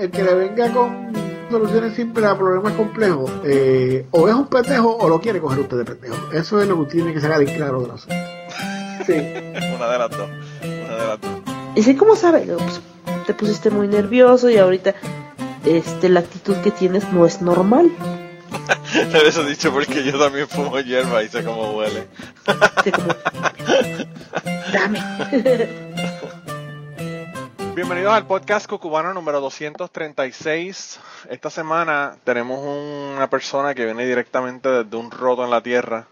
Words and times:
el 0.00 0.10
que 0.10 0.22
le 0.22 0.34
venga 0.34 0.72
con 0.72 1.12
soluciones 1.50 1.94
simples 1.94 2.26
a 2.26 2.36
problemas 2.36 2.74
complejos, 2.74 3.30
eh, 3.44 4.06
o 4.10 4.28
es 4.28 4.34
un 4.34 4.46
pendejo 4.46 4.96
o 4.96 5.08
lo 5.08 5.20
quiere 5.20 5.40
coger 5.40 5.60
usted 5.60 5.78
de 5.78 5.84
pendejo. 5.84 6.32
Eso 6.32 6.60
es 6.60 6.68
lo 6.68 6.84
que 6.84 6.92
tiene 6.92 7.12
que 7.12 7.20
sacar 7.20 7.38
de 7.38 7.46
claro 7.46 7.82
de 7.82 7.88
la 7.88 7.98
Sí. 7.98 9.12
Una 9.76 9.90
de 9.90 9.98
las 9.98 10.10
dos. 10.10 10.28
Una 10.62 10.96
de 10.96 11.06
las 11.06 11.20
dos. 11.20 11.30
¿Y 11.74 11.82
sí, 11.82 11.96
cómo 11.96 12.16
sabe? 12.16 12.40
Pues, 12.40 12.80
te 13.26 13.34
pusiste 13.34 13.70
muy 13.70 13.88
nervioso 13.88 14.50
y 14.50 14.58
ahorita 14.58 14.94
este, 15.64 16.08
la 16.08 16.20
actitud 16.20 16.56
que 16.56 16.70
tienes 16.70 17.10
no 17.12 17.26
es 17.26 17.42
normal. 17.42 17.90
Eso 19.26 19.44
dicho 19.44 19.72
porque 19.72 20.04
yo 20.04 20.18
también 20.18 20.48
fumo 20.48 20.78
hierba 20.80 21.22
y 21.22 21.28
sé 21.28 21.44
cómo 21.44 21.76
huele. 21.76 22.06
Dame. 24.72 25.87
Bienvenidos 27.78 28.12
al 28.12 28.26
podcast 28.26 28.68
Cucubano 28.68 29.14
número 29.14 29.40
236. 29.40 30.98
Esta 31.30 31.48
semana 31.48 32.16
tenemos 32.24 32.58
una 32.58 33.30
persona 33.30 33.72
que 33.72 33.84
viene 33.84 34.04
directamente 34.04 34.68
desde 34.68 34.96
un 34.96 35.12
roto 35.12 35.44
en 35.44 35.50
la 35.50 35.62
tierra, 35.62 36.08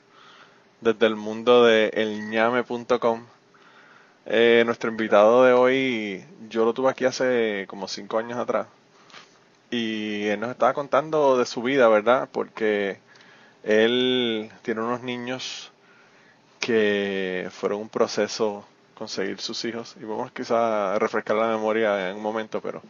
desde 0.80 1.06
el 1.06 1.16
mundo 1.16 1.64
de 1.64 1.88
elñame.com. 1.88 3.26
Eh, 4.26 4.62
nuestro 4.64 4.90
invitado 4.90 5.42
de 5.42 5.54
hoy, 5.54 6.24
yo 6.48 6.64
lo 6.64 6.72
tuve 6.72 6.88
aquí 6.88 7.04
hace 7.04 7.64
como 7.66 7.88
5 7.88 8.16
años 8.16 8.38
atrás. 8.38 8.68
Y 9.68 10.26
él 10.26 10.38
nos 10.38 10.52
estaba 10.52 10.72
contando 10.72 11.36
de 11.36 11.46
su 11.46 11.62
vida, 11.62 11.88
¿verdad? 11.88 12.28
Porque 12.30 13.00
él 13.64 14.52
tiene 14.62 14.82
unos 14.82 15.02
niños 15.02 15.72
que 16.60 17.48
fueron 17.50 17.80
un 17.80 17.88
proceso 17.88 18.64
conseguir 18.96 19.40
sus 19.40 19.64
hijos 19.64 19.94
y 20.00 20.04
vamos 20.04 20.32
quizá 20.32 20.94
a 20.94 20.98
refrescar 20.98 21.36
la 21.36 21.48
memoria 21.48 22.10
en 22.10 22.16
un 22.16 22.22
momento, 22.22 22.60
pero 22.60 22.82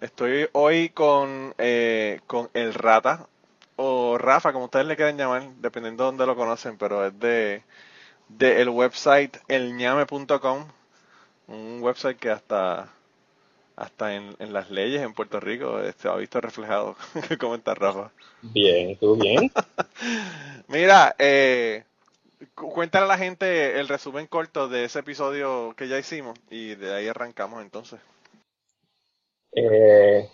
estoy 0.00 0.48
hoy 0.52 0.90
con, 0.90 1.54
eh, 1.58 2.20
con 2.26 2.48
el 2.54 2.72
Rata 2.72 3.26
o 3.76 4.16
Rafa, 4.16 4.52
como 4.52 4.66
ustedes 4.66 4.86
le 4.86 4.96
quieran 4.96 5.18
llamar, 5.18 5.50
dependiendo 5.58 6.04
de 6.04 6.06
dónde 6.06 6.26
lo 6.26 6.36
conocen, 6.36 6.78
pero 6.78 7.04
es 7.04 7.18
de, 7.18 7.62
de 8.28 8.62
el 8.62 8.68
website 8.68 9.36
elñame.com, 9.48 10.68
un 11.48 11.78
website 11.82 12.18
que 12.18 12.30
hasta 12.30 12.88
hasta 13.76 14.14
en, 14.14 14.36
en, 14.38 14.52
las 14.52 14.70
leyes 14.70 15.02
en 15.02 15.14
Puerto 15.14 15.40
Rico 15.40 15.80
se 15.98 16.08
ha 16.08 16.14
visto 16.14 16.40
reflejado. 16.40 16.96
¿Cómo 17.40 17.56
está 17.56 17.74
Rafa? 17.74 18.12
Bien, 18.42 18.96
¿tú 18.98 19.16
bien? 19.16 19.50
Mira, 20.68 21.16
eh, 21.18 21.84
cuéntale 22.54 23.04
a 23.04 23.08
la 23.08 23.18
gente 23.18 23.78
el 23.78 23.88
resumen 23.88 24.26
corto 24.26 24.68
de 24.68 24.84
ese 24.84 25.00
episodio 25.00 25.74
que 25.76 25.88
ya 25.88 25.98
hicimos 25.98 26.38
y 26.50 26.74
de 26.74 26.94
ahí 26.94 27.08
arrancamos 27.08 27.62
entonces. 27.62 28.00
Eh, 29.52 30.28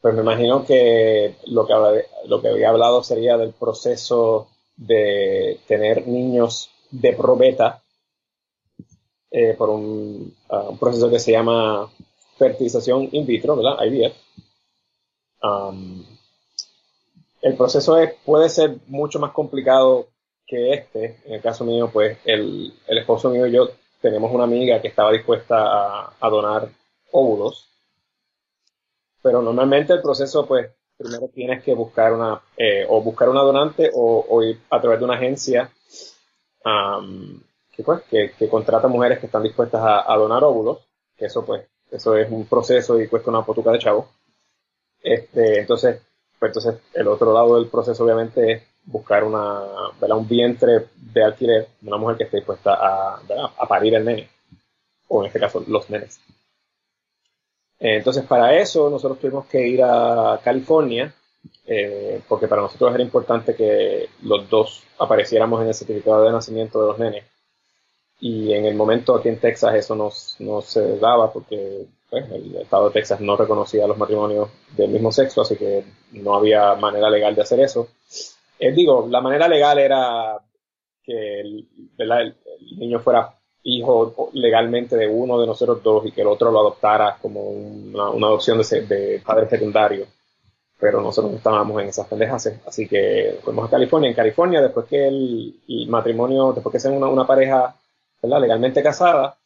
pues 0.00 0.14
me 0.14 0.20
imagino 0.20 0.64
que 0.64 1.36
lo 1.46 1.66
que, 1.66 2.48
había 2.48 2.68
hablado 2.68 3.02
sería 3.02 3.36
del 3.36 3.52
proceso 3.52 4.48
de 4.76 5.60
tener 5.66 6.06
niños 6.06 6.70
de 6.90 7.12
probeta 7.14 7.82
eh, 9.30 9.54
por 9.54 9.70
un, 9.70 10.36
un, 10.48 10.78
proceso 10.78 11.10
que 11.10 11.18
se 11.18 11.32
llama 11.32 11.90
fertilización 12.36 13.08
in 13.12 13.26
vitro, 13.26 13.56
¿verdad? 13.56 13.84
IVF. 13.84 14.14
El 17.40 17.56
proceso 17.56 17.98
es, 17.98 18.14
puede 18.24 18.48
ser 18.48 18.78
mucho 18.86 19.18
más 19.18 19.32
complicado 19.32 20.08
que 20.46 20.74
este, 20.74 21.20
en 21.24 21.34
el 21.34 21.42
caso 21.42 21.64
mío, 21.64 21.90
pues 21.92 22.18
el, 22.24 22.72
el 22.86 22.98
esposo 22.98 23.30
mío 23.30 23.46
y 23.46 23.52
yo 23.52 23.70
tenemos 24.00 24.32
una 24.32 24.44
amiga 24.44 24.80
que 24.80 24.88
estaba 24.88 25.12
dispuesta 25.12 25.56
a, 25.56 26.12
a 26.20 26.28
donar 26.28 26.68
óvulos, 27.12 27.68
pero 29.22 29.40
normalmente 29.40 29.94
el 29.94 30.02
proceso, 30.02 30.46
pues, 30.46 30.70
primero 30.98 31.28
tienes 31.28 31.62
que 31.62 31.74
buscar 31.74 32.12
una, 32.12 32.42
eh, 32.56 32.84
o 32.88 33.00
buscar 33.00 33.28
una 33.28 33.40
donante 33.40 33.90
o, 33.94 34.42
ir 34.42 34.60
a 34.70 34.80
través 34.80 34.98
de 34.98 35.04
una 35.04 35.14
agencia 35.14 35.70
que, 37.72 37.82
pues, 37.82 38.02
que, 38.02 38.48
contrata 38.48 38.86
mujeres 38.86 39.18
que 39.18 39.26
están 39.26 39.42
dispuestas 39.42 39.80
a, 39.80 40.12
a, 40.12 40.16
donar 40.16 40.44
óvulos, 40.44 40.86
que 41.16 41.26
eso, 41.26 41.44
pues, 41.44 41.66
eso 41.90 42.16
es 42.16 42.30
un 42.30 42.46
proceso 42.46 43.00
y 43.00 43.08
cuesta 43.08 43.30
una 43.30 43.44
potuca 43.44 43.70
de 43.72 43.78
chavo. 43.78 44.10
Este, 45.00 45.60
entonces, 45.60 46.02
pues, 46.38 46.50
entonces, 46.50 46.82
el 46.92 47.08
otro 47.08 47.32
lado 47.32 47.56
del 47.56 47.68
proceso, 47.68 48.04
obviamente, 48.04 48.52
es 48.52 48.62
buscar 48.86 49.24
una, 49.24 49.60
un 50.00 50.28
vientre 50.28 50.86
de 50.96 51.24
alquiler, 51.24 51.68
una 51.82 51.96
mujer 51.96 52.16
que 52.16 52.24
esté 52.24 52.36
dispuesta 52.38 52.74
a, 52.74 53.20
a 53.58 53.66
parir 53.66 53.94
el 53.94 54.04
nene, 54.04 54.28
o 55.08 55.22
en 55.22 55.26
este 55.26 55.40
caso 55.40 55.64
los 55.66 55.88
nenes. 55.90 56.20
Entonces, 57.78 58.24
para 58.24 58.56
eso 58.56 58.88
nosotros 58.88 59.18
tuvimos 59.18 59.46
que 59.46 59.66
ir 59.66 59.82
a 59.82 60.40
California, 60.42 61.12
eh, 61.66 62.22
porque 62.28 62.48
para 62.48 62.62
nosotros 62.62 62.94
era 62.94 63.02
importante 63.02 63.54
que 63.54 64.08
los 64.22 64.48
dos 64.48 64.82
apareciéramos 64.98 65.60
en 65.60 65.68
el 65.68 65.74
certificado 65.74 66.24
de 66.24 66.32
nacimiento 66.32 66.80
de 66.80 66.86
los 66.86 66.98
nenes. 66.98 67.24
Y 68.20 68.52
en 68.54 68.64
el 68.64 68.74
momento 68.74 69.14
aquí 69.14 69.28
en 69.28 69.40
Texas 69.40 69.74
eso 69.74 69.94
no, 69.94 70.10
no 70.38 70.62
se 70.62 70.98
daba 70.98 71.32
porque 71.32 71.86
pues, 72.08 72.30
el 72.30 72.56
estado 72.56 72.88
de 72.88 72.94
Texas 72.94 73.20
no 73.20 73.36
reconocía 73.36 73.86
los 73.86 73.98
matrimonios 73.98 74.48
del 74.76 74.90
mismo 74.90 75.12
sexo, 75.12 75.42
así 75.42 75.56
que 75.56 75.84
no 76.12 76.34
había 76.34 76.74
manera 76.76 77.10
legal 77.10 77.34
de 77.34 77.42
hacer 77.42 77.60
eso. 77.60 77.88
Eh, 78.64 78.72
digo, 78.72 79.06
la 79.10 79.20
manera 79.20 79.46
legal 79.46 79.78
era 79.78 80.38
que 81.02 81.40
el, 81.40 81.68
niño 82.78 82.98
fuera 82.98 83.30
hijo 83.62 84.30
legalmente 84.32 84.96
de 84.96 85.06
uno 85.06 85.38
de 85.38 85.46
nosotros 85.46 85.82
dos 85.82 86.06
y 86.06 86.12
que 86.12 86.22
el 86.22 86.28
otro 86.28 86.50
lo 86.50 86.60
adoptara 86.60 87.18
como 87.20 87.42
una, 87.42 88.04
adopción 88.26 88.58
de, 88.58 88.80
de, 88.86 89.22
padre 89.24 89.50
secundario. 89.50 90.06
Pero 90.80 91.02
nosotros 91.02 91.32
no 91.32 91.36
estábamos 91.36 91.82
en 91.82 91.88
esas 91.90 92.06
pendejas, 92.06 92.50
así 92.66 92.88
que 92.88 93.38
fuimos 93.42 93.68
a 93.68 93.70
California. 93.70 94.08
En 94.08 94.16
California, 94.16 94.62
después 94.62 94.86
que 94.86 95.08
el, 95.08 95.86
matrimonio, 95.88 96.54
después 96.54 96.72
que 96.72 96.80
sean 96.80 97.02
una, 97.02 97.26
pareja 97.26 97.76
legalmente 98.22 98.82
casada, 98.82 99.36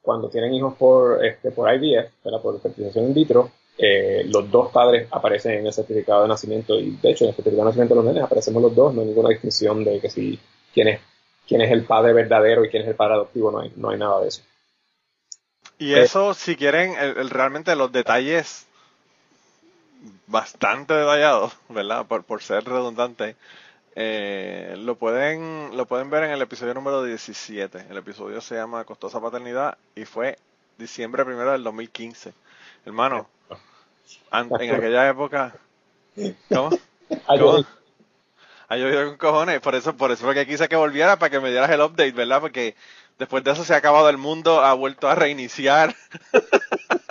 cuando 0.00 0.30
tienen 0.30 0.54
hijos 0.54 0.74
por, 0.74 1.22
este, 1.22 1.50
por 1.50 1.70
IVF, 1.70 2.10
por 2.42 2.60
fertilización 2.60 3.08
in 3.08 3.14
vitro, 3.14 3.50
eh, 3.78 4.24
los 4.26 4.50
dos 4.50 4.70
padres 4.70 5.08
aparecen 5.10 5.58
en 5.58 5.66
el 5.66 5.72
certificado 5.72 6.22
de 6.22 6.28
nacimiento 6.28 6.78
y 6.78 6.96
de 7.02 7.10
hecho 7.10 7.24
en 7.24 7.30
el 7.30 7.34
certificado 7.34 7.64
de 7.64 7.70
nacimiento 7.70 7.94
de 7.94 8.02
los 8.02 8.06
nenes 8.06 8.24
aparecemos 8.24 8.62
los 8.62 8.74
dos, 8.74 8.94
no 8.94 9.00
hay 9.02 9.08
ninguna 9.08 9.30
distinción 9.30 9.84
de 9.84 10.00
que 10.00 10.10
si 10.10 10.38
quién 10.72 10.88
es, 10.88 11.00
quién 11.46 11.60
es 11.60 11.70
el 11.70 11.84
padre 11.84 12.12
verdadero 12.12 12.64
y 12.64 12.68
quién 12.68 12.82
es 12.82 12.88
el 12.88 12.94
padre 12.94 13.14
adoptivo, 13.14 13.50
no 13.50 13.60
hay, 13.60 13.72
no 13.76 13.90
hay 13.90 13.98
nada 13.98 14.20
de 14.20 14.28
eso. 14.28 14.42
Y 15.78 15.94
eso, 15.94 16.34
si 16.34 16.54
quieren, 16.54 16.94
el, 16.96 17.18
el, 17.18 17.30
realmente 17.30 17.74
los 17.74 17.90
detalles 17.90 18.66
bastante 20.26 20.94
detallados, 20.94 21.52
¿verdad? 21.68 22.06
Por, 22.06 22.22
por 22.22 22.42
ser 22.42 22.64
redundante, 22.64 23.36
eh, 23.96 24.74
lo 24.78 24.96
pueden 24.96 25.76
lo 25.76 25.86
pueden 25.86 26.10
ver 26.10 26.24
en 26.24 26.30
el 26.30 26.42
episodio 26.42 26.74
número 26.74 27.04
17. 27.04 27.86
El 27.90 27.96
episodio 27.96 28.40
se 28.40 28.56
llama 28.56 28.84
Costosa 28.84 29.20
Paternidad 29.20 29.78
y 29.94 30.04
fue 30.04 30.36
diciembre 30.78 31.24
primero 31.24 31.52
del 31.52 31.62
2015. 31.62 32.32
Hermano, 32.84 33.28
en 34.32 34.74
aquella 34.74 35.08
época. 35.08 35.54
¿Cómo? 36.48 36.70
¿Cómo? 37.28 37.64
Ha 38.68 38.76
llovido 38.76 39.06
con 39.06 39.16
cojones. 39.16 39.60
Por 39.60 39.74
eso, 39.74 39.96
por 39.96 40.10
eso 40.10 40.24
fue 40.24 40.34
que 40.34 40.46
quise 40.46 40.68
que 40.68 40.76
volviera 40.76 41.18
para 41.18 41.30
que 41.30 41.40
me 41.40 41.50
dieras 41.50 41.70
el 41.70 41.80
update, 41.80 42.12
¿verdad? 42.12 42.40
Porque 42.40 42.74
después 43.18 43.44
de 43.44 43.52
eso 43.52 43.64
se 43.64 43.74
ha 43.74 43.78
acabado 43.78 44.08
el 44.08 44.18
mundo, 44.18 44.60
ha 44.62 44.74
vuelto 44.74 45.08
a 45.08 45.14
reiniciar. 45.14 45.94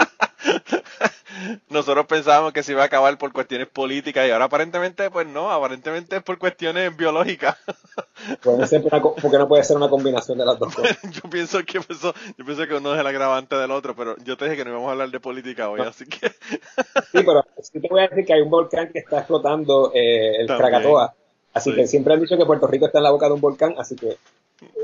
Nosotros 1.70 2.06
pensábamos 2.06 2.54
que 2.54 2.64
se 2.64 2.74
iba 2.74 2.84
a 2.84 2.86
acabar 2.86 3.18
por 3.18 3.32
cuestiones 3.32 3.68
políticas 3.68 4.28
y 4.28 4.32
ahora 4.32 4.46
aparentemente, 4.46 5.10
pues 5.10 5.28
no, 5.28 5.52
aparentemente 5.52 6.18
es 6.18 6.24
por 6.24 6.38
cuestiones 6.38 6.96
biológicas. 6.96 7.58
Puede 8.44 8.68
ser 8.68 8.82
una, 8.82 9.02
porque 9.02 9.38
no 9.38 9.48
puede 9.48 9.64
ser 9.64 9.76
una 9.78 9.90
combinación 9.90 10.38
de 10.38 10.46
las 10.46 10.58
dos 10.58 10.74
cosas. 10.74 10.98
yo 11.12 11.30
pienso 11.30 11.64
que 11.66 11.80
eso, 11.80 12.14
yo 12.38 12.46
pienso 12.46 12.68
que 12.68 12.76
uno 12.76 12.94
es 12.94 13.00
el 13.00 13.08
agravante 13.08 13.56
del 13.56 13.72
otro, 13.72 13.96
pero 13.96 14.16
yo 14.24 14.38
te 14.38 14.46
dije 14.46 14.58
que 14.58 14.64
no 14.64 14.72
íbamos 14.72 14.90
a 14.90 14.92
hablar 14.94 15.10
de 15.10 15.20
política 15.20 15.70
hoy, 15.70 15.82
no. 15.82 15.90
así 15.90 16.06
que. 16.06 16.30
sí, 17.12 17.24
pero 17.26 17.46
sí 17.62 17.80
te 17.80 17.88
voy 17.90 18.02
a 18.02 18.08
decir 18.08 18.26
que 18.26 18.34
hay 18.34 18.42
un 18.42 18.50
volcán 18.50 18.90
que 18.92 19.00
está 19.00 19.20
explotando, 19.20 19.92
eh, 19.94 20.38
el 20.38 20.48
También. 20.48 20.70
Krakatoa. 20.70 21.14
Así 21.54 21.70
sí. 21.72 21.76
que 21.76 21.88
siempre 21.88 22.14
han 22.14 22.22
dicho 22.22 22.38
que 22.38 22.46
Puerto 22.46 22.68
Rico 22.68 22.86
está 22.86 23.00
en 23.00 23.04
la 23.04 23.12
boca 23.12 23.28
de 23.28 23.34
un 23.34 23.42
volcán, 23.42 23.76
así 23.78 23.96
que. 23.96 24.18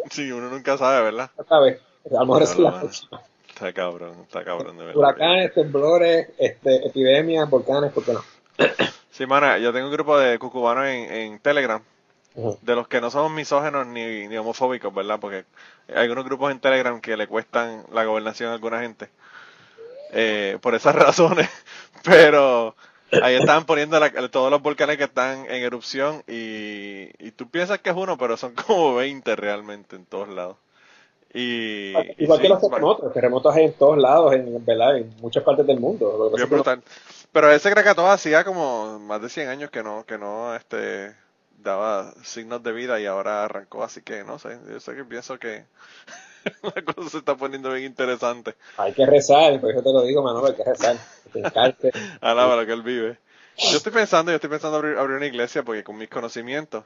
Sí, 0.09 0.31
uno 0.31 0.49
nunca 0.49 0.77
sabe, 0.77 1.03
¿verdad? 1.03 1.31
No 1.37 1.43
sabe. 1.45 1.79
A 2.11 2.19
lo 2.19 2.25
mejor 2.25 2.43
es 2.43 2.59
la 2.59 2.79
próxima. 2.79 3.21
Está 3.59 3.73
cabrón, 3.73 4.15
está 4.21 4.45
cabrón 4.45 4.77
de 4.77 4.85
verdad. 4.85 4.97
Huracanes, 4.97 5.53
temblores, 5.53 6.29
este, 6.37 6.87
epidemias, 6.87 7.49
volcanes, 7.49 7.91
¿por 7.91 8.05
qué 8.05 8.13
no? 8.13 8.23
Sí, 9.09 9.25
mana, 9.25 9.57
yo 9.57 9.73
tengo 9.73 9.87
un 9.87 9.91
grupo 9.91 10.17
de 10.17 10.39
cucubanos 10.39 10.85
en, 10.85 11.11
en 11.11 11.39
Telegram, 11.39 11.81
uh 12.35 12.51
-huh. 12.51 12.59
de 12.61 12.75
los 12.75 12.87
que 12.87 13.01
no 13.01 13.11
somos 13.11 13.31
misógenos 13.31 13.85
ni, 13.85 14.29
ni, 14.29 14.37
homofóbicos, 14.37 14.93
¿verdad? 14.93 15.19
Porque 15.19 15.43
hay 15.93 16.07
unos 16.07 16.23
grupos 16.23 16.53
en 16.53 16.61
Telegram 16.61 17.01
que 17.01 17.17
le 17.17 17.27
cuestan 17.27 17.83
la 17.91 18.05
gobernación 18.05 18.49
a 18.49 18.53
alguna 18.53 18.79
gente. 18.79 19.09
Eh, 20.13 20.57
por 20.61 20.73
esas 20.73 20.95
razones. 21.07 21.49
Pero 22.05 22.77
ahí 23.21 23.35
estaban 23.35 23.65
poniendo 23.65 23.99
la, 23.99 24.09
todos 24.29 24.49
los 24.49 24.61
volcanes 24.61 24.95
que 24.97 25.03
están 25.03 25.47
en 25.47 25.63
erupción 25.63 26.23
y, 26.27 27.09
y 27.19 27.31
tú 27.31 27.49
piensas 27.49 27.79
que 27.79 27.89
es 27.89 27.95
uno, 27.97 28.17
pero 28.17 28.37
son 28.37 28.55
como 28.55 28.95
20 28.95 29.35
realmente 29.35 29.97
en 29.97 30.05
todos 30.05 30.29
lados. 30.29 30.55
Y, 31.33 31.93
y 31.93 32.23
Igual 32.23 32.39
que 32.39 32.47
sí, 32.47 32.53
los 32.53 32.61
terremotos, 32.61 33.13
terremotos 33.13 33.55
hay 33.55 33.65
en 33.65 33.73
todos 33.73 33.97
lados, 33.97 34.33
en, 34.33 34.65
¿verdad? 34.65 34.97
en 34.97 35.13
muchas 35.21 35.43
partes 35.43 35.65
del 35.67 35.79
mundo. 35.79 36.29
Lo 36.31 36.35
bien 36.35 36.49
brutal. 36.49 36.81
Pero 37.31 37.51
ese 37.51 37.69
Krakatoa 37.69 38.13
hacía 38.13 38.43
como 38.43 38.99
más 38.99 39.21
de 39.21 39.29
100 39.29 39.49
años 39.49 39.69
que 39.69 39.83
no, 39.83 40.03
que 40.05 40.17
no, 40.17 40.55
este, 40.55 41.13
daba 41.61 42.13
signos 42.23 42.63
de 42.63 42.71
vida 42.71 42.99
y 42.99 43.05
ahora 43.05 43.43
arrancó, 43.43 43.83
así 43.83 44.01
que 44.01 44.23
no 44.23 44.39
sé, 44.39 44.57
yo 44.67 44.79
sé 44.79 44.95
que 44.95 45.03
pienso 45.05 45.37
que 45.37 45.65
la 46.63 46.81
cosa 46.93 47.09
se 47.09 47.17
está 47.19 47.35
poniendo 47.35 47.71
bien 47.71 47.85
interesante. 47.85 48.55
hay 48.77 48.93
que 48.93 49.05
rezar, 49.05 49.59
por 49.59 49.71
eso 49.71 49.83
te 49.83 49.93
lo 49.93 50.01
digo, 50.03 50.23
Manolo, 50.23 50.47
hay 50.47 50.55
que 50.55 50.63
rezar. 50.63 50.97
Que 51.25 51.29
te 51.29 51.39
encarte. 51.39 51.91
Alaba 52.21 52.55
lo 52.59 52.65
que 52.65 52.73
él 52.73 52.81
vive. 52.81 53.19
Yo 53.57 53.77
estoy 53.77 53.91
pensando, 53.91 54.31
yo 54.31 54.35
estoy 54.35 54.49
pensando 54.49 54.77
abrir, 54.77 54.97
abrir 54.97 55.17
una 55.17 55.25
iglesia 55.25 55.63
porque 55.63 55.83
con 55.83 55.97
mis 55.97 56.09
conocimientos 56.09 56.85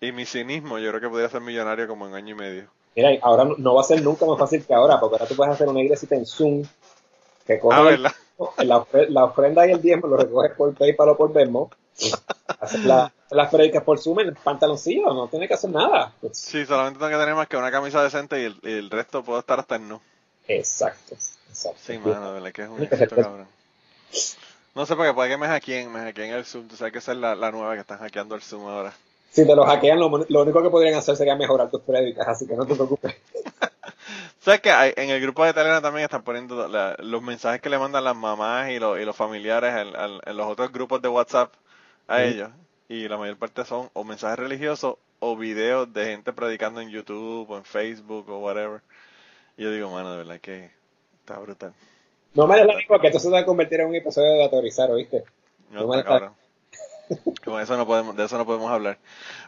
y 0.00 0.12
mi 0.12 0.26
cinismo 0.26 0.78
yo 0.78 0.90
creo 0.90 1.00
que 1.00 1.08
podría 1.08 1.28
ser 1.28 1.40
millonario 1.40 1.86
como 1.86 2.08
en 2.08 2.14
año 2.14 2.34
y 2.34 2.38
medio. 2.38 2.70
Mira, 2.98 3.10
ahora 3.22 3.44
no- 3.56 3.74
va 3.74 3.82
a 3.82 3.84
ser 3.84 4.02
nunca 4.02 4.26
más 4.26 4.36
fácil 4.36 4.64
que 4.66 4.74
ahora, 4.74 4.98
porque 4.98 5.14
ahora 5.14 5.26
tú 5.28 5.36
puedes 5.36 5.54
hacer 5.54 5.68
una 5.68 5.80
iglesia 5.80 6.08
en 6.10 6.26
Zoom, 6.26 6.64
que 7.46 7.60
coge 7.60 7.76
Ah, 7.80 7.90
el- 7.90 8.02
la, 8.66 8.86
la 9.08 9.24
ofrenda 9.24 9.64
y 9.68 9.70
el 9.70 9.80
diezmo 9.80 10.08
lo 10.08 10.16
recoges 10.16 10.50
por 10.56 10.74
PayPal 10.74 11.10
o 11.10 11.16
por 11.16 11.32
Venmo, 11.32 11.70
haces 12.58 12.82
la- 12.84 13.12
las 13.30 13.50
predicas 13.50 13.84
por 13.84 14.00
Zoom 14.00 14.18
en 14.18 14.34
pantaloncillo, 14.34 15.14
no 15.14 15.28
tienes 15.28 15.46
que 15.46 15.54
hacer 15.54 15.70
nada. 15.70 16.12
Sí, 16.32 16.66
solamente 16.66 16.98
tengo 16.98 17.12
que 17.12 17.18
tener 17.18 17.36
más 17.36 17.46
que 17.46 17.56
una 17.56 17.70
camisa 17.70 18.02
decente 18.02 18.42
y 18.42 18.46
el, 18.46 18.58
y 18.64 18.72
el 18.72 18.90
resto 18.90 19.22
puedo 19.22 19.38
estar 19.38 19.60
hasta 19.60 19.76
en 19.76 19.88
no. 19.88 20.00
exacto, 20.48 21.14
exacto. 21.14 21.78
Sí, 21.80 21.98
mano, 21.98 22.26
de 22.26 22.32
verdad 22.32 22.52
que 22.52 22.62
es 22.62 22.68
un 22.68 22.82
éxito, 22.82 23.14
cabrón. 23.14 23.46
No 24.74 24.86
sé, 24.86 24.96
porque 24.96 25.14
puede 25.14 25.30
que 25.30 25.36
me 25.36 25.46
hackeen, 25.46 25.92
me 25.92 26.00
hackeen 26.00 26.32
el 26.32 26.44
Zoom. 26.44 26.66
Tú 26.66 26.74
sabes 26.76 26.92
que 26.92 26.98
esa 26.98 27.12
es 27.12 27.18
la, 27.18 27.36
la 27.36 27.52
nueva 27.52 27.74
que 27.74 27.80
están 27.82 27.98
hackeando 27.98 28.34
el 28.34 28.42
Zoom 28.42 28.66
ahora. 28.66 28.92
Si 29.30 29.46
te 29.46 29.54
lo 29.54 29.64
hackean, 29.64 29.98
lo, 30.00 30.08
lo 30.28 30.42
único 30.42 30.62
que 30.62 30.70
podrían 30.70 30.94
hacer 30.94 31.16
sería 31.16 31.36
mejorar 31.36 31.70
tus 31.70 31.82
prédicas, 31.82 32.26
así 32.26 32.46
que 32.46 32.54
no 32.56 32.64
te 32.66 32.74
preocupes. 32.74 33.14
¿Sabes 34.40 34.60
que 34.60 34.70
en 34.96 35.10
el 35.10 35.20
grupo 35.20 35.44
de 35.44 35.52
Telegram 35.52 35.82
también 35.82 36.04
están 36.04 36.22
poniendo 36.22 36.66
la- 36.68 36.96
los 37.00 37.22
mensajes 37.22 37.60
que 37.60 37.68
le 37.68 37.78
mandan 37.78 38.04
las 38.04 38.16
mamás 38.16 38.70
y, 38.70 38.78
los 38.78 38.98
y 38.98 39.04
los 39.04 39.14
familiares 39.14 39.74
en, 39.74 39.88
en- 39.88 40.20
en 40.24 40.36
los 40.36 40.46
otros 40.46 40.72
grupos 40.72 41.02
de 41.02 41.08
WhatsApp 41.08 41.52
a 42.06 42.22
ellos? 42.22 42.50
Y 42.88 43.06
la 43.08 43.18
mayor 43.18 43.36
parte 43.36 43.64
son 43.66 43.90
o 43.92 44.04
mensajes 44.04 44.38
religiosos 44.38 44.96
o 45.20 45.36
videos 45.36 45.92
de 45.92 46.06
gente 46.06 46.32
predicando 46.32 46.80
en 46.80 46.88
YouTube 46.88 47.50
o 47.50 47.56
en 47.58 47.64
Facebook 47.64 48.30
o 48.30 48.38
whatever. 48.38 48.80
Y 49.58 49.64
yo 49.64 49.70
digo, 49.72 49.90
mano, 49.90 50.12
de 50.12 50.18
verdad 50.18 50.40
que 50.40 50.70
está 51.20 51.38
brutal. 51.38 51.74
No 52.34 52.46
me 52.46 52.56
des 52.56 52.66
la 52.66 52.98
que 53.00 53.06
esto 53.08 53.18
se 53.18 53.28
va 53.30 53.40
a 53.40 53.44
convertir 53.44 53.80
en 53.80 53.88
un 53.88 53.94
episodio 53.96 54.32
de 54.34 54.44
autorizar, 54.44 54.90
¿oíste? 54.90 55.24
No, 55.70 55.82
No 55.82 55.88
me- 55.88 56.02
cabrón. 56.04 56.32
Con 57.44 57.60
eso 57.60 57.76
no 57.76 57.86
podemos, 57.86 58.16
de 58.16 58.24
eso 58.24 58.36
no 58.36 58.44
podemos 58.46 58.70
hablar. 58.70 58.98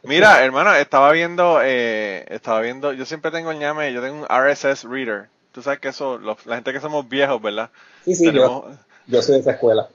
Mira, 0.03 0.43
hermano, 0.45 0.75
estaba 0.75 1.11
viendo, 1.13 1.61
eh, 1.63 2.25
estaba 2.29 2.61
viendo, 2.61 2.93
yo 2.93 3.05
siempre 3.05 3.31
tengo 3.31 3.51
el 3.51 3.59
ñame, 3.59 3.93
yo 3.93 4.01
tengo 4.03 4.21
un 4.21 4.27
RSS 4.29 4.85
reader. 4.89 5.29
Tú 5.53 5.63
sabes 5.63 5.81
que 5.81 5.89
eso, 5.89 6.19
los- 6.19 6.47
la 6.47 6.55
gente 6.57 6.73
que 6.73 6.81
somos 6.81 7.09
viejos, 7.09 7.43
¿verdad? 7.43 7.71
Sí, 8.05 8.15
sí, 8.15 8.25
yo, 8.33 8.71
yo 9.07 9.23
soy 9.23 9.35
de 9.37 9.41
esa 9.41 9.51
escuela. 9.53 9.89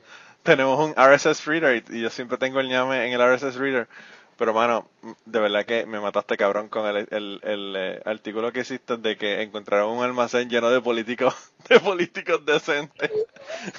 tenemos 0.43 0.79
un 0.79 0.93
RSS 0.97 1.45
reader 1.49 1.83
y, 1.89 1.97
y 1.97 2.01
yo 2.01 2.09
siempre 2.09 2.37
tengo 2.37 2.59
el 2.59 2.67
ñame 2.69 3.07
en 3.07 3.13
el 3.13 3.21
RSS 3.21 3.57
reader. 3.57 3.87
Pero, 4.37 4.53
mano, 4.53 4.85
de 5.25 5.39
verdad 5.39 5.65
que 5.65 5.85
me 5.85 5.99
mataste 6.01 6.35
cabrón 6.35 6.67
con 6.67 6.85
el, 6.85 7.07
el, 7.09 7.39
el, 7.43 7.75
eh, 7.77 8.01
artículo 8.03 8.51
que 8.51 8.61
hiciste 8.61 8.97
de 8.97 9.17
que 9.17 9.41
encontraron 9.41 9.91
un 9.97 10.03
almacén 10.03 10.49
lleno 10.49 10.69
de 10.69 10.81
políticos, 10.81 11.33
de 11.69 11.79
políticos 11.79 12.45
decentes. 12.45 13.11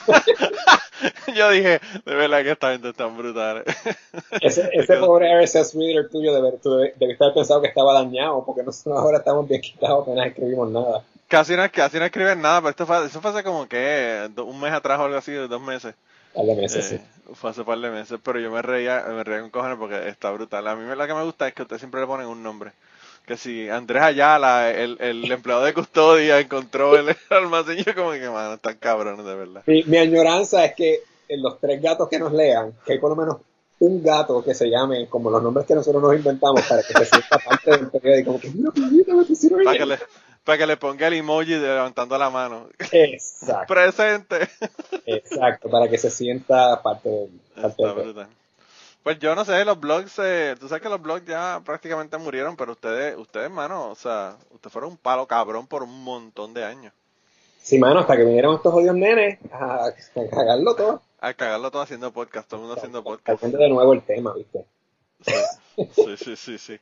yo 1.35 1.51
dije, 1.51 1.81
de 2.05 2.15
verdad 2.15 2.43
que 2.43 2.51
esta 2.53 2.73
gente 2.73 2.89
es 2.91 2.97
tan 2.97 3.17
brutal. 3.17 3.65
Ese, 4.41 4.69
ese 4.73 4.97
pobre 4.97 5.29
RSS 5.43 5.75
reader 5.75 6.09
tuyo 6.09 6.35
debe, 6.35 6.59
debe- 6.63 6.95
debiste 6.97 7.25
haber 7.25 7.35
pensado 7.35 7.61
que 7.61 7.69
estaba 7.69 7.93
dañado, 7.93 8.45
porque 8.45 8.63
nosotros 8.63 8.99
ahora 8.99 9.19
estamos 9.19 9.47
bien 9.49 9.61
quitados, 9.61 10.03
apenas 10.03 10.29
escribimos 10.29 10.71
nada. 10.71 11.03
Casi 11.29 11.55
no, 11.57 11.71
casi 11.71 11.99
no 11.99 12.05
escriben 12.05 12.41
nada, 12.41 12.61
pero 12.61 12.71
esto 12.71 12.87
fue, 12.87 13.05
eso 13.07 13.21
fue 13.21 13.31
hace 13.31 13.43
como 13.45 13.67
que 13.69 14.31
un 14.39 14.61
mes 14.61 14.73
atrás 14.73 14.99
o 15.01 15.05
algo 15.05 15.19
así, 15.19 15.33
dos 15.35 15.61
meses. 15.61 15.95
De 16.35 16.55
meses, 16.55 16.93
Eh, 16.93 17.01
Fue 17.35 17.51
hace 17.51 17.61
un 17.61 17.67
par 17.67 17.79
de 17.79 17.91
meses, 17.91 18.19
pero 18.23 18.39
yo 18.39 18.51
me 18.51 18.63
reía, 18.63 19.05
me 19.09 19.25
reía 19.25 19.41
con 19.41 19.51
cojones 19.51 19.79
porque 19.79 20.09
está 20.09 20.31
brutal. 20.31 20.67
A 20.69 20.77
mí 20.77 20.85
lo 20.95 21.07
que 21.07 21.15
me 21.15 21.25
gusta 21.25 21.49
es 21.49 21.55
que 21.55 21.63
ustedes 21.63 21.81
siempre 21.81 22.01
le 22.01 22.07
ponen 22.07 22.27
un 22.27 22.43
nombre. 22.43 22.73
Que 23.27 23.37
si 23.37 23.69
Andrés 23.69 24.03
Ayala, 24.03 24.71
el, 24.71 24.97
el 25.01 25.31
empleado 25.33 25.65
de 25.65 25.75
custodia, 25.75 26.39
encontró 26.39 26.97
el 26.97 27.17
almacén, 27.31 27.79
yo 27.79 27.95
como 27.95 28.13
que, 28.13 28.31
mano, 28.31 28.55
están 28.55 28.77
cabrones, 28.77 29.25
de 29.27 29.35
verdad. 29.35 29.63
Mi, 29.67 29.83
mi 29.85 29.97
añoranza 29.99 30.65
es 30.65 30.75
que 30.75 31.01
en 31.29 31.43
los 31.43 31.59
tres 31.59 31.83
gatos 31.83 32.09
que 32.09 32.21
nos 32.21 32.33
lean, 32.33 32.73
que 32.85 32.93
hay 32.93 32.99
por 33.01 33.11
lo 33.11 33.17
menos 33.17 33.39
un 33.81 34.03
gato 34.03 34.43
que 34.45 34.55
se 34.55 34.71
llame 34.71 35.09
como 35.09 35.29
los 35.31 35.43
nombres 35.43 35.67
que 35.67 35.75
nosotros 35.75 36.01
nos 36.03 36.15
inventamos 36.15 36.63
para 36.63 36.83
que 36.83 36.95
se 36.95 37.05
sienta 37.05 37.39
parte 37.45 37.71
del 37.73 37.89
periódico. 37.91 38.27
Como 38.31 38.41
que, 38.41 38.51
mira, 38.51 38.71
mira, 38.91 39.15
me 39.15 39.25
pusieron 39.25 39.59
Para 39.59 39.73
ahí". 39.73 39.79
que 39.79 39.87
le, 39.87 39.99
para 40.47 40.59
que 40.59 40.67
le 40.67 40.77
ponga 40.77 41.09
el 41.09 41.15
emoji 41.15 41.55
de 41.55 41.67
levantando 41.67 42.17
la 42.17 42.31
mano. 42.31 42.69
Exacto, 42.93 43.67
Presente. 43.75 44.49
exacto, 45.05 45.69
para 45.69 45.89
que 45.89 45.99
se 45.99 46.09
sienta 46.09 46.81
parte 46.83 47.09
del, 47.11 47.41
parte. 47.57 48.27
Pues 49.03 49.19
yo 49.19 49.35
no 49.35 49.45
sé, 49.45 49.65
los 49.65 49.79
blogs, 49.79 50.21
eh, 50.21 50.55
tú 50.59 50.69
sabes 50.69 50.83
que 50.83 50.89
los 50.89 51.03
blogs 51.03 51.27
ya 51.27 51.61
prácticamente 51.65 52.17
murieron, 52.17 52.57
pero 52.57 52.73
ustedes, 52.73 53.17
ustedes, 53.19 53.51
mano, 53.51 53.91
o 53.91 53.95
sea, 53.97 54.37
ustedes 54.51 54.73
fueron 54.73 54.93
un 54.93 54.97
palo 54.97 55.27
cabrón 55.27 55.67
por 55.67 55.83
un 55.83 56.05
montón 56.05 56.55
de 56.55 56.65
años. 56.65 56.93
Sí, 57.61 57.81
mano, 57.81 58.01
hasta 58.01 58.17
que 58.17 58.23
vinieron 58.23 58.55
estos 58.55 58.73
odios 58.73 58.95
nenes 58.95 59.41
a, 59.51 59.87
a 59.87 60.31
cagarlo 60.31 60.77
todo. 60.77 61.03
A 61.19 61.35
cagarlo 61.35 61.73
todo 61.73 61.83
haciendo 61.83 62.13
podcast, 62.13 62.49
todo 62.49 62.61
el 62.61 62.67
mundo 62.67 62.77
haciendo 62.77 63.03
podcast. 63.03 63.41
Trayendo 63.41 63.59
de 63.59 63.69
nuevo 63.69 63.93
el 63.93 64.03
tema, 64.03 64.33
¿viste? 64.35 64.65
Sí, 65.23 65.33
sí, 66.17 66.37
sí, 66.37 66.59
sí. 66.59 66.79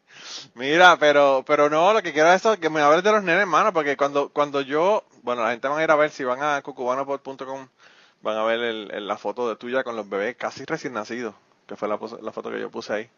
Mira, 0.55 0.97
pero, 0.99 1.45
pero 1.47 1.69
no, 1.71 1.93
lo 1.93 2.03
que 2.03 2.13
quiero 2.13 2.31
es 2.31 2.37
eso, 2.37 2.59
que 2.59 2.71
me 2.71 2.81
hables 2.81 3.03
de 3.05 3.13
los 3.13 3.23
nenes, 3.23 3.47
mano, 3.47 3.73
porque 3.73 3.97
cuando, 3.97 4.29
cuando 4.31 4.61
yo, 4.61 5.05
bueno, 5.23 5.43
la 5.43 5.51
gente 5.51 5.69
va 5.69 5.79
a 5.79 5.83
ir 5.85 5.91
a 5.91 5.97
ver, 5.97 6.11
si 6.11 6.25
van 6.25 6.43
a 6.43 6.63
cucubanopod.com, 6.63 7.69
van 8.23 8.37
a 8.37 8.45
ver 8.45 8.61
el, 8.61 8.91
el- 8.93 9.07
la 9.09 9.17
foto 9.19 9.49
de 9.49 9.57
tuya 9.57 9.85
con 9.85 9.97
los 9.97 10.09
bebés 10.09 10.37
casi 10.37 10.65
recién 10.65 10.93
nacidos, 10.95 11.35
que 11.67 11.77
fue 11.77 11.89
la, 11.89 11.99
foto 11.99 12.51
que 12.51 12.61
yo 12.61 12.71
puse 12.71 12.93
ahí. 12.93 13.11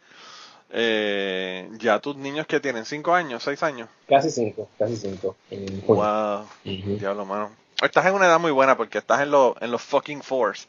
Eh, 0.71 1.69
ya 1.79 2.01
tus 2.01 2.17
niños 2.17 2.47
que 2.47 2.59
tienen 2.61 2.85
5 2.85 3.15
años, 3.15 3.43
6 3.45 3.63
años. 3.63 3.89
Casi 4.09 4.31
cinco, 4.31 4.69
casi 4.79 4.97
cinco. 4.97 5.37
En. 5.51 5.81
Wow, 5.87 6.43
Ujú. 6.65 6.97
diablo, 6.99 7.25
mano. 7.25 7.53
Estás 7.83 8.07
en 8.07 8.15
una 8.15 8.27
edad 8.27 8.41
muy 8.41 8.51
buena 8.51 8.77
porque 8.77 8.99
estás 8.99 9.21
en, 9.21 9.31
los 9.31 9.55
en 9.61 9.71
los 9.71 9.83
fucking 9.83 10.23
fours, 10.23 10.67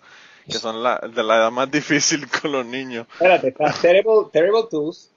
que 0.47 0.57
son 0.57 0.81
la, 0.81 0.97
de 0.97 1.23
la 1.23 1.37
edad 1.37 1.51
más 1.51 1.69
difícil 1.71 2.27
con 2.29 2.51
los 2.51 2.65
niños. 2.65 3.07
Espérate, 3.13 3.49
está 3.49 3.73
Terrible, 3.73 4.29
terrible 4.31 4.63
Twos, 4.69 5.11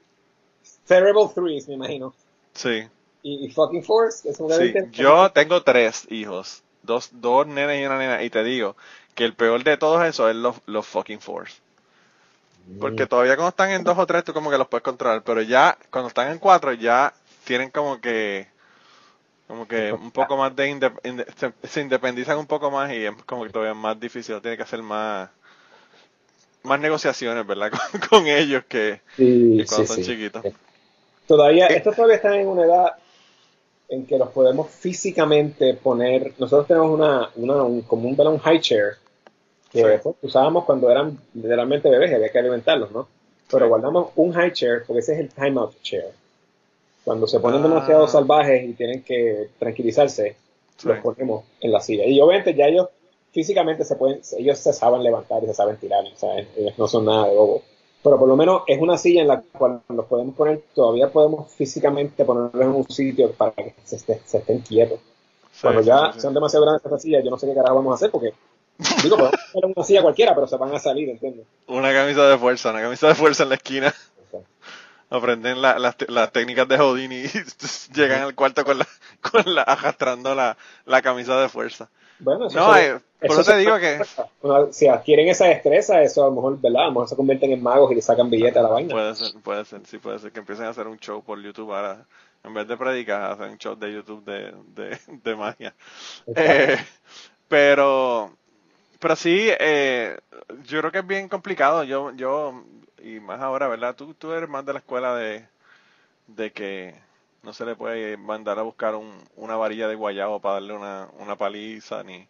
Terrible 0.86 1.28
Threes, 1.34 1.68
me 1.68 1.74
imagino. 1.74 2.14
Sí. 2.54 2.88
Y, 3.22 3.46
y 3.46 3.50
Fucking 3.50 3.84
Fours, 3.84 4.24
me 4.24 4.48
lo 4.48 4.56
Sí, 4.56 4.74
yo 4.92 5.30
tengo 5.30 5.62
tres 5.62 6.06
hijos, 6.10 6.62
dos, 6.82 7.10
dos 7.12 7.46
nenes 7.46 7.80
y 7.80 7.86
una 7.86 7.98
nena, 7.98 8.22
y 8.22 8.30
te 8.30 8.42
digo 8.42 8.76
que 9.14 9.24
el 9.24 9.34
peor 9.34 9.62
de 9.62 9.76
todos 9.76 10.04
esos 10.06 10.30
es 10.30 10.36
los, 10.36 10.56
los 10.66 10.86
fucking 10.86 11.20
fours. 11.20 11.60
Porque 12.78 13.06
todavía 13.06 13.34
cuando 13.36 13.50
están 13.50 13.70
en 13.70 13.82
dos 13.82 13.98
o 13.98 14.06
tres 14.06 14.22
tú 14.22 14.32
como 14.32 14.50
que 14.50 14.58
los 14.58 14.68
puedes 14.68 14.84
controlar, 14.84 15.22
pero 15.22 15.42
ya 15.42 15.76
cuando 15.90 16.08
están 16.08 16.30
en 16.30 16.38
cuatro 16.38 16.72
ya 16.72 17.12
tienen 17.44 17.70
como 17.70 18.00
que 18.00 18.46
como 19.50 19.66
que 19.68 19.92
un 19.92 20.12
poco 20.12 20.36
más 20.36 20.54
de 20.56 20.70
inde- 20.70 21.00
inde- 21.04 21.26
se, 21.36 21.52
se 21.68 21.80
independizan 21.82 22.38
un 22.38 22.46
poco 22.46 22.70
más 22.70 22.92
y 22.92 23.04
es 23.06 23.12
como 23.26 23.44
que 23.44 23.50
todavía 23.50 23.74
más 23.74 23.98
difícil, 24.00 24.40
tiene 24.40 24.56
que 24.56 24.62
hacer 24.62 24.82
más 24.82 25.30
más 26.62 26.80
negociaciones, 26.80 27.46
¿verdad? 27.46 27.70
Con, 28.00 28.00
con 28.22 28.26
ellos 28.26 28.64
que, 28.68 29.00
Sí, 29.16 29.26
que 29.56 29.66
cuando 29.66 29.84
sí, 29.84 29.86
son 29.86 29.96
sí. 29.96 30.02
chiquitos. 30.02 30.46
Todavía, 31.26 31.66
estos 31.68 31.94
todavía 31.94 32.16
están 32.16 32.34
en 32.34 32.48
una 32.48 32.64
edad 32.64 32.96
en 33.88 34.06
que 34.06 34.18
los 34.18 34.30
podemos 34.30 34.70
físicamente 34.70 35.74
poner. 35.74 36.34
Nosotros 36.38 36.68
tenemos 36.68 36.90
una, 36.92 37.30
una 37.36 37.64
un, 37.64 37.82
como 37.82 38.08
un, 38.08 38.20
un 38.20 38.38
high 38.38 38.60
chair 38.60 38.96
que 39.70 40.00
Sí. 40.02 40.10
usábamos 40.22 40.64
cuando 40.66 40.90
eran 40.90 41.18
literalmente 41.34 41.90
bebés 41.90 42.10
y 42.12 42.14
había 42.14 42.30
que 42.32 42.38
alimentarlos, 42.40 42.92
¿no? 42.92 43.08
Pero 43.50 43.68
Sí. 43.68 43.68
guardamos 43.68 44.10
un 44.16 44.32
high 44.32 44.52
chair 44.52 44.84
porque 44.86 45.00
ese 45.00 45.14
es 45.14 45.20
el 45.20 45.30
timeout 45.30 45.74
chair. 45.82 46.12
Cuando 47.04 47.26
se 47.26 47.40
ponen 47.40 47.60
Ah. 47.64 47.68
demasiado 47.68 48.06
salvajes 48.08 48.62
y 48.68 48.72
tienen 48.74 49.02
que 49.02 49.48
tranquilizarse, 49.58 50.36
Sí. 50.76 50.88
los 50.88 50.98
ponemos 50.98 51.44
en 51.60 51.72
la 51.72 51.80
silla. 51.80 52.04
Y 52.06 52.20
obviamente 52.20 52.54
ya 52.54 52.66
ellos 52.66 52.88
físicamente 53.32 53.84
se 53.84 53.96
pueden, 53.96 54.20
ellos 54.38 54.58
se 54.58 54.72
saben 54.72 55.02
levantar 55.02 55.42
y 55.42 55.46
se 55.46 55.54
saben 55.54 55.76
tirar, 55.76 56.04
o 56.04 56.16
sea, 56.16 56.38
ellos 56.38 56.72
no 56.78 56.88
son 56.88 57.04
nada 57.04 57.28
de 57.28 57.36
bobo. 57.36 57.62
Pero 58.02 58.18
por 58.18 58.26
lo 58.28 58.34
menos 58.36 58.62
es 58.66 58.80
una 58.80 58.96
silla 58.96 59.20
en 59.22 59.28
la 59.28 59.42
cual 59.42 59.82
los 59.88 60.06
podemos 60.06 60.34
poner, 60.34 60.62
todavía 60.74 61.08
podemos 61.12 61.52
físicamente 61.52 62.24
ponerlos 62.24 62.62
en 62.62 62.68
un 62.70 62.90
sitio 62.90 63.30
para 63.32 63.52
que 63.52 63.74
se, 63.84 63.96
esté- 63.96 64.20
se 64.24 64.38
estén 64.38 64.60
quietos. 64.60 64.98
Sí, 65.52 65.60
Cuando 65.62 65.82
ya 65.82 66.12
sí, 66.14 66.20
sean 66.20 66.32
demasiado 66.32 66.64
grandes 66.64 66.84
estas 66.84 67.02
sillas, 67.02 67.22
yo 67.22 67.30
no 67.30 67.38
sé 67.38 67.46
qué 67.46 67.54
carajo 67.54 67.74
vamos 67.76 67.92
a 67.92 67.94
hacer 67.96 68.10
porque, 68.10 68.32
digo, 69.02 69.16
podemos 69.18 69.38
poner 69.52 69.72
una 69.76 69.84
silla 69.84 70.00
cualquiera, 70.02 70.34
pero 70.34 70.46
se 70.46 70.56
van 70.56 70.74
a 70.74 70.78
salir, 70.78 71.10
¿entiendes? 71.10 71.46
Una 71.68 71.92
camisa 71.92 72.26
de 72.26 72.38
fuerza, 72.38 72.70
una 72.70 72.80
camisa 72.80 73.08
de 73.08 73.14
fuerza 73.14 73.42
en 73.42 73.48
la 73.50 73.54
esquina. 73.56 73.94
Aprenden 75.10 75.60
la- 75.60 75.78
las, 75.78 75.96
te- 75.96 76.10
las 76.10 76.32
técnicas 76.32 76.68
de 76.68 76.78
Houdini 76.78 77.16
y 77.24 77.28
llegan 77.94 78.22
al 78.22 78.34
cuarto 78.34 78.64
con 78.64 78.78
la, 78.78 78.86
con 79.20 79.42
la 79.54 79.62
arrastrando 79.62 80.34
la, 80.34 80.56
la 80.86 81.02
camisa 81.02 81.40
de 81.40 81.48
fuerza. 81.48 81.90
Bueno, 82.18 82.46
eso 82.46 82.58
No, 82.58 82.74
se- 82.74 82.90
eh, 82.94 83.00
por 83.26 83.40
eso 83.40 83.44
te 83.44 83.52
se- 83.52 83.56
digo 83.56 83.78
que 83.78 84.02
Bueno, 84.42 84.72
si 84.72 84.86
adquieren 84.88 85.28
esa 85.28 85.46
destreza, 85.46 86.02
eso 86.02 86.22
a 86.24 86.26
lo 86.28 86.34
mejor, 86.36 86.60
¿verdad? 86.60 86.82
A 86.82 86.86
lo 86.86 86.92
mejor 86.92 87.08
se 87.08 87.16
convierten 87.16 87.52
en 87.52 87.62
magos 87.62 87.90
y 87.92 87.94
le 87.94 88.02
sacan 88.02 88.30
billetes 88.30 88.56
a 88.58 88.62
la 88.62 88.68
vaina. 88.68 88.94
puede 88.94 89.14
ser, 89.14 89.32
puede 89.42 89.64
ser, 89.64 89.86
sí 89.86 89.98
puede 89.98 90.18
ser 90.18 90.32
que 90.32 90.40
empiecen 90.40 90.66
a 90.66 90.70
hacer 90.70 90.86
un 90.86 90.98
show 90.98 91.22
por 91.22 91.40
YouTube 91.42 91.72
ahora 91.72 92.06
En 92.42 92.54
vez 92.54 92.66
de 92.66 92.76
predicar, 92.76 93.32
hacen 93.32 93.56
shows 93.58 93.78
de 93.78 93.92
YouTube 93.92 94.24
de, 94.24 94.52
de, 94.74 94.98
de 95.22 95.36
magia. 95.36 95.74
Eh, 96.34 96.78
pero, 97.48 98.36
pero 99.00 99.16
sí, 99.16 99.48
eh, 99.60 100.18
yo 100.64 100.80
creo 100.80 100.92
que 100.92 100.98
es 101.00 101.06
bien 101.06 101.28
complicado. 101.28 101.84
Yo, 101.84 102.12
yo, 102.14 102.64
y 103.02 103.20
más 103.20 103.40
ahora, 103.40 103.68
¿verdad? 103.68 103.94
Tú, 103.96 104.14
tú 104.14 104.32
eres 104.32 104.48
más 104.48 104.64
de 104.66 104.72
la 104.74 104.78
escuela 104.80 105.14
de, 105.14 105.46
de 106.28 106.52
que 106.52 106.94
no 107.42 107.52
se 107.52 107.64
le 107.66 107.76
puede 107.76 108.16
mandar 108.16 108.58
a 108.58 108.62
buscar 108.62 108.94
un, 108.96 109.12
una 109.36 109.56
varilla 109.56 109.88
de 109.88 109.96
guayabo 109.96 110.40
para 110.40 110.54
darle 110.54 110.74
una, 110.74 111.08
una 111.18 111.36
paliza, 111.36 112.02
ni, 112.04 112.28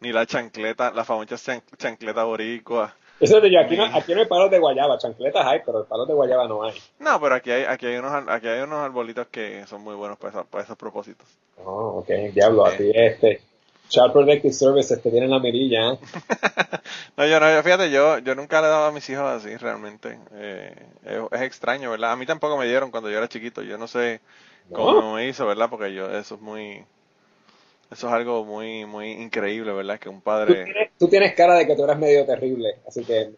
ni 0.00 0.12
la 0.12 0.26
chancleta, 0.26 0.90
la 0.92 1.04
famosa 1.04 1.36
chan- 1.36 1.62
chancleta 1.78 2.24
boricua. 2.24 2.94
Eso 3.20 3.40
de 3.40 3.50
yo, 3.50 3.60
aquí 3.60 3.76
no, 3.76 3.84
aquí 3.84 4.14
no 4.14 4.20
hay 4.20 4.26
palos 4.26 4.50
de 4.50 4.58
guayaba, 4.58 4.98
chancletas 4.98 5.46
hay, 5.46 5.60
pero 5.64 5.84
palos 5.86 6.06
de 6.08 6.14
guayaba 6.14 6.46
no 6.48 6.62
hay. 6.64 6.74
No, 6.98 7.20
pero 7.20 7.34
aquí 7.34 7.50
hay, 7.50 7.64
aquí 7.64 7.86
hay 7.86 7.96
unos, 7.96 8.12
aquí 8.28 8.46
hay 8.48 8.60
unos 8.60 8.78
arbolitos 8.80 9.26
que 9.28 9.66
son 9.66 9.82
muy 9.82 9.94
buenos 9.94 10.18
para, 10.18 10.30
esa- 10.30 10.44
para 10.44 10.64
esos 10.64 10.76
propósitos. 10.76 11.26
Oh, 11.64 11.98
ok, 12.00 12.08
diablo, 12.34 12.66
así 12.66 12.90
este. 12.94 13.40
Child 13.88 14.12
Protective 14.12 14.52
Services 14.52 15.02
te 15.02 15.10
tienen 15.10 15.30
la 15.30 15.38
mirilla, 15.40 15.92
¿eh? 15.94 15.98
No, 17.16 17.26
yo 17.26 17.40
no, 17.40 17.50
yo- 17.52 17.62
fíjate, 17.62 17.90
yo, 17.90 18.18
yo 18.18 18.34
nunca 18.34 18.60
le 18.60 18.66
he 18.68 18.70
dado 18.70 18.86
a 18.86 18.92
mis 18.92 19.08
hijos 19.10 19.24
así, 19.24 19.56
realmente. 19.56 20.18
Eh, 20.32 20.74
es, 21.04 21.22
es 21.32 21.42
extraño, 21.42 21.90
¿verdad? 21.90 22.12
A 22.12 22.16
mí 22.16 22.26
tampoco 22.26 22.56
me 22.58 22.66
dieron 22.66 22.90
cuando 22.90 23.10
yo 23.10 23.18
era 23.18 23.28
chiquito. 23.28 23.62
Yo 23.62 23.78
no 23.78 23.86
sé 23.88 24.20
cómo 24.72 25.14
me 25.14 25.28
hizo, 25.28 25.46
¿verdad? 25.46 25.70
Porque 25.70 25.94
yo, 25.94 26.10
eso 26.10 26.36
es 26.36 26.40
muy, 26.40 26.84
eso 27.90 28.08
es 28.08 28.12
algo 28.12 28.44
muy, 28.44 28.84
muy 28.86 29.10
increíble, 29.12 29.72
¿verdad? 29.72 29.98
Que 29.98 30.08
un 30.08 30.20
Tú 30.44 30.56
padre... 30.56 30.64
tienes, 30.64 30.92
tú 30.98 31.08
tienes 31.08 31.34
cara 31.34 31.54
de 31.56 31.66
que 31.66 31.76
tú 31.76 31.84
eras 31.84 31.98
medio 31.98 32.24
terrible, 32.24 32.80
así 32.86 33.04
que, 33.04 33.34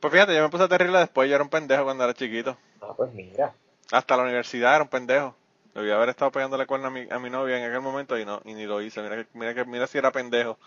Pues 0.00 0.12
fíjate, 0.12 0.34
yo 0.34 0.42
me 0.42 0.48
puse 0.48 0.66
terrible 0.68 0.98
después, 0.98 1.28
yo 1.28 1.36
era 1.36 1.44
un 1.44 1.50
pendejo 1.50 1.84
cuando 1.84 2.02
era 2.02 2.12
chiquito. 2.14 2.56
ah, 2.80 2.94
pues 2.96 3.12
mira. 3.14 3.54
Hasta 3.92 4.16
la 4.16 4.22
universidad 4.22 4.76
era 4.76 4.84
un 4.84 4.88
pendejo. 4.88 5.34
Debía 5.74 5.96
haber 5.96 6.10
estado 6.10 6.32
pegándole 6.32 6.66
cuerno 6.66 6.88
a 6.88 6.90
mi, 6.90 7.06
a 7.10 7.18
mi 7.18 7.30
novia 7.30 7.58
en 7.58 7.64
aquel 7.64 7.80
momento 7.80 8.18
y 8.18 8.24
no, 8.24 8.40
y 8.44 8.54
ni 8.54 8.66
lo 8.66 8.80
hice. 8.82 9.00
Mira 9.02 9.16
que, 9.16 9.26
mira 9.34 9.54
que, 9.54 9.64
mira 9.64 9.86
si 9.86 9.98
era 9.98 10.10
pendejo. 10.10 10.58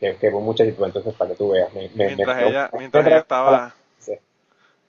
Que, 0.00 0.16
que 0.16 0.30
pues, 0.30 0.60
entonces 0.60 1.14
para 1.14 1.30
que 1.30 1.36
tú 1.36 1.50
veas. 1.50 1.72
Me, 1.72 1.88
me- 1.90 2.06
Mientras 2.06 2.36
me- 2.36 2.48
ella, 2.48 2.70
mientras 2.72 3.06
ella 3.06 3.18
estaba, 3.18 3.74
Sí. 3.98 4.12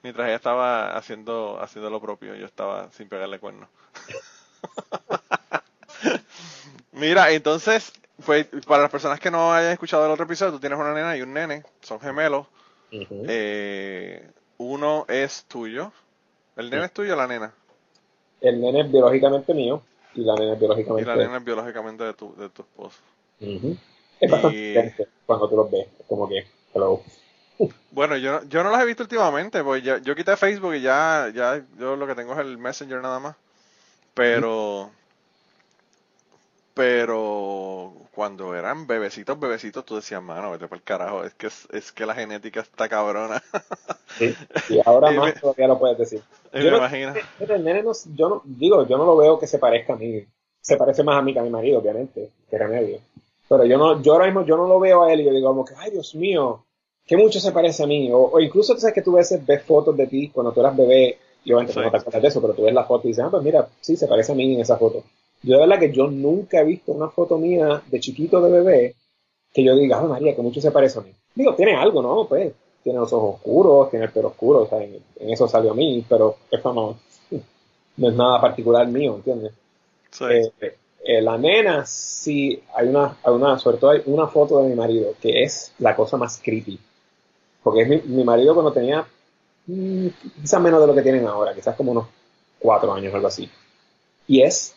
mientras 0.02 0.28
ella 0.28 0.36
estaba 0.36 0.98
haciendo, 0.98 1.60
haciendo 1.62 1.90
lo 1.90 2.02
propio, 2.02 2.36
yo 2.36 2.46
estaba 2.46 2.92
sin 2.92 3.08
pegarle 3.08 3.40
cuerno. 3.40 3.70
Mira, 6.92 7.32
entonces, 7.32 7.92
pues, 8.26 8.48
para 8.68 8.84
las 8.84 8.92
personas 8.92 9.20
que 9.20 9.32
no 9.32 9.54
hayan 9.54 9.72
escuchado 9.74 10.06
el 10.06 10.12
otro 10.12 10.26
episodio, 10.26 10.54
tú 10.54 10.60
tienes 10.60 10.80
una 10.80 10.94
nena 10.94 11.18
y 11.18 11.22
un 11.22 11.34
nene, 11.34 11.64
son 11.82 12.00
gemelos. 12.00 12.48
Eh, 13.28 14.30
uno 14.58 15.06
es 15.08 15.46
tuyo. 15.46 15.92
¿El 16.56 16.70
nene 16.70 16.86
es 16.86 16.94
tuyo 16.94 17.14
o 17.14 17.18
la 17.18 17.28
nena? 17.28 17.54
El 18.44 18.62
nene 18.62 18.82
es 18.82 18.92
biológicamente 18.92 19.54
mío 19.56 19.82
y 20.14 20.22
la 20.24 20.36
nena 20.36 20.52
es 20.52 20.58
Y 20.58 20.60
biológicamente 20.60 21.06
la 21.06 21.16
nena 21.16 21.38
es 21.38 21.44
biológicamente 21.44 22.04
de 22.04 22.14
tu, 22.14 22.36
de 22.36 22.50
tu 22.50 22.62
esposo. 22.62 23.00
Ujú. 23.42 23.76
Es 24.20 24.30
bastante 24.30 24.96
Y- 25.00 25.06
cuando 25.26 25.50
tú 25.50 25.56
los 25.56 25.72
ves. 25.72 25.88
Es 26.00 26.06
como 26.08 26.28
que, 26.30 26.46
hello. 26.76 27.02
Bueno, 27.92 28.18
yo, 28.18 28.34
no- 28.34 28.44
yo 28.50 28.64
no 28.64 28.70
las 28.72 28.82
he 28.82 28.86
visto 28.86 29.04
últimamente, 29.04 29.64
pues 29.64 29.84
ya, 29.84 29.98
yo 30.00 30.16
quité 30.16 30.36
Facebook 30.36 30.74
y 30.76 30.82
ya, 30.82 31.32
ya 31.34 31.64
yo 31.80 31.96
lo 31.96 32.06
que 32.08 32.16
tengo 32.16 32.34
es 32.34 32.40
el 32.40 32.58
Messenger 32.58 33.02
nada 33.02 33.20
más. 33.20 33.36
Pero, 34.14 34.92
pero 36.74 37.94
cuando 38.14 38.56
eran 38.56 38.86
bebecitos, 38.88 39.40
bebecitos, 39.40 39.86
tú 39.86 39.96
decías, 39.96 40.22
mano, 40.22 40.52
vete 40.52 40.68
por 40.68 40.78
el 40.78 40.84
carajo, 40.84 41.24
es 41.24 41.34
que, 41.34 41.48
es, 41.48 41.68
es 41.72 41.92
que 41.92 42.06
la 42.06 42.14
genética 42.16 42.62
está 42.62 42.88
cabrona. 42.90 43.42
Sí. 44.18 44.36
Y 44.70 44.80
ahora 44.86 45.12
Y 45.14 45.18
más 45.18 45.34
me- 45.36 45.40
todavía 45.40 45.68
lo 45.68 45.80
puedes 45.80 45.98
decir. 45.98 46.22
Yo 46.54 46.60
me 46.60 46.72
no- 46.72 47.54
el 47.56 47.64
nene 47.64 47.84
no, 47.84 47.92
yo 48.16 48.30
no, 48.30 48.42
digo, 48.46 48.88
yo 48.88 48.98
no 48.98 49.06
lo 49.06 49.18
veo 49.18 49.40
que 49.40 49.48
se 49.48 49.58
parezca 49.60 49.94
a 49.94 49.96
mí. 49.98 50.24
Se 50.62 50.78
parece 50.78 51.04
más 51.04 51.18
a 51.18 51.22
mí 51.22 51.34
que 51.34 51.40
a 51.40 51.44
mi 51.44 51.50
marido, 51.50 51.80
obviamente, 51.80 52.30
que 52.50 52.58
remedio. 52.58 53.00
Pero 53.50 53.66
yo 53.66 53.78
no, 53.78 54.02
yo 54.02 54.14
ahora 54.14 54.26
mismo 54.26 54.46
yo 54.46 54.56
no 54.56 54.68
lo 54.68 54.80
veo 54.80 55.04
a 55.04 55.12
él 55.12 55.22
y 55.22 55.26
yo 55.26 55.32
digo 55.34 55.50
como 55.50 55.66
que, 55.66 55.74
ay 55.78 55.92
Dios 55.92 56.16
mío, 56.16 56.64
que 57.06 57.18
mucho 57.18 57.40
se 57.40 57.52
parece 57.52 57.84
a 57.84 57.88
mí. 57.88 58.12
O, 58.12 58.18
o 58.32 58.40
incluso 58.40 58.74
tú 58.74 58.80
sabes 58.80 58.94
que 58.94 59.02
tú 59.02 59.12
ves, 59.14 59.36
ves 59.46 59.64
fotos 59.64 59.98
de 59.98 60.08
ti 60.08 60.30
cuando 60.30 60.52
tú 60.54 60.62
eras 60.62 60.78
bebé, 60.78 61.18
y 61.44 61.52
obviamente 61.52 61.74
tú 61.74 61.80
Sí. 61.80 61.86
no 61.86 61.92
te 61.92 61.98
acuerdas 61.98 62.22
de 62.22 62.28
eso, 62.30 62.42
pero 62.42 62.54
tú 62.54 62.64
ves 62.64 62.74
la 62.74 62.86
foto 62.86 63.08
y 63.08 63.12
dices, 63.12 63.26
ah, 63.26 63.30
pues 63.30 63.44
mira, 63.44 63.68
sí, 63.82 63.98
se 63.98 64.08
parece 64.08 64.32
a 64.32 64.36
mí 64.36 64.54
en 64.56 64.62
esa 64.62 64.78
foto. 64.78 65.04
Yo 65.44 65.56
de 65.56 65.60
verdad 65.60 65.80
que 65.80 65.92
yo 65.92 66.08
nunca 66.08 66.62
he 66.62 66.64
visto 66.64 66.92
una 66.92 67.10
foto 67.10 67.38
mía 67.38 67.82
de 67.86 68.00
chiquito 68.00 68.42
de 68.42 68.52
bebé 68.52 68.96
que 69.54 69.64
yo 69.64 69.76
diga, 69.76 70.00
ah, 70.00 70.04
María, 70.04 70.36
que 70.36 70.42
mucho 70.42 70.60
se 70.60 70.72
parece 70.72 71.00
a 71.00 71.04
mí. 71.04 71.14
Digo, 71.36 71.54
tiene 71.54 71.76
algo, 71.76 72.02
¿no? 72.02 72.26
Pues, 72.28 72.54
tiene 72.82 73.00
los 73.00 73.14
ojos 73.14 73.36
oscuros, 73.36 73.90
tiene 73.90 74.06
el 74.06 74.12
pelo 74.12 74.30
oscuro, 74.30 74.64
o 74.64 74.68
sea, 74.68 74.82
en, 74.82 74.96
en 75.20 75.30
eso 75.30 75.48
salió 75.48 75.72
a 75.72 75.76
mí, 75.76 76.04
pero 76.08 76.38
eso 76.50 76.74
no, 76.74 76.98
no 77.98 78.10
es 78.10 78.16
nada 78.16 78.42
particular 78.42 78.88
mío, 78.88 79.16
¿entiendes? 79.16 79.54
Sí. 80.12 80.26
Eh, 80.26 80.78
eh, 81.06 81.22
la 81.22 81.38
nena, 81.38 81.86
sí, 81.86 82.62
hay 82.74 82.88
una, 82.88 83.18
hay 83.24 83.34
una, 83.34 83.60
sobre 83.60 83.78
todo 83.78 83.92
hay 83.92 84.02
una 84.06 84.28
foto 84.28 84.62
de 84.62 84.70
mi 84.70 84.76
marido 84.76 85.14
que 85.22 85.44
es 85.44 85.74
la 85.80 85.96
cosa 85.96 86.16
más 86.16 86.40
creepy. 86.42 86.80
Porque 87.62 87.82
es 87.82 87.90
mi, 87.90 88.02
mi 88.16 88.24
marido 88.24 88.54
cuando 88.54 88.72
tenía 88.72 89.06
mm, 89.68 90.08
quizás 90.42 90.62
menos 90.62 90.80
de 90.80 90.88
lo 90.88 90.96
que 90.96 91.02
tienen 91.02 91.28
ahora, 91.28 91.54
quizás 91.54 91.76
como 91.76 91.92
unos 91.92 92.08
cuatro 92.60 92.94
años 92.94 93.12
o 93.12 93.16
algo 93.18 93.28
así. 93.28 93.50
Y 94.28 94.42
es, 94.42 94.76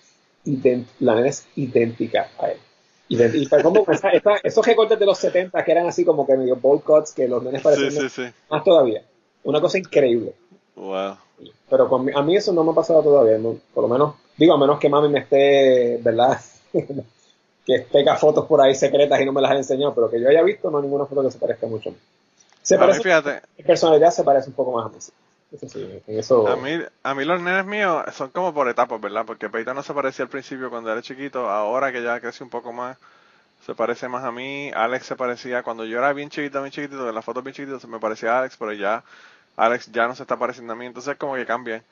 la 1.01 1.15
nena 1.15 1.29
es 1.29 1.47
idéntica 1.57 2.29
a 2.39 2.51
él. 2.51 2.59
Idéntica, 3.09 3.63
como 3.63 3.85
esa- 3.89 4.11
esa- 4.11 4.37
esos 4.43 4.67
recortes 4.67 4.99
de 4.99 5.07
los 5.07 5.19
70 5.19 5.65
que 5.65 5.73
eran 5.73 5.87
así 5.87 6.05
como 6.05 6.27
que 6.27 6.37
medio 6.37 6.57
bowl 6.57 6.83
cuts, 6.83 7.13
que 7.13 7.29
los 7.29 7.43
nenes 7.43 7.61
sí, 7.61 7.65
parecían 7.65 7.91
sí, 7.93 8.09
sí. 8.09 8.23
más 8.51 8.65
todavía. 8.65 9.03
Una 9.45 9.61
cosa 9.61 9.79
increíble. 9.79 10.33
Wow. 10.75 11.17
Pero 11.71 11.89
con 11.89 12.05
mi- 12.05 12.13
a 12.15 12.23
mí 12.23 12.37
eso 12.37 12.53
no 12.53 12.65
me 12.65 12.73
ha 12.73 12.75
pasado 12.75 13.03
todavía, 13.03 13.39
no- 13.39 13.57
por 13.75 13.83
lo 13.83 13.89
menos, 13.89 14.15
digo, 14.37 14.55
a 14.55 14.59
menos 14.59 14.79
que 14.81 14.89
mami 14.89 15.09
me 15.09 15.21
esté, 15.21 15.99
¿verdad? 16.03 16.41
que 17.67 17.81
tenga 17.91 18.17
fotos 18.17 18.47
por 18.47 18.61
ahí 18.61 18.75
secretas 18.75 19.21
y 19.21 19.25
no 19.25 19.33
me 19.33 19.41
las 19.43 19.51
haya 19.51 19.61
enseñado, 19.61 19.95
pero 19.95 20.09
que 20.11 20.21
yo 20.21 20.29
haya 20.29 20.43
visto, 20.43 20.71
no 20.71 20.79
hay 20.79 20.85
ninguna 20.85 21.07
foto 21.07 21.23
que 21.23 21.31
se 21.31 21.39
parezca 21.39 21.67
mucho 21.67 21.89
a 21.91 21.93
mí. 21.93 21.99
Se 22.63 22.75
A 22.75 22.79
mí, 22.79 22.83
parece, 22.83 23.03
fíjate, 23.03 23.41
en 23.59 23.67
personalidad 23.67 24.11
se 24.11 24.25
parece 24.25 24.49
un 24.49 24.55
poco 24.55 24.73
más 24.73 24.87
a 24.87 24.89
mí. 24.89 24.97
Sí. 25.59 25.67
Eso 25.67 25.69
sí, 25.69 26.03
en 26.07 26.19
eso. 26.19 26.49
A 26.49 26.57
mí, 26.57 26.79
a 27.03 27.15
mí 27.15 27.25
los 27.25 27.41
nenes 27.41 27.67
míos 27.67 28.05
son 28.15 28.31
como 28.31 28.53
por 28.55 28.69
etapas, 28.69 29.01
¿verdad? 29.01 29.25
Porque 29.27 29.49
Peita 29.49 29.75
no 29.75 29.83
se 29.83 29.95
parecía 29.95 30.25
al 30.25 30.29
principio 30.31 30.71
cuando 30.71 30.91
era 30.93 31.03
chiquito, 31.03 31.49
ahora 31.49 31.93
que 31.93 32.03
ya 32.03 32.21
creció 32.21 32.45
un 32.45 32.51
poco 32.51 32.73
más, 32.73 32.97
se 33.65 33.75
parece 33.75 34.09
más 34.09 34.25
a 34.25 34.33
mí. 34.33 34.71
Alex 34.75 35.07
se 35.07 35.17
parecía, 35.17 35.63
cuando 35.63 35.85
yo 35.85 35.99
era 35.99 36.13
bien 36.13 36.31
chiquito, 36.31 36.61
bien 36.63 36.73
chiquitito, 36.73 37.09
en 37.09 37.15
las 37.15 37.25
fotos 37.25 37.43
bien 37.43 37.55
chiquitas 37.55 37.83
se 37.83 37.89
me 37.89 37.99
parecía 37.99 38.35
a 38.35 38.39
Alex, 38.41 38.57
pero 38.59 38.73
ya 38.73 39.03
Alex 39.57 39.91
ya 39.93 40.07
no 40.07 40.15
se 40.15 40.23
está 40.23 40.37
pareciendo 40.37 40.73
a 40.73 40.77
mí, 40.77 40.87
entonces 40.87 41.17
como 41.17 41.35
que 41.35 41.47
cambian. 41.47 41.83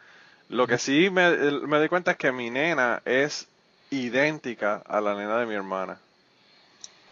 Lo 0.48 0.66
que 0.66 0.78
sí 0.78 1.08
me, 1.10 1.30
me 1.66 1.78
doy 1.78 1.88
cuenta 1.88 2.12
es 2.12 2.16
que 2.18 2.30
mi 2.30 2.50
nena 2.50 3.00
es 3.04 3.46
idéntica 3.90 4.82
a 4.86 5.00
la 5.00 5.14
nena 5.14 5.38
de 5.38 5.46
mi 5.46 5.54
hermana. 5.54 5.98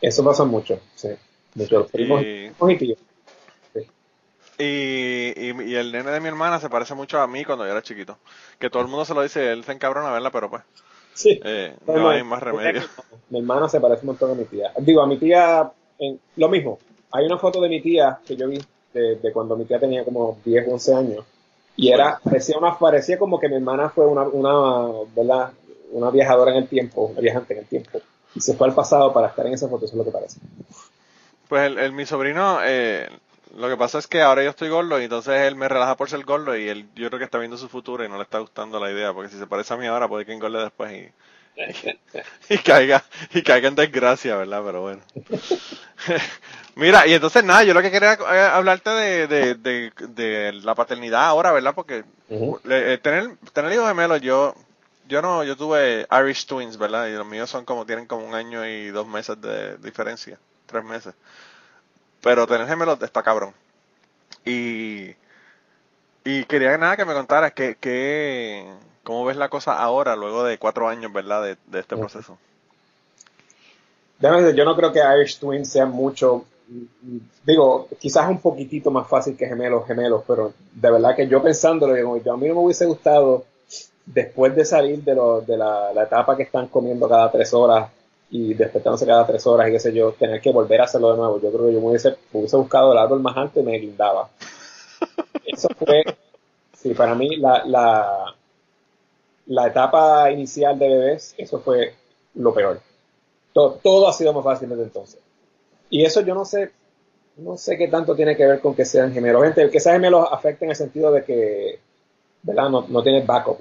Eso 0.01 0.23
pasa 0.25 0.45
mucho, 0.45 0.81
sí. 0.97 1.09
Primos, 1.93 2.23
Y- 2.23 2.51
primos 2.51 2.83
y. 2.83 2.97
Y, 4.63 5.33
y, 5.37 5.63
y 5.71 5.75
el 5.75 5.91
nene 5.93 6.11
de 6.11 6.21
mi 6.21 6.29
hermana 6.29 6.61
se 6.61 6.71
parece 6.71 6.95
mucho 6.95 7.21
a 7.21 7.27
mí 7.27 7.45
cuando 7.45 7.65
yo 7.65 7.73
era 7.73 7.83
chiquito. 7.83 8.19
Que 8.59 8.71
todo 8.71 8.83
el 8.83 8.89
mundo 8.89 9.05
se 9.05 9.15
lo 9.15 9.23
dice, 9.23 9.51
él 9.53 9.65
se 9.65 9.73
encabrona, 9.73 10.13
¿verdad? 10.13 10.31
Pero 10.33 10.51
pues, 10.51 10.63
Sí. 11.15 11.41
eh, 11.45 11.75
no 11.87 12.09
hay 12.09 12.23
más 12.23 12.43
remedio. 12.43 12.83
Mi 13.31 13.39
hermana 13.41 13.69
se 13.69 13.81
parece 13.81 14.03
un 14.03 14.09
montón 14.09 14.31
a 14.31 14.35
mi 14.35 14.45
tía. 14.45 14.73
Digo, 14.79 15.03
a 15.03 15.07
mi 15.07 15.19
tía, 15.19 15.71
en, 15.99 16.21
lo 16.37 16.49
mismo. 16.49 16.79
Hay 17.11 17.27
una 17.27 17.39
foto 17.39 17.61
de 17.61 17.69
mi 17.69 17.83
tía 17.83 18.19
que 18.27 18.37
yo 18.37 18.49
vi 18.49 18.59
de, 18.95 19.17
de 19.17 19.33
cuando 19.33 19.57
mi 19.57 19.65
tía 19.65 19.79
tenía 19.81 20.05
como 20.05 20.39
10 20.45 20.69
o 20.69 20.73
11 20.73 20.95
años. 20.95 21.25
Y 21.77 21.91
era, 21.91 22.21
parecía 22.23 22.57
una, 22.59 22.79
parecía 22.79 23.19
como 23.19 23.41
que 23.41 23.49
mi 23.49 23.57
hermana 23.57 23.91
fue 23.91 24.07
una, 24.07 24.23
una, 24.23 24.93
¿verdad? 25.17 25.53
Una 25.93 26.11
viajadora 26.11 26.53
en 26.53 26.59
el 26.59 26.69
tiempo, 26.69 27.03
una 27.07 27.21
viajante 27.21 27.55
en 27.55 27.61
el 27.61 27.67
tiempo. 27.67 28.01
Y 28.35 28.41
se 28.41 28.55
fue 28.55 28.67
al 28.69 28.75
pasado 28.75 29.13
para 29.13 29.29
estar 29.29 29.47
en 29.47 29.55
esa 29.55 29.69
foto, 29.69 29.85
eso 29.87 29.95
es 29.95 29.99
lo 29.99 30.05
que 30.05 30.11
parece. 30.11 30.39
Pues 31.49 31.67
el, 31.67 31.79
el- 31.79 31.93
mi 31.93 32.07
sobrino, 32.07 32.59
eh, 32.65 33.09
lo 33.55 33.69
que 33.69 33.77
pasa 33.77 33.99
es 33.99 34.07
que 34.07 34.23
ahora 34.23 34.43
yo 34.43 34.51
estoy 34.51 34.69
gordo 34.69 35.01
y 35.01 35.05
entonces 35.05 35.35
él 35.43 35.57
me 35.57 35.69
relaja 35.69 35.97
por 35.97 36.09
ser 36.09 36.25
gordo 36.25 36.57
y 36.57 36.69
él, 36.69 36.89
yo 36.95 37.09
creo 37.09 37.19
que 37.19 37.25
está 37.25 37.39
viendo 37.39 37.57
su 37.57 37.69
futuro 37.69 38.05
y 38.05 38.09
no 38.09 38.17
le 38.17 38.23
está 38.23 38.39
gustando 38.39 38.81
la 38.81 38.91
idea, 38.91 39.13
porque 39.13 39.31
si 39.31 39.39
se 39.39 39.47
parece 39.47 39.75
a 39.75 39.77
mí 39.77 39.87
ahora 39.87 40.09
puede 40.09 40.25
que 40.25 40.33
engorde 40.33 40.63
después 40.63 40.93
y, 40.93 41.13
y, 42.55 42.59
caiga, 42.59 43.05
y 43.33 43.43
caiga 43.43 43.69
en 43.69 43.75
desgracia, 43.75 44.37
¿verdad? 44.37 44.63
Pero 44.65 44.81
bueno. 44.83 45.03
Mira, 46.75 47.07
y 47.07 47.13
entonces 47.13 47.45
nada, 47.45 47.65
yo 47.65 47.75
lo 47.75 47.83
que 47.83 47.91
quería 47.91 48.15
eh, 48.15 48.41
hablarte 48.53 48.91
de, 48.91 49.27
de, 49.27 49.55
de, 49.57 49.93
de 50.09 50.53
la 50.55 50.75
paternidad 50.75 51.27
ahora, 51.27 51.53
¿verdad? 51.53 51.75
Porque 51.75 52.05
eh, 52.69 52.99
tener, 53.03 53.37
tener 53.53 53.73
hijos 53.73 53.89
gemelos, 53.89 54.23
yo, 54.23 54.55
yo 55.07 55.21
no, 55.21 55.45
yo 55.45 55.57
tuve 55.57 56.07
Irish 56.11 56.47
Twins, 56.47 56.79
¿verdad? 56.79 57.09
Y 57.09 57.13
los 57.13 57.27
míos 57.27 57.51
son 57.51 57.67
como, 57.67 57.85
tienen 57.85 58.07
como 58.07 58.27
un 58.27 58.35
año 58.35 58.67
y 58.67 58.89
dos 58.89 59.07
meses 59.07 59.39
de 59.43 59.77
diferencia, 59.77 60.39
tres 60.67 60.83
meses. 60.85 61.15
Pero 62.23 62.47
tener 62.47 62.67
gemelos 62.67 63.03
está 63.03 63.23
cabrón. 63.23 63.53
Y, 64.45 65.15
y 66.25 66.45
quería 66.45 66.79
nada 66.79 66.97
que 66.97 67.05
me 67.05 67.15
contaras 67.15 67.53
que, 67.53 67.77
que, 67.77 68.67
cómo 69.03 69.25
ves 69.25 69.37
la 69.37 69.49
cosa 69.49 69.77
ahora, 69.79 70.17
luego 70.17 70.45
de 70.45 70.59
cuatro 70.59 70.89
años, 70.89 71.13
¿verdad? 71.13 71.43
De, 71.43 71.57
de 71.67 71.81
este 71.81 71.97
proceso. 71.97 72.39
Déjame 74.19 74.43
decir, 74.43 74.57
yo 74.57 74.65
no 74.65 74.77
creo 74.77 74.93
que 74.93 75.01
Irish 75.01 75.41
Twins 75.41 75.69
sea 75.69 75.85
mucho, 75.85 76.45
digo, 77.45 77.89
quizás 77.99 78.29
un 78.29 78.39
poquitito 78.39 78.91
más 78.93 79.09
fácil 79.09 79.37
que 79.37 79.49
gemelos, 79.49 79.85
gemelos, 79.85 80.23
pero 80.27 80.55
de 80.73 80.91
verdad 80.93 81.17
que 81.17 81.27
yo 81.27 81.43
pensándolo, 81.43 81.95
digo, 81.95 82.17
yo 82.19 82.33
a 82.33 82.37
mí 82.37 82.47
no 82.47 82.55
me 82.55 82.61
hubiese 82.61 82.87
gustado 82.87 83.45
después 84.07 84.55
de 84.55 84.65
salir 84.65 85.03
de, 85.03 85.17
lo, 85.17 85.41
de 85.41 85.57
la, 85.57 85.93
la 85.93 86.05
etapa 86.05 86.37
que 86.37 86.45
están 86.45 86.69
comiendo 86.69 87.09
cada 87.09 87.33
tres 87.33 87.53
horas 87.53 87.91
y 88.35 88.55
despertándose 88.55 89.05
cada 89.05 89.27
tres 89.27 89.47
horas 89.47 89.69
y 89.69 89.73
qué 89.73 89.79
sé 89.79 89.93
yo, 89.93 90.13
tener 90.13 90.41
que 90.41 90.51
volver 90.51 90.81
a 90.81 90.85
hacerlo 90.85 91.11
de 91.11 91.19
nuevo. 91.19 91.39
Yo 91.39 91.53
creo 91.53 91.67
que 91.67 91.75
yo 91.75 91.81
me 91.83 91.89
hubiese, 91.89 92.17
hubiese 92.33 92.57
buscado 92.57 92.93
el 92.93 92.99
árbol 92.99 93.21
más 93.21 93.37
alto 93.37 93.61
y 93.61 93.63
me 93.63 93.79
guindaba. 93.79 94.31
Eso 95.45 95.69
fue, 95.79 96.03
sí, 96.73 96.95
para 96.95 97.15
mí 97.15 97.37
la, 97.37 97.63
la, 97.67 98.35
la 99.49 99.67
etapa 99.67 100.31
inicial 100.31 100.79
de 100.79 100.89
bebés, 100.89 101.35
eso 101.37 101.61
fue 101.61 101.95
lo 102.35 102.55
peor. 102.55 102.81
Todo, 103.53 103.79
todo 103.83 104.09
ha 104.09 104.15
sido 104.15 104.33
más 104.33 104.45
fácil 104.45 104.71
desde 104.71 104.85
entonces. 104.85 105.21
Y 105.91 106.03
eso 106.03 106.23
yo 106.23 106.35
no 106.35 106.47
sé, 106.47 106.71
no 107.37 107.59
sé 107.59 107.77
qué 107.77 107.89
tanto 107.89 108.15
tiene 108.15 108.35
que 108.35 108.47
ver 108.47 108.61
con 108.61 108.75
que 108.75 108.87
sean 108.87 109.13
gemelos. 109.13 109.43
Gente, 109.43 109.69
que 109.69 109.81
sean 109.81 109.97
gemelos 109.97 110.27
afecta 110.31 110.65
en 110.65 110.71
el 110.71 110.77
sentido 110.77 111.13
de 111.13 111.23
que, 111.23 111.81
¿verdad? 112.43 112.71
No, 112.71 112.87
no 112.89 113.03
tienes 113.03 113.27
backup. 113.27 113.59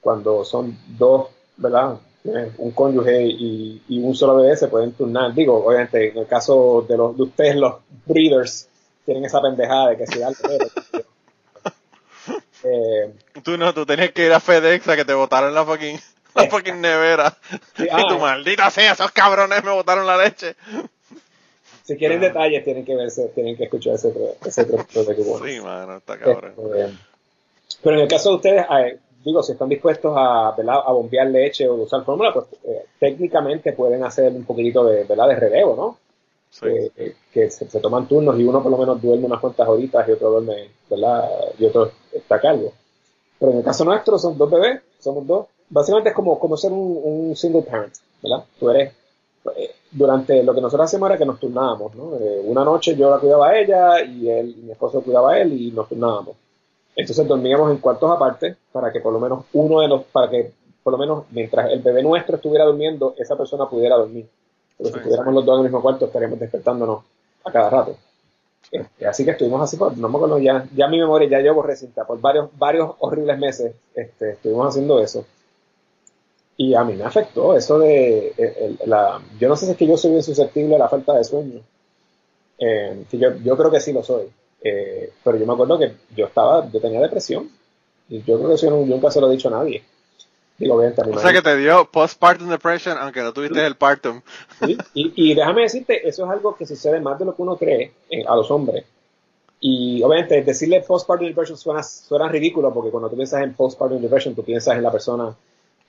Cuando 0.00 0.44
son 0.44 0.76
dos, 0.88 1.28
¿verdad? 1.56 1.98
Un 2.24 2.70
cónyuge 2.70 3.22
y, 3.22 3.82
y, 3.88 3.98
un 3.98 4.14
solo 4.14 4.36
bebé 4.36 4.56
se 4.56 4.68
pueden 4.68 4.92
turnar. 4.92 5.34
Digo, 5.34 5.64
obviamente, 5.64 6.10
en 6.10 6.18
el 6.18 6.26
caso 6.26 6.84
de, 6.88 6.96
los, 6.96 7.16
de 7.16 7.22
ustedes, 7.24 7.56
los 7.56 7.74
breeders, 8.06 8.68
tienen 9.04 9.24
esa 9.24 9.40
pendejada 9.40 9.90
de 9.90 9.96
que 9.96 10.06
si 10.06 10.22
algo 10.22 10.38
eh, 12.64 13.12
tú 13.42 13.58
no, 13.58 13.74
tú 13.74 13.84
tenías 13.84 14.12
que 14.12 14.26
ir 14.26 14.32
a 14.32 14.38
FedEx 14.38 14.86
a 14.88 14.96
que 14.96 15.04
te 15.04 15.14
botaron 15.14 15.52
la 15.52 15.64
fucking, 15.64 15.98
la 16.34 16.46
fucking 16.46 16.80
nevera. 16.80 17.36
y 17.78 17.86
tu 17.86 18.14
ah. 18.14 18.18
maldita 18.18 18.70
sea, 18.70 18.92
esos 18.92 19.10
cabrones 19.10 19.64
me 19.64 19.72
botaron 19.72 20.06
la 20.06 20.16
leche. 20.16 20.54
Si 21.82 21.96
quieren 21.96 22.18
ah. 22.18 22.28
detalles, 22.28 22.62
tienen 22.64 22.84
que 22.84 22.94
verse, 22.94 23.28
tienen 23.34 23.56
que 23.56 23.64
escuchar 23.64 23.94
ese, 23.94 24.12
ese 24.44 24.64
de 24.64 24.84
Sí, 24.84 25.60
mano, 25.60 25.96
está 25.96 26.16
cabrón. 26.16 26.54
Este, 26.76 26.96
pero 27.82 27.96
en 27.96 28.02
el 28.02 28.08
caso 28.08 28.30
de 28.30 28.36
ustedes, 28.36 28.66
digo, 29.24 29.42
si 29.42 29.52
están 29.52 29.68
dispuestos 29.68 30.12
a, 30.16 30.48
a 30.48 30.92
bombear 30.92 31.28
leche 31.28 31.68
o 31.68 31.74
usar 31.74 32.04
fórmula, 32.04 32.32
pues 32.32 32.46
eh, 32.64 32.86
técnicamente 32.98 33.72
pueden 33.72 34.04
hacer 34.04 34.32
un 34.32 34.44
poquitito 34.44 34.84
de, 34.84 35.04
¿verdad? 35.04 35.28
de 35.28 35.36
relevo, 35.36 35.76
¿no? 35.76 35.98
Eh, 36.66 37.14
que 37.32 37.50
se, 37.50 37.64
toman 37.80 38.06
turnos 38.06 38.38
y 38.38 38.44
uno 38.44 38.62
por 38.62 38.70
lo 38.70 38.76
menos 38.76 39.00
duerme 39.00 39.24
unas 39.24 39.40
cuantas 39.40 39.66
horitas 39.66 40.06
y 40.06 40.12
otro 40.12 40.32
duerme, 40.32 40.70
¿verdad? 40.90 41.30
Y 41.58 41.64
otro 41.64 41.90
está 42.12 42.36
a 42.36 42.40
cargo. 42.40 42.72
Pero 43.38 43.52
en 43.52 43.58
el 43.58 43.64
caso 43.64 43.84
nuestro 43.84 44.18
son 44.18 44.36
dos 44.36 44.50
bebés, 44.50 44.82
somos 44.98 45.26
dos. 45.26 45.46
Básicamente 45.70 46.10
es 46.10 46.14
como, 46.14 46.38
como 46.38 46.56
ser 46.56 46.72
un, 46.72 47.34
single 47.34 47.62
parent, 47.62 47.94
¿verdad? 48.22 48.44
Tú 48.58 48.68
eres, 48.68 48.92
eh, 49.56 49.70
durante 49.90 50.42
lo 50.42 50.54
que 50.54 50.60
nosotros 50.60 50.84
hacemos 50.84 51.08
era 51.08 51.18
que 51.18 51.24
nos 51.24 51.40
turnábamos, 51.40 51.94
¿no? 51.94 52.04
una 52.44 52.64
noche 52.64 52.94
yo 52.96 53.10
la 53.10 53.18
cuidaba 53.18 53.48
a 53.48 53.58
ella 53.58 54.04
y 54.04 54.28
él, 54.28 54.54
y 54.58 54.62
mi 54.62 54.72
esposo 54.72 55.00
cuidaba 55.00 55.32
a 55.32 55.40
él 55.40 55.52
y 55.54 55.70
nos 55.70 55.88
turnábamos. 55.88 56.36
Entonces 56.94 57.26
dormíamos 57.26 57.70
en 57.70 57.78
cuartos 57.78 58.10
aparte 58.10 58.56
para 58.70 58.92
que 58.92 59.00
por 59.00 59.12
lo 59.12 59.20
menos 59.20 59.44
uno 59.52 59.80
de 59.80 59.88
los, 59.88 60.04
para 60.04 60.28
que 60.28 60.52
por 60.82 60.92
lo 60.92 60.98
menos 60.98 61.24
mientras 61.30 61.70
el 61.70 61.80
bebé 61.80 62.02
nuestro 62.02 62.36
estuviera 62.36 62.64
durmiendo, 62.64 63.14
esa 63.18 63.36
persona 63.36 63.68
pudiera 63.68 63.96
dormir. 63.96 64.28
Pero 64.76 64.90
si 64.90 64.96
estuviéramos 64.96 65.34
los 65.34 65.44
dos 65.44 65.54
en 65.54 65.58
el 65.58 65.64
mismo 65.64 65.82
cuarto, 65.82 66.06
estaríamos 66.06 66.38
despertándonos 66.40 67.04
a 67.44 67.52
cada 67.52 67.70
rato. 67.70 67.96
Este, 68.70 69.06
así 69.06 69.24
que 69.24 69.32
estuvimos 69.32 69.60
así 69.60 69.76
por, 69.76 69.96
no 69.96 70.08
me 70.08 70.16
acuerdo 70.16 70.38
ya, 70.38 70.66
ya 70.74 70.88
mi 70.88 70.98
memoria 70.98 71.28
ya 71.28 71.40
llevo 71.40 71.62
recinta, 71.62 72.04
por 72.04 72.20
varios, 72.20 72.48
varios 72.58 72.92
horribles 73.00 73.38
meses, 73.38 73.74
este, 73.94 74.30
estuvimos 74.30 74.68
haciendo 74.68 74.98
eso. 75.00 75.24
Y 76.56 76.74
a 76.74 76.84
mí 76.84 76.94
me 76.94 77.04
afectó 77.04 77.56
eso 77.56 77.78
de, 77.78 78.76
la, 78.86 79.20
yo 79.38 79.48
no 79.48 79.56
sé 79.56 79.66
si 79.66 79.72
es 79.72 79.76
que 79.76 79.86
yo 79.86 79.96
soy 79.96 80.12
bien 80.12 80.22
susceptible 80.22 80.76
a 80.76 80.78
la 80.78 80.88
falta 80.88 81.14
de 81.14 81.24
sueño. 81.24 81.60
Eh, 82.58 83.04
yo, 83.12 83.34
yo 83.36 83.56
creo 83.56 83.70
que 83.70 83.80
sí 83.80 83.92
lo 83.92 84.02
soy. 84.02 84.30
Eh, 84.64 85.12
pero 85.24 85.36
yo 85.38 85.46
me 85.46 85.52
acuerdo 85.52 85.78
que 85.78 85.92
yo 86.14 86.26
estaba, 86.26 86.68
yo 86.70 86.80
tenía 86.80 87.00
depresión. 87.00 87.50
Y 88.08 88.22
yo 88.22 88.36
creo 88.36 88.48
que 88.48 88.54
eso 88.54 88.70
nunca 88.70 89.10
se 89.10 89.20
lo 89.20 89.28
he 89.28 89.36
dicho 89.36 89.48
a 89.48 89.52
nadie. 89.52 89.82
Digo, 90.58 90.78
bien, 90.78 90.94
o 91.12 91.18
sea 91.18 91.32
que 91.32 91.42
te 91.42 91.56
dio 91.56 91.90
postpartum 91.90 92.48
depression, 92.48 92.96
aunque 92.98 93.22
no 93.22 93.32
tuviste 93.32 93.64
el 93.66 93.74
partum. 93.74 94.20
Y, 94.60 94.78
y, 94.94 95.34
déjame 95.34 95.62
decirte, 95.62 96.06
eso 96.06 96.24
es 96.24 96.30
algo 96.30 96.54
que 96.54 96.66
sucede 96.66 97.00
más 97.00 97.18
de 97.18 97.24
lo 97.24 97.34
que 97.34 97.42
uno 97.42 97.56
cree 97.56 97.92
eh, 98.08 98.22
a 98.24 98.36
los 98.36 98.48
hombres. 98.50 98.84
Y 99.58 100.02
obviamente 100.02 100.42
decirle 100.42 100.80
postpartum 100.82 101.26
depression 101.26 101.56
suena, 101.56 101.82
suena 101.82 102.28
ridículo 102.28 102.72
porque 102.72 102.90
cuando 102.90 103.08
tú 103.08 103.16
piensas 103.16 103.42
en 103.42 103.54
postpartum 103.54 104.00
depression 104.00 104.34
tú 104.34 104.44
piensas 104.44 104.76
en 104.76 104.82
la 104.82 104.92
persona 104.92 105.34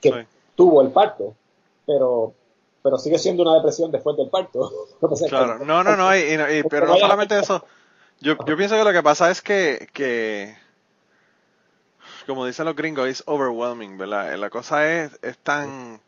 que 0.00 0.26
tuvo 0.56 0.82
el 0.82 0.88
parto. 0.88 1.34
Pero 1.86 2.32
pero 2.84 2.98
sigue 2.98 3.18
siendo 3.18 3.42
una 3.42 3.54
depresión 3.54 3.90
después 3.90 4.14
del 4.16 4.28
parto. 4.28 4.70
claro, 5.28 5.64
no, 5.64 5.82
no, 5.82 5.96
no, 5.96 6.08
pero 6.70 6.86
no 6.86 6.96
solamente 6.96 7.38
eso, 7.38 7.64
yo, 8.24 8.36
yo 8.46 8.56
pienso 8.56 8.74
que 8.74 8.84
lo 8.84 8.92
que 8.92 9.02
pasa 9.02 9.30
es 9.30 9.42
que, 9.42 9.86
que 9.92 10.56
como 12.26 12.46
dicen 12.46 12.64
los 12.64 12.74
gringos, 12.74 13.06
es 13.06 13.22
overwhelming, 13.26 13.98
¿verdad? 13.98 14.34
La 14.38 14.48
cosa 14.48 14.90
es, 14.90 15.18
es 15.20 15.36
tan, 15.36 16.00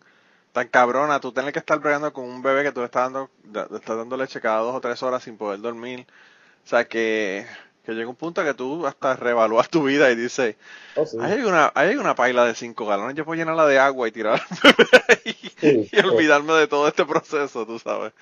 tan 0.53 0.69
cabrona, 0.69 1.21
tú 1.21 1.31
tienes 1.33 1.53
que 1.53 1.59
estar 1.59 1.79
bregando 1.79 2.15
con 2.15 2.25
un 2.25 2.41
bebé 2.41 2.63
que 2.63 2.73
tú 2.73 2.83
estás 2.83 3.13
dando, 3.13 3.31
estás 3.77 3.99
dando 3.99 4.17
leche 4.17 4.41
cada 4.41 4.61
dos 4.61 4.75
o 4.75 4.81
tres 4.81 5.03
horas 5.03 5.23
sin 5.23 5.37
poder 5.37 5.61
dormir. 5.61 6.07
O 6.65 6.69
sea 6.69 6.89
que, 6.89 7.47
que 7.85 7.93
llega 7.93 8.09
un 8.09 8.17
punto 8.17 8.43
que 8.43 8.55
tú 8.55 8.87
hasta 8.87 9.15
reevalúas 9.15 9.69
tu 9.69 9.83
vida 9.83 10.11
y 10.11 10.17
dices, 10.17 10.57
oh, 10.97 11.05
hay 11.21 11.43
una, 11.43 11.71
hay 11.75 11.97
una 11.97 12.15
paila 12.15 12.47
de 12.47 12.55
cinco 12.55 12.87
galones, 12.87 13.15
yo 13.15 13.27
puedo 13.27 13.39
llenarla 13.39 13.67
de 13.67 13.79
agua 13.79 14.09
y 14.09 14.13
tirar 14.13 14.41
y, 15.63 15.89
y 15.93 16.01
olvidarme 16.01 16.55
de 16.55 16.67
todo 16.67 16.89
este 16.89 17.05
proceso, 17.05 17.67
tú 17.67 17.79
sabes. 17.79 18.15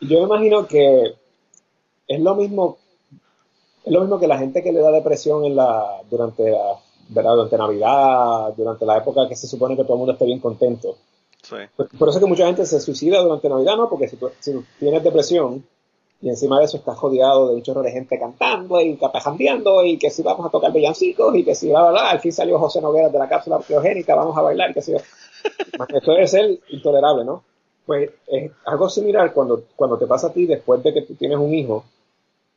yo 0.00 0.20
me 0.20 0.26
imagino 0.26 0.68
que 0.68 1.16
es 2.06 2.20
lo 2.20 2.36
mismo 2.36 2.83
es 3.84 3.92
lo 3.92 4.00
mismo 4.00 4.18
que 4.18 4.26
la 4.26 4.38
gente 4.38 4.62
que 4.62 4.72
le 4.72 4.80
da 4.80 4.90
depresión 4.90 5.44
en 5.44 5.56
la 5.56 6.00
durante 6.10 6.50
la, 6.50 7.30
durante 7.30 7.58
Navidad, 7.58 8.54
durante 8.56 8.86
la 8.86 8.98
época 8.98 9.28
que 9.28 9.36
se 9.36 9.46
supone 9.46 9.76
que 9.76 9.82
todo 9.82 9.94
el 9.94 9.98
mundo 9.98 10.12
esté 10.12 10.24
bien 10.24 10.40
contento. 10.40 10.96
Sí. 11.42 11.56
Por, 11.76 12.08
eso 12.08 12.18
es 12.18 12.18
que 12.18 12.26
mucha 12.26 12.46
gente 12.46 12.64
se 12.64 12.80
suicida 12.80 13.20
durante 13.20 13.48
Navidad, 13.48 13.76
¿no? 13.76 13.90
Porque 13.90 14.08
si, 14.08 14.16
tú, 14.16 14.30
tienes 14.78 15.04
depresión 15.04 15.62
y 16.22 16.30
encima 16.30 16.58
de 16.58 16.64
eso 16.64 16.78
estás 16.78 16.96
jodeado 16.96 17.48
de 17.48 17.56
un 17.56 17.62
chorro 17.62 17.82
de 17.82 17.92
gente 17.92 18.18
cantando 18.18 18.80
y 18.80 18.96
capejandeando 18.96 19.84
y 19.84 19.98
que 19.98 20.08
si 20.08 20.22
vamos 20.22 20.46
a 20.46 20.50
tocar 20.50 20.72
villancicos 20.72 21.36
y 21.36 21.44
que 21.44 21.54
si 21.54 21.68
va 21.68 21.90
a 21.90 22.10
al 22.10 22.20
fin 22.20 22.32
salió 22.32 22.58
José 22.58 22.80
Noguera 22.80 23.10
de 23.10 23.18
la 23.18 23.28
cápsula 23.28 23.58
criogénica, 23.58 24.14
vamos 24.14 24.34
a 24.38 24.40
bailar, 24.40 24.72
que 24.72 24.80
si 24.80 24.94
Esto 24.94 26.12
debe 26.12 26.26
ser 26.26 26.58
intolerable, 26.70 27.26
¿no? 27.26 27.44
Pues 27.84 28.10
es 28.28 28.50
algo 28.64 28.88
similar 28.88 29.34
cuando, 29.34 29.64
cuando 29.76 29.98
te 29.98 30.06
pasa 30.06 30.28
a 30.28 30.32
ti 30.32 30.46
después 30.46 30.82
de 30.82 30.94
que 30.94 31.02
tú 31.02 31.14
tienes 31.16 31.36
un 31.36 31.52
hijo 31.52 31.84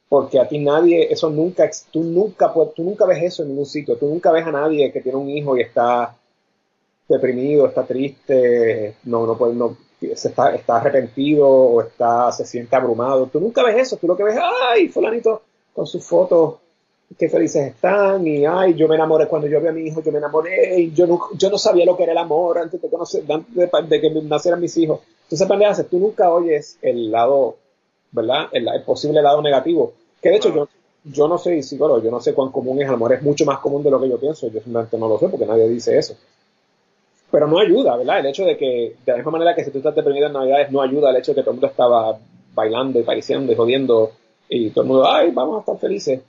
porque 0.10 0.40
a 0.40 0.48
ti 0.48 0.60
nadie, 0.60 1.12
eso 1.12 1.30
nunca, 1.30 1.70
tú 1.92 2.04
nunca, 2.04 2.54
tú 2.76 2.84
nunca 2.84 3.06
ves 3.06 3.24
eso 3.24 3.44
en 3.44 3.50
ningún 3.50 3.66
sitio, 3.66 3.98
tú 3.98 4.08
nunca 4.08 4.32
ves 4.32 4.46
a 4.46 4.52
nadie 4.52 4.92
que 4.92 5.02
tiene 5.02 5.18
un 5.18 5.30
hijo 5.30 5.58
y 5.58 5.62
está 5.62 6.16
deprimido, 7.08 7.68
está 7.68 7.86
triste, 7.86 8.96
no, 9.04 9.26
no 9.26 9.38
puede, 9.38 9.54
no, 9.56 9.76
se 10.16 10.30
está, 10.30 10.56
está 10.56 10.78
arrepentido 10.78 11.48
o 11.48 11.82
está, 11.82 12.32
se 12.32 12.46
siente 12.46 12.76
abrumado, 12.76 13.28
tú 13.28 13.40
nunca 13.40 13.64
ves 13.64 13.78
eso, 13.78 13.98
tú 13.98 14.08
lo 14.08 14.16
que 14.16 14.24
ves, 14.24 14.38
ay, 14.72 14.88
fulanito 14.88 15.42
con 15.74 15.86
sus 15.86 16.06
fotos, 16.06 16.56
qué 17.18 17.30
felices 17.30 17.68
están, 17.68 18.26
y 18.26 18.46
ay, 18.46 18.76
yo 18.76 18.88
me 18.88 18.96
enamoré 18.96 19.28
cuando 19.28 19.48
yo 19.48 19.60
vi 19.60 19.68
a 19.68 19.72
mi 19.74 19.88
hijo, 19.88 20.02
yo 20.02 20.12
me 20.12 20.20
enamoré, 20.20 20.80
y 20.80 20.94
yo 20.94 21.06
no, 21.06 21.20
yo 21.34 21.50
no 21.50 21.58
sabía 21.58 21.86
lo 21.86 21.98
que 21.98 22.04
era 22.04 22.14
el 22.14 22.18
amor 22.18 22.60
antes 22.60 22.82
de 22.82 22.90
conocer, 22.90 23.24
antes 23.30 23.90
de, 23.90 24.02
que 24.02 24.10
nacieran 24.24 24.62
mis 24.62 24.76
hijos. 24.78 25.02
Entonces, 25.24 25.48
pendejas, 25.48 25.86
tú 25.90 26.00
nunca 26.00 26.32
oyes 26.32 26.78
el 26.82 27.12
lado 27.12 27.58
¿verdad? 28.12 28.50
El, 28.52 28.68
posible 28.84 29.22
lado 29.22 29.42
negativo. 29.42 29.94
Que 30.22 30.30
de 30.30 30.36
hecho 30.38 30.54
yo, 30.54 30.68
yo 31.04 31.28
no 31.28 31.38
soy 31.38 31.64
psicólogo, 31.64 32.02
yo 32.02 32.12
no 32.12 32.20
sé 32.20 32.34
cuán 32.34 32.52
común 32.52 32.82
es, 32.82 32.88
a 32.88 32.92
lo 32.92 32.98
mejor 32.98 33.14
es 33.14 33.22
mucho 33.22 33.46
más 33.46 33.60
común 33.60 33.84
de 33.84 33.92
lo 33.92 34.02
que 34.02 34.10
yo 34.10 34.20
pienso, 34.20 34.48
yo 34.48 34.60
simplemente 34.62 34.98
no 34.98 35.08
lo 35.08 35.20
sé 35.20 35.30
porque 35.30 35.46
nadie 35.46 35.68
dice 35.70 35.98
eso. 35.98 36.16
Pero 37.30 37.48
no 37.48 37.60
ayuda, 37.60 37.98
¿verdad? 37.98 38.20
El 38.20 38.28
hecho 38.28 38.46
de 38.46 38.58
que, 38.58 38.96
de 39.06 39.12
la 39.12 39.18
misma 39.18 39.32
manera 39.32 39.56
que 39.56 39.64
si 39.64 39.72
tú 39.72 39.80
estás 39.80 39.96
deprimido 39.96 40.28
en 40.28 40.34
Navidades, 40.34 40.72
no 40.72 40.82
ayuda 40.82 41.10
el 41.10 41.18
hecho 41.18 41.32
de 41.32 41.36
que 41.36 41.42
todo 41.42 41.52
el 41.52 41.56
mundo 41.56 41.68
estaba 41.68 42.18
bailando 42.54 43.00
y 43.00 43.04
pareciendo 43.04 43.52
y 43.52 43.56
jodiendo 43.56 44.12
y 44.50 44.70
todo 44.70 44.84
el 44.84 44.88
mundo, 44.88 45.08
ay, 45.08 45.32
vamos 45.32 45.58
a 45.58 45.60
estar 45.60 45.78
felices. 45.78 46.22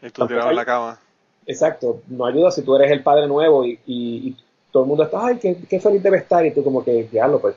Y 0.00 0.10
tú 0.10 0.26
tirado 0.26 0.50
en 0.50 0.56
la 0.56 0.64
cama. 0.64 0.98
Exacto, 1.46 2.00
no 2.08 2.24
ayuda 2.26 2.50
si 2.50 2.62
tú 2.62 2.74
eres 2.76 2.90
el 2.90 3.02
padre 3.02 3.26
nuevo 3.26 3.64
y, 3.64 3.78
y, 3.86 4.36
todo 4.70 4.82
el 4.82 4.88
mundo 4.88 5.04
está, 5.04 5.26
ay, 5.26 5.38
qué, 5.38 5.56
qué, 5.68 5.78
feliz 5.78 6.02
debe 6.02 6.16
estar 6.16 6.44
y 6.44 6.50
tú 6.50 6.64
como 6.64 6.82
que, 6.82 7.08
lo 7.12 7.40
pues 7.40 7.54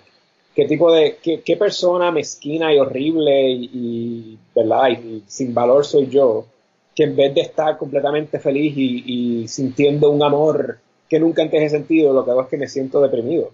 qué 0.58 0.66
tipo 0.66 0.92
de, 0.92 1.20
qué, 1.22 1.42
qué 1.42 1.56
persona 1.56 2.12
mezquina 2.12 2.74
y 2.74 2.80
horrible 2.80 3.48
y, 3.48 4.40
¿verdad? 4.56 4.90
Y, 4.90 5.24
sin 5.28 5.54
valor 5.54 5.86
soy 5.86 6.08
yo, 6.08 6.48
que 6.96 7.04
en 7.04 7.16
vez 7.16 7.36
de 7.36 7.42
estar 7.42 7.78
completamente 7.78 8.40
feliz 8.40 8.74
y, 8.76 9.48
sintiendo 9.48 10.10
un 10.10 10.24
amor 10.24 10.80
que 11.08 11.20
nunca 11.20 11.44
antes 11.44 11.62
he 11.62 11.70
sentido, 11.70 12.12
lo 12.12 12.26
que 12.26 12.32
hago 12.32 12.42
es 12.42 12.48
que 12.48 12.58
me 12.58 12.68
siento 12.68 13.00
deprimido. 13.00 13.54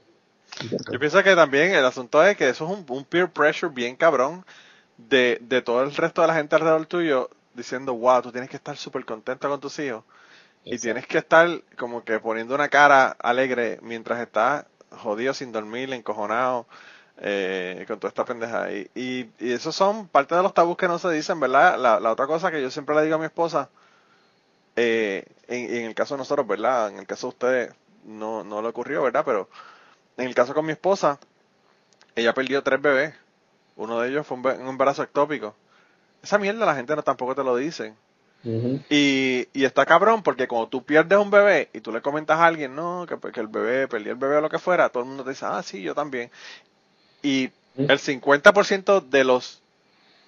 Yo 0.61 0.97
pienso 0.97 1.21
que 1.21 1.35
también 1.35 1.75
el 1.75 1.83
asunto 1.83 2.25
es 2.25 2.37
que 2.37 2.47
eso 2.47 2.65
es 2.71 2.89
un, 2.89 3.03
peer 3.03 3.29
pressure 3.29 3.73
bien 3.73 3.97
cabrón 3.97 4.45
de, 4.97 5.39
de, 5.41 5.61
todo 5.61 5.83
el 5.83 5.93
resto 5.93 6.21
de 6.21 6.27
la 6.27 6.35
gente 6.35 6.55
alrededor 6.55 6.85
tuyo 6.85 7.29
diciendo, 7.53 7.93
wow, 7.95 8.21
tú 8.21 8.31
tienes 8.31 8.49
que 8.49 8.55
estar 8.55 8.77
súper 8.77 9.03
contento 9.03 9.49
con 9.49 9.59
tus 9.59 9.77
hijos. 9.79 10.05
Y 10.63 10.77
tienes 10.77 11.05
que 11.05 11.17
estar 11.17 11.49
como 11.77 12.05
que 12.05 12.21
poniendo 12.21 12.55
una 12.55 12.69
cara 12.69 13.17
alegre 13.19 13.79
mientras 13.81 14.21
estás 14.21 14.67
jodido 14.89 15.33
sin 15.33 15.51
dormir, 15.51 15.91
encojonado, 15.91 16.65
eh, 17.17 17.85
con 17.87 17.99
toda 17.99 18.09
esta 18.09 18.25
pendeja. 18.25 18.71
Y, 18.71 18.89
y, 18.95 19.29
y, 19.39 19.53
esos 19.53 19.75
son 19.75 20.07
parte 20.07 20.35
de 20.35 20.43
los 20.43 20.53
tabús 20.53 20.77
que 20.77 20.87
no 20.87 20.99
se 20.99 21.09
dicen, 21.11 21.39
¿verdad? 21.39 21.77
La, 21.77 21.99
la 21.99 22.11
otra 22.11 22.27
cosa 22.27 22.51
que 22.51 22.61
yo 22.61 22.69
siempre 22.71 22.95
le 22.95 23.03
digo 23.03 23.15
a 23.15 23.19
mi 23.19 23.25
esposa, 23.25 23.69
eh, 24.75 25.25
en, 25.47 25.75
en, 25.75 25.85
el 25.85 25.95
caso 25.95 26.15
de 26.15 26.19
nosotros, 26.19 26.47
¿verdad? 26.47 26.89
En 26.89 26.99
el 26.99 27.07
caso 27.07 27.27
de 27.27 27.29
ustedes, 27.29 27.73
no, 28.05 28.43
no 28.43 28.61
le 28.61 28.67
ocurrió, 28.67 29.03
¿verdad? 29.03 29.23
Pero 29.25 29.49
en 30.17 30.27
el 30.27 30.35
caso 30.35 30.53
con 30.53 30.65
mi 30.65 30.71
esposa, 30.71 31.19
ella 32.15 32.33
perdió 32.33 32.63
tres 32.63 32.81
bebés. 32.81 33.13
Uno 33.75 33.99
de 33.99 34.09
ellos 34.09 34.27
fue 34.27 34.37
un, 34.37 34.45
un 34.45 34.67
embarazo 34.67 35.03
ectópico. 35.03 35.55
Esa 36.21 36.37
mierda 36.37 36.65
la 36.65 36.75
gente 36.75 36.95
no 36.95 37.03
tampoco 37.03 37.35
te 37.35 37.43
lo 37.43 37.55
dice. 37.55 37.93
y, 38.89 39.47
y 39.53 39.63
está 39.63 39.85
cabrón 39.85 40.21
porque 40.21 40.49
cuando 40.49 40.67
tú 40.67 40.83
pierdes 40.83 41.17
un 41.17 41.31
bebé 41.31 41.69
y 41.71 41.79
tú 41.79 41.93
le 41.93 42.01
comentas 42.01 42.39
a 42.39 42.45
alguien, 42.45 42.75
no, 42.75 43.05
que, 43.07 43.17
que 43.31 43.39
el 43.39 43.47
bebé, 43.47 43.87
perdió 43.87 44.11
el 44.11 44.17
bebé 44.17 44.35
o 44.37 44.41
lo 44.41 44.49
que 44.49 44.59
fuera, 44.59 44.89
todo 44.89 45.03
el 45.03 45.09
mundo 45.09 45.23
te 45.23 45.29
dice, 45.29 45.45
ah, 45.45 45.63
sí, 45.63 45.81
yo 45.81 45.95
también. 45.95 46.29
Y 47.23 47.49
el 47.77 47.99
50% 47.99 49.01
de 49.09 49.23
los 49.23 49.59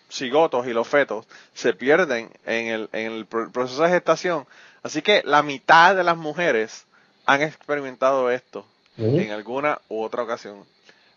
cigotos 0.09 0.65
y 0.65 0.73
los 0.73 0.87
fetos 0.87 1.27
se 1.53 1.73
pierden 1.73 2.31
en 2.45 2.67
el, 2.67 2.89
en 2.93 3.11
el 3.11 3.25
proceso 3.25 3.83
de 3.83 3.89
gestación. 3.89 4.47
Así 4.81 5.01
que 5.01 5.21
la 5.25 5.43
mitad 5.43 5.95
de 5.95 6.03
las 6.03 6.17
mujeres 6.17 6.85
han 7.25 7.41
experimentado 7.41 8.31
esto 8.31 8.65
en 8.97 9.31
alguna 9.31 9.79
u 9.89 10.03
otra 10.03 10.23
ocasión. 10.23 10.63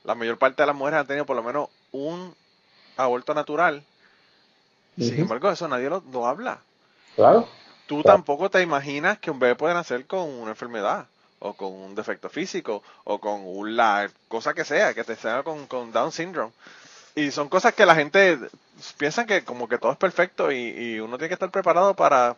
La 0.05 0.15
mayor 0.15 0.39
parte 0.39 0.63
de 0.63 0.67
las 0.67 0.77
mujeres 0.77 1.01
han 1.01 1.07
tenido 1.07 1.27
por 1.27 1.37
lo 1.37 1.43
menos 1.43 1.69
un 1.93 2.35
aborto 2.97 3.35
natural. 3.35 3.85
Sin 4.97 5.21
embargo, 5.21 5.51
eso 5.51 5.69
nadie 5.69 5.89
lo, 5.89 6.27
habla. 6.27 6.59
Claro. 7.15 7.49
Tú 7.87 8.03
tampoco 8.03 8.51
te 8.51 8.61
imaginas 8.63 9.19
que 9.19 9.31
un 9.31 9.39
bebé 9.39 9.55
puede 9.55 9.75
nacer 9.75 10.07
con 10.07 10.29
una 10.29 10.51
enfermedad 10.51 11.07
o 11.41 11.55
con 11.55 11.73
un 11.73 11.95
defecto 11.95 12.29
físico 12.29 12.83
o 13.05 13.19
con 13.19 13.43
una 13.45 14.11
cosa 14.29 14.55
que 14.55 14.65
sea, 14.65 14.95
que 14.95 15.05
te 15.05 15.17
sea 15.17 15.43
con, 15.43 15.67
con 15.67 15.93
Down 15.93 16.13
syndrome. 16.13 16.53
Y 17.15 17.31
son 17.31 17.49
cosas 17.49 17.75
que 17.75 17.87
la 17.87 17.95
gente 17.95 18.39
piensa 18.97 19.27
que 19.27 19.45
como 19.45 19.69
que 19.69 19.79
todo 19.79 19.93
es 19.93 19.99
perfecto 19.99 20.53
y, 20.53 21.01
uno 21.01 21.19
tiene 21.19 21.29
que 21.29 21.35
estar 21.35 21.51
preparado 21.51 21.95
para, 21.95 22.37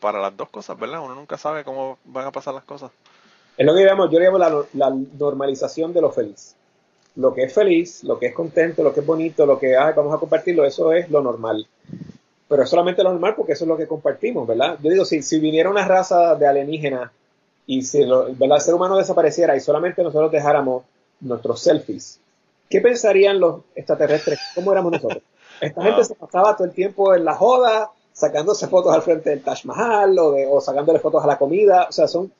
para 0.00 0.20
las 0.20 0.36
dos 0.36 0.48
cosas, 0.48 0.78
¿verdad? 0.78 1.00
Uno 1.00 1.14
nunca 1.14 1.36
sabe 1.36 1.64
cómo 1.64 1.98
van 2.04 2.26
a 2.26 2.32
pasar 2.32 2.54
las 2.54 2.64
cosas. 2.64 2.90
Es 3.56 3.66
lo 3.66 3.74
que 3.74 3.82
yo 3.82 4.20
llamo 4.20 4.38
la, 4.38 4.64
la 4.74 4.90
normalización 5.18 5.92
de 5.92 6.00
lo 6.00 6.10
feliz. 6.10 6.54
Lo 7.16 7.34
que 7.34 7.42
es 7.42 7.52
feliz, 7.52 8.04
lo 8.04 8.18
que 8.18 8.26
es 8.26 8.34
contento, 8.34 8.82
lo 8.82 8.94
que 8.94 9.00
es 9.00 9.06
bonito, 9.06 9.44
lo 9.44 9.58
que 9.58 9.74
vamos 9.74 10.14
a 10.14 10.18
compartirlo, 10.18 10.64
eso 10.64 10.92
es 10.92 11.10
lo 11.10 11.20
normal. 11.20 11.66
Pero 12.48 12.62
es 12.62 12.70
solamente 12.70 13.02
lo 13.02 13.10
normal 13.10 13.34
porque 13.34 13.52
eso 13.52 13.64
es 13.64 13.68
lo 13.68 13.76
que 13.76 13.88
compartimos, 13.88 14.46
¿verdad? 14.46 14.78
Yo 14.80 14.90
digo, 14.90 15.04
si, 15.04 15.22
si 15.22 15.40
viniera 15.40 15.68
una 15.68 15.86
raza 15.86 16.36
de 16.36 16.46
alienígenas 16.46 17.10
y 17.68 17.82
si 17.82 18.00
el 18.00 18.60
ser 18.60 18.74
humano 18.74 18.96
desapareciera 18.96 19.54
y 19.54 19.60
solamente 19.60 20.02
nosotros 20.02 20.32
dejáramos 20.32 20.84
nuestros 21.20 21.60
selfies, 21.60 22.18
¿qué 22.70 22.80
pensarían 22.80 23.38
los 23.38 23.60
extraterrestres? 23.76 24.40
¿Cómo 24.54 24.72
éramos 24.72 24.92
nosotros? 24.92 25.22
Esta 25.60 25.82
gente 25.82 26.02
se 26.02 26.14
pasaba 26.14 26.56
todo 26.56 26.66
el 26.66 26.72
tiempo 26.72 27.14
en 27.14 27.26
la 27.26 27.34
joda, 27.34 27.90
sacándose 28.10 28.68
fotos 28.68 28.94
al 28.94 29.02
frente 29.02 29.28
del 29.28 29.42
Taj 29.42 29.66
Mahal 29.66 30.18
o, 30.18 30.32
de, 30.32 30.46
o 30.50 30.62
sacándole 30.62 30.98
fotos 30.98 31.22
a 31.22 31.26
la 31.26 31.36
comida. 31.36 31.88
O 31.90 31.92
sea, 31.92 32.08
son 32.08 32.32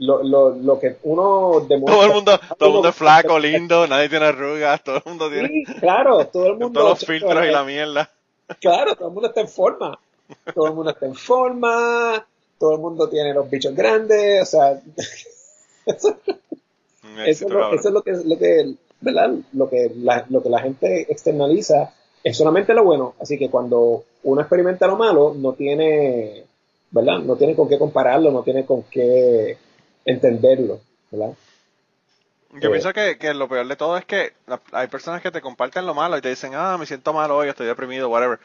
lo, 0.00 0.22
lo, 0.22 0.50
lo 0.50 0.78
que 0.78 0.98
uno 1.04 1.60
demuestra. 1.66 1.94
Todo 1.94 2.04
el 2.04 2.12
mundo, 2.12 2.40
todo 2.58 2.68
el 2.68 2.74
mundo 2.74 2.88
es 2.90 2.94
flaco, 2.94 3.38
lindo, 3.40 3.86
nadie 3.86 4.10
tiene 4.10 4.26
arrugas, 4.26 4.84
todo 4.84 4.96
el 4.96 5.02
mundo 5.06 5.30
tiene. 5.30 5.48
Sí, 5.48 5.64
claro, 5.80 6.26
todo 6.26 6.48
el 6.48 6.52
mundo. 6.58 6.78
Todos 6.78 7.00
los 7.00 7.08
filtros 7.08 7.42
y 7.42 7.50
la 7.50 7.64
mierda. 7.64 8.10
Claro, 8.60 8.94
todo 8.96 9.08
el 9.08 9.14
mundo 9.14 9.28
está 9.28 9.40
en 9.40 9.48
forma. 9.48 9.98
Todo 10.54 10.66
el 10.66 10.74
mundo 10.74 10.90
está 10.90 11.06
en 11.06 11.14
forma 11.14 12.26
todo 12.58 12.72
el 12.72 12.80
mundo 12.80 13.08
tiene 13.08 13.34
los 13.34 13.48
bichos 13.50 13.74
grandes, 13.74 14.42
o 14.42 14.46
sea, 14.46 14.80
eso, 15.86 16.18
es, 17.26 17.40
lo, 17.42 17.74
eso 17.74 17.88
es 17.88 17.94
lo 17.94 18.02
que, 18.02 18.12
lo 18.12 18.38
que, 18.38 18.74
¿verdad? 19.00 19.34
Lo 19.52 19.68
que, 19.68 19.92
la, 19.96 20.26
lo 20.28 20.42
que 20.42 20.48
la 20.48 20.60
gente 20.60 21.06
externaliza 21.10 21.92
es 22.22 22.36
solamente 22.36 22.74
lo 22.74 22.84
bueno, 22.84 23.14
así 23.20 23.38
que 23.38 23.50
cuando 23.50 24.04
uno 24.24 24.40
experimenta 24.40 24.86
lo 24.86 24.96
malo, 24.96 25.34
no 25.36 25.52
tiene, 25.52 26.44
¿verdad? 26.90 27.18
No 27.20 27.36
tiene 27.36 27.54
con 27.54 27.68
qué 27.68 27.78
compararlo, 27.78 28.30
no 28.30 28.42
tiene 28.42 28.66
con 28.66 28.82
qué 28.84 29.56
entenderlo, 30.04 30.80
¿verdad? 31.10 31.34
Yo 32.60 32.70
pienso 32.70 32.92
que, 32.92 33.18
que, 33.18 33.34
lo 33.34 33.48
peor 33.48 33.68
de 33.68 33.76
todo 33.76 33.98
es 33.98 34.06
que 34.06 34.32
hay 34.72 34.86
personas 34.88 35.20
que 35.20 35.30
te 35.30 35.42
comparten 35.42 35.84
lo 35.84 35.94
malo 35.94 36.16
y 36.16 36.22
te 36.22 36.30
dicen, 36.30 36.52
ah, 36.54 36.76
me 36.78 36.86
siento 36.86 37.12
mal 37.12 37.30
hoy, 37.30 37.48
estoy 37.48 37.66
deprimido, 37.66 38.08
whatever. 38.08 38.38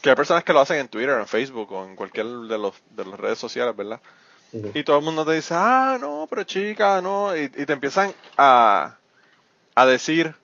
Que 0.00 0.10
hay 0.10 0.16
personas 0.16 0.44
que 0.44 0.52
lo 0.52 0.60
hacen 0.60 0.78
en 0.78 0.88
Twitter, 0.88 1.18
en 1.18 1.26
Facebook 1.26 1.72
o 1.72 1.84
en 1.84 1.96
cualquier 1.96 2.26
de, 2.26 2.58
los, 2.58 2.74
de 2.90 3.04
las 3.04 3.20
redes 3.20 3.38
sociales, 3.38 3.76
¿verdad? 3.76 4.00
Y 4.52 4.82
todo 4.82 4.98
el 4.98 5.04
mundo 5.04 5.24
te 5.24 5.34
dice, 5.34 5.54
ah, 5.56 5.96
no, 6.00 6.26
pero 6.28 6.42
chica, 6.42 7.00
no. 7.00 7.36
Y, 7.36 7.48
te 7.48 7.72
empiezan 7.72 8.12
a, 8.36 8.96
a 9.74 9.86
decir, 9.86 10.34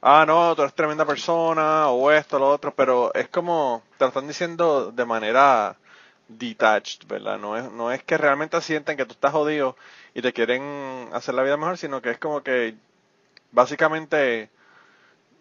ah, 0.00 0.24
no, 0.26 0.54
tú 0.54 0.62
eres 0.62 0.74
tremenda 0.74 1.04
persona, 1.04 1.88
o 1.88 2.10
esto, 2.10 2.38
lo 2.38 2.48
otro, 2.48 2.74
pero 2.74 3.12
es 3.14 3.28
como, 3.28 3.82
te 3.98 4.04
lo 4.04 4.08
están 4.08 4.26
diciendo 4.26 4.92
de 4.92 5.04
manera 5.04 5.76
detached, 6.28 7.06
¿verdad? 7.06 7.38
No 7.38 7.56
es, 7.56 7.70
no 7.72 7.92
es 7.92 8.02
que 8.02 8.16
realmente 8.16 8.60
sienten 8.60 8.96
que 8.96 9.04
tú 9.04 9.12
estás 9.12 9.32
jodido 9.32 9.76
y 10.14 10.22
te 10.22 10.32
quieren 10.32 11.08
hacer 11.12 11.34
la 11.34 11.42
vida 11.42 11.56
mejor, 11.56 11.78
sino 11.78 12.00
que 12.00 12.10
es 12.10 12.18
como 12.18 12.42
que 12.42 12.76
básicamente 13.52 14.50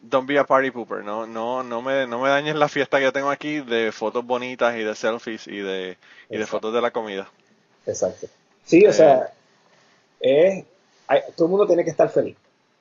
don't 0.03 0.27
be 0.27 0.37
a 0.37 0.43
party 0.43 0.69
pooper, 0.69 1.03
no, 1.03 1.25
no, 1.25 1.63
no 1.63 1.81
me, 1.81 2.05
no 2.05 2.19
me 2.21 2.29
dañes 2.29 2.55
la 2.55 2.67
fiesta 2.67 2.97
que 2.97 3.05
yo 3.05 3.13
tengo 3.13 3.29
aquí 3.29 3.61
de 3.61 3.91
fotos 3.91 4.25
bonitas 4.25 4.75
y 4.75 4.83
de 4.83 4.95
selfies 4.95 5.47
y 5.47 5.59
de, 5.59 5.97
y 6.29 6.37
de 6.37 6.45
fotos 6.45 6.73
de 6.73 6.81
la 6.81 6.91
comida. 6.91 7.29
Exacto. 7.85 8.27
Sí, 8.65 8.85
o 8.85 8.93
sea, 8.93 9.31
es, 10.19 10.65
todo 11.35 11.45
el 11.47 11.51
mundo 11.51 11.67
tiene 11.67 11.83
que 11.83 11.89
estar 11.89 12.09
feliz. 12.09 12.35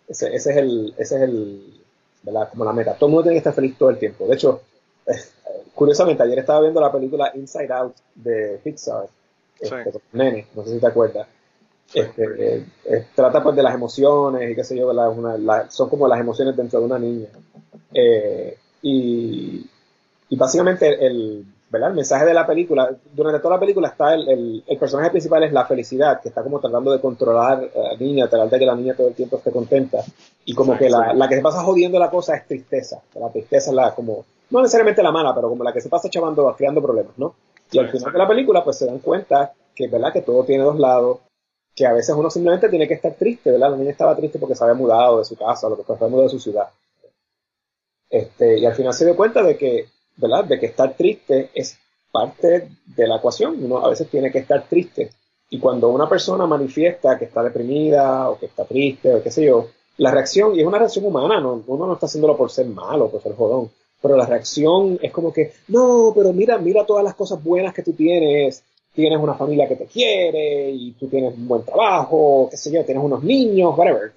Ese, 0.08 0.34
ese 0.34 0.50
es 0.50 0.56
el, 0.56 0.94
ese 0.98 1.16
es 1.16 1.22
el, 1.22 1.80
¿verdad? 2.22 2.50
Como 2.50 2.64
la 2.64 2.72
meta. 2.72 2.94
Todo 2.94 3.06
el 3.06 3.12
mundo 3.12 3.22
tiene 3.24 3.34
que 3.34 3.38
estar 3.38 3.54
feliz 3.54 3.76
todo 3.78 3.90
el 3.90 3.98
tiempo. 3.98 4.26
De 4.26 4.34
hecho, 4.34 4.62
curiosamente, 5.74 6.22
ayer 6.22 6.40
estaba 6.40 6.60
viendo 6.60 6.80
la 6.80 6.92
película 6.92 7.30
Inside 7.34 7.72
Out 7.72 7.96
de 8.16 8.60
Pixar, 8.62 9.06
este, 9.60 9.92
Nene, 10.12 10.46
no 10.54 10.64
sé 10.64 10.72
si 10.72 10.80
te 10.80 10.86
acuerdas. 10.86 11.28
Este, 11.94 12.64
eh, 12.86 13.06
trata 13.14 13.42
pues 13.42 13.54
de 13.54 13.62
las 13.62 13.74
emociones 13.74 14.50
y 14.50 14.54
qué 14.54 14.64
sé 14.64 14.76
yo, 14.76 14.90
son 15.68 15.88
como 15.88 16.08
las 16.08 16.20
emociones 16.20 16.56
dentro 16.56 16.80
de 16.80 16.86
una 16.86 16.98
niña. 16.98 17.28
Eh, 17.92 18.56
y, 18.82 19.66
y, 20.28 20.36
básicamente 20.36 21.06
el, 21.06 21.44
¿verdad? 21.68 21.90
el 21.90 21.96
mensaje 21.96 22.24
de 22.24 22.34
la 22.34 22.46
película, 22.46 22.90
durante 23.12 23.40
toda 23.40 23.56
la 23.56 23.60
película 23.60 23.88
está 23.88 24.14
el, 24.14 24.62
el, 24.66 24.78
personaje 24.78 25.10
principal 25.10 25.44
es 25.44 25.52
la 25.52 25.66
felicidad, 25.66 26.20
que 26.20 26.30
está 26.30 26.42
como 26.42 26.60
tratando 26.60 26.92
de 26.92 27.00
controlar 27.00 27.70
a 27.74 27.92
la 27.92 27.96
niña, 27.98 28.28
tratar 28.28 28.48
de 28.48 28.58
que 28.58 28.66
la 28.66 28.74
niña 28.74 28.94
todo 28.94 29.08
el 29.08 29.14
tiempo 29.14 29.36
esté 29.36 29.50
contenta. 29.50 29.98
Y 30.44 30.54
como 30.54 30.76
que 30.76 30.88
la, 30.88 31.12
la, 31.12 31.28
que 31.28 31.36
se 31.36 31.42
pasa 31.42 31.62
jodiendo 31.62 31.98
la 31.98 32.10
cosa 32.10 32.34
es 32.36 32.46
tristeza. 32.46 33.02
La 33.14 33.30
tristeza 33.30 33.70
es 33.70 33.76
la 33.76 33.94
como, 33.94 34.24
no 34.50 34.60
necesariamente 34.60 35.02
la 35.02 35.12
mala, 35.12 35.34
pero 35.34 35.50
como 35.50 35.62
la 35.62 35.72
que 35.72 35.80
se 35.80 35.90
pasa 35.90 36.08
chavando, 36.08 36.54
creando 36.56 36.80
problemas, 36.82 37.18
¿no? 37.18 37.34
Y 37.70 37.78
al 37.78 37.90
final 37.90 38.12
de 38.12 38.18
la 38.18 38.28
película 38.28 38.64
pues 38.64 38.78
se 38.78 38.86
dan 38.86 38.98
cuenta 38.98 39.52
que, 39.74 39.88
¿verdad? 39.88 40.12
Que 40.12 40.22
todo 40.22 40.44
tiene 40.44 40.64
dos 40.64 40.78
lados 40.78 41.18
que 41.74 41.86
a 41.86 41.92
veces 41.92 42.14
uno 42.14 42.30
simplemente 42.30 42.68
tiene 42.68 42.86
que 42.86 42.94
estar 42.94 43.14
triste, 43.14 43.50
¿verdad? 43.50 43.70
La 43.70 43.76
niña 43.76 43.90
estaba 43.90 44.16
triste 44.16 44.38
porque 44.38 44.54
se 44.54 44.64
había 44.64 44.74
mudado 44.74 45.18
de 45.18 45.24
su 45.24 45.36
casa, 45.36 45.68
lo 45.68 45.76
que 45.76 45.84
fue, 45.84 45.96
se 45.96 46.04
había 46.04 46.12
mudado 46.12 46.28
de 46.28 46.34
su 46.34 46.40
ciudad. 46.40 46.68
Este, 48.10 48.58
y 48.58 48.66
al 48.66 48.74
final 48.74 48.92
se 48.92 49.06
dio 49.06 49.16
cuenta 49.16 49.42
de 49.42 49.56
que, 49.56 49.86
¿verdad? 50.16 50.44
De 50.44 50.60
que 50.60 50.66
estar 50.66 50.94
triste 50.94 51.50
es 51.54 51.78
parte 52.10 52.68
de 52.84 53.06
la 53.06 53.16
ecuación. 53.16 53.56
Uno 53.64 53.78
a 53.78 53.88
veces 53.88 54.08
tiene 54.10 54.30
que 54.30 54.40
estar 54.40 54.64
triste. 54.68 55.10
Y 55.48 55.58
cuando 55.58 55.88
una 55.88 56.08
persona 56.08 56.46
manifiesta 56.46 57.18
que 57.18 57.24
está 57.24 57.42
deprimida 57.42 58.28
o 58.28 58.38
que 58.38 58.46
está 58.46 58.64
triste 58.64 59.14
o 59.14 59.22
qué 59.22 59.30
sé 59.30 59.44
yo, 59.44 59.68
la 59.98 60.10
reacción, 60.10 60.54
y 60.54 60.60
es 60.60 60.66
una 60.66 60.78
reacción 60.78 61.04
humana, 61.04 61.40
no, 61.40 61.62
uno 61.66 61.86
no 61.86 61.94
está 61.94 62.06
haciéndolo 62.06 62.36
por 62.36 62.50
ser 62.50 62.66
malo, 62.66 63.10
por 63.10 63.22
ser 63.22 63.34
jodón, 63.34 63.70
pero 64.00 64.16
la 64.16 64.26
reacción 64.26 64.98
es 65.02 65.12
como 65.12 65.32
que, 65.32 65.52
no, 65.68 66.12
pero 66.14 66.32
mira, 66.32 66.58
mira 66.58 66.84
todas 66.84 67.04
las 67.04 67.14
cosas 67.14 67.42
buenas 67.42 67.74
que 67.74 67.82
tú 67.82 67.92
tienes, 67.92 68.64
tienes 68.94 69.18
una 69.18 69.34
familia 69.34 69.68
que 69.68 69.76
te 69.76 69.86
quiere 69.86 70.70
y 70.70 70.92
tú 70.92 71.08
tienes 71.08 71.34
un 71.34 71.48
buen 71.48 71.64
trabajo, 71.64 72.48
qué 72.50 72.56
sé 72.56 72.70
yo, 72.70 72.84
tienes 72.84 73.02
unos 73.02 73.22
niños, 73.22 73.76
whatever. 73.76 74.12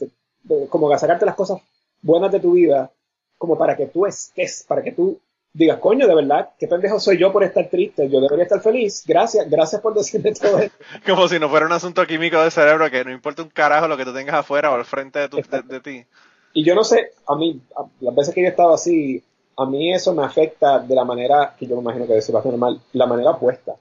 Como 0.69 0.89
que 0.89 0.97
sacarte 0.97 1.25
las 1.25 1.35
cosas 1.35 1.61
buenas 2.01 2.31
de 2.31 2.39
tu 2.39 2.53
vida 2.53 2.91
como 3.37 3.57
para 3.57 3.75
que 3.75 3.87
tú 3.87 4.05
estés, 4.05 4.65
para 4.67 4.81
que 4.83 4.91
tú 4.91 5.19
digas, 5.53 5.79
coño, 5.79 6.07
de 6.07 6.15
verdad, 6.15 6.49
qué 6.59 6.67
pendejo 6.67 6.99
soy 6.99 7.17
yo 7.17 7.31
por 7.31 7.43
estar 7.43 7.67
triste, 7.69 8.09
yo 8.09 8.19
debería 8.19 8.43
estar 8.43 8.61
feliz, 8.61 9.03
gracias, 9.07 9.49
gracias 9.49 9.81
por 9.81 9.93
decirme 9.93 10.33
todo 10.33 10.59
esto. 10.59 10.77
como 11.05 11.27
si 11.27 11.39
no 11.39 11.49
fuera 11.49 11.65
un 11.65 11.71
asunto 11.71 12.05
químico 12.05 12.41
del 12.41 12.51
cerebro 12.51 12.91
que 12.91 13.05
no 13.05 13.11
importa 13.11 13.41
un 13.41 13.49
carajo 13.49 13.87
lo 13.87 13.95
que 13.95 14.03
tú 14.03 14.13
tengas 14.13 14.35
afuera 14.35 14.71
o 14.71 14.75
al 14.75 14.85
frente 14.85 15.19
de, 15.19 15.29
tu, 15.29 15.37
de, 15.37 15.79
ti. 15.79 16.05
Y 16.53 16.65
yo 16.65 16.75
no 16.75 16.83
sé, 16.83 17.11
a 17.27 17.35
mí, 17.35 17.61
las 18.01 18.15
veces 18.15 18.35
que 18.35 18.41
yo 18.41 18.47
he 18.47 18.49
estado 18.49 18.73
así, 18.73 19.23
a 19.57 19.65
mí 19.65 19.93
eso 19.93 20.13
me 20.13 20.25
afecta 20.25 20.79
de 20.79 20.93
la 20.93 21.05
manera 21.05 21.55
que 21.57 21.65
yo 21.65 21.75
me 21.75 21.81
imagino 21.81 22.05
que 22.05 22.21
ser 22.21 22.35
normal, 22.35 22.81
la 22.91 23.05
manera 23.05 23.31
opuesta. 23.31 23.75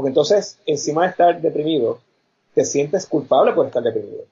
Porque 0.00 0.08
entonces, 0.08 0.58
encima 0.64 1.02
de 1.02 1.10
estar 1.10 1.42
deprimido, 1.42 2.00
te 2.54 2.64
sientes 2.64 3.04
culpable 3.04 3.52
por 3.52 3.66
estar 3.66 3.82
deprimido. 3.82 4.24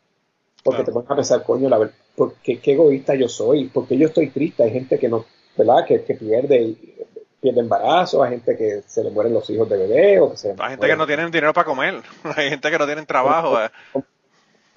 Porque 0.65 0.83
te 0.83 0.91
pones 0.91 1.11
a 1.11 1.15
pensar, 1.15 1.43
coño, 1.43 1.69
la 1.69 1.77
verdad, 1.77 1.95
qué, 2.43 2.59
egoísta 2.65 3.15
yo 3.15 3.29
soy? 3.29 3.69
porque 3.69 3.99
yo 3.99 4.07
estoy 4.07 4.31
triste? 4.31 4.63
Hay 4.63 4.71
gente 4.71 4.99
que 4.99 5.11
no, 5.11 5.27
¿verdad? 5.59 5.85
Que, 5.87 6.03
que 6.05 6.15
pierde, 6.15 6.75
pierde 7.39 7.61
embarazo, 7.61 8.23
hay 8.23 8.31
gente 8.31 8.57
que 8.57 8.81
se 8.87 9.05
le 9.05 9.11
mueren 9.11 9.35
los 9.35 9.51
hijos 9.51 9.69
de 9.69 9.77
bebé, 9.77 10.19
o 10.21 10.31
que 10.31 10.39
se 10.39 10.55
Hay 10.59 10.71
gente 10.71 10.87
que 10.87 10.97
no 10.97 11.07
tienen 11.07 11.31
dinero 11.31 11.53
para 11.53 11.67
comer, 11.67 12.03
hay 12.35 12.49
gente 12.49 12.71
que 12.71 12.79
no 12.79 12.87
tienen 12.87 13.05
trabajo. 13.05 13.61
Eh. 13.61 13.69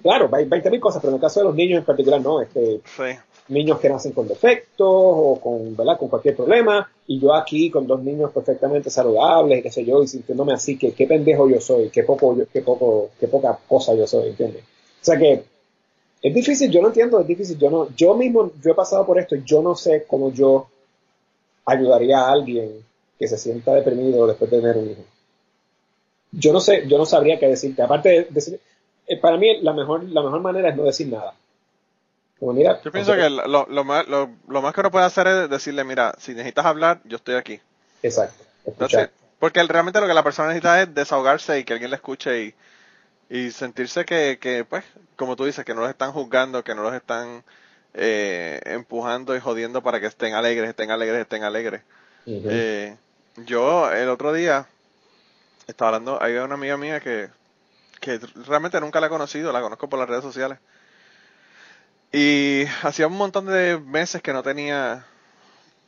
Claro, 0.02 0.28
hay 0.34 0.44
20.000 0.44 0.78
cosas, 0.78 1.00
pero 1.00 1.12
en 1.12 1.14
el 1.14 1.22
caso 1.22 1.40
de 1.40 1.46
los 1.46 1.54
niños 1.54 1.78
en 1.78 1.86
particular 1.86 2.20
no. 2.20 2.42
Este, 2.42 2.82
sí. 2.84 3.18
Niños 3.52 3.78
que 3.78 3.88
nacen 3.88 4.12
con 4.12 4.26
defectos 4.26 4.88
o 4.88 5.38
con, 5.40 5.76
¿verdad? 5.76 5.98
con 5.98 6.08
cualquier 6.08 6.34
problema, 6.34 6.90
y 7.06 7.20
yo 7.20 7.34
aquí 7.34 7.70
con 7.70 7.86
dos 7.86 8.02
niños 8.02 8.32
perfectamente 8.32 8.90
saludables, 8.90 9.60
y 9.60 9.62
qué 9.62 9.70
sé 9.70 9.84
yo, 9.84 10.02
y 10.02 10.08
sintiéndome 10.08 10.54
así, 10.54 10.76
que 10.76 10.92
qué 10.92 11.06
pendejo 11.06 11.48
yo 11.48 11.60
soy, 11.60 11.90
qué 11.90 12.02
poco, 12.02 12.36
qué 12.52 12.62
poco, 12.62 13.10
qué 13.20 13.28
poca 13.28 13.58
cosa 13.68 13.94
yo 13.94 14.06
soy, 14.06 14.30
¿entiendes? 14.30 14.62
O 14.62 15.04
sea 15.04 15.18
que 15.18 15.44
es 16.22 16.34
difícil, 16.34 16.70
yo 16.70 16.80
no 16.80 16.88
entiendo, 16.88 17.20
es 17.20 17.26
difícil, 17.26 17.58
yo 17.58 17.70
no, 17.70 17.88
yo 17.96 18.14
mismo, 18.14 18.52
yo 18.62 18.72
he 18.72 18.74
pasado 18.74 19.04
por 19.04 19.18
esto 19.18 19.34
y 19.34 19.42
yo 19.44 19.60
no 19.60 19.74
sé 19.74 20.04
cómo 20.06 20.32
yo 20.32 20.68
ayudaría 21.66 22.20
a 22.20 22.32
alguien 22.32 22.84
que 23.18 23.28
se 23.28 23.38
sienta 23.38 23.74
deprimido 23.74 24.26
después 24.26 24.50
de 24.50 24.60
tener 24.60 24.76
un 24.76 24.90
hijo. 24.90 25.02
Yo 26.32 26.52
no 26.52 26.60
sé, 26.60 26.86
yo 26.88 26.96
no 26.96 27.06
sabría 27.06 27.38
qué 27.38 27.46
decirte. 27.46 27.82
Aparte 27.82 28.08
de 28.08 28.26
decir, 28.30 28.58
eh, 29.06 29.18
para 29.18 29.36
mí 29.36 29.60
la 29.60 29.72
mejor, 29.72 30.04
la 30.04 30.22
mejor 30.22 30.40
manera 30.40 30.70
es 30.70 30.76
no 30.76 30.84
decir 30.84 31.08
nada. 31.08 31.34
Como, 32.42 32.54
mira, 32.54 32.82
yo 32.82 32.90
pienso 32.90 33.14
que 33.14 33.30
lo, 33.30 33.68
lo, 33.68 33.84
más, 33.84 34.08
lo, 34.08 34.28
más 34.48 34.74
que 34.74 34.80
uno 34.80 34.90
puede 34.90 35.04
hacer 35.04 35.28
es 35.28 35.48
decirle, 35.48 35.84
mira, 35.84 36.12
si 36.18 36.34
necesitas 36.34 36.66
hablar, 36.66 37.00
yo 37.04 37.18
estoy 37.18 37.36
aquí. 37.36 37.60
Exacto. 38.02 38.42
Porque 39.38 39.62
realmente 39.62 40.00
lo 40.00 40.08
que 40.08 40.12
la 40.12 40.24
persona 40.24 40.48
necesita 40.48 40.82
es 40.82 40.92
desahogarse 40.92 41.60
y 41.60 41.62
que 41.62 41.74
alguien 41.74 41.90
le 41.90 41.96
escuche 41.98 42.42
y, 42.42 42.54
y 43.30 43.52
sentirse 43.52 44.04
que, 44.04 44.38
que, 44.40 44.64
pues, 44.64 44.82
como 45.14 45.36
tú 45.36 45.44
dices, 45.44 45.64
que 45.64 45.72
no 45.72 45.82
los 45.82 45.90
están 45.90 46.10
juzgando, 46.10 46.64
que 46.64 46.74
no 46.74 46.82
los 46.82 46.94
están 46.94 47.44
eh, 47.94 48.60
empujando 48.64 49.36
y 49.36 49.40
jodiendo 49.40 49.80
para 49.84 50.00
que 50.00 50.06
estén 50.06 50.34
alegres, 50.34 50.68
estén 50.68 50.90
alegres, 50.90 51.20
estén 51.20 51.44
alegres. 51.44 51.82
eh, 52.26 52.96
yo 53.36 53.88
el 53.92 54.08
otro 54.08 54.32
día 54.32 54.66
estaba 55.68 55.90
hablando, 55.90 56.20
hay 56.20 56.34
una 56.34 56.54
amiga 56.54 56.76
mía 56.76 56.98
que, 56.98 57.28
que 58.00 58.18
realmente 58.48 58.80
nunca 58.80 58.98
la 58.98 59.06
he 59.06 59.10
conocido, 59.10 59.52
la 59.52 59.60
conozco 59.60 59.88
por 59.88 60.00
las 60.00 60.08
redes 60.08 60.24
sociales. 60.24 60.58
Y 62.12 62.64
hacía 62.82 63.06
un 63.06 63.16
montón 63.16 63.46
de 63.46 63.78
meses 63.78 64.20
que 64.22 64.32
no 64.32 64.42
tenía 64.42 65.06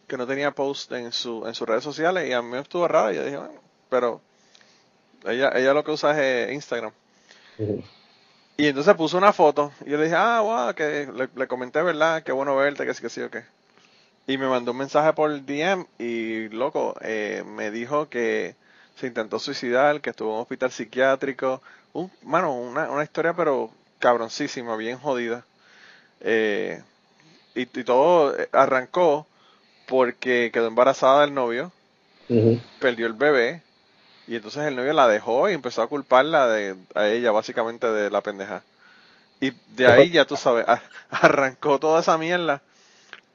que 0.07 0.17
no 0.17 0.27
tenía 0.27 0.51
post 0.51 0.93
en 0.93 1.13
su 1.13 1.47
en 1.47 1.55
sus 1.55 1.69
redes 1.69 1.85
sociales 1.85 2.29
y 2.29 2.33
a 2.33 2.43
mí 2.43 2.49
me 2.49 2.61
estuvo 2.61 2.87
raro 2.89 3.13
y 3.13 3.17
yo 3.17 3.25
dije, 3.25 3.37
bueno, 3.37 3.61
pero 3.89 4.21
ella 5.27 5.51
ella 5.55 5.75
lo 5.75 5.85
que 5.85 5.91
usa 5.91 6.19
es 6.23 6.53
Instagram. 6.53 6.93
Y 8.57 8.67
entonces 8.69 8.95
puso 8.95 9.19
una 9.19 9.33
foto 9.33 9.73
y 9.85 9.91
yo 9.91 9.99
le 9.99 10.05
dije, 10.05 10.17
ah, 10.17 10.41
wow, 10.41 10.75
que 10.75 11.09
le, 11.35 11.49
comenté, 11.49 11.83
¿verdad? 11.83 12.23
Qué 12.23 12.33
bueno 12.33 12.55
verte, 12.57 12.87
que 12.87 12.95
sí, 12.95 13.03
que 13.03 13.09
sí, 13.09 13.21
o 13.21 13.31
qué. 13.31 13.45
Y 14.27 14.39
me 14.39 14.47
mandó 14.49 14.71
un 14.71 14.79
mensaje 14.79 15.13
por 15.13 15.45
DM 15.45 15.87
y, 15.99 16.49
loco, 16.51 16.95
eh, 17.03 17.43
me 17.45 17.71
dijo 17.71 18.09
que 18.09 18.55
se 18.97 19.09
intentó 19.09 19.39
suicidar, 19.39 20.01
que 20.01 20.11
estuvo 20.11 20.31
en 20.31 20.37
un 20.37 20.43
hospital 20.43 20.71
psiquiátrico. 20.71 21.63
Un, 21.93 22.11
mano, 22.23 22.55
una, 22.55 22.91
una 22.91 23.03
historia 23.03 23.35
pero 23.35 23.71
cabroncísima, 23.99 24.77
bien 24.77 24.99
jodida. 24.99 25.45
Eh, 26.25 26.83
y, 27.55 27.63
y, 27.63 27.85
todo 27.85 28.35
arrancó 28.53 29.27
porque 29.87 30.51
quedó 30.53 30.67
embarazada 30.67 31.21
del 31.21 31.35
novio, 31.35 31.71
perdió 32.81 33.07
el 33.07 33.13
bebé, 33.13 33.63
y 34.27 34.37
entonces 34.37 34.63
el 34.65 34.77
novio 34.77 34.93
la 34.95 35.07
dejó 35.07 35.51
y 35.51 35.53
empezó 35.53 35.83
a 35.83 35.87
culparla 35.87 36.49
de, 36.49 36.77
a 36.95 37.09
ella 37.09 37.31
básicamente 37.31 37.87
de 37.87 38.11
la 38.11 38.23
pendeja. 38.23 38.63
Y 39.41 39.53
de 39.77 39.87
ahí 39.87 40.11
ya 40.11 40.25
tú 40.25 40.37
sabes, 40.37 40.65
arrancó 41.11 41.79
toda 41.79 42.01
esa 42.01 42.17
mierda. 42.17 42.63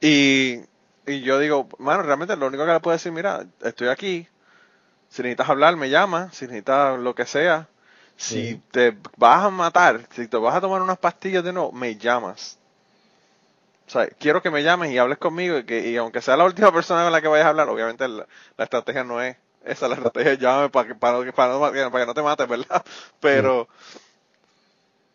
Y, 0.00 0.60
y 1.06 1.20
yo 1.20 1.38
digo, 1.38 1.68
mano, 1.78 2.02
realmente 2.02 2.36
lo 2.36 2.48
único 2.48 2.66
que 2.66 2.72
le 2.72 2.80
puedo 2.80 2.96
decir, 2.96 3.12
mira, 3.12 3.46
estoy 3.62 3.88
aquí. 3.88 4.26
Si 5.10 5.22
necesitas 5.22 5.48
hablar, 5.48 5.76
me 5.76 5.90
llamas. 5.90 6.34
Si 6.36 6.46
necesitas 6.46 6.98
lo 6.98 7.14
que 7.14 7.26
sea. 7.26 7.68
Si 8.16 8.60
te 8.70 8.96
vas 9.16 9.44
a 9.44 9.50
matar, 9.50 10.06
si 10.10 10.26
te 10.28 10.36
vas 10.36 10.54
a 10.54 10.60
tomar 10.60 10.82
unas 10.82 10.98
pastillas 10.98 11.42
de 11.42 11.54
nuevo, 11.54 11.72
me 11.72 11.96
llamas. 11.96 12.58
O 13.90 13.92
sea, 13.92 14.06
quiero 14.06 14.40
que 14.40 14.50
me 14.50 14.62
llames 14.62 14.92
y 14.92 14.98
hables 14.98 15.18
conmigo 15.18 15.58
y 15.58 15.64
que 15.64 15.88
y 15.88 15.96
aunque 15.96 16.22
sea 16.22 16.36
la 16.36 16.44
última 16.44 16.72
persona 16.72 17.02
con 17.02 17.12
la 17.12 17.20
que 17.20 17.28
vayas 17.28 17.46
a 17.46 17.50
hablar, 17.50 17.68
obviamente 17.68 18.06
la 18.06 18.26
estrategia 18.56 19.04
no 19.04 19.20
es 19.20 19.36
esa 19.64 19.86
es 19.86 19.90
la 19.90 19.96
estrategia, 19.96 20.34
llámame 20.34 20.70
para 20.70 20.88
que, 20.88 20.94
para, 20.94 21.32
para, 21.32 21.58
para, 21.58 21.72
que 21.72 22.06
no 22.06 22.14
te 22.14 22.22
mates, 22.22 22.48
¿verdad? 22.48 22.84
Pero, 23.20 23.68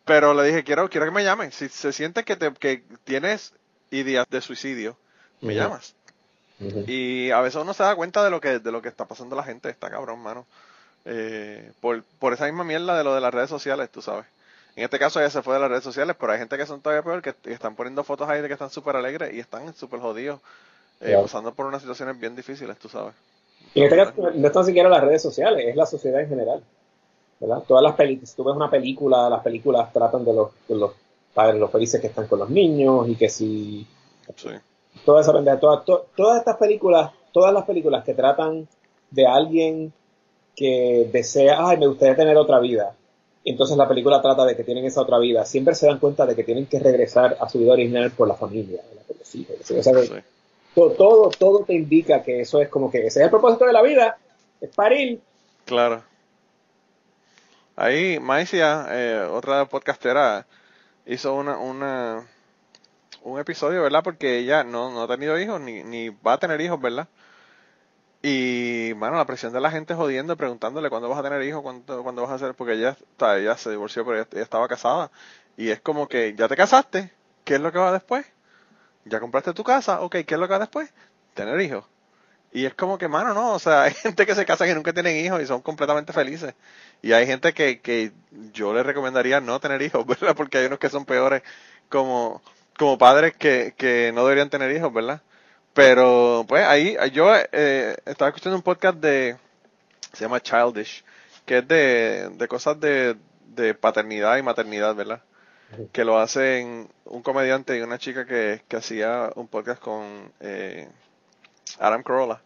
pero 0.05 0.35
le 0.35 0.43
dije, 0.43 0.63
quiero, 0.63 0.88
quiero 0.88 1.07
que 1.07 1.11
me 1.11 1.23
llamen. 1.23 1.51
Si 1.51 1.67
se 1.67 1.91
siente 1.91 2.23
que, 2.23 2.35
te, 2.35 2.53
que 2.53 2.83
tienes 3.03 3.53
ideas 3.89 4.27
de 4.29 4.39
suicidio, 4.39 4.97
me 5.41 5.55
llamas. 5.55 5.95
Y 6.85 7.31
a 7.31 7.41
veces 7.41 7.59
uno 7.59 7.73
se 7.73 7.81
da 7.81 7.95
cuenta 7.95 8.23
de 8.23 8.29
lo 8.29 8.39
que, 8.39 8.59
de 8.59 8.71
lo 8.71 8.83
que 8.83 8.88
está 8.89 9.05
pasando 9.05 9.35
la 9.35 9.43
gente, 9.43 9.67
está 9.69 9.89
cabrón, 9.89 10.19
mano. 10.19 10.45
Eh, 11.05 11.71
por, 11.81 12.03
por 12.19 12.33
esa 12.33 12.45
misma 12.45 12.63
mierda 12.63 12.95
de 12.95 13.03
lo 13.03 13.15
de 13.15 13.21
las 13.21 13.33
redes 13.33 13.49
sociales, 13.49 13.89
tú 13.89 14.03
sabes. 14.03 14.27
En 14.75 14.83
este 14.83 14.99
caso 14.99 15.19
ella 15.19 15.29
se 15.29 15.41
fue 15.41 15.53
de 15.53 15.61
las 15.61 15.69
redes 15.69 15.83
sociales, 15.83 16.15
pero 16.19 16.33
hay 16.33 16.39
gente 16.39 16.57
que 16.57 16.65
son 16.65 16.81
todavía 16.81 17.03
peor, 17.03 17.21
que, 17.21 17.33
están 17.51 17.75
poniendo 17.75 18.03
fotos 18.03 18.27
ahí 18.27 18.41
de 18.41 18.47
que 18.47 18.53
están 18.53 18.69
súper 18.69 18.95
alegres 18.95 19.33
y 19.33 19.39
están 19.39 19.73
súper 19.73 20.01
jodidos, 20.01 20.41
eh, 20.99 21.17
pasando 21.21 21.53
por 21.53 21.65
unas 21.65 21.81
situaciones 21.81 22.19
bien 22.19 22.35
difíciles, 22.35 22.77
tú 22.77 22.89
sabes. 22.89 23.13
Y 23.73 23.79
en 23.79 23.85
este 23.85 23.95
caso 23.95 24.31
no 24.33 24.47
están 24.47 24.65
siquiera 24.65 24.89
las 24.89 25.03
redes 25.03 25.21
sociales, 25.21 25.65
es 25.65 25.75
la 25.75 25.85
sociedad 25.85 26.21
en 26.21 26.29
general. 26.29 26.63
¿verdad? 27.39 27.63
Todas 27.67 27.83
las 27.83 27.95
películas, 27.95 28.29
si 28.29 28.35
tú 28.35 28.43
ves 28.43 28.55
una 28.55 28.69
película, 28.69 29.29
las 29.29 29.43
películas 29.43 29.91
tratan 29.91 30.23
de 30.23 30.33
los, 30.33 30.49
de 30.67 30.75
los 30.75 30.91
padres, 31.33 31.59
los 31.59 31.71
felices 31.71 31.99
que 31.99 32.07
están 32.07 32.27
con 32.27 32.39
los 32.39 32.49
niños 32.49 33.07
y 33.09 33.15
que 33.15 33.29
si... 33.29 33.85
Sí. 34.35 34.49
Toda 35.03 35.21
esa 35.21 35.33
pendeja, 35.33 35.59
todas 35.59 36.38
estas 36.38 36.57
películas, 36.57 37.11
todas 37.31 37.53
las 37.53 37.65
películas 37.65 38.03
que 38.03 38.13
tratan 38.13 38.67
de 39.11 39.27
alguien 39.27 39.93
que 40.55 41.09
desea, 41.11 41.67
ay, 41.67 41.77
me 41.77 41.88
gustaría 41.88 42.15
tener 42.15 42.38
otra 42.38 42.59
vida. 42.59 42.95
Entonces 43.45 43.77
la 43.77 43.88
película 43.88 44.21
trata 44.21 44.43
de 44.43 44.55
que 44.55 44.63
tienen 44.63 44.86
esa 44.86 45.01
otra 45.01 45.19
vida. 45.19 45.45
Siempre 45.45 45.75
se 45.75 45.88
dan 45.88 45.99
cuenta 45.99 46.25
de 46.25 46.36
que 46.36 46.43
tienen 46.43 46.65
que 46.65 46.79
regresar 46.79 47.38
a 47.39 47.47
su 47.47 47.60
vida 47.60 47.73
original 47.73 48.12
por 48.12 48.27
la 48.27 48.34
familia, 48.34 48.81
por 49.08 49.17
los 49.17 49.36
hijos. 49.36 49.55
O 49.62 49.84
sea, 49.84 49.93
sí 49.93 50.13
todo, 50.75 51.29
todo, 51.29 51.63
te 51.63 51.73
indica 51.73 52.21
que 52.21 52.41
eso 52.41 52.62
es 52.62 52.69
como 52.69 52.91
que 52.91 52.99
ese 52.99 53.19
es 53.19 53.25
el 53.25 53.29
propósito 53.29 53.65
de 53.65 53.73
la 53.73 53.81
vida, 53.81 54.17
es 54.60 54.69
parir. 54.75 55.21
Claro. 55.63 56.03
Ahí 57.77 58.19
Maicia, 58.19 58.88
eh, 58.91 59.27
otra 59.31 59.65
podcastera, 59.65 60.45
hizo 61.05 61.34
una, 61.34 61.58
una, 61.58 62.27
un 63.23 63.39
episodio, 63.39 63.84
¿verdad? 63.84 64.03
Porque 64.03 64.39
ella 64.39 64.63
no, 64.63 64.91
no 64.91 65.03
ha 65.03 65.08
tenido 65.08 65.39
hijos, 65.39 65.60
ni, 65.62 65.84
ni 65.84 66.10
va 66.10 66.34
a 66.34 66.39
tener 66.39 66.60
hijos, 66.62 66.79
¿verdad? 66.79 67.08
Y, 68.27 68.93
bueno, 68.93 69.17
la 69.17 69.25
presión 69.25 69.53
de 69.53 69.61
la 69.61 69.69
gente 69.69 69.93
jodiendo, 69.93 70.35
preguntándole 70.35 70.89
cuándo 70.89 71.07
vas 71.07 71.19
a 71.19 71.21
tener 71.21 71.43
hijos, 71.43 71.61
cuándo, 71.61 72.01
cuándo 72.01 72.23
vas 72.23 72.31
a 72.31 72.35
hacer, 72.35 72.55
porque 72.55 72.73
ella, 72.73 72.97
está, 72.99 73.38
ella 73.38 73.55
se 73.55 73.69
divorció, 73.69 74.03
pero 74.03 74.17
ella, 74.17 74.41
estaba 74.41 74.67
casada. 74.67 75.11
Y 75.57 75.69
es 75.69 75.79
como 75.79 76.07
que, 76.07 76.33
¿ya 76.35 76.47
te 76.47 76.55
casaste? 76.55 77.11
¿Qué 77.43 77.55
es 77.55 77.61
lo 77.61 77.71
que 77.71 77.77
va 77.77 77.91
después? 77.91 78.25
ya 79.05 79.19
compraste 79.19 79.53
tu 79.53 79.63
casa, 79.63 80.01
ok, 80.01 80.17
¿qué 80.25 80.33
es 80.33 80.39
lo 80.39 80.47
que 80.47 80.53
va 80.53 80.59
después? 80.59 80.91
Tener 81.35 81.61
hijos. 81.61 81.85
Y 82.51 82.65
es 82.65 82.73
como 82.73 82.97
que, 82.97 83.07
mano, 83.07 83.35
no, 83.35 83.53
o 83.53 83.59
sea, 83.59 83.83
hay 83.83 83.93
gente 83.93 84.25
que 84.25 84.33
se 84.33 84.43
casa 84.43 84.67
y 84.67 84.73
nunca 84.73 84.91
tienen 84.91 85.23
hijos 85.23 85.39
y 85.43 85.45
son 85.45 85.61
completamente 85.61 86.11
felices. 86.11 86.55
Y 87.03 87.11
hay 87.13 87.27
gente 87.27 87.53
que, 87.53 87.79
que 87.79 88.11
yo 88.53 88.73
le 88.73 88.81
recomendaría 88.81 89.39
no 89.39 89.59
tener 89.59 89.83
hijos, 89.83 90.03
¿verdad? 90.07 90.35
Porque 90.35 90.57
hay 90.57 90.65
unos 90.65 90.79
que 90.79 90.89
son 90.89 91.05
peores 91.05 91.43
como, 91.89 92.41
como 92.75 92.97
padres 92.97 93.35
que, 93.38 93.75
que 93.77 94.11
no 94.15 94.23
deberían 94.23 94.49
tener 94.49 94.75
hijos, 94.75 94.91
¿verdad? 94.91 95.21
Pero, 95.75 96.45
pues, 96.47 96.65
ahí, 96.65 96.97
yo 97.11 97.27
eh, 97.35 97.97
estaba 98.05 98.29
escuchando 98.29 98.55
un 98.55 98.63
podcast 98.63 98.97
de, 98.97 99.38
se 100.13 100.23
llama 100.23 100.41
Childish, 100.41 101.03
que 101.45 101.57
es 101.59 101.67
de, 101.67 102.29
de 102.33 102.47
cosas 102.47 102.79
de, 102.79 103.17
de 103.47 103.75
paternidad 103.75 104.38
y 104.38 104.41
maternidad, 104.41 104.95
¿verdad? 104.95 105.21
que 105.91 106.05
lo 106.05 106.19
hacen 106.19 106.89
un 107.03 107.21
comediante 107.21 107.77
y 107.77 107.81
una 107.81 107.97
chica 107.97 108.25
que, 108.25 108.61
que 108.67 108.77
hacía 108.77 109.31
un 109.35 109.47
podcast 109.47 109.81
con 109.81 110.31
eh, 110.39 110.88
Adam 111.79 112.03
Carolla. 112.03 112.41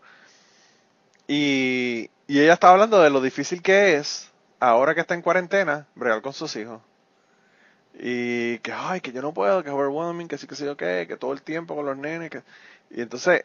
Y, 1.27 2.09
y 2.27 2.39
ella 2.39 2.53
estaba 2.53 2.73
hablando 2.73 2.99
de 2.99 3.11
lo 3.11 3.21
difícil 3.21 3.61
que 3.61 3.95
es, 3.95 4.31
ahora 4.59 4.95
que 4.95 5.01
está 5.01 5.13
en 5.13 5.21
cuarentena, 5.21 5.85
bregar 5.93 6.21
con 6.21 6.33
sus 6.33 6.55
hijos. 6.55 6.81
Y 7.99 8.59
que, 8.59 8.71
ay, 8.73 9.01
que 9.01 9.11
yo 9.11 9.21
no 9.21 9.33
puedo, 9.33 9.63
que 9.63 9.69
overwhelming, 9.69 10.27
que 10.27 10.37
sí, 10.37 10.47
que 10.47 10.55
sí, 10.55 10.65
ok, 10.67 10.77
que 10.79 11.17
todo 11.19 11.33
el 11.33 11.41
tiempo 11.41 11.75
con 11.75 11.85
los 11.85 11.97
nenes. 11.97 12.29
Que... 12.29 12.43
Y 12.91 13.01
entonces, 13.01 13.43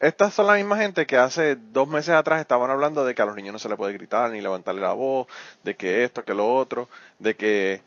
estas 0.00 0.34
son 0.34 0.46
la 0.46 0.54
misma 0.54 0.76
gente 0.78 1.06
que 1.06 1.16
hace 1.16 1.56
dos 1.56 1.88
meses 1.88 2.10
atrás 2.14 2.40
estaban 2.40 2.70
hablando 2.70 3.04
de 3.04 3.14
que 3.14 3.22
a 3.22 3.24
los 3.24 3.36
niños 3.36 3.52
no 3.52 3.58
se 3.58 3.68
les 3.68 3.76
puede 3.76 3.92
gritar 3.92 4.30
ni 4.30 4.40
levantarle 4.40 4.80
la 4.80 4.92
voz, 4.92 5.26
de 5.64 5.76
que 5.76 6.04
esto, 6.04 6.24
que 6.24 6.34
lo 6.34 6.54
otro, 6.54 6.88
de 7.18 7.36
que 7.36 7.82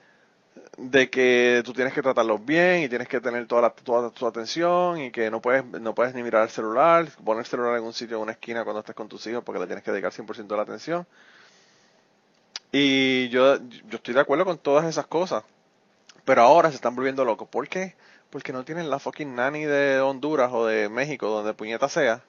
de 0.77 1.09
que 1.09 1.61
tú 1.65 1.73
tienes 1.73 1.93
que 1.93 2.01
tratarlos 2.01 2.43
bien 2.45 2.83
y 2.83 2.89
tienes 2.89 3.07
que 3.07 3.21
tener 3.21 3.47
toda, 3.47 3.61
la, 3.63 3.69
toda 3.71 4.09
tu 4.11 4.27
atención 4.27 4.99
y 4.99 5.11
que 5.11 5.29
no 5.31 5.41
puedes, 5.41 5.63
no 5.65 5.95
puedes 5.95 6.13
ni 6.13 6.23
mirar 6.23 6.43
el 6.43 6.49
celular, 6.49 7.07
poner 7.23 7.41
el 7.41 7.45
celular 7.45 7.77
en 7.77 7.83
un 7.83 7.93
sitio, 7.93 8.17
en 8.17 8.23
una 8.23 8.33
esquina 8.33 8.63
cuando 8.63 8.79
estés 8.79 8.95
con 8.95 9.07
tus 9.07 9.25
hijos 9.27 9.43
porque 9.43 9.59
le 9.59 9.67
tienes 9.67 9.83
que 9.83 9.91
dedicar 9.91 10.11
100% 10.11 10.47
de 10.47 10.55
la 10.55 10.63
atención. 10.63 11.07
Y 12.77 13.29
yo, 13.29 13.55
yo 13.87 13.95
estoy 13.95 14.13
de 14.13 14.19
acuerdo 14.19 14.43
con 14.43 14.57
todas 14.57 14.83
esas 14.83 15.07
cosas, 15.07 15.45
pero 16.25 16.41
ahora 16.41 16.71
se 16.71 16.75
están 16.75 16.93
volviendo 16.93 17.23
locos. 17.23 17.47
¿Por 17.47 17.69
qué? 17.69 17.95
Porque 18.29 18.51
no 18.51 18.65
tienen 18.65 18.89
la 18.89 18.99
fucking 18.99 19.33
nanny 19.33 19.63
de 19.63 20.01
Honduras 20.01 20.51
o 20.51 20.65
de 20.65 20.89
México, 20.89 21.29
donde 21.29 21.53
puñeta 21.53 21.87
sea. 21.87 22.21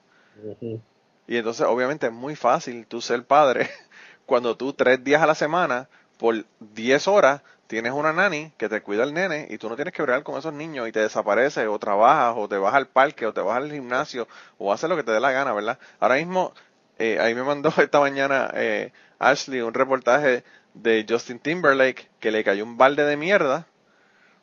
Y 1.27 1.35
entonces 1.35 1.67
obviamente 1.67 2.07
es 2.07 2.13
muy 2.13 2.37
fácil 2.37 2.87
tú 2.87 3.01
ser 3.01 3.25
padre 3.25 3.69
cuando 4.25 4.55
tú 4.55 4.71
tres 4.71 5.03
días 5.03 5.21
a 5.21 5.27
la 5.27 5.35
semana 5.35 5.89
por 6.17 6.45
10 6.61 7.09
horas 7.09 7.41
tienes 7.67 7.91
una 7.91 8.13
nani 8.13 8.53
que 8.55 8.69
te 8.69 8.81
cuida 8.81 9.03
el 9.03 9.13
nene 9.13 9.47
y 9.49 9.57
tú 9.57 9.67
no 9.67 9.75
tienes 9.75 9.93
que 9.93 10.01
bregar 10.01 10.23
con 10.23 10.37
esos 10.37 10.53
niños 10.53 10.87
y 10.87 10.93
te 10.93 11.01
desapareces 11.01 11.67
o 11.67 11.77
trabajas 11.77 12.35
o 12.37 12.47
te 12.47 12.55
vas 12.55 12.73
al 12.73 12.87
parque 12.87 13.25
o 13.25 13.33
te 13.33 13.41
vas 13.41 13.57
al 13.57 13.69
gimnasio 13.69 14.29
o 14.57 14.71
haces 14.71 14.89
lo 14.89 14.95
que 14.95 15.03
te 15.03 15.11
dé 15.11 15.19
la 15.19 15.31
gana, 15.31 15.51
¿verdad? 15.51 15.77
Ahora 15.99 16.15
mismo, 16.15 16.53
eh, 16.99 17.19
ahí 17.19 17.35
me 17.35 17.43
mandó 17.43 17.69
esta 17.77 17.99
mañana 17.99 18.49
eh, 18.53 18.93
Ashley 19.19 19.61
un 19.61 19.73
reportaje 19.73 20.43
de 20.73 21.05
Justin 21.07 21.39
Timberlake 21.39 22.09
que 22.19 22.31
le 22.31 22.43
cayó 22.43 22.63
un 22.63 22.77
balde 22.77 23.03
de 23.03 23.17
mierda 23.17 23.67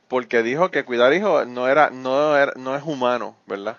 porque 0.08 0.42
dijo 0.42 0.70
que 0.70 0.84
cuidar 0.84 1.12
hijos 1.12 1.46
no 1.46 1.68
era, 1.68 1.90
no 1.90 2.36
era, 2.36 2.52
no 2.56 2.76
es 2.76 2.82
humano, 2.82 3.36
¿verdad? 3.46 3.78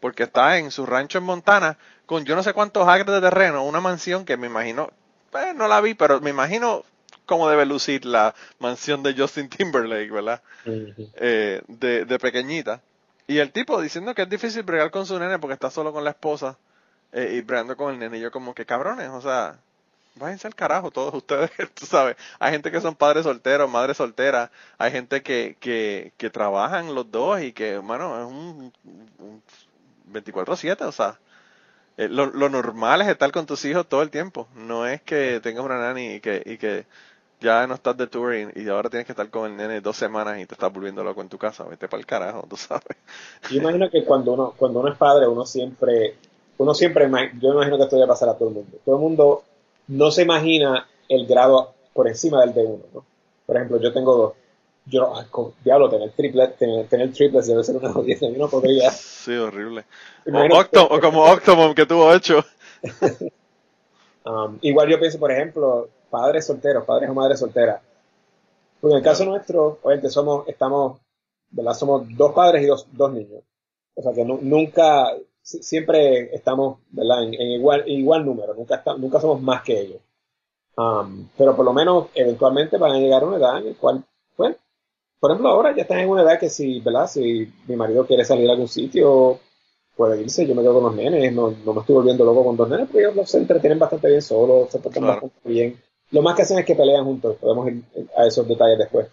Porque 0.00 0.24
está 0.24 0.58
en 0.58 0.70
su 0.70 0.86
rancho 0.86 1.18
en 1.18 1.24
Montana 1.24 1.78
con 2.06 2.24
yo 2.24 2.34
no 2.34 2.42
sé 2.42 2.52
cuántos 2.52 2.88
acres 2.88 3.14
de 3.14 3.20
terreno, 3.20 3.64
una 3.64 3.80
mansión 3.80 4.24
que 4.24 4.36
me 4.36 4.46
imagino, 4.46 4.90
pues 5.30 5.54
no 5.54 5.68
la 5.68 5.80
vi, 5.80 5.94
pero 5.94 6.20
me 6.20 6.30
imagino 6.30 6.84
cómo 7.26 7.48
debe 7.48 7.64
lucir 7.64 8.04
la 8.04 8.34
mansión 8.58 9.02
de 9.02 9.14
Justin 9.16 9.48
Timberlake, 9.48 10.10
¿verdad? 10.10 10.42
eh, 10.66 11.62
de, 11.68 12.04
de, 12.04 12.18
pequeñita. 12.18 12.82
Y 13.26 13.38
el 13.38 13.52
tipo 13.52 13.80
diciendo 13.80 14.14
que 14.14 14.22
es 14.22 14.28
difícil 14.28 14.62
bregar 14.62 14.90
con 14.90 15.06
su 15.06 15.18
nene 15.18 15.38
porque 15.38 15.54
está 15.54 15.70
solo 15.70 15.92
con 15.92 16.04
la 16.04 16.10
esposa 16.10 16.58
eh, 17.12 17.34
y 17.36 17.40
bregando 17.40 17.76
con 17.76 17.92
el 17.92 17.98
nene. 17.98 18.18
Y 18.18 18.20
yo 18.20 18.30
como 18.30 18.54
que 18.54 18.66
cabrones, 18.66 19.08
o 19.10 19.22
sea, 19.22 19.58
váyanse 20.16 20.46
al 20.46 20.54
carajo 20.54 20.90
todos 20.90 21.14
ustedes, 21.22 21.50
tú 21.74 21.86
sabes. 21.86 22.16
Hay 22.38 22.52
gente 22.52 22.70
que 22.70 22.80
son 22.80 22.94
padres 22.94 23.24
solteros, 23.24 23.70
madres 23.70 23.96
solteras, 23.96 24.50
hay 24.78 24.90
gente 24.90 25.22
que, 25.22 25.56
que, 25.60 26.12
que 26.16 26.30
trabajan 26.30 26.94
los 26.94 27.10
dos 27.10 27.40
y 27.42 27.52
que, 27.52 27.78
bueno, 27.78 28.20
es 28.20 28.26
un, 28.26 28.72
un 29.18 29.42
24-7, 30.12 30.82
o 30.82 30.92
sea, 30.92 31.18
eh, 31.96 32.08
lo, 32.08 32.26
lo, 32.26 32.48
normal 32.48 33.02
es 33.02 33.08
estar 33.08 33.30
con 33.32 33.46
tus 33.46 33.64
hijos 33.64 33.86
todo 33.86 34.02
el 34.02 34.10
tiempo. 34.10 34.48
No 34.54 34.86
es 34.86 35.02
que 35.02 35.40
tengas 35.42 35.64
una 35.64 35.78
nani 35.78 36.14
y 36.14 36.20
que, 36.20 36.42
y 36.44 36.56
que 36.56 36.86
ya 37.40 37.66
no 37.66 37.74
estás 37.74 37.96
de 37.96 38.06
tour 38.06 38.34
y, 38.34 38.68
ahora 38.68 38.88
tienes 38.88 39.06
que 39.06 39.12
estar 39.12 39.28
con 39.28 39.50
el 39.50 39.56
nene 39.56 39.80
dos 39.80 39.96
semanas 39.96 40.38
y 40.38 40.46
te 40.46 40.54
estás 40.54 40.72
volviendo 40.72 41.04
loco 41.04 41.20
en 41.20 41.28
tu 41.28 41.38
casa. 41.38 41.64
Vete 41.64 41.88
para 41.88 42.00
el 42.00 42.06
carajo, 42.06 42.46
tú 42.48 42.56
sabes. 42.56 42.96
Yo 43.50 43.58
imagino 43.58 43.90
que 43.90 44.04
cuando 44.04 44.32
uno, 44.32 44.54
cuando 44.56 44.80
uno 44.80 44.90
es 44.90 44.96
padre, 44.96 45.26
uno 45.26 45.44
siempre, 45.44 46.16
uno 46.58 46.72
siempre, 46.72 47.10
yo 47.40 47.52
imagino 47.52 47.76
que 47.76 47.84
esto 47.84 47.98
va 47.98 48.04
a 48.04 48.08
pasar 48.08 48.30
a 48.30 48.34
todo 48.38 48.48
el 48.48 48.54
mundo. 48.54 48.78
Todo 48.84 48.94
el 48.94 49.00
mundo 49.00 49.44
no 49.88 50.10
se 50.10 50.22
imagina 50.22 50.88
el 51.08 51.26
grado 51.26 51.74
por 51.92 52.08
encima 52.08 52.40
del 52.40 52.54
de 52.54 52.64
uno, 52.64 52.84
¿no? 52.94 53.04
Por 53.46 53.56
ejemplo, 53.56 53.80
yo 53.80 53.92
tengo 53.92 54.16
dos. 54.16 54.32
Yo, 54.84 55.12
con, 55.30 55.52
diablo, 55.62 55.88
tener 55.88 56.10
triplet, 56.10 56.56
tener, 56.56 56.88
tener 56.88 57.12
triplets 57.12 57.46
debe 57.46 57.62
ser 57.62 57.76
una 57.76 57.92
jodienda. 57.92 58.28
Yo 58.28 58.38
no 58.38 58.48
podría. 58.48 58.90
Sí, 58.90 59.36
horrible. 59.36 59.84
O, 60.26 60.58
Octo, 60.58 60.84
o 60.84 61.00
como 61.00 61.22
Octomom 61.22 61.74
que 61.74 61.86
tuvo 61.86 62.06
ocho. 62.06 62.44
um, 64.24 64.58
igual 64.62 64.88
yo 64.88 64.98
pienso, 64.98 65.20
por 65.20 65.30
ejemplo, 65.30 65.88
padres 66.10 66.46
solteros, 66.46 66.84
padres 66.84 67.10
o 67.10 67.14
madres 67.14 67.38
solteras. 67.38 67.80
Porque 68.80 68.94
en 68.94 68.98
el 68.98 69.04
caso 69.04 69.24
nuestro, 69.24 69.78
obviamente 69.82 70.10
somos, 70.10 70.48
estamos, 70.48 70.98
¿verdad? 71.50 71.74
Somos 71.74 72.04
dos 72.16 72.32
padres 72.32 72.64
y 72.64 72.66
dos, 72.66 72.86
dos 72.90 73.12
niños. 73.12 73.42
O 73.94 74.02
sea 74.02 74.12
que 74.12 74.24
nunca, 74.24 75.14
siempre 75.42 76.34
estamos, 76.34 76.78
¿verdad? 76.90 77.24
En, 77.24 77.34
igual, 77.34 77.84
igual 77.86 78.24
número, 78.24 78.54
nunca, 78.54 78.82
nunca 78.98 79.20
somos 79.20 79.42
más 79.42 79.62
que 79.62 79.80
ellos. 79.80 80.00
Um, 80.76 81.28
pero 81.36 81.54
por 81.54 81.64
lo 81.64 81.72
menos, 81.72 82.06
eventualmente 82.14 82.78
van 82.78 82.92
a 82.92 82.98
llegar 82.98 83.22
a 83.22 83.26
una 83.26 83.36
edad 83.36 83.58
en 83.58 83.68
la 83.68 83.74
cual, 83.74 84.04
bueno, 84.36 84.56
por 85.20 85.30
ejemplo, 85.30 85.50
ahora 85.50 85.76
ya 85.76 85.82
están 85.82 85.98
en 86.00 86.08
una 86.08 86.22
edad 86.22 86.38
que 86.38 86.48
si, 86.48 86.80
¿verdad? 86.80 87.06
Si 87.06 87.52
mi 87.68 87.76
marido 87.76 88.06
quiere 88.06 88.24
salir 88.24 88.48
a 88.48 88.52
algún 88.52 88.68
sitio, 88.68 89.38
puede 89.96 90.20
irse, 90.20 90.46
yo 90.46 90.54
me 90.54 90.62
quedo 90.62 90.74
con 90.74 90.84
los 90.84 90.94
nenes, 90.94 91.32
no, 91.32 91.54
no 91.64 91.74
me 91.74 91.80
estoy 91.80 91.94
volviendo 91.94 92.24
loco 92.24 92.44
con 92.44 92.56
dos 92.56 92.68
nenes, 92.68 92.86
porque 92.86 93.06
ellos 93.06 93.30
se 93.30 93.38
entretienen 93.38 93.78
bastante 93.78 94.08
bien 94.08 94.22
solos, 94.22 94.70
se 94.70 94.78
portan 94.78 95.06
bastante 95.06 95.36
bien. 95.44 95.80
Lo 96.10 96.22
más 96.22 96.34
que 96.34 96.42
hacen 96.42 96.58
es 96.58 96.64
que 96.64 96.74
pelean 96.74 97.04
juntos, 97.04 97.36
podemos 97.36 97.68
ir 97.68 97.84
a 98.16 98.26
esos 98.26 98.48
detalles 98.48 98.78
después. 98.78 99.08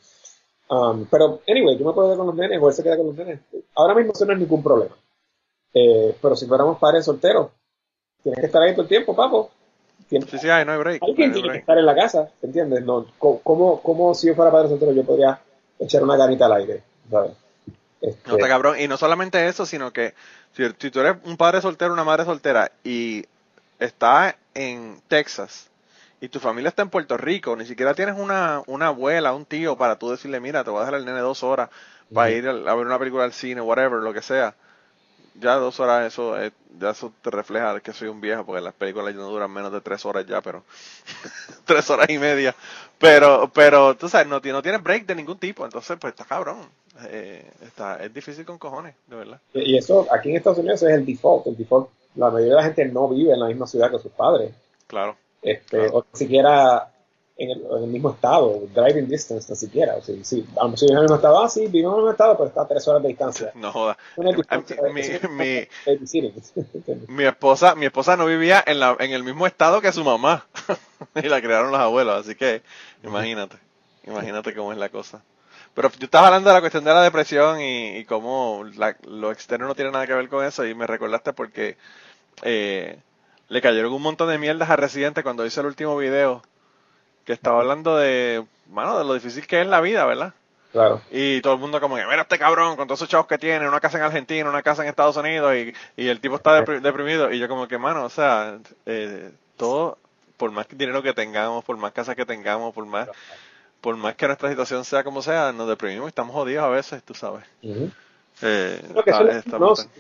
Um, 0.70 1.06
pero, 1.06 1.42
anyway, 1.48 1.78
yo 1.78 1.86
me 1.86 1.94
puedo 1.94 2.08
quedar 2.08 2.18
con 2.18 2.28
los 2.28 2.36
nenes, 2.36 2.60
o 2.62 2.68
él 2.68 2.74
se 2.74 2.84
queda 2.84 2.98
con 2.98 3.08
los 3.08 3.16
nenes. 3.16 3.40
Ahora 3.76 3.96
mismo 3.96 4.14
eso 4.14 4.26
no 4.26 4.34
es 4.34 4.40
ningún 4.40 4.64
problema. 4.64 4.96
Eh, 5.74 6.16
pero 6.22 6.36
si 6.36 6.46
fuéramos 6.46 6.78
padres 6.80 7.06
solteros, 7.06 7.52
tienes 8.24 8.40
que 8.40 8.46
estar 8.48 8.62
ahí 8.62 8.72
todo 8.74 8.84
el 8.84 8.88
tiempo, 8.88 9.16
papo. 9.16 9.52
Sí, 10.10 10.20
sí, 10.22 10.48
no 10.48 10.72
hay 10.72 10.78
break. 10.80 11.04
Alguien 11.04 11.32
tiene 11.32 11.52
que 11.52 11.58
estar 11.60 11.78
en 11.78 11.86
la 11.86 11.96
casa, 11.96 12.30
¿entiendes? 12.42 12.84
No, 12.84 13.06
¿cómo, 13.20 13.80
¿Cómo 13.82 14.16
si 14.16 14.28
yo 14.28 14.36
fuera 14.36 14.52
padre 14.52 14.70
soltero 14.70 14.92
yo 14.92 15.04
podría 15.04 15.40
echar 15.78 16.04
una 16.04 16.18
ganita 16.18 16.48
al 16.48 16.54
aire, 16.54 16.82
¿sabes? 17.12 17.32
Este... 18.02 18.30
No 18.30 18.38
te 18.38 18.48
cabrón. 18.48 18.80
Y 18.80 18.88
no 18.88 18.98
solamente 18.98 19.48
eso, 19.48 19.66
sino 19.68 19.92
que 19.92 20.16
si, 20.54 20.92
tú 20.92 21.00
eres 21.00 21.18
un 21.26 21.38
padre 21.38 21.62
soltero, 21.62 21.94
una 21.94 22.04
madre 22.04 22.26
soltera 22.26 22.72
y 22.84 23.26
estás 23.78 24.36
en 24.54 25.00
Texas 25.08 25.70
y 26.22 26.30
tu 26.30 26.40
familia 26.40 26.70
está 26.70 26.82
en 26.82 26.90
Puerto 26.90 27.16
Rico, 27.16 27.56
ni 27.56 27.66
siquiera 27.66 27.94
tienes 27.94 28.18
una, 28.18 28.62
una 28.68 28.88
abuela, 28.88 29.34
un 29.34 29.46
tío 29.46 29.78
para 29.78 29.98
tú 29.98 30.10
decirle, 30.10 30.40
mira, 30.40 30.64
te 30.64 30.70
voy 30.70 30.80
a 30.80 30.82
dejar 30.82 31.00
el 31.00 31.06
nene 31.06 31.20
dos 31.20 31.44
horas 31.44 31.70
para 32.14 32.32
ir 32.32 32.48
a, 32.48 32.54
ver 32.54 32.86
una 32.86 33.00
película 33.00 33.24
al 33.24 33.34
cine, 33.34 33.62
whatever, 33.62 34.00
lo 34.00 34.14
que 34.14 34.22
sea. 34.22 34.56
Ya 35.36 35.56
dos 35.56 35.80
horas, 35.80 36.08
eso, 36.08 36.36
ya 36.80 36.90
eso 36.92 37.12
te 37.22 37.30
refleja 37.30 37.80
que 37.80 37.94
soy 37.94 38.08
un 38.08 38.22
viejo, 38.22 38.46
porque 38.46 38.62
las 38.62 38.74
películas 38.74 39.14
no 39.16 39.30
duran 39.30 39.52
menos 39.52 39.72
de 39.72 39.82
tres 39.82 40.06
horas 40.06 40.26
ya, 40.26 40.42
pero 40.42 40.64
tres 41.66 41.90
horas 41.90 42.10
y 42.10 42.18
media. 42.18 42.56
Pero, 42.98 43.50
pero, 43.54 43.96
tú 43.96 44.10
sabes, 44.10 44.28
no, 44.28 44.40
no 44.40 44.62
tienes 44.62 44.84
break 44.84 45.06
de 45.06 45.16
ningún 45.16 45.38
tipo, 45.38 45.66
entonces, 45.66 45.98
pues 46.00 46.14
está 46.14 46.26
cabrón. 46.26 46.68
Eh, 47.08 47.50
está, 47.62 48.04
es 48.04 48.14
difícil 48.14 48.46
con 48.46 48.58
cojones, 48.58 48.96
de 49.08 49.16
verdad. 49.16 49.40
Y 49.54 49.78
eso, 49.78 50.08
aquí 50.12 50.30
en 50.30 50.38
Estados 50.38 50.60
Unidos 50.60 50.84
es 50.84 50.90
el 50.90 51.06
default. 51.06 51.48
El 51.48 51.58
default, 51.58 51.90
la 52.16 52.30
mayoría 52.30 52.56
de 52.56 52.62
la 52.62 52.64
gente 52.64 52.86
no 52.86 53.08
vive 53.08 53.34
en 53.34 53.40
la 53.40 53.48
misma 53.48 53.68
ciudad 53.68 53.90
que 53.90 54.00
sus 54.00 54.12
padres. 54.12 54.54
Claro. 54.88 55.16
Este, 55.42 55.88
O 55.94 56.06
ni 56.12 56.20
siquiera 56.20 56.92
en 57.40 57.52
el, 57.52 57.62
en 57.62 57.84
el, 57.84 57.90
mismo 57.90 58.12
estado, 58.12 58.62
driving 58.76 59.08
distance, 59.08 59.50
ni 59.50 59.56
siquiera. 59.56 59.96
O 59.96 60.02
sea, 60.02 60.14
sí, 60.16 60.24
si 60.26 60.36
vive 60.42 60.92
en 60.92 60.98
el 60.98 61.02
mismo 61.04 61.16
estado, 61.16 61.42
ah, 61.42 61.50
sí, 61.50 61.68
vive 61.68 61.80
en 61.80 61.86
el 61.86 61.96
mismo 61.96 62.12
estado, 62.12 62.38
pero 62.38 62.50
está 62.50 62.62
a 62.64 62.68
tres 62.68 62.88
horas 62.88 63.02
de 63.02 63.08
distancia. 63.08 63.52
No 63.60 63.72
joda. 63.72 63.98
Mi, 64.18 64.32
mi, 65.30 65.68
mi, 67.08 67.24
esposa, 67.24 67.76
mi 67.76 67.86
esposa 67.86 68.18
no 68.18 68.26
vivía 68.26 68.64
en, 68.66 68.80
la, 68.80 68.96
en 69.00 69.12
el 69.12 69.24
mismo 69.24 69.48
estado 69.48 69.82
que 69.82 69.92
su 69.92 70.04
mamá. 70.04 70.46
y 71.16 71.28
la 71.30 71.42
crearon 71.42 71.72
los 71.72 71.80
abuelos, 71.80 72.26
así 72.26 72.36
que 72.36 72.62
imagínate, 73.04 73.56
imagínate 74.06 74.54
cómo 74.54 74.74
es 74.74 74.78
la 74.78 74.90
cosa. 74.90 75.22
Pero 75.74 75.90
yo 75.98 76.06
estaba 76.06 76.28
hablando 76.28 76.50
de 76.50 76.56
la 76.56 76.62
cuestión 76.62 76.84
de 76.84 76.94
la 76.94 77.04
depresión 77.04 77.62
y, 77.62 77.98
y 77.98 78.06
cómo 78.06 78.66
la, 78.76 78.98
lo 79.08 79.32
externo 79.32 79.68
no 79.68 79.76
tiene 79.76 79.92
nada 79.92 80.06
que 80.06 80.14
ver 80.14 80.28
con 80.28 80.46
eso 80.46 80.66
y 80.66 80.76
me 80.76 80.88
recordaste 80.88 81.32
porque 81.32 81.78
eh, 82.42 83.00
le 83.48 83.62
cayeron 83.62 83.94
un 83.94 84.02
montón 84.02 84.30
de 84.30 84.38
mierdas 84.38 84.70
a 84.70 84.76
Residente 84.76 85.24
cuando 85.24 85.46
hice 85.46 85.62
el 85.62 85.68
último 85.68 85.96
video 85.96 86.42
que 87.26 87.34
estaba 87.34 87.60
hablando 87.60 87.98
de, 87.98 88.44
bueno, 88.68 88.98
de 88.98 89.06
lo 89.06 89.14
difícil 89.14 89.46
que 89.48 89.62
es 89.62 89.68
la 89.68 89.82
vida, 89.82 90.06
¿verdad? 90.06 90.34
Claro. 90.72 91.02
Y 91.12 91.42
todo 91.42 91.54
el 91.54 91.60
mundo 91.60 91.82
como 91.82 91.96
que, 91.96 92.06
mira 92.06 92.22
este 92.22 92.38
cabrón 92.38 92.76
con 92.76 92.88
todos 92.88 93.00
esos 93.00 93.10
chavos 93.10 93.28
que 93.28 93.38
tiene, 93.38 93.68
una 93.68 93.80
casa 93.80 93.98
en 93.98 94.04
Argentina, 94.04 94.50
una 94.50 94.62
casa 94.62 94.84
en 94.84 94.90
Estados 94.90 95.18
Unidos 95.18 95.54
y, 95.56 95.74
y 95.98 96.08
el 96.08 96.20
tipo 96.20 96.36
está 96.36 96.62
deprimido. 96.62 97.32
Y 97.32 97.40
yo 97.40 97.48
como 97.48 97.68
que, 97.68 97.78
mano, 97.78 98.06
o 98.06 98.10
sea, 98.10 98.60
eh, 98.86 99.32
todo, 99.58 99.98
por 100.38 100.52
más 100.52 100.68
dinero 100.70 101.02
que 101.02 101.14
tengamos, 101.14 101.66
por 101.66 101.78
más 101.78 101.92
casa 101.92 102.16
que 102.16 102.26
tengamos, 102.26 102.74
por 102.74 102.86
más 102.86 103.10
por 103.82 103.96
más 103.96 104.16
que 104.16 104.28
nuestra 104.28 104.50
situación 104.50 104.84
sea 104.84 105.04
como 105.04 105.22
sea, 105.22 105.52
nos 105.52 105.68
deprimimos 105.68 106.08
y 106.08 106.10
estamos 106.10 106.36
jodidos 106.36 106.64
a 106.64 106.70
veces, 106.70 107.04
tú 107.04 107.14
sabes. 107.14 107.46
Eh, 108.42 108.82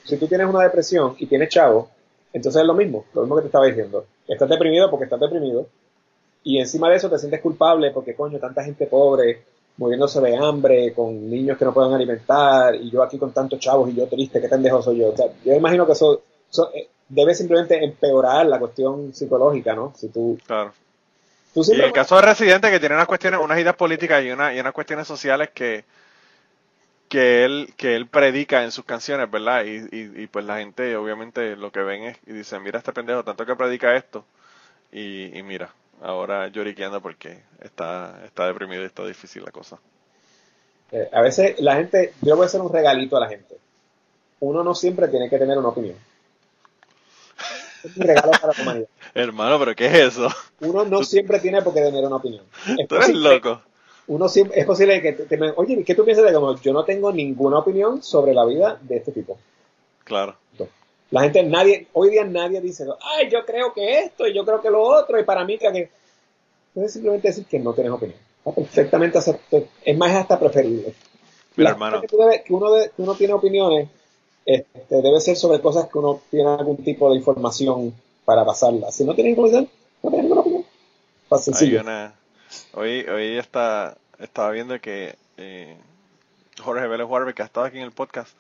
si 0.04 0.18
tú 0.18 0.28
tienes 0.28 0.48
una 0.48 0.64
depresión 0.64 1.16
y 1.18 1.28
tienes 1.28 1.50
chavo, 1.50 1.90
entonces 2.34 2.62
es 2.62 2.68
lo 2.68 2.74
mismo, 2.74 3.06
lo 3.14 3.22
mismo 3.22 3.36
que 3.38 3.42
te 3.44 3.48
estaba 3.48 3.66
diciendo. 3.66 4.06
Estás 4.28 4.50
deprimido 4.50 4.90
porque 4.90 5.06
estás 5.06 5.20
deprimido 5.20 5.68
y 6.44 6.60
encima 6.60 6.90
de 6.90 6.96
eso 6.96 7.10
te 7.10 7.20
sientes 7.20 7.42
culpable 7.42 7.92
porque, 7.92 8.16
coño, 8.16 8.40
tanta 8.40 8.64
gente 8.64 8.86
pobre, 8.88 9.44
muriéndose 9.78 10.22
de 10.22 10.36
hambre, 10.36 10.94
con 10.94 11.30
niños 11.30 11.58
que 11.58 11.66
no 11.66 11.74
pueden 11.74 11.94
alimentar 11.94 12.76
y 12.76 12.90
yo 12.90 13.04
aquí 13.04 13.18
con 13.18 13.32
tantos 13.32 13.60
chavos 13.60 13.90
y 13.90 13.96
yo 13.96 14.08
triste, 14.08 14.42
qué 14.42 14.50
pendejo 14.50 14.82
soy 14.82 15.00
yo. 15.00 15.10
O 15.10 15.16
sea, 15.16 15.28
yo 15.44 15.54
imagino 15.54 15.86
que 15.86 15.94
eso, 15.94 16.22
eh, 16.74 16.88
debe 17.08 17.34
simplemente 17.34 17.84
empeorar 17.84 18.46
la 18.46 18.60
cuestión 18.60 19.14
psicológica, 19.14 19.76
¿no? 19.76 19.94
Si 19.96 20.10
tú... 20.10 20.38
Claro 20.46 20.74
y 21.56 21.82
el 21.82 21.92
caso 21.92 22.16
de 22.16 22.22
Residente 22.22 22.70
que 22.70 22.80
tiene 22.80 22.96
unas 22.96 23.08
cuestiones, 23.08 23.40
unas 23.42 23.60
ideas 23.60 23.76
políticas 23.76 24.24
y, 24.24 24.32
una, 24.32 24.54
y 24.54 24.60
unas 24.60 24.74
cuestiones 24.74 25.08
sociales 25.08 25.50
que, 25.54 25.84
que 27.08 27.44
él, 27.44 27.74
que 27.76 27.96
él 27.96 28.08
predica 28.08 28.64
en 28.64 28.72
sus 28.72 28.86
canciones, 28.86 29.30
¿verdad? 29.30 29.66
Y, 29.66 29.88
y, 29.92 30.28
pues 30.28 30.46
la 30.46 30.60
gente 30.60 30.96
obviamente 30.96 31.56
lo 31.56 31.72
que 31.72 31.82
ven 31.82 32.04
es 32.04 32.18
y 32.28 32.34
dicen, 32.34 32.62
mira 32.62 32.80
este 32.80 32.94
pendejo, 32.94 33.24
tanto 33.24 33.46
que 33.46 33.56
predica 33.56 33.96
esto, 33.96 34.26
y, 34.92 35.38
y 35.38 35.44
mira, 35.44 35.74
ahora 36.02 36.48
lloriqueando 36.48 37.02
porque 37.02 37.40
está, 37.62 38.22
está 38.26 38.48
deprimido 38.48 38.84
y 38.84 38.86
está 38.86 39.06
difícil 39.06 39.44
la 39.44 39.52
cosa. 39.52 39.80
Eh, 40.92 41.10
a 41.12 41.22
veces 41.22 41.60
la 41.60 41.76
gente, 41.76 42.14
yo 42.22 42.36
voy 42.36 42.44
a 42.44 42.48
hacer 42.48 42.62
un 42.62 42.72
regalito 42.72 43.18
a 43.18 43.20
la 43.20 43.30
gente. 43.30 43.58
Uno 44.40 44.64
no 44.64 44.74
siempre 44.74 45.08
tiene 45.08 45.30
que 45.30 45.38
tener 45.38 45.58
una 45.58 45.70
opinión. 45.70 45.96
Es 47.84 47.96
un 47.96 48.04
regalo 48.04 48.32
para 48.32 48.54
la 48.54 48.64
humanidad. 48.64 48.88
Hermano, 49.14 49.60
pero 49.60 49.76
¿qué 49.76 49.86
es 49.86 49.94
eso? 49.94 50.30
Uno 50.62 50.86
no 50.86 51.04
siempre 51.04 51.40
tiene 51.40 51.62
por 51.62 51.74
qué 51.74 51.82
tener 51.82 52.04
una 52.04 52.18
opinión. 52.18 52.44
Es 52.78 52.88
Tú 52.88 52.96
eres 52.96 53.10
loco. 53.10 53.62
Uno 54.08 54.28
siempre, 54.28 54.60
es 54.60 54.66
posible 54.66 55.02
que 55.02 55.14
te, 55.14 55.40
oye, 55.56 55.84
¿qué 55.84 55.94
tú 55.94 56.04
piensas 56.04 56.26
de 56.26 56.34
como 56.34 56.60
yo 56.60 56.74
no 56.74 56.84
tengo 56.84 57.12
ninguna 57.12 57.60
opinión 57.60 58.02
sobre 58.02 58.34
la 58.34 58.44
vida 58.44 58.80
de 58.82 58.98
este 58.98 59.12
tipo? 59.12 59.38
Claro. 60.04 60.36
La 61.12 61.22
gente, 61.22 61.42
nadie, 61.44 61.88
hoy 61.94 62.12
día 62.12 62.24
nadie 62.26 62.62
dice, 62.62 62.86
ay, 63.02 63.30
yo 63.32 63.46
creo 63.46 63.74
que 63.74 64.00
esto 64.00 64.28
y 64.28 64.34
yo 64.34 64.46
creo 64.46 64.62
que 64.62 64.70
lo 64.70 64.82
otro 64.84 65.20
y 65.20 65.24
para 65.24 65.44
mí 65.44 65.58
que... 65.58 65.90
Puedes 66.74 66.94
simplemente 66.94 67.30
decir 67.30 67.46
que 67.46 67.58
no 67.60 67.74
tienes 67.74 67.92
opinión. 67.94 68.20
Está 68.38 68.52
perfectamente 68.54 69.18
aceptable. 69.18 69.68
Es 69.84 69.98
más, 69.98 70.12
hasta 70.16 70.40
preferible. 70.40 70.94
La 71.56 71.72
hermano. 71.72 72.00
que, 72.00 72.08
tú 72.08 72.18
debes- 72.18 72.44
que 72.44 72.54
uno, 72.54 72.72
de- 72.72 72.90
que 72.96 73.02
uno 73.02 73.16
tiene 73.16 73.34
opiniones 73.34 73.90
este, 74.46 75.02
debe 75.02 75.20
ser 75.20 75.36
sobre 75.36 75.60
cosas 75.62 75.88
que 75.90 75.98
uno 75.98 76.22
tiene 76.30 76.50
algún 76.50 76.78
tipo 76.84 77.10
de 77.10 77.18
información 77.18 77.94
para 78.24 78.46
pasarla. 78.46 78.92
Si 78.92 79.04
no 79.04 79.16
tienes 79.16 79.32
información, 79.32 79.68
no 80.04 80.10
tienes 80.10 80.24
ninguna 80.26 80.42
opinión. 80.42 80.66
Hay 81.60 81.76
una, 81.82 82.14
hoy, 82.74 83.02
hoy 83.02 83.38
está, 83.38 83.98
estaba 84.20 84.52
viendo 84.52 84.80
que 84.80 85.16
eh, 85.38 85.76
Jorge 86.64 86.88
Vélez 86.88 87.08
que 87.36 87.42
ha 87.42 87.46
estado 87.46 87.66
aquí 87.66 87.78
en 87.78 87.84
el 87.84 87.92
podcast, 87.92 88.36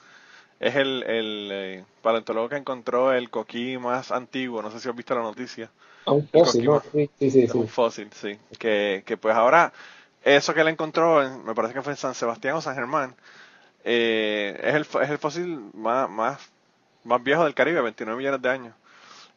es 0.60 0.76
el, 0.76 1.04
el 1.04 1.50
eh, 1.52 1.86
paleontólogo 2.02 2.50
que 2.50 2.58
encontró 2.58 3.14
el 3.14 3.30
coquí 3.30 3.78
más 3.78 4.12
antiguo. 4.12 4.62
No 4.62 4.72
sé 4.72 4.80
si 4.80 4.90
has 4.90 4.96
visto 4.96 5.16
la 5.16 5.22
noticia. 5.22 5.72
A 6.06 6.12
un 6.14 6.28
fósil, 6.28 6.66
¿no? 6.66 6.82
Sí, 6.92 7.10
sí, 7.32 7.48
sí. 7.48 7.48
Un 7.54 7.68
fósil, 7.68 8.10
sí. 8.14 8.40
Que, 8.60 9.04
que 9.06 9.18
pues 9.18 9.36
ahora, 9.36 9.74
eso 10.24 10.54
que 10.54 10.62
él 10.62 10.68
encontró, 10.70 11.24
en- 11.24 11.44
me 11.46 11.56
parece 11.56 11.74
que 11.76 11.82
fue 11.82 11.94
en 11.94 11.98
San 11.98 12.16
Sebastián 12.16 12.56
o 12.56 12.62
San 12.62 12.76
Germán, 12.76 13.16
eh, 13.84 14.60
es, 14.64 14.76
el, 14.76 14.82
es 15.04 15.10
el 15.10 15.18
fósil 15.18 15.72
más, 15.74 16.10
más, 16.10 16.40
más 17.04 17.24
viejo 17.24 17.44
del 17.46 17.56
Caribe, 17.56 17.82
29 17.82 18.18
millones 18.20 18.42
de 18.42 18.50
años. 18.50 18.76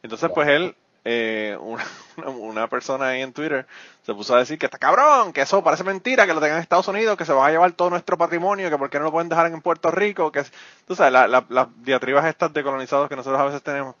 Entonces, 0.03 0.31
pues 0.33 0.47
él, 0.49 0.75
eh, 1.05 1.57
una, 1.61 1.83
una 2.29 2.67
persona 2.67 3.07
ahí 3.09 3.21
en 3.21 3.33
Twitter, 3.33 3.65
se 4.05 4.13
puso 4.13 4.35
a 4.35 4.39
decir 4.39 4.57
que 4.59 4.65
está 4.67 4.77
cabrón, 4.77 5.33
que 5.33 5.41
eso 5.41 5.63
parece 5.63 5.83
mentira, 5.83 6.25
que 6.25 6.33
lo 6.33 6.39
tengan 6.41 6.57
en 6.57 6.63
Estados 6.63 6.87
Unidos, 6.87 7.17
que 7.17 7.25
se 7.25 7.33
va 7.33 7.47
a 7.47 7.51
llevar 7.51 7.71
todo 7.73 7.89
nuestro 7.89 8.17
patrimonio, 8.17 8.69
que 8.69 8.77
por 8.77 8.89
qué 8.89 8.99
no 8.99 9.05
lo 9.05 9.11
pueden 9.11 9.29
dejar 9.29 9.47
en 9.47 9.61
Puerto 9.61 9.91
Rico, 9.91 10.31
que 10.31 10.43
tú 10.87 10.95
sabes, 10.95 11.13
la- 11.13 11.27
la- 11.27 11.45
las 11.49 11.67
diatribas 11.83 12.25
estas 12.25 12.53
de 12.53 12.63
colonizados 12.63 13.09
que 13.09 13.15
nosotros 13.15 13.41
a 13.41 13.45
veces 13.45 13.61
tenemos. 13.63 13.95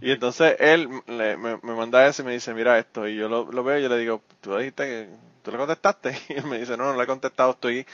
Y 0.00 0.10
entonces 0.12 0.56
él 0.60 0.88
le- 1.06 1.36
me, 1.36 1.58
me 1.62 1.74
manda 1.74 2.06
eso 2.06 2.22
y 2.22 2.24
me 2.24 2.32
dice, 2.32 2.54
mira 2.54 2.78
esto, 2.78 3.06
y 3.06 3.16
yo 3.16 3.28
lo, 3.28 3.50
lo 3.52 3.62
veo 3.64 3.78
y 3.78 3.82
yo 3.82 3.88
le 3.88 3.98
digo, 3.98 4.22
¿tú 4.40 4.56
dijiste 4.56 4.84
que 4.84 5.08
tú 5.42 5.50
le 5.52 5.58
contestaste? 5.58 6.18
Y 6.28 6.34
él 6.34 6.44
me 6.46 6.58
dice, 6.58 6.76
no, 6.76 6.84
no 6.84 6.96
le 6.96 7.04
he 7.04 7.06
contestado, 7.06 7.52
estoy 7.52 7.86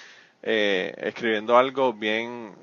eh, 0.43 0.95
escribiendo 0.99 1.57
algo 1.59 1.93
bien 1.93 2.55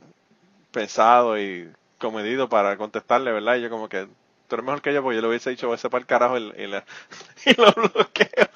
pensado 0.72 1.40
y 1.40 1.72
comedido 2.00 2.50
para 2.50 2.78
contestarle, 2.78 3.32
¿verdad? 3.32 3.56
Y 3.58 3.62
yo 3.62 3.70
como 3.70 3.90
que, 3.90 4.08
tú 4.54 4.56
eres 4.56 4.66
mejor 4.66 4.82
que 4.82 4.94
yo, 4.94 5.02
porque 5.04 5.16
yo 5.18 5.22
le 5.22 5.28
hubiese 5.30 5.50
dicho, 5.50 5.74
ese 5.74 5.90
para 5.90 6.02
el 6.02 6.08
carajo 6.08 6.38
y, 6.38 6.54
y 6.58 6.68
la- 6.68 6.84
y 7.46 7.54
lo 7.62 7.72
bloqueo, 7.74 8.48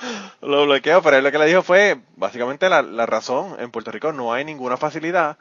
lo 0.41 0.65
bloqueo, 0.65 1.01
pero 1.01 1.17
él 1.17 1.23
lo 1.23 1.31
que 1.31 1.39
le 1.39 1.45
dijo 1.45 1.63
fue, 1.63 1.99
básicamente 2.15 2.69
la, 2.69 2.81
la 2.81 3.05
razón, 3.05 3.55
en 3.59 3.71
Puerto 3.71 3.91
Rico 3.91 4.13
no 4.13 4.33
hay 4.33 4.45
ninguna 4.45 4.77
facilidad 4.77 5.37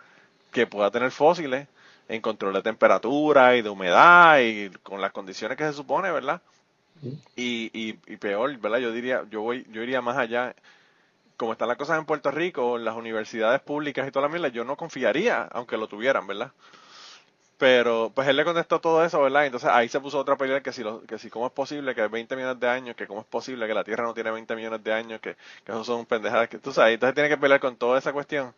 que 0.53 0.67
pueda 0.67 0.91
tener 0.91 1.11
fósiles 1.13 1.69
en 2.09 2.21
control 2.23 2.55
de 2.55 2.63
temperatura 2.63 3.57
y 3.57 3.63
de 3.63 3.71
humedad 3.71 4.41
y 4.41 4.71
con 4.83 5.01
las 5.01 5.13
condiciones 5.13 5.59
que 5.59 5.65
se 5.65 5.73
supone, 5.75 6.11
¿verdad? 6.13 6.43
Y, 7.37 7.71
y, 7.75 7.99
y 8.07 8.17
peor, 8.17 8.57
¿verdad? 8.59 8.79
Yo 8.79 8.93
diría, 8.93 9.25
yo 9.31 9.43
voy, 9.43 9.67
yo 9.71 9.83
iría 9.83 10.01
más 10.03 10.17
allá. 10.17 10.55
Como 11.37 11.53
están 11.53 11.69
las 11.69 11.79
cosas 11.79 11.99
en 11.99 12.07
Puerto 12.07 12.31
Rico, 12.33 12.79
las 12.79 12.97
universidades 12.97 13.61
públicas 13.63 14.09
y 14.09 14.13
toda 14.13 14.25
la 14.29 14.33
mierda, 14.33 14.49
yo 14.49 14.65
no 14.65 14.77
confiaría, 14.77 15.43
aunque 15.53 15.77
lo 15.79 15.89
tuvieran, 15.89 16.27
¿verdad? 16.27 16.53
Pero, 17.59 18.13
pues 18.15 18.29
él 18.29 18.37
le 18.37 18.45
contestó 18.45 18.81
todo 18.81 19.03
eso, 19.05 19.21
¿verdad? 19.23 19.47
Entonces 19.47 19.71
ahí 19.73 19.89
se 19.89 19.99
puso 20.01 20.19
otra 20.19 20.37
pelea 20.37 20.63
que 20.63 20.73
si, 20.73 20.83
lo, 20.83 21.03
que 21.05 21.19
si 21.19 21.31
cómo 21.31 21.47
es 21.47 21.53
posible 21.53 21.95
que 21.95 22.07
20 22.07 22.37
millones 22.37 22.61
de 22.61 22.69
años, 22.69 22.97
que 22.97 23.07
cómo 23.07 23.21
es 23.21 23.27
posible 23.27 23.67
que 23.67 23.73
la 23.75 23.85
Tierra 23.85 24.05
no 24.05 24.13
tiene 24.15 24.31
20 24.31 24.55
millones 24.57 24.85
de 24.85 24.93
años, 24.93 25.21
que, 25.21 25.37
que 25.65 25.73
eso 25.73 25.83
son 25.85 26.05
pendejadas, 26.05 26.49
que 26.51 26.59
tú 26.59 26.73
sabes, 26.73 26.95
entonces 26.95 27.15
tiene 27.15 27.31
que 27.31 27.39
pelear 27.39 27.61
con 27.61 27.77
toda 27.77 27.99
esa 27.99 28.13
cuestión. 28.13 28.55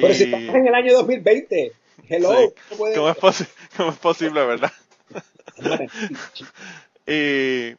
Pero 0.00 0.14
si 0.14 0.24
Y- 0.24 0.26
estamos 0.26 0.54
en 0.56 0.66
el 0.68 0.74
año 0.74 0.94
2020, 0.94 1.72
hello, 2.08 2.32
Sí. 2.34 2.54
¿cómo 2.68 2.84
¿Cómo 2.94 3.08
es, 3.10 3.48
cómo 3.76 3.90
es 3.90 3.98
posible, 3.98 4.44
verdad? 4.46 4.72
Y, 7.06 7.70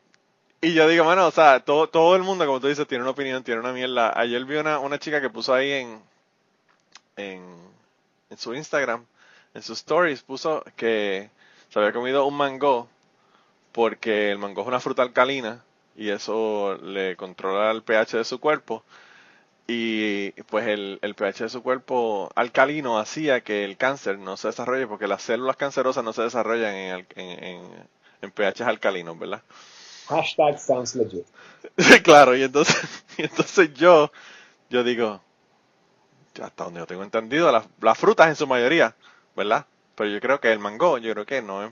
y 0.61 0.73
yo 0.73 0.87
digo, 0.89 1.05
mano, 1.05 1.27
o 1.27 1.31
sea, 1.31 1.61
todo, 1.61 1.89
todo 1.89 2.15
el 2.15 2.23
mundo, 2.23 2.45
como 2.45 2.59
tú 2.61 2.67
dices, 2.67 2.87
tiene 2.87 3.03
una 3.03 3.11
opinión, 3.11 3.43
tiene 3.43 3.61
una 3.61 3.73
mierda. 3.73 4.17
Ayer 4.19 4.45
vi 4.45 4.57
una, 4.57 4.79
una 4.79 4.99
chica 4.99 5.21
que 5.21 5.29
puso 5.29 5.53
ahí 5.53 5.71
en, 5.71 6.01
en, 7.17 7.43
en 8.29 8.37
su 8.37 8.53
Instagram, 8.53 9.05
en 9.59 9.63
sus 9.63 9.79
stories, 9.79 10.23
puso 10.23 10.63
que 10.77 11.31
se 11.69 11.79
había 11.79 11.93
comido 11.93 12.25
un 12.27 12.35
mango 12.37 12.89
porque 13.73 14.31
el 14.31 14.39
mango 14.39 14.61
es 14.61 14.67
una 14.67 14.79
fruta 14.79 15.03
alcalina 15.03 15.63
y 15.95 16.09
eso 16.09 16.77
le 16.81 17.15
controla 17.17 17.71
el 17.71 17.83
pH 17.83 18.17
de 18.17 18.23
su 18.25 18.39
cuerpo. 18.39 18.83
Y 19.67 20.31
pues 20.43 20.67
el, 20.67 20.99
el 21.03 21.15
pH 21.15 21.45
de 21.45 21.49
su 21.49 21.63
cuerpo 21.63 22.29
alcalino 22.35 22.99
hacía 22.99 23.41
que 23.41 23.65
el 23.65 23.77
cáncer 23.77 24.19
no 24.19 24.37
se 24.37 24.49
desarrolle 24.49 24.87
porque 24.87 25.07
las 25.07 25.23
células 25.23 25.57
cancerosas 25.57 26.03
no 26.03 26.13
se 26.13 26.23
desarrollan 26.23 26.75
en, 26.75 27.07
en, 27.15 27.43
en, 27.43 27.89
en 28.21 28.31
pHs 28.31 28.61
alcalinos, 28.61 29.17
¿verdad? 29.19 29.43
Hashtag 30.09 30.59
sounds 30.59 30.95
legit. 30.95 31.25
claro, 32.03 32.35
y 32.35 32.43
entonces, 32.43 33.05
y 33.17 33.23
entonces 33.23 33.73
yo, 33.73 34.11
yo 34.69 34.83
digo, 34.83 35.21
ya 36.35 36.45
hasta 36.45 36.63
donde 36.65 36.79
yo 36.79 36.87
tengo 36.87 37.03
entendido, 37.03 37.51
las, 37.51 37.65
las 37.81 37.97
frutas 37.97 38.27
en 38.29 38.35
su 38.35 38.47
mayoría, 38.47 38.95
¿verdad? 39.35 39.65
Pero 39.95 40.09
yo 40.09 40.19
creo 40.21 40.39
que 40.39 40.51
el 40.51 40.59
mango, 40.59 40.97
yo 40.97 41.13
creo 41.13 41.25
que 41.25 41.41
no 41.41 41.63
es, 41.65 41.71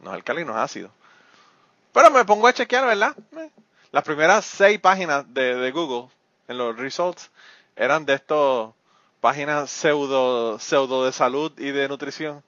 no 0.00 0.10
es 0.10 0.14
alcalino, 0.16 0.52
es 0.52 0.58
ácido. 0.58 0.90
Pero 1.92 2.10
me 2.10 2.24
pongo 2.24 2.46
a 2.46 2.52
chequear, 2.52 2.86
¿verdad? 2.86 3.16
Eh, 3.36 3.50
Las 3.92 4.04
primeras 4.04 4.44
seis 4.44 4.78
páginas 4.80 5.24
de, 5.34 5.54
de 5.56 5.70
Google, 5.72 6.08
en 6.48 6.58
los 6.58 6.76
results, 6.76 7.30
eran 7.76 8.06
de 8.06 8.14
estos 8.14 8.74
páginas 9.20 9.70
pseudo, 9.70 10.58
pseudo 10.58 11.04
de 11.04 11.12
salud 11.12 11.52
y 11.58 11.70
de 11.72 11.88
nutrición, 11.88 12.42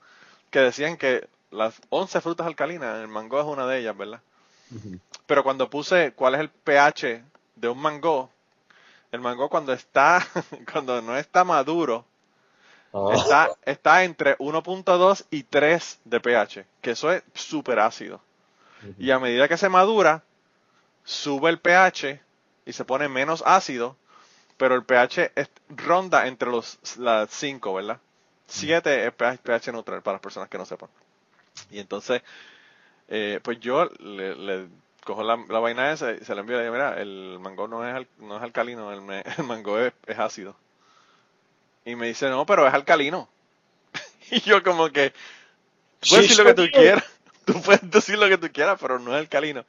que 0.51 0.61
decían 0.61 0.97
que 0.99 1.29
las 1.51 1.81
11 1.91 2.21
frutas 2.21 2.47
alcalinas, 2.47 3.01
el 3.01 3.09
mango 3.09 3.41
es 3.41 3.47
una 3.47 3.67
de 3.67 3.81
ellas, 3.81 3.97
¿verdad? 3.97 4.23
Pero 5.27 5.43
cuando 5.45 5.71
puse 5.71 6.13
cuál 6.15 6.35
es 6.35 6.41
el 6.41 6.51
pH 6.51 7.25
de 7.57 7.69
un 7.69 7.79
mango, 7.79 8.31
el 9.13 9.21
mango 9.21 9.49
cuando 9.51 9.73
está, 9.73 10.27
cuando 10.73 11.03
no 11.03 11.17
está 11.17 11.45
maduro, 11.45 12.07
Ah. 12.93 13.11
está, 13.14 13.51
está 13.64 14.05
entre 14.05 14.36
1.2 14.38 15.24
y 15.30 15.45
3 15.45 16.01
de 16.05 16.20
pH, 16.20 16.66
que 16.80 16.93
eso 16.93 17.12
es 17.12 17.22
súper 17.34 17.78
ácido. 17.78 18.20
Y 18.99 19.11
a 19.11 19.18
medida 19.18 19.49
que 19.49 19.57
se 19.59 19.68
madura, 19.68 20.24
sube 21.05 21.51
el 21.51 21.59
pH 21.61 22.20
y 22.66 22.72
se 22.72 22.84
pone 22.84 23.09
menos 23.09 23.43
ácido, 23.47 23.97
pero 24.59 24.74
el 24.76 24.84
pH 24.84 25.32
es- 25.36 25.51
ronda 25.70 26.26
entre 26.28 26.51
los 26.51 26.78
las 26.99 27.30
5, 27.30 27.74
¿verdad? 27.74 28.01
7 28.47 29.07
es 29.07 29.12
pH, 29.14 29.41
pH 29.43 29.72
neutral 29.72 30.03
para 30.03 30.14
las 30.16 30.22
personas 30.22 30.49
que 30.49 30.59
no 30.59 30.66
sepan. 30.66 30.91
Y 31.70 31.80
entonces, 31.80 32.22
eh, 33.09 33.41
pues 33.43 33.61
yo 33.61 33.86
le, 34.01 34.34
le 34.36 34.68
cojo 35.05 35.22
la, 35.22 35.36
la 35.49 35.59
vaina 35.61 35.93
esa 35.93 36.12
y 36.12 36.24
se 36.24 36.34
la 36.34 36.41
envío 36.43 36.57
y 36.57 36.59
le 36.59 36.64
digo, 36.64 36.74
mira, 36.74 37.01
el 37.01 37.38
mango 37.41 37.68
no 37.68 37.86
es, 37.88 37.95
al- 37.95 38.09
no 38.18 38.36
es 38.36 38.43
alcalino, 38.43 38.93
el, 38.93 39.03
me- 39.03 39.22
el 39.38 39.45
mango 39.45 39.78
es, 39.78 39.93
es 40.07 40.18
ácido. 40.18 40.57
Y 41.85 41.97
me 41.97 42.09
dice, 42.09 42.28
no, 42.28 42.47
pero 42.47 42.66
es 42.66 42.74
alcalino. 42.74 43.28
y 44.31 44.41
yo 44.41 44.62
como 44.62 44.91
que, 44.91 45.12
tú 46.01 46.09
puedes 46.11 46.28
decir 46.28 46.39
lo 46.39 46.45
que 46.45 46.55
tú 46.55 46.70
quieras, 46.72 47.05
tú 47.45 47.62
puedes 47.62 47.91
decir 47.91 48.18
lo 48.18 48.28
que 48.28 48.39
tú 48.39 48.49
quieras, 48.53 48.78
pero 48.81 48.99
no 48.99 49.12
es 49.14 49.20
alcalino. 49.20 49.64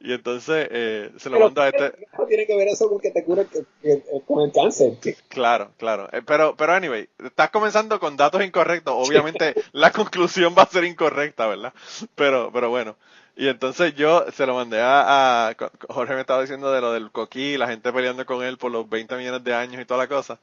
Y 0.00 0.12
entonces 0.12 0.68
eh, 0.70 1.10
se 1.18 1.30
lo 1.30 1.36
Pero, 1.36 1.46
mando 1.46 1.62
a 1.62 1.68
este... 1.68 1.92
¿qué 1.92 2.04
carajo 2.04 2.26
tiene 2.26 2.46
que 2.46 2.56
ver 2.56 2.68
eso 2.68 2.88
con 2.88 3.00
que 3.00 3.10
te 3.10 3.24
que- 3.24 3.46
que- 3.82 3.92
eh, 3.92 4.22
con 4.26 4.42
el 4.44 4.52
cáncer? 4.52 4.98
Claro, 5.28 5.72
claro. 5.78 6.08
Eh, 6.12 6.22
pero, 6.24 6.54
pero 6.56 6.74
anyway, 6.74 7.08
estás 7.24 7.50
comenzando 7.50 7.98
con 7.98 8.16
datos 8.16 8.44
incorrectos. 8.44 8.94
Obviamente 8.96 9.54
la 9.72 9.92
conclusión 9.92 10.54
va 10.56 10.62
a 10.62 10.66
ser 10.70 10.84
incorrecta, 10.84 11.46
¿verdad? 11.46 11.72
Pero, 12.14 12.50
pero 12.52 12.70
bueno. 12.70 12.96
Y 13.36 13.48
entonces 13.48 13.94
yo 13.94 14.24
se 14.32 14.46
lo 14.46 14.54
mandé 14.54 14.80
a, 14.80 15.48
a- 15.48 15.56
Jorge 15.88 16.14
me 16.14 16.20
estaba 16.20 16.40
diciendo 16.42 16.72
de 16.72 16.80
lo 16.80 16.92
del 16.92 17.10
coquí, 17.10 17.56
la 17.56 17.68
gente 17.68 17.92
peleando 17.92 18.24
con 18.26 18.42
él 18.44 18.58
por 18.58 18.70
los 18.72 18.88
20 18.88 19.16
millones 19.16 19.44
de 19.44 19.54
años 19.54 19.80
y 19.80 19.84
toda 19.84 19.98
la 19.98 20.08
cosa. 20.08 20.38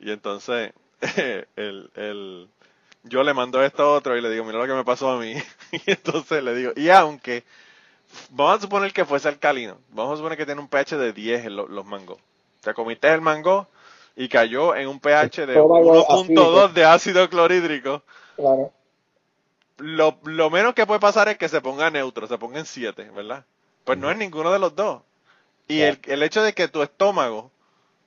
Y 0.00 0.10
entonces 0.10 0.72
el, 1.56 1.90
el, 1.94 2.48
yo 3.04 3.22
le 3.22 3.34
mando 3.34 3.62
esto 3.62 3.82
a 3.84 3.92
otro 3.94 4.16
y 4.16 4.20
le 4.20 4.30
digo, 4.30 4.44
mira 4.44 4.58
lo 4.58 4.66
que 4.66 4.74
me 4.74 4.84
pasó 4.84 5.10
a 5.10 5.18
mí. 5.18 5.34
Y 5.72 5.90
entonces 5.90 6.42
le 6.42 6.54
digo, 6.54 6.72
y 6.76 6.88
aunque, 6.90 7.44
vamos 8.30 8.58
a 8.58 8.62
suponer 8.62 8.92
que 8.92 9.04
fuese 9.04 9.28
alcalino, 9.28 9.78
vamos 9.90 10.14
a 10.14 10.16
suponer 10.16 10.38
que 10.38 10.46
tiene 10.46 10.60
un 10.60 10.68
pH 10.68 10.96
de 10.98 11.12
10 11.12 11.46
en 11.46 11.56
lo- 11.56 11.68
los 11.68 11.84
mangos. 11.86 12.18
Te 12.62 12.74
comiste 12.74 13.08
el 13.12 13.20
mango 13.20 13.68
y 14.16 14.28
cayó 14.28 14.74
en 14.74 14.88
un 14.88 15.00
pH 15.00 15.46
de 15.46 15.54
Estómago 15.54 16.06
1.2 16.08 16.72
de 16.72 16.84
ácido 16.84 17.28
clorhídrico. 17.28 18.02
Claro. 18.36 18.72
Lo, 19.78 20.18
lo 20.24 20.48
menos 20.50 20.74
que 20.74 20.86
puede 20.86 21.00
pasar 21.00 21.28
es 21.28 21.36
que 21.36 21.48
se 21.48 21.60
ponga 21.60 21.90
neutro, 21.90 22.26
se 22.26 22.38
ponga 22.38 22.58
en 22.58 22.66
7, 22.66 23.10
¿verdad? 23.14 23.44
Pues 23.84 23.98
no 23.98 24.10
es 24.10 24.16
ninguno 24.16 24.50
de 24.52 24.58
los 24.58 24.74
dos. 24.74 25.02
Y 25.68 25.80
el, 25.82 25.98
el 26.04 26.22
hecho 26.22 26.42
de 26.42 26.54
que 26.54 26.68
tu 26.68 26.82
estómago 26.82 27.50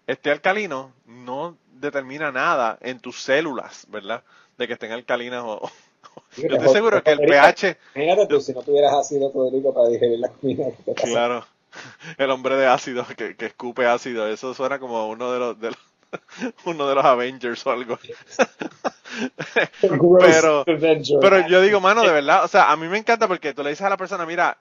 esté 0.07 0.31
alcalino 0.31 0.93
no 1.05 1.57
determina 1.79 2.31
nada 2.31 2.77
en 2.81 2.99
tus 2.99 3.21
células, 3.21 3.85
¿verdad? 3.89 4.23
De 4.57 4.67
que 4.67 4.73
estén 4.73 4.91
alcalinas 4.91 5.43
o... 5.45 5.61
Yo 6.37 6.47
estoy 6.55 6.69
seguro 6.69 7.03
que 7.03 7.11
el 7.11 7.19
pH, 7.19 7.77
Imagínate 7.95 8.27
tú 8.27 8.39
si 8.39 8.53
no 8.53 8.61
tuvieras 8.61 8.93
ácido 8.93 9.31
para 9.73 9.89
digerir 9.89 10.19
la 10.19 10.29
comida 10.29 10.65
que 10.71 10.83
te 10.83 10.93
pasa. 10.93 11.05
claro, 11.05 11.45
el 12.17 12.29
hombre 12.31 12.55
de 12.55 12.67
ácido 12.67 13.05
que, 13.17 13.35
que 13.35 13.45
escupe 13.47 13.85
ácido, 13.85 14.27
eso 14.27 14.53
suena 14.53 14.79
como 14.79 15.07
uno 15.09 15.31
de 15.31 15.39
los, 15.39 15.59
de 15.59 15.67
los- 15.71 15.79
uno 16.65 16.87
de 16.87 16.95
los 16.95 17.05
Avengers 17.05 17.65
o 17.67 17.71
algo. 17.71 17.97
Pero, 20.19 20.65
pero 21.21 21.47
yo 21.47 21.61
digo, 21.61 21.79
mano, 21.79 22.03
de 22.03 22.11
verdad, 22.11 22.43
o 22.43 22.47
sea, 22.47 22.71
a 22.71 22.75
mí 22.77 22.87
me 22.87 22.97
encanta 22.97 23.27
porque 23.27 23.53
tú 23.53 23.63
le 23.63 23.71
dices 23.71 23.85
a 23.85 23.89
la 23.89 23.97
persona, 23.97 24.25
mira, 24.25 24.57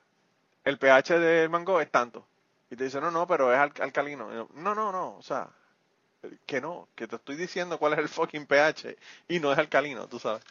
el 0.63 0.77
pH 0.77 1.19
del 1.19 1.49
mango 1.49 1.81
es 1.81 1.91
tanto. 1.91 2.27
Y 2.71 2.75
te 2.75 2.85
dice, 2.85 3.01
no, 3.01 3.11
no, 3.11 3.27
pero 3.27 3.53
es 3.53 3.59
al- 3.59 3.73
alcalino. 3.81 4.31
Yo, 4.33 4.49
no, 4.55 4.75
no, 4.75 4.91
no, 4.91 5.15
o 5.17 5.21
sea, 5.21 5.49
que 6.45 6.61
no, 6.61 6.87
que 6.95 7.07
te 7.07 7.15
estoy 7.15 7.35
diciendo 7.35 7.77
cuál 7.77 7.93
es 7.93 7.99
el 7.99 8.09
fucking 8.09 8.45
pH 8.45 8.95
y 9.27 9.39
no 9.39 9.51
es 9.51 9.57
alcalino, 9.57 10.07
tú 10.07 10.19
sabes. 10.19 10.43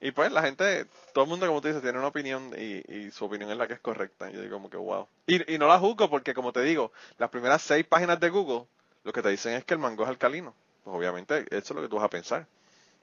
Y 0.00 0.10
pues 0.10 0.30
la 0.32 0.42
gente, 0.42 0.86
todo 1.14 1.24
el 1.24 1.30
mundo, 1.30 1.46
como 1.46 1.60
tú 1.60 1.68
dices, 1.68 1.82
tiene 1.82 1.98
una 1.98 2.08
opinión 2.08 2.52
y, 2.58 2.82
y 2.92 3.10
su 3.10 3.24
opinión 3.24 3.50
es 3.50 3.56
la 3.56 3.66
que 3.66 3.74
es 3.74 3.80
correcta. 3.80 4.30
Y 4.30 4.34
yo 4.34 4.42
digo 4.42 4.56
como 4.56 4.68
que 4.68 4.76
wow. 4.76 5.06
Y, 5.26 5.54
y 5.54 5.58
no 5.58 5.66
la 5.66 5.78
juzgo 5.78 6.10
porque, 6.10 6.34
como 6.34 6.52
te 6.52 6.60
digo, 6.60 6.92
las 7.18 7.30
primeras 7.30 7.62
seis 7.62 7.86
páginas 7.86 8.20
de 8.20 8.28
Google 8.28 8.66
lo 9.04 9.12
que 9.12 9.22
te 9.22 9.30
dicen 9.30 9.54
es 9.54 9.64
que 9.64 9.74
el 9.74 9.80
mango 9.80 10.02
es 10.02 10.08
alcalino. 10.08 10.54
Pues 10.82 10.96
obviamente 10.96 11.46
eso 11.50 11.56
es 11.56 11.70
lo 11.70 11.82
que 11.82 11.88
tú 11.88 11.96
vas 11.96 12.04
a 12.04 12.10
pensar, 12.10 12.46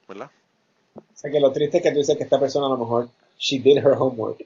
¿verdad? 0.06 0.30
O 0.94 1.02
sea 1.14 1.30
que 1.30 1.40
lo 1.40 1.50
triste 1.50 1.78
es 1.78 1.82
que 1.82 1.90
tú 1.90 1.98
dices 1.98 2.16
que 2.16 2.24
esta 2.24 2.38
persona 2.38 2.66
a 2.66 2.70
lo 2.70 2.76
mejor, 2.76 3.08
she 3.38 3.58
did 3.58 3.78
her 3.78 3.94
homework. 3.98 4.44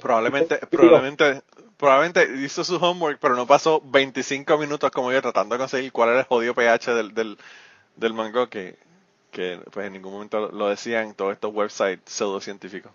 Probablemente, 0.00 0.58
probablemente, 0.66 1.42
probablemente 1.78 2.28
hizo 2.44 2.62
su 2.64 2.76
homework, 2.76 3.18
pero 3.20 3.34
no 3.36 3.46
pasó 3.46 3.80
25 3.84 4.58
minutos 4.58 4.90
como 4.90 5.10
yo 5.12 5.22
tratando 5.22 5.54
de 5.54 5.60
conseguir 5.60 5.92
cuál 5.92 6.10
era 6.10 6.20
el 6.20 6.26
jodido 6.26 6.54
pH 6.54 6.94
del, 6.94 7.14
del, 7.14 7.38
del 7.96 8.12
mango 8.12 8.48
que, 8.50 8.76
que 9.30 9.60
pues 9.70 9.86
en 9.86 9.94
ningún 9.94 10.12
momento 10.12 10.48
lo 10.50 10.68
decían 10.68 11.14
todos 11.14 11.32
estos 11.32 11.54
websites 11.54 12.00
pseudocientíficos. 12.06 12.92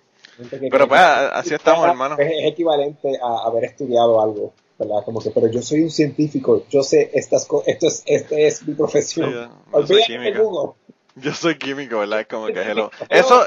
Pero 0.70 0.88
pues 0.88 1.00
así 1.02 1.54
estamos, 1.54 1.88
hermano. 1.88 2.16
Es, 2.20 2.32
es 2.32 2.52
equivalente 2.52 3.20
a 3.22 3.48
haber 3.48 3.66
estudiado 3.66 4.22
algo, 4.22 4.54
¿verdad? 4.80 5.04
Como 5.06 5.22
que, 5.22 5.30
pero 5.32 5.48
yo 5.48 5.62
soy 5.62 5.82
un 5.82 5.92
científico, 5.92 6.66
yo 6.70 6.84
sé 6.84 7.12
estas 7.14 7.46
cosas, 7.46 7.68
esto 7.70 7.88
es, 7.88 8.04
este 8.06 8.48
es 8.48 8.68
mi 8.68 8.74
profesión. 8.74 9.30
Sí, 9.30 9.36
yo- 9.36 9.82
yo 9.82 9.88
soy 9.88 10.04
químico. 10.06 10.76
Yo 11.16 11.34
soy 11.34 11.58
químico, 11.60 12.00
¿verdad? 12.00 12.22
Es 12.22 12.28
como 12.28 12.48
que 12.48 12.62
hello. 12.62 12.90
Eso, 13.10 13.46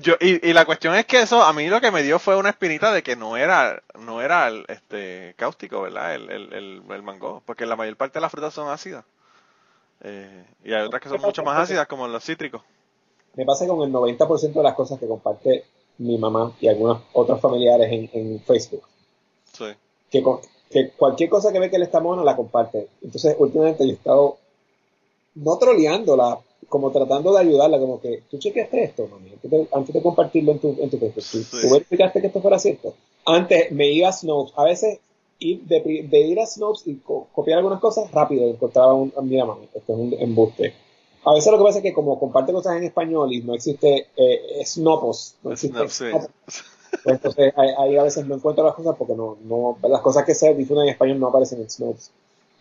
yo, 0.00 0.14
y, 0.20 0.48
y 0.48 0.52
la 0.52 0.64
cuestión 0.64 0.94
es 0.94 1.06
que 1.06 1.22
eso 1.22 1.42
a 1.42 1.52
mí 1.52 1.66
lo 1.68 1.80
que 1.80 1.90
me 1.90 2.02
dio 2.02 2.18
fue 2.18 2.36
una 2.36 2.50
espinita 2.50 2.92
de 2.92 3.02
que 3.02 3.16
no 3.16 3.36
era, 3.36 3.82
no 3.98 4.20
era 4.22 4.48
el, 4.48 4.64
este 4.68 5.34
cáustico, 5.36 5.82
¿verdad? 5.82 6.14
El, 6.14 6.30
el, 6.30 6.52
el, 6.52 6.82
el 6.90 7.02
mango, 7.02 7.42
porque 7.46 7.66
la 7.66 7.76
mayor 7.76 7.96
parte 7.96 8.14
de 8.18 8.22
las 8.22 8.30
frutas 8.32 8.54
son 8.54 8.68
ácidas. 8.70 9.04
Eh, 10.02 10.44
y 10.64 10.72
hay 10.72 10.82
otras 10.82 11.00
que 11.02 11.08
son 11.08 11.20
mucho 11.20 11.42
más 11.42 11.58
ácidas, 11.58 11.86
como 11.86 12.06
los 12.08 12.24
cítricos. 12.24 12.62
Me 13.34 13.44
pasa 13.44 13.66
con 13.66 13.82
el 13.82 13.92
90% 13.92 14.52
de 14.52 14.62
las 14.62 14.74
cosas 14.74 14.98
que 15.00 15.08
comparte 15.08 15.64
mi 15.98 16.18
mamá 16.18 16.52
y 16.60 16.68
algunos 16.68 17.02
otros 17.12 17.40
familiares 17.40 17.88
en, 17.90 18.10
en 18.12 18.40
Facebook. 18.40 18.82
Sí. 19.52 19.66
que, 20.10 20.22
con- 20.22 20.40
que 20.70 20.90
cualquier 20.90 21.30
cosa 21.30 21.52
que 21.52 21.58
ve 21.60 21.70
que 21.70 21.78
le 21.78 21.84
está 21.84 22.00
mona 22.00 22.22
la 22.24 22.36
comparte. 22.36 22.88
Entonces, 23.02 23.34
últimamente 23.38 23.84
yo 23.84 23.90
he 23.92 23.94
estado 23.94 24.38
no 25.36 25.56
troleándola, 25.58 26.38
como 26.68 26.90
tratando 26.90 27.32
de 27.32 27.40
ayudarla, 27.40 27.78
como 27.78 28.00
que 28.00 28.22
tú 28.30 28.38
chequeaste 28.38 28.82
esto, 28.84 29.06
mami, 29.08 29.30
antes 29.30 29.50
de, 29.50 29.68
antes 29.72 29.94
de 29.94 30.02
compartirlo 30.02 30.52
en 30.52 30.58
tu, 30.58 30.76
en 30.80 30.90
tu 30.90 30.98
Facebook. 30.98 31.22
¿Tú, 31.30 31.38
Sí. 31.42 31.58
tú 31.62 31.72
verificaste 31.72 32.20
que 32.20 32.26
esto 32.28 32.40
fuera 32.40 32.58
cierto? 32.58 32.94
Antes 33.26 33.70
me 33.72 33.90
iba 33.90 34.08
a 34.08 34.12
Snopes, 34.12 34.52
a 34.56 34.64
veces 34.64 34.98
ir 35.38 35.62
de, 35.62 36.06
de 36.08 36.20
ir 36.20 36.40
a 36.40 36.46
Snopes 36.46 36.86
y 36.86 36.96
co- 36.96 37.26
copiar 37.32 37.58
algunas 37.58 37.80
cosas 37.80 38.10
rápido, 38.12 38.48
encontraba 38.48 38.94
un, 38.94 39.12
mira 39.22 39.44
mami, 39.44 39.64
esto 39.74 39.92
es 39.92 39.98
un 39.98 40.14
embuste. 40.18 40.74
A 41.26 41.32
veces 41.32 41.50
lo 41.50 41.58
que 41.58 41.64
pasa 41.64 41.78
es 41.78 41.82
que 41.82 41.94
como 41.94 42.18
comparte 42.18 42.52
cosas 42.52 42.76
en 42.76 42.84
español 42.84 43.32
y 43.32 43.40
no 43.42 43.54
existe 43.54 44.08
eh, 44.16 44.62
Snopos, 44.64 45.36
no 45.42 45.52
existe 45.52 45.78
No, 45.78 45.88
sí. 45.88 46.04
Snopos, 46.10 46.28
pues 47.02 47.16
entonces 47.16 47.52
ahí 47.56 47.96
a 47.96 48.02
veces 48.02 48.26
no 48.26 48.34
encuentro 48.36 48.64
las 48.64 48.74
cosas 48.74 48.94
porque 48.96 49.14
no, 49.14 49.36
no, 49.44 49.78
las 49.88 50.00
cosas 50.02 50.24
que 50.24 50.34
se 50.34 50.54
difunden 50.54 50.84
en 50.84 50.92
español 50.92 51.18
no 51.18 51.28
aparecen 51.28 51.60
en 51.60 51.70
Snopes. 51.70 52.10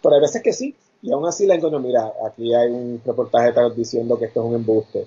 Pero 0.01 0.15
hay 0.15 0.21
veces 0.21 0.41
que 0.41 0.53
sí, 0.53 0.75
y 1.03 1.11
aún 1.11 1.25
así 1.27 1.45
la 1.45 1.53
encuentro, 1.55 1.79
mira, 1.79 2.11
aquí 2.25 2.53
hay 2.55 2.71
un 2.71 2.99
reportaje 3.05 3.51
tal 3.51 3.75
diciendo 3.75 4.17
que 4.17 4.25
esto 4.25 4.39
es 4.41 4.45
un 4.47 4.55
embuste. 4.55 5.05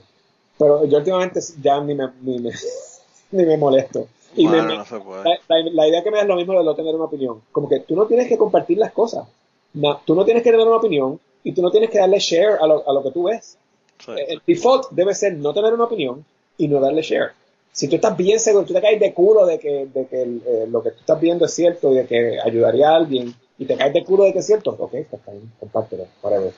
Pero 0.58 0.84
yo 0.84 0.98
últimamente 0.98 1.40
ya 1.60 1.80
ni 1.80 1.94
me, 1.94 2.08
ni 2.22 2.38
me, 2.38 2.50
ni 3.32 3.44
me 3.44 3.56
molesto. 3.56 4.06
Y 4.36 4.46
Mano, 4.46 4.64
me- 4.68 4.76
no 4.76 4.84
se 4.84 5.00
puede. 5.00 5.24
la, 5.24 5.38
la- 5.48 5.70
la 5.72 5.88
idea 5.88 6.02
que 6.04 6.10
me 6.10 6.18
da 6.18 6.22
es 6.22 6.28
lo 6.28 6.36
mismo 6.36 6.52
de 6.58 6.64
no 6.64 6.74
tener 6.74 6.94
una 6.94 7.04
opinión. 7.06 7.40
Como 7.50 7.68
que 7.68 7.80
tú 7.80 7.96
no 7.96 8.06
tienes 8.06 8.28
que 8.28 8.36
compartir 8.38 8.78
las 8.78 8.92
cosas. 8.92 9.26
No, 9.74 10.00
tú 10.04 10.14
no 10.14 10.24
tienes 10.24 10.42
que 10.42 10.50
tener 10.50 10.66
una 10.66 10.76
opinión 10.76 11.18
y 11.42 11.52
tú 11.52 11.62
no 11.62 11.70
tienes 11.70 11.90
que 11.90 11.98
darle 11.98 12.18
share 12.18 12.58
a 12.60 12.66
lo, 12.66 12.88
a 12.88 12.92
lo 12.92 13.02
que 13.02 13.10
tú 13.10 13.24
ves. 13.24 13.56
Sí. 14.04 14.12
El 14.28 14.42
default 14.46 14.90
debe 14.90 15.14
ser 15.14 15.34
no 15.34 15.52
tener 15.54 15.72
una 15.74 15.84
opinión 15.84 16.24
y 16.58 16.68
no 16.68 16.80
darle 16.80 17.02
share. 17.02 17.30
Si 17.72 17.88
tú 17.88 17.96
estás 17.96 18.16
bien 18.16 18.40
seguro, 18.40 18.64
tú 18.64 18.72
te 18.74 18.80
caes 18.80 18.98
de 19.00 19.12
culo 19.12 19.44
de 19.46 19.58
que, 19.58 19.86
de 19.92 20.06
que 20.06 20.22
el, 20.22 20.42
eh, 20.46 20.66
lo 20.70 20.82
que 20.82 20.90
tú 20.92 21.00
estás 21.00 21.20
viendo 21.20 21.44
es 21.44 21.52
cierto 21.54 21.92
y 21.92 21.96
de 21.96 22.06
que 22.06 22.38
ayudaría 22.40 22.90
a 22.90 22.96
alguien 22.96 23.34
y 23.58 23.64
te 23.66 23.76
caes 23.76 23.92
de 23.92 24.04
culo 24.04 24.24
de 24.24 24.32
que 24.32 24.40
es 24.40 24.46
cierto, 24.46 24.70
ok, 24.78 24.94
está 24.94 25.30
bien, 25.32 25.50
compártelo, 25.58 26.06
whatever. 26.22 26.52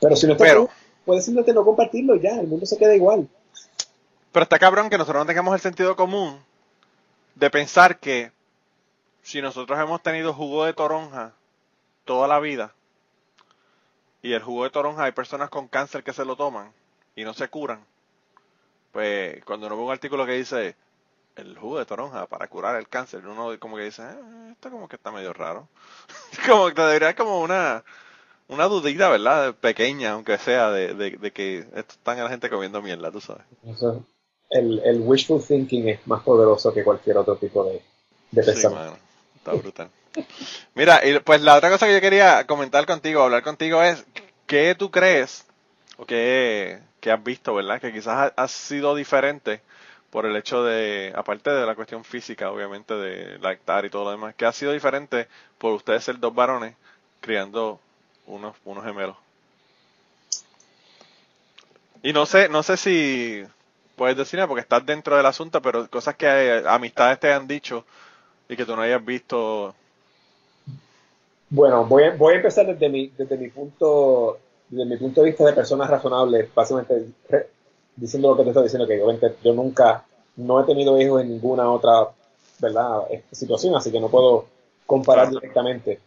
Pero 0.00 0.16
si 0.16 0.26
no 0.26 0.32
estás 0.32 0.48
Pero- 0.48 0.68
puedes 1.04 1.24
simplemente 1.24 1.52
no 1.52 1.64
compartirlo 1.64 2.16
y 2.16 2.20
ya, 2.20 2.38
el 2.40 2.46
mundo 2.46 2.66
se 2.66 2.76
queda 2.76 2.94
igual. 2.94 3.28
Pero 4.32 4.42
está 4.42 4.58
cabrón 4.58 4.90
que 4.90 4.98
nosotros 4.98 5.22
no 5.22 5.26
tengamos 5.26 5.54
el 5.54 5.60
sentido 5.60 5.96
común 5.96 6.38
de 7.34 7.50
pensar 7.50 7.98
que 7.98 8.32
si 9.22 9.40
nosotros 9.42 9.78
hemos 9.80 10.02
tenido 10.02 10.32
jugo 10.34 10.64
de 10.64 10.72
toronja 10.72 11.32
toda 12.04 12.28
la 12.28 12.38
vida 12.38 12.72
y 14.22 14.32
el 14.32 14.42
jugo 14.42 14.64
de 14.64 14.70
toronja 14.70 15.04
hay 15.04 15.12
personas 15.12 15.48
con 15.50 15.68
cáncer 15.68 16.02
que 16.04 16.12
se 16.12 16.24
lo 16.24 16.36
toman 16.36 16.70
y 17.16 17.24
no 17.24 17.34
se 17.34 17.48
curan, 17.48 17.80
pues 18.92 19.42
cuando 19.44 19.66
uno 19.66 19.76
ve 19.76 19.82
un 19.84 19.92
artículo 19.92 20.26
que 20.26 20.32
dice 20.32 20.76
el 21.36 21.56
jugo 21.56 21.78
de 21.78 21.86
toronja 21.86 22.26
para 22.26 22.48
curar 22.48 22.76
el 22.76 22.88
cáncer, 22.88 23.26
uno 23.26 23.58
como 23.58 23.76
que 23.76 23.84
dice, 23.84 24.02
"Eh, 24.02 24.50
esto 24.52 24.70
como 24.70 24.88
que 24.88 24.96
está 24.96 25.10
medio 25.12 25.32
raro. 25.32 25.68
como 26.46 26.68
que 26.68 26.74
te 26.74 26.82
debería 26.82 27.14
como 27.14 27.40
una 27.40 27.84
una 28.48 28.64
dudita, 28.64 29.08
¿verdad? 29.08 29.54
Pequeña, 29.54 30.12
aunque 30.12 30.38
sea, 30.38 30.70
de, 30.70 30.94
de, 30.94 31.10
de 31.12 31.32
que 31.32 31.58
esto 31.58 31.94
están 31.94 32.18
la 32.18 32.28
gente 32.28 32.48
comiendo 32.48 32.80
mierda, 32.80 33.10
tú 33.10 33.20
sabes. 33.20 33.42
Eso, 33.66 34.04
el, 34.50 34.80
el 34.84 35.00
wishful 35.00 35.42
thinking 35.42 35.88
es 35.88 36.06
más 36.06 36.22
poderoso 36.22 36.72
que 36.72 36.84
cualquier 36.84 37.18
otro 37.18 37.36
tipo 37.36 37.64
de, 37.64 37.82
de 38.30 38.42
pensamiento. 38.42 38.96
Está 39.36 39.52
brutal. 39.52 39.90
Mira, 40.74 41.06
y 41.06 41.18
pues 41.20 41.42
la 41.42 41.56
otra 41.56 41.70
cosa 41.70 41.86
que 41.86 41.94
yo 41.94 42.00
quería 42.00 42.46
comentar 42.46 42.86
contigo, 42.86 43.22
hablar 43.22 43.42
contigo 43.42 43.82
es, 43.82 44.06
¿qué 44.46 44.74
tú 44.74 44.90
crees 44.90 45.44
o 45.98 46.06
qué, 46.06 46.80
qué 47.00 47.10
has 47.10 47.22
visto, 47.22 47.54
verdad? 47.54 47.80
Que 47.80 47.92
quizás 47.92 48.32
ha, 48.36 48.42
ha 48.42 48.48
sido 48.48 48.94
diferente 48.94 49.60
por 50.10 50.26
el 50.26 50.36
hecho 50.36 50.64
de, 50.64 51.12
aparte 51.14 51.50
de 51.50 51.66
la 51.66 51.74
cuestión 51.74 52.04
física, 52.04 52.50
obviamente, 52.50 52.94
de 52.94 53.38
lactar 53.38 53.84
y 53.84 53.90
todo 53.90 54.04
lo 54.04 54.10
demás, 54.12 54.34
que 54.34 54.46
ha 54.46 54.52
sido 54.52 54.72
diferente 54.72 55.28
por 55.58 55.72
ustedes 55.72 56.04
ser 56.04 56.18
dos 56.18 56.34
varones 56.34 56.74
criando 57.20 57.80
unos, 58.26 58.56
unos 58.64 58.84
gemelos. 58.84 59.16
Y 62.02 62.12
no 62.12 62.26
sé, 62.26 62.48
no 62.48 62.62
sé 62.62 62.76
si 62.76 63.44
puedes 63.96 64.16
decirme 64.16 64.46
porque 64.46 64.60
estás 64.60 64.84
dentro 64.86 65.16
del 65.16 65.26
asunto, 65.26 65.60
pero 65.60 65.88
cosas 65.90 66.14
que 66.14 66.26
eh, 66.26 66.62
amistades 66.66 67.18
te 67.18 67.32
han 67.32 67.48
dicho 67.48 67.84
y 68.48 68.56
que 68.56 68.64
tú 68.64 68.76
no 68.76 68.82
hayas 68.82 69.04
visto. 69.04 69.74
Bueno, 71.50 71.84
voy 71.84 72.04
a, 72.04 72.14
voy 72.14 72.34
a 72.34 72.36
empezar 72.36 72.66
desde 72.66 72.88
mi, 72.88 73.08
desde 73.08 73.36
mi 73.36 73.48
punto 73.48 74.38
desde 74.68 74.84
mi 74.84 74.96
punto 74.96 75.22
de 75.22 75.28
vista 75.28 75.44
de 75.44 75.52
personas 75.52 75.88
razonables, 75.88 76.52
básicamente 76.54 77.06
diciendo 77.96 78.28
lo 78.28 78.36
que 78.36 78.42
te 78.44 78.50
estoy 78.50 78.62
diciendo, 78.64 78.86
que 78.86 79.02
obviamente 79.02 79.36
yo 79.42 79.52
nunca, 79.54 80.04
no 80.36 80.60
he 80.60 80.64
tenido 80.64 81.00
hijos 81.00 81.22
en 81.22 81.30
ninguna 81.30 81.70
otra, 81.70 82.08
¿verdad?, 82.58 83.02
este, 83.10 83.34
situación, 83.34 83.74
así 83.74 83.90
que 83.90 84.00
no 84.00 84.08
puedo 84.08 84.44
comparar 84.86 85.30
directamente. 85.30 85.98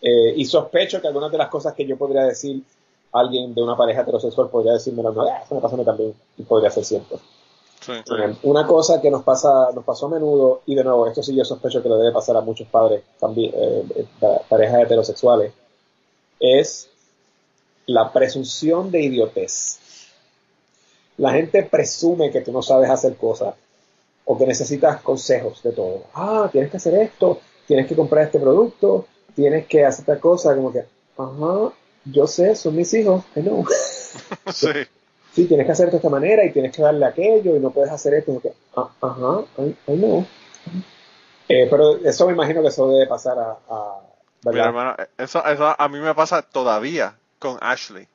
Eh, 0.00 0.34
y 0.36 0.44
sospecho 0.44 1.00
que 1.00 1.06
algunas 1.08 1.30
de 1.30 1.38
las 1.38 1.48
cosas 1.48 1.74
que 1.74 1.86
yo 1.86 1.96
podría 1.96 2.24
decir 2.24 2.62
a 3.12 3.20
alguien 3.20 3.54
de 3.54 3.62
una 3.62 3.76
pareja 3.76 4.02
heterosexual 4.02 4.48
podría 4.50 4.72
decirme, 4.74 5.02
no, 5.02 5.10
ah, 5.22 5.42
eso 5.44 5.54
me 5.54 5.60
pasa 5.60 5.74
a 5.74 5.78
mí 5.78 5.84
también, 5.84 6.14
y 6.36 6.42
podría 6.42 6.70
ser 6.70 6.84
cierto. 6.84 7.18
Sí. 7.80 7.92
Eh, 7.92 8.36
Una 8.42 8.66
cosa 8.66 9.00
que 9.00 9.10
nos 9.10 9.22
pasa, 9.22 9.70
nos 9.74 9.84
pasó 9.84 10.06
a 10.06 10.10
menudo, 10.10 10.62
y 10.66 10.74
de 10.74 10.82
nuevo, 10.84 11.06
esto 11.06 11.22
sí 11.22 11.34
yo 11.34 11.44
sospecho 11.44 11.82
que 11.82 11.88
le 11.88 11.96
debe 11.96 12.12
pasar 12.12 12.36
a 12.36 12.40
muchos 12.40 12.66
padres 12.68 13.02
también, 13.18 13.52
eh, 13.54 13.84
eh, 13.96 14.06
pa- 14.20 14.40
parejas 14.48 14.82
heterosexuales, 14.82 15.52
es 16.40 16.88
la 17.86 18.12
presunción 18.12 18.90
de 18.90 19.02
idiotez. 19.02 19.78
La 21.18 21.32
gente 21.32 21.62
presume 21.62 22.30
que 22.30 22.40
tú 22.42 22.52
no 22.52 22.62
sabes 22.62 22.90
hacer 22.90 23.16
cosas 23.16 23.54
o 24.24 24.36
que 24.36 24.46
necesitas 24.46 25.00
consejos 25.00 25.62
de 25.62 25.72
todo. 25.72 26.04
Ah, 26.14 26.48
tienes 26.50 26.70
que 26.70 26.76
hacer 26.76 26.94
esto, 26.94 27.40
tienes 27.66 27.86
que 27.86 27.94
comprar 27.94 28.24
este 28.24 28.40
producto, 28.40 29.06
tienes 29.34 29.66
que 29.66 29.84
hacer 29.84 30.00
esta 30.00 30.20
cosa, 30.20 30.54
como 30.54 30.72
que, 30.72 30.84
ajá, 31.16 31.72
yo 32.04 32.26
sé, 32.26 32.54
son 32.54 32.76
mis 32.76 32.92
hijos, 32.94 33.24
I 33.34 33.40
know 33.40 33.64
Sí. 34.52 34.68
sí, 35.32 35.46
tienes 35.46 35.66
que 35.66 35.72
hacer 35.72 35.90
de 35.90 35.96
esta 35.96 36.08
manera 36.08 36.44
y 36.44 36.52
tienes 36.52 36.74
que 36.74 36.82
darle 36.82 37.06
aquello 37.06 37.56
y 37.56 37.60
no 37.60 37.70
puedes 37.70 37.90
hacer 37.90 38.14
esto. 38.14 38.34
porque, 38.34 38.52
ah, 38.76 38.90
ajá, 39.00 39.44
I, 39.58 39.76
I 39.92 39.96
know. 39.96 40.26
Eh, 41.48 41.68
pero 41.70 41.96
eso 41.98 42.26
me 42.26 42.32
imagino 42.32 42.60
que 42.62 42.68
eso 42.68 42.88
debe 42.88 43.06
pasar 43.06 43.38
a, 43.38 43.56
a 43.68 44.00
Mira, 44.44 44.66
hermano, 44.66 44.96
eso, 45.18 45.44
eso 45.44 45.74
a 45.78 45.88
mí 45.88 45.98
me 45.98 46.14
pasa 46.14 46.42
todavía 46.42 47.16
con 47.38 47.58
Ashley. 47.60 48.08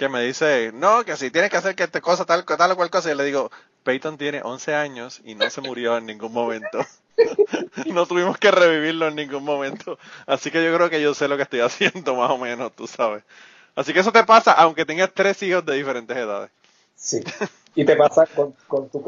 Que 0.00 0.08
me 0.08 0.22
dice, 0.22 0.70
no, 0.72 1.04
que 1.04 1.14
si 1.14 1.30
tienes 1.30 1.50
que 1.50 1.58
hacer 1.58 1.74
que 1.74 1.82
esta 1.82 2.00
cosa, 2.00 2.24
tal, 2.24 2.46
tal 2.46 2.70
o 2.70 2.76
cual 2.76 2.88
cosa. 2.88 3.12
Y 3.12 3.14
le 3.14 3.22
digo, 3.22 3.50
Peyton 3.82 4.16
tiene 4.16 4.40
11 4.42 4.74
años 4.74 5.20
y 5.26 5.34
no 5.34 5.50
se 5.50 5.60
murió 5.60 5.98
en 5.98 6.06
ningún 6.06 6.32
momento. 6.32 6.78
no 7.84 8.06
tuvimos 8.06 8.38
que 8.38 8.50
revivirlo 8.50 9.08
en 9.08 9.16
ningún 9.16 9.44
momento. 9.44 9.98
Así 10.24 10.50
que 10.50 10.64
yo 10.64 10.74
creo 10.74 10.88
que 10.88 11.02
yo 11.02 11.12
sé 11.12 11.28
lo 11.28 11.36
que 11.36 11.42
estoy 11.42 11.60
haciendo, 11.60 12.14
más 12.14 12.30
o 12.30 12.38
menos, 12.38 12.72
tú 12.72 12.86
sabes. 12.86 13.24
Así 13.76 13.92
que 13.92 14.00
eso 14.00 14.10
te 14.10 14.24
pasa 14.24 14.52
aunque 14.52 14.86
tengas 14.86 15.12
tres 15.12 15.42
hijos 15.42 15.66
de 15.66 15.74
diferentes 15.74 16.16
edades. 16.16 16.50
Sí. 16.94 17.22
Y 17.74 17.84
te 17.84 17.94
pasa 17.94 18.26
con, 18.26 18.52
con 18.66 18.88
tu. 18.88 18.98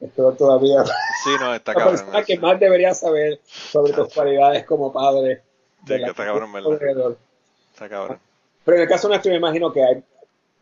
Esto 0.00 0.32
todavía 0.32 0.84
Sí, 1.24 1.30
no, 1.40 1.54
está 1.54 1.72
la 1.74 1.78
cabrón. 1.78 1.96
persona 1.96 2.22
que 2.22 2.38
más 2.38 2.60
debería 2.60 2.92
saber 2.92 3.40
sobre 3.46 3.92
tus 3.94 4.12
cualidades 4.12 4.66
como 4.66 4.92
padre 4.92 5.42
Sí, 5.86 5.94
que 5.96 6.04
está 6.04 6.26
cabrón, 6.26 6.52
¿verdad? 6.52 6.72
alrededor. 6.72 7.18
Está 7.72 7.88
cabrón. 7.88 8.18
Pero 8.64 8.76
en 8.76 8.82
el 8.82 8.88
caso 8.90 9.08
nuestro 9.08 9.30
me 9.30 9.38
imagino 9.38 9.72
que 9.72 9.82
hay 9.82 10.04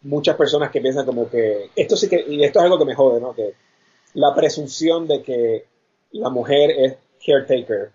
muchas 0.03 0.37
personas 0.37 0.71
que 0.71 0.81
piensan 0.81 1.05
como 1.07 1.29
que 1.29 1.71
esto 1.75 1.97
sí 1.97 2.09
que 2.09 2.25
y 2.29 2.45
esto 2.45 2.59
es 2.61 2.65
algo 2.65 2.79
que 2.79 2.85
me 2.85 2.95
jode, 2.95 3.21
¿no? 3.21 3.35
Que 3.35 3.55
la 4.15 4.35
presunción 4.35 5.07
de 5.07 5.23
que 5.23 5.65
la 6.13 6.31
mujer 6.31 6.71
es 6.71 6.95
caretaker 7.25 7.91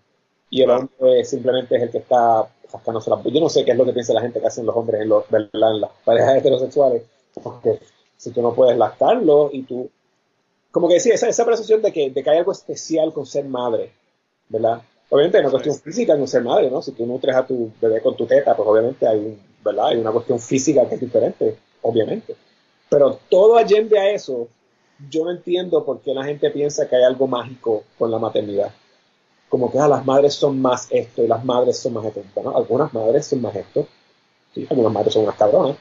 y 0.50 0.60
el 0.60 0.66
Claro. 0.66 0.88
hombre 0.98 1.24
simplemente 1.24 1.76
es 1.76 1.82
el 1.82 1.90
que 1.90 1.98
está 1.98 2.48
sacándose 2.68 3.10
la 3.10 3.20
yo 3.24 3.40
no 3.40 3.48
sé 3.48 3.64
qué 3.64 3.72
es 3.72 3.76
lo 3.76 3.84
que 3.84 3.92
piensa 3.92 4.12
la 4.12 4.20
gente 4.20 4.40
que 4.40 4.46
hacen 4.46 4.66
los 4.66 4.76
hombres 4.76 5.00
en, 5.02 5.08
los, 5.08 5.24
las 5.52 5.90
parejas 6.04 6.36
heterosexuales 6.36 7.02
porque 7.42 7.80
si 8.16 8.30
tú 8.30 8.42
no 8.42 8.54
puedes 8.54 8.76
lactarlo 8.76 9.50
y 9.52 9.62
tú 9.62 9.90
como 10.70 10.88
que 10.88 11.00
sí 11.00 11.10
esa, 11.10 11.28
esa 11.28 11.44
presunción 11.44 11.82
de 11.82 11.92
que, 11.92 12.10
de 12.10 12.22
que 12.22 12.30
hay 12.30 12.38
algo 12.38 12.52
especial 12.52 13.12
con 13.12 13.26
ser 13.26 13.44
madre 13.46 13.92
¿verdad? 14.48 14.82
obviamente 15.10 15.38
hay 15.38 15.42
una 15.44 15.50
Sí. 15.50 15.54
cuestión 15.56 15.76
física 15.92 16.14
en 16.14 16.28
ser 16.28 16.42
madre 16.42 16.70
¿no? 16.70 16.82
si 16.82 16.92
tú 16.92 17.06
nutres 17.06 17.34
a 17.34 17.46
tu 17.46 17.70
bebé 17.80 18.00
con 18.02 18.16
tu 18.16 18.26
teta 18.26 18.54
pues 18.56 18.68
obviamente 18.68 19.06
hay 19.06 19.18
un, 19.18 19.40
¿verdad? 19.64 19.88
hay 19.88 19.96
una 19.98 20.12
cuestión 20.12 20.38
física 20.38 20.88
que 20.88 20.94
es 20.96 21.00
diferente 21.00 21.56
obviamente 21.84 22.34
pero 22.88 23.18
todo 23.28 23.56
allende 23.56 23.98
a 23.98 24.10
eso 24.10 24.48
yo 25.10 25.24
no 25.24 25.32
entiendo 25.32 25.84
por 25.84 26.00
qué 26.00 26.14
la 26.14 26.24
gente 26.24 26.50
piensa 26.50 26.88
que 26.88 26.96
hay 26.96 27.02
algo 27.02 27.26
mágico 27.26 27.84
con 27.98 28.10
la 28.10 28.18
maternidad. 28.18 28.70
Como 29.48 29.70
que 29.70 29.78
ah, 29.78 29.88
las 29.88 30.04
madres 30.04 30.34
son 30.34 30.60
más 30.60 30.86
esto 30.90 31.22
y 31.22 31.26
las 31.26 31.44
madres 31.44 31.78
son 31.78 31.94
más 31.94 32.04
esto. 32.04 32.22
Bueno, 32.34 32.56
algunas 32.56 32.92
madres 32.94 33.26
son 33.26 33.42
más 33.42 33.54
esto. 33.56 33.86
Sí, 34.54 34.66
algunas 34.70 34.92
madres 34.92 35.12
son 35.12 35.24
unas 35.24 35.36
cabronas. 35.36 35.76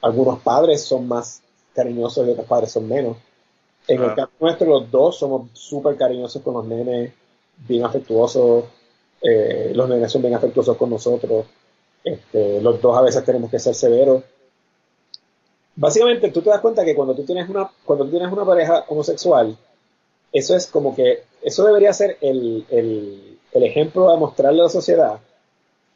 Algunos 0.00 0.38
padres 0.40 0.82
son 0.82 1.08
más 1.08 1.42
cariñosos 1.74 2.26
y 2.26 2.30
otros 2.30 2.46
padres 2.46 2.72
son 2.72 2.88
menos. 2.88 3.16
En 3.86 4.02
el 4.02 4.14
caso 4.14 4.30
nuestro, 4.40 4.66
los 4.68 4.90
dos 4.90 5.18
somos 5.18 5.48
súper 5.52 5.96
cariñosos 5.96 6.40
con 6.42 6.54
los 6.54 6.66
nenes, 6.66 7.12
bien 7.66 7.84
afectuosos. 7.84 8.64
eh, 9.22 9.72
los 9.74 9.88
nenes 9.88 10.10
son 10.10 10.22
bien 10.22 10.34
afectuosos 10.34 10.76
con 10.76 10.90
nosotros. 10.90 11.46
Este, 12.02 12.60
los 12.60 12.80
dos 12.80 12.96
a 12.96 13.02
veces 13.02 13.24
tenemos 13.24 13.50
que 13.50 13.58
ser 13.58 13.74
severos 13.74 14.22
básicamente 15.76 16.30
tú 16.30 16.40
te 16.42 16.50
das 16.50 16.60
cuenta 16.60 16.84
que 16.84 16.94
cuando 16.94 17.14
tú 17.14 17.24
tienes 17.24 17.48
una 17.48 17.68
cuando 17.84 18.04
tú 18.04 18.10
tienes 18.12 18.32
una 18.32 18.44
pareja 18.44 18.84
homosexual 18.88 19.56
eso 20.32 20.56
es 20.56 20.66
como 20.66 20.94
que 20.94 21.22
eso 21.42 21.64
debería 21.64 21.92
ser 21.92 22.16
el, 22.20 22.64
el, 22.70 23.38
el 23.52 23.62
ejemplo 23.64 24.10
a 24.10 24.16
mostrarle 24.16 24.60
a 24.60 24.64
la 24.64 24.68
sociedad 24.70 25.18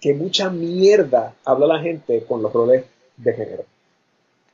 que 0.00 0.14
mucha 0.14 0.48
mierda 0.50 1.34
habla 1.44 1.66
la 1.66 1.80
gente 1.80 2.24
con 2.24 2.42
los 2.42 2.52
roles 2.52 2.84
de 3.16 3.32
género 3.32 3.64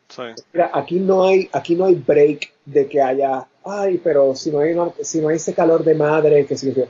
Sí. 0.07 0.23
Mira, 0.53 0.71
aquí 0.73 1.01
no 1.01 1.25
hay 1.25 1.49
aquí 1.51 1.75
no 1.75 1.87
hay 1.87 1.95
break 1.97 2.53
de 2.67 2.87
que 2.87 3.01
haya 3.01 3.49
ay 3.65 3.99
pero 4.05 4.37
si 4.37 4.51
no 4.51 4.61
hay 4.61 4.73
una- 4.73 4.93
si 5.03 5.21
no 5.21 5.29
hay 5.29 5.37
ese 5.37 5.55
calor 5.55 5.83
de 5.83 5.95
madre 5.95 6.47
que 6.47 6.57
significa 6.57 6.87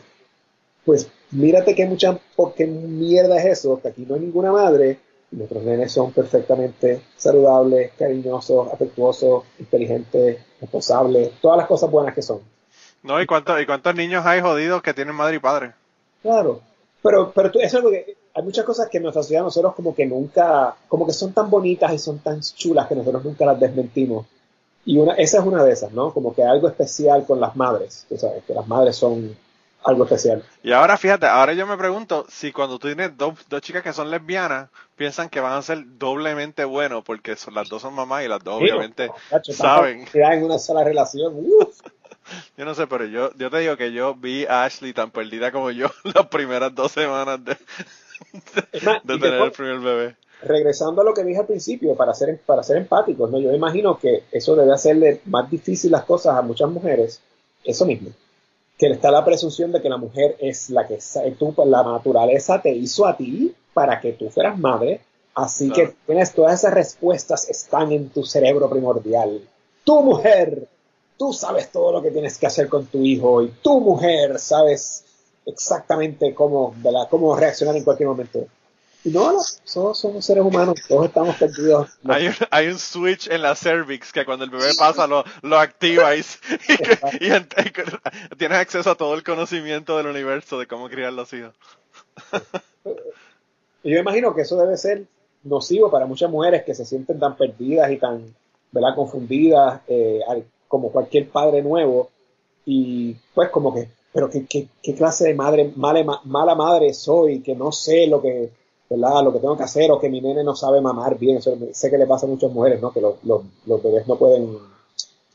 pues 0.85 1.09
mírate 1.31 1.75
que 1.75 1.87
mucha 1.87 2.19
porque 2.37 2.67
mierda 2.67 3.39
es 3.39 3.59
eso 3.61 3.81
que 3.81 3.89
aquí 3.89 4.05
no 4.07 4.17
hay 4.17 4.21
ninguna 4.21 4.53
madre 4.53 4.99
nuestros 5.31 5.63
nenes 5.65 5.93
son 5.93 6.13
perfectamente 6.13 7.03
saludables 7.17 7.93
cariñosos 7.99 8.73
afectuosos 8.73 9.45
inteligentes 9.59 10.39
responsables 10.61 11.33
todas 11.41 11.59
las 11.59 11.67
cosas 11.67 11.91
buenas 11.91 12.15
que 12.15 12.23
son 12.23 12.41
No, 13.03 13.21
¿y 13.21 13.27
cuántos, 13.27 13.61
¿y 13.61 13.67
cuántos 13.67 13.95
niños 13.95 14.25
hay 14.27 14.41
jodidos 14.41 14.83
que 14.83 14.95
tienen 14.95 15.15
madre 15.15 15.37
y 15.37 15.41
padre? 15.41 15.73
Claro. 16.23 16.61
Pero, 17.03 17.33
pero 17.35 17.51
tú- 17.51 17.59
eso 17.59 17.67
es 17.67 17.75
algo 17.75 17.91
que 17.91 18.17
hay 18.35 18.43
muchas 18.43 18.65
cosas 18.65 18.89
que 18.89 18.97
en 18.97 19.03
nuestra 19.05 19.23
sociedad 19.23 19.43
nosotros 19.43 19.75
como 19.75 19.95
que 19.95 20.07
nunca, 20.07 20.75
como 20.89 21.07
que 21.07 21.13
son 21.13 21.33
tan 21.33 21.51
bonitas 21.51 21.93
y 21.93 21.99
son 21.99 22.19
tan 22.21 22.41
chulas 22.41 22.87
que 22.89 22.95
nosotros 22.95 23.25
nunca 23.25 23.45
las 23.45 23.61
desmentimos. 23.61 24.27
Y 24.87 24.99
una, 24.99 25.15
esa 25.15 25.39
es 25.39 25.45
una 25.45 25.63
de 25.65 25.73
esas, 25.73 25.93
¿no? 25.93 26.13
Como 26.13 26.35
que 26.35 26.43
algo 26.43 26.69
especial 26.69 27.25
con 27.27 27.41
las 27.41 27.57
madres, 27.57 28.07
tú 28.09 28.17
sabes, 28.19 28.43
que 28.45 28.55
las 28.55 28.67
madres 28.67 28.97
son 28.97 29.37
algo 29.85 30.05
especial. 30.05 30.43
Y 30.63 30.73
ahora 30.73 30.97
fíjate, 30.97 31.27
ahora 31.27 31.53
yo 31.53 31.67
me 31.67 31.77
pregunto 31.77 32.27
si 32.29 32.53
cuando 32.53 32.79
tú 32.79 32.87
tienes 32.89 33.17
dos, 33.17 33.35
dos 33.49 33.61
chicas 33.61 33.83
que 33.83 33.93
son 33.93 34.11
lesbianas, 34.11 34.69
piensan 34.97 35.29
que 35.29 35.41
van 35.41 35.53
a 35.53 35.63
ser 35.63 35.85
doblemente 35.99 36.65
buenos 36.65 37.05
porque 37.05 37.37
son, 37.37 37.55
las 37.55 37.69
dos 37.69 37.83
son 37.83 37.95
mamás 37.95 38.25
y 38.25 38.29
las 38.29 38.43
dos 38.43 38.61
obviamente 38.61 39.11
tanta 39.31 39.53
saben. 39.53 40.07
en 40.15 40.45
una 40.45 40.59
sola 40.59 40.85
relación. 40.85 41.35
uf. 41.37 41.81
Yo 42.57 42.65
no 42.65 42.75
sé, 42.75 42.87
pero 42.87 43.05
yo, 43.05 43.31
yo 43.37 43.51
te 43.51 43.59
digo 43.59 43.77
que 43.77 43.93
yo 43.93 44.15
vi 44.15 44.47
a 44.47 44.65
Ashley 44.65 44.95
tan 44.95 45.11
perdida 45.11 45.53
como 45.53 45.71
yo 45.71 45.89
las 46.15 46.27
primeras 46.29 46.75
dos 46.75 46.91
semanas 46.93 47.45
de, 47.45 47.55
más, 48.83 49.03
de 49.05 49.19
tener 49.19 49.33
después- 49.33 49.45
el 49.45 49.53
primer 49.53 49.79
bebé. 49.81 50.17
regresando 50.43 51.03
a 51.03 51.05
lo 51.05 51.13
que 51.13 51.23
dije 51.23 51.41
al 51.41 51.47
principio, 51.47 51.95
para 51.95 52.15
ser, 52.15 52.41
para 52.47 52.63
ser 52.63 52.79
empáticos, 52.79 53.31
¿no? 53.31 53.39
yo 53.39 53.53
imagino 53.53 53.99
que 53.99 54.25
eso 54.33 54.57
debe 54.57 54.73
hacerle 54.73 55.21
más 55.27 55.51
difícil 55.51 55.91
las 55.93 56.05
cosas 56.05 56.37
a 56.39 56.41
muchas 56.43 56.71
mujeres, 56.71 57.21
eso 57.63 57.85
mismo, 57.85 58.11
que 58.79 58.87
está 58.89 59.11
la 59.11 59.25
presunción 59.25 59.71
de 59.73 59.81
que 59.81 59.89
la 59.89 59.97
mujer 59.97 60.37
es 60.41 60.71
la 60.71 60.87
que 60.87 60.99
tú, 61.39 61.53
pues, 61.55 61.69
la 61.69 61.83
naturaleza 61.83 62.61
te 62.61 62.71
hizo 62.73 63.07
a 63.07 63.17
ti 63.17 63.55
para 63.73 64.01
que 64.01 64.13
tú 64.13 64.31
fueras 64.31 64.59
madre, 64.59 65.01
así 65.35 65.71
Claro. 65.71 65.91
que 65.91 65.97
tienes 66.07 66.33
todas 66.33 66.55
esas 66.61 66.75
respuestas 66.75 67.49
están 67.49 67.93
en 67.93 68.09
tu 68.09 68.25
cerebro 68.25 68.69
primordial. 68.69 69.41
Tu 69.85 70.03
mujer, 70.03 70.67
tú 71.19 71.33
sabes 71.33 71.71
todo 71.71 71.93
lo 71.93 72.03
que 72.03 72.11
tienes 72.11 72.39
que 72.39 72.47
hacer 72.47 72.69
con 72.69 72.87
tu 72.87 72.99
hijo 73.03 73.43
y 73.43 73.49
tu 73.63 73.81
mujer 73.81 74.39
sabes 74.39 75.05
exactamente 75.47 76.35
cómo, 76.35 76.75
cómo 77.11 77.37
reaccionar 77.37 77.77
en 77.77 77.85
cualquier 77.85 78.09
momento. 78.09 78.47
Y 79.05 79.11
no, 79.11 79.33
no, 79.33 79.39
todos 79.73 79.99
somos 79.99 80.25
seres 80.25 80.43
humanos, 80.43 80.77
todos 80.89 81.07
estamos 81.07 81.37
perdidos. 81.37 81.91
Hay 82.09 82.29
un, 82.29 82.35
hay 82.51 82.69
un 82.69 82.79
switch 82.79 83.29
en 83.31 83.43
la 83.43 83.55
cervix 83.55 84.11
que 84.13 84.25
cuando 84.25 84.47
el 84.47 84.51
bebé 84.51 84.71
pasa 84.79 85.07
lo, 85.07 85.25
lo 85.43 85.59
activa 85.59 86.17
y, 86.17 86.23
tienes 88.39 88.59
acceso 88.59 88.91
a 88.91 88.95
todo 88.95 89.15
el 89.15 89.23
conocimiento 89.23 89.99
del 89.99 90.07
universo 90.07 90.59
de 90.59 90.67
cómo 90.67 90.89
criar 90.89 91.13
los 91.13 91.33
hijos. 91.35 91.55
Yo 93.83 93.99
imagino 93.99 94.35
que 94.35 94.43
eso 94.43 94.57
debe 94.57 94.77
ser 94.79 95.05
nocivo 95.43 95.91
para 95.91 96.07
muchas 96.07 96.31
mujeres 96.31 96.65
que 96.65 96.75
se 96.75 96.87
sienten 96.87 97.19
tan 97.19 97.37
perdidas 97.37 97.91
y 97.91 97.99
tan, 97.99 98.35
¿verdad?, 98.73 98.95
confundidas 98.95 99.83
eh, 99.87 100.21
como 100.67 100.91
cualquier 100.91 101.29
padre 101.29 101.63
nuevo. 101.63 102.11
Y 102.65 103.15
pues 103.35 103.51
como 103.51 103.75
que, 103.75 103.91
pero 104.15 104.31
qué, 104.31 104.47
qué, 104.47 104.69
qué 104.83 104.95
clase 104.95 105.25
de 105.27 105.35
madre, 105.35 105.71
mala, 105.77 106.03
ma- 106.03 106.23
mala 106.25 106.55
madre 106.55 106.95
soy, 106.95 107.41
que 107.43 107.55
no 107.55 107.71
sé 107.73 108.07
lo 108.07 108.23
que, 108.23 108.51
¿verdad?, 108.91 109.23
lo 109.25 109.33
que 109.33 109.39
tengo 109.41 109.57
que 109.57 109.63
hacer 109.63 109.91
o 109.91 109.99
que 109.99 110.09
mi 110.09 110.21
nene 110.21 110.45
no 110.45 110.55
sabe 110.55 110.81
mamar 110.81 111.19
bien. 111.19 111.39
Eso 111.39 111.57
sé 111.73 111.91
que 111.91 111.99
le 111.99 112.07
pasa 112.07 112.27
a 112.27 112.29
muchas 112.29 112.51
mujeres, 112.53 112.81
¿no? 112.81 112.93
Que 112.93 113.01
los, 113.01 113.15
los, 113.25 113.43
los 113.67 113.83
bebés 113.83 114.07
no 114.07 114.17
pueden, 114.17 114.59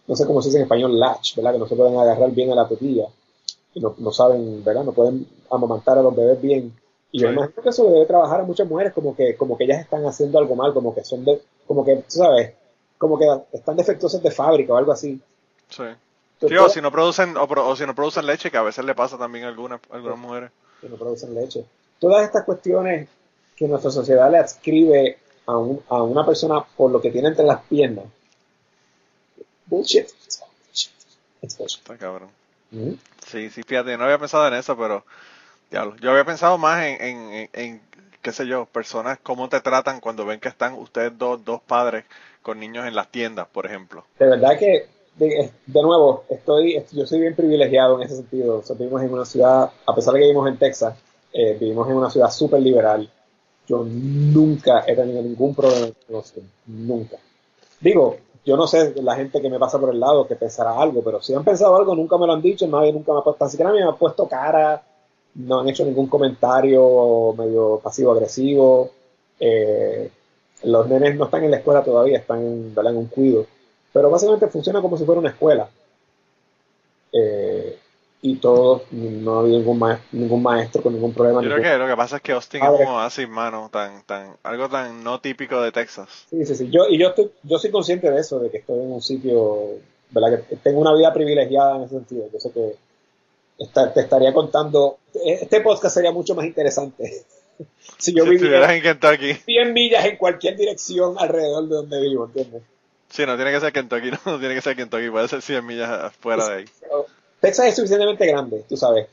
no 0.08 0.16
sé 0.16 0.26
cómo 0.26 0.42
se 0.42 0.50
dice 0.50 0.58
en 0.60 0.64
español, 0.64 1.00
latch, 1.00 1.36
¿verdad? 1.36 1.54
Que 1.54 1.60
no 1.60 1.68
se 1.68 1.76
pueden 1.76 1.98
agarrar 1.98 2.32
bien 2.32 2.52
a 2.52 2.56
la 2.56 2.68
tetilla. 2.68 3.06
Y 3.74 3.80
no, 3.80 3.96
no 3.98 4.12
saben, 4.12 4.64
¿verdad? 4.64 4.84
No 4.84 4.92
pueden 4.94 5.28
amamantar 5.52 5.98
a 5.98 6.02
los 6.02 6.16
bebés 6.16 6.42
bien. 6.42 6.74
Y 7.12 7.22
yo 7.22 7.28
Sí. 7.28 7.34
imagino 7.34 7.62
que 7.64 7.70
eso 7.70 7.84
debe 7.90 8.06
trabajar 8.06 8.42
a 8.42 8.44
muchas 8.44 8.68
mujeres 8.68 8.94
como 8.94 9.16
que, 9.16 9.36
como 9.36 9.58
que 9.58 9.64
ellas 9.64 9.82
están 9.82 10.06
haciendo 10.06 10.38
algo 10.40 10.56
mal, 10.56 10.74
como 10.74 10.94
que 10.94 11.04
son 11.04 11.26
de, 11.26 11.42
como 11.68 11.84
que, 11.84 11.96
tú 11.98 12.04
sabes, 12.18 12.54
como 12.98 13.18
que 13.18 13.26
están 13.54 13.76
defectuosas 13.78 14.22
de 14.22 14.32
fábrica 14.32 14.74
o 14.74 14.78
algo 14.78 14.92
así. 14.92 15.20
Sí. 15.70 15.84
Sí, 16.48 16.56
o 16.56 16.70
si 16.70 16.82
no 16.82 16.90
producen, 16.92 17.36
o, 17.36 17.44
o 17.44 17.76
si 17.76 17.86
no 17.86 17.94
producen 17.94 18.26
leche, 18.26 18.50
que 18.50 18.58
a 18.58 18.62
veces 18.62 18.86
le 18.86 18.96
pasa 18.96 19.18
también 19.18 19.44
a 19.46 19.50
algunas, 19.50 19.82
a 19.92 19.96
algunas 19.96 20.18
mujeres. 20.18 20.52
que 20.80 20.88
no 20.88 20.96
producen 20.96 21.34
leche. 21.36 21.66
Todas 22.00 22.24
estas 22.24 22.46
cuestiones 22.46 23.10
que 23.60 23.68
nuestra 23.68 23.92
sociedad 23.92 24.32
le 24.32 24.38
adscribe 24.38 25.18
a, 25.46 25.58
un- 25.58 25.82
a 25.90 26.02
una 26.02 26.26
persona 26.26 26.64
por 26.78 26.90
lo 26.92 27.02
que 27.02 27.12
tiene 27.12 27.28
entre 27.28 27.46
las 27.46 27.62
piernas. 27.64 28.06
Bullshit. 29.66 30.08
It's 31.42 31.58
bullshit. 31.58 31.80
Está 31.80 31.98
cabrón. 31.98 32.30
Mm. 32.72 32.94
Sí, 33.28 33.50
sí, 33.50 33.64
fíjate, 33.64 33.98
no 33.98 34.06
había 34.06 34.18
pensado 34.18 34.48
en 34.48 34.54
eso, 34.54 34.78
pero 34.78 35.04
diablo, 35.70 35.96
yo 35.98 36.12
había 36.12 36.24
pensado 36.24 36.58
más 36.58 36.84
en, 36.86 37.02
en, 37.02 37.18
en, 37.34 37.50
en, 37.54 37.82
qué 38.22 38.32
sé 38.32 38.48
yo, 38.48 38.66
personas, 38.66 39.20
cómo 39.22 39.50
te 39.50 39.60
tratan 39.60 40.00
cuando 40.00 40.26
ven 40.26 40.40
que 40.40 40.48
están 40.48 40.74
ustedes 40.76 41.18
dos, 41.18 41.44
dos 41.44 41.62
padres 41.62 42.06
con 42.42 42.60
niños 42.60 42.88
en 42.88 42.96
las 42.96 43.10
tiendas, 43.10 43.48
por 43.48 43.66
ejemplo. 43.66 44.06
De 44.18 44.26
verdad 44.28 44.58
que, 44.58 44.88
de, 45.16 45.52
de 45.66 45.82
nuevo, 45.82 46.24
estoy, 46.30 46.82
yo 46.94 47.06
soy 47.06 47.20
bien 47.20 47.36
privilegiado 47.36 47.98
en 48.00 48.06
ese 48.08 48.16
sentido. 48.16 48.60
O 48.60 48.64
sea, 48.64 48.76
vivimos 48.78 49.02
en 49.04 49.12
una 49.14 49.26
ciudad, 49.26 49.70
a 49.86 49.94
pesar 49.96 50.14
de 50.14 50.22
que 50.22 50.26
vivimos 50.28 50.48
en 50.48 50.58
Texas, 50.58 50.96
eh, 51.34 51.58
vivimos 51.60 51.88
en 51.90 51.96
una 51.98 52.10
ciudad 52.10 52.32
súper 52.32 52.62
liberal. 52.62 53.12
Yo 53.70 53.86
nunca 53.86 54.84
he 54.88 54.96
tenido 54.96 55.22
ningún 55.22 55.54
problema 55.54 55.90
con 56.08 56.16
Austin. 56.16 56.50
Nunca. 56.66 57.18
Digo, 57.80 58.18
yo 58.44 58.58
no 58.58 58.66
sé 58.66 58.96
la 59.00 59.16
gente 59.16 59.40
que 59.40 59.50
me 59.50 59.60
pasa 59.60 59.80
por 59.80 59.94
el 59.94 60.00
lado 60.00 60.28
que 60.28 60.36
pensará 60.36 60.76
algo, 60.76 61.04
pero 61.04 61.22
si 61.22 61.36
han 61.36 61.44
pensado 61.44 61.76
algo, 61.76 61.94
nunca 61.96 62.18
me 62.18 62.26
lo 62.26 62.34
han 62.34 62.42
dicho, 62.42 62.68
nadie 62.68 62.92
nunca 62.92 63.14
me 63.14 63.20
ha 63.20 63.22
puesto, 63.22 63.46
así 63.46 63.58
que 63.58 63.64
me 63.64 63.84
ha 63.84 63.92
puesto 63.92 64.28
cara, 64.28 64.82
no 65.36 65.60
han 65.60 65.70
hecho 65.70 65.86
ningún 65.86 66.08
comentario 66.08 67.36
medio 67.38 67.80
pasivo-agresivo. 67.84 68.90
Eh, 69.40 70.10
los 70.64 70.90
nenes 70.90 71.16
no 71.16 71.26
están 71.26 71.44
en 71.44 71.52
la 71.52 71.58
escuela 71.58 71.84
todavía, 71.84 72.18
están 72.18 72.42
en 72.76 72.98
un 72.98 73.06
cuido. 73.06 73.46
Pero 73.94 74.10
básicamente 74.10 74.48
funciona 74.48 74.82
como 74.82 74.98
si 74.98 75.06
fuera 75.06 75.22
una 75.22 75.30
escuela. 75.30 75.70
Eh, 77.14 77.78
y 78.22 78.36
todos, 78.36 78.82
no 78.92 79.38
ha 79.38 79.40
habido 79.42 79.60
ningún, 79.60 79.80
ma- 79.80 80.00
ningún 80.12 80.44
maestro 80.44 80.82
con 80.84 80.94
ningún 80.94 81.14
problema. 81.14 81.42
Yo 81.42 81.48
creo 81.48 81.58
ningún- 81.60 81.72
que 81.72 81.78
lo 81.78 81.88
que 81.88 81.96
pasa 81.96 82.18
es 82.18 82.22
que 82.22 82.32
Austin 82.34 82.62
es 82.64 82.70
como 82.70 83.00
así, 83.00 83.26
mano, 83.28 83.70
tan, 83.72 84.04
tan, 84.04 84.36
algo 84.44 84.68
tan 84.68 85.04
no 85.04 85.22
típico 85.22 85.62
de 85.62 85.72
Texas. 85.72 86.10
Sí, 86.30 86.46
sí, 86.46 86.56
sí. 86.56 86.70
Yo, 86.70 86.88
y 86.90 86.98
yo, 87.00 87.10
estoy, 87.10 87.32
yo 87.44 87.58
soy 87.58 87.72
consciente 87.72 88.12
de 88.12 88.20
eso, 88.20 88.40
de 88.40 88.50
que 88.52 88.58
estoy 88.58 88.80
en 88.80 88.92
un 88.92 89.02
sitio, 89.02 89.70
¿verdad? 90.10 90.44
Que 90.50 90.56
tengo 90.58 90.82
una 90.82 90.94
vida 90.94 91.14
privilegiada 91.14 91.78
en 91.78 91.84
ese 91.84 91.96
sentido. 91.96 92.26
Yo 92.34 92.40
sé 92.40 92.52
que 92.52 92.76
te 93.94 94.00
estaría 94.02 94.34
contando, 94.34 94.98
este 95.26 95.62
podcast 95.62 95.94
sería 95.96 96.12
mucho 96.12 96.34
más 96.36 96.46
interesante 96.46 97.24
si 97.98 98.14
yo 98.14 98.24
si 98.26 98.30
viviera 98.32 98.74
en 98.76 98.82
Kentucky. 98.82 99.34
100 99.34 99.74
millas 99.74 100.06
en 100.06 100.18
cualquier 100.18 100.56
dirección 100.58 101.16
alrededor 101.18 101.68
de 101.68 101.76
donde 101.76 102.02
vivo, 102.02 102.26
¿entiendes? 102.26 102.64
Sí, 103.10 103.26
no 103.26 103.36
tiene 103.38 103.52
que 103.52 103.60
ser 103.60 103.72
Kentucky, 103.74 104.12
no, 104.26 104.32
no 104.34 104.40
tiene 104.40 104.56
que 104.56 104.62
ser 104.62 104.76
Kentucky, 104.76 105.10
puede 105.10 105.28
ser 105.30 105.42
100 105.42 105.66
millas 105.66 106.14
fuera 106.20 106.48
de 106.48 106.56
ahí. 106.56 106.66
Texas 107.40 107.68
es 107.68 107.76
suficientemente 107.76 108.26
grande, 108.28 108.64
tú 108.68 108.76
sabes. 108.78 109.08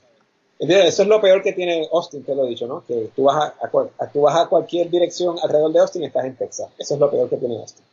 ¿Entiendes? 0.58 0.88
Eso 0.94 1.02
es 1.02 1.08
lo 1.08 1.20
peor 1.20 1.42
que 1.42 1.52
tiene 1.52 1.86
Austin, 1.92 2.24
te 2.24 2.34
lo 2.34 2.46
he 2.46 2.48
dicho, 2.48 2.66
¿no? 2.66 2.82
Que 2.86 3.10
tú 3.14 3.24
vas 3.24 3.36
a, 3.36 3.54
a 3.66 3.70
a- 3.98 4.06
tú 4.10 4.22
vas 4.22 4.36
a 4.36 4.48
cualquier 4.48 4.88
dirección 4.88 5.36
alrededor 5.42 5.70
de 5.72 5.80
Austin 5.80 6.02
y 6.02 6.06
estás 6.06 6.24
en 6.24 6.34
Texas. 6.36 6.68
Eso 6.78 6.94
es 6.94 7.00
lo 7.00 7.10
peor 7.10 7.28
que 7.28 7.36
tiene 7.36 7.58
Austin. 7.58 7.84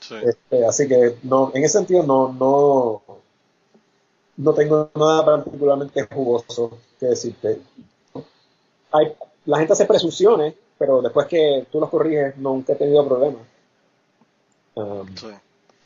Sí. 0.00 0.14
Este, 0.24 0.64
así 0.64 0.88
que 0.88 1.16
no, 1.24 1.50
en 1.54 1.64
ese 1.64 1.78
sentido 1.78 2.02
no, 2.04 2.32
no, 2.32 3.02
no 4.36 4.54
tengo 4.54 4.90
nada 4.94 5.24
particularmente 5.24 6.02
jugoso 6.12 6.78
que 7.00 7.06
decirte. 7.06 7.58
Hay, 8.92 9.12
la 9.46 9.58
gente 9.58 9.72
hace 9.72 9.84
presunciones, 9.86 10.54
pero 10.78 11.02
después 11.02 11.26
que 11.26 11.66
tú 11.70 11.80
los 11.80 11.90
corriges, 11.90 12.36
nunca 12.36 12.72
he 12.74 12.76
tenido 12.76 13.06
problemas. 13.06 13.42
Um, 14.74 15.16
sí. 15.16 15.26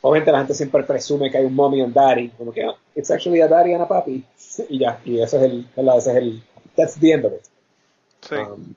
Obviamente 0.01 0.31
la 0.31 0.39
gente 0.39 0.53
siempre 0.53 0.83
presume 0.83 1.31
que 1.31 1.37
hay 1.37 1.45
un 1.45 1.55
mommy 1.55 1.81
and 1.81 1.93
daddy, 1.93 2.29
como 2.29 2.51
que 2.51 2.65
"Oh, 2.65 2.77
it's 2.95 3.11
actually 3.11 3.41
a 3.41 3.47
daddy 3.47 3.73
and 3.73 3.83
a 3.83 3.87
papi, 3.87 4.23
y 4.69 4.79
ya, 4.79 4.99
y 5.05 5.21
ese 5.21 5.37
es 5.37 5.43
el, 5.43 5.67
ese 5.75 6.11
es 6.11 6.15
el, 6.17 6.43
that's 6.75 6.99
the 6.99 7.11
end 7.11 7.25
of 7.25 7.33
it. 7.33 7.41
Sí. 8.21 8.35
Um, 8.35 8.75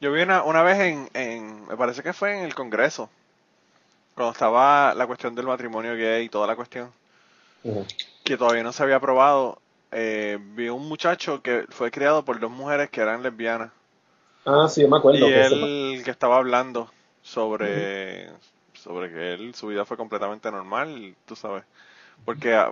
Yo 0.00 0.12
vi 0.12 0.22
una, 0.22 0.42
una 0.42 0.62
vez 0.62 0.78
en, 0.80 1.08
en, 1.14 1.66
me 1.66 1.76
parece 1.76 2.02
que 2.02 2.12
fue 2.12 2.36
en 2.36 2.44
el 2.44 2.54
Congreso, 2.54 3.08
cuando 4.14 4.32
estaba 4.32 4.94
la 4.94 5.06
cuestión 5.06 5.34
del 5.34 5.46
matrimonio 5.46 5.96
gay 5.96 6.24
y 6.24 6.28
toda 6.28 6.46
la 6.46 6.56
cuestión, 6.56 6.92
que 8.22 8.36
todavía 8.36 8.62
no 8.62 8.72
se 8.72 8.82
había 8.82 8.96
aprobado, 8.96 9.58
eh, 9.92 10.38
vi 10.40 10.68
un 10.68 10.86
muchacho 10.88 11.40
que 11.42 11.64
fue 11.70 11.90
criado 11.90 12.24
por 12.24 12.38
dos 12.38 12.50
mujeres 12.50 12.90
que 12.90 13.00
eran 13.00 13.22
lesbianas. 13.22 13.70
Ah, 14.44 14.68
sí, 14.68 14.82
yo 14.82 14.88
me 14.88 14.98
acuerdo. 14.98 15.26
Y 15.26 15.30
que 15.30 15.46
él 15.46 16.02
que 16.04 16.10
estaba 16.10 16.36
hablando 16.36 16.90
sobre, 17.22 18.28
sobre 18.84 19.10
que 19.10 19.32
él, 19.34 19.54
su 19.54 19.68
vida 19.68 19.84
fue 19.86 19.96
completamente 19.96 20.50
normal, 20.50 21.16
tú 21.26 21.34
sabes. 21.34 21.64
Porque, 22.24 22.62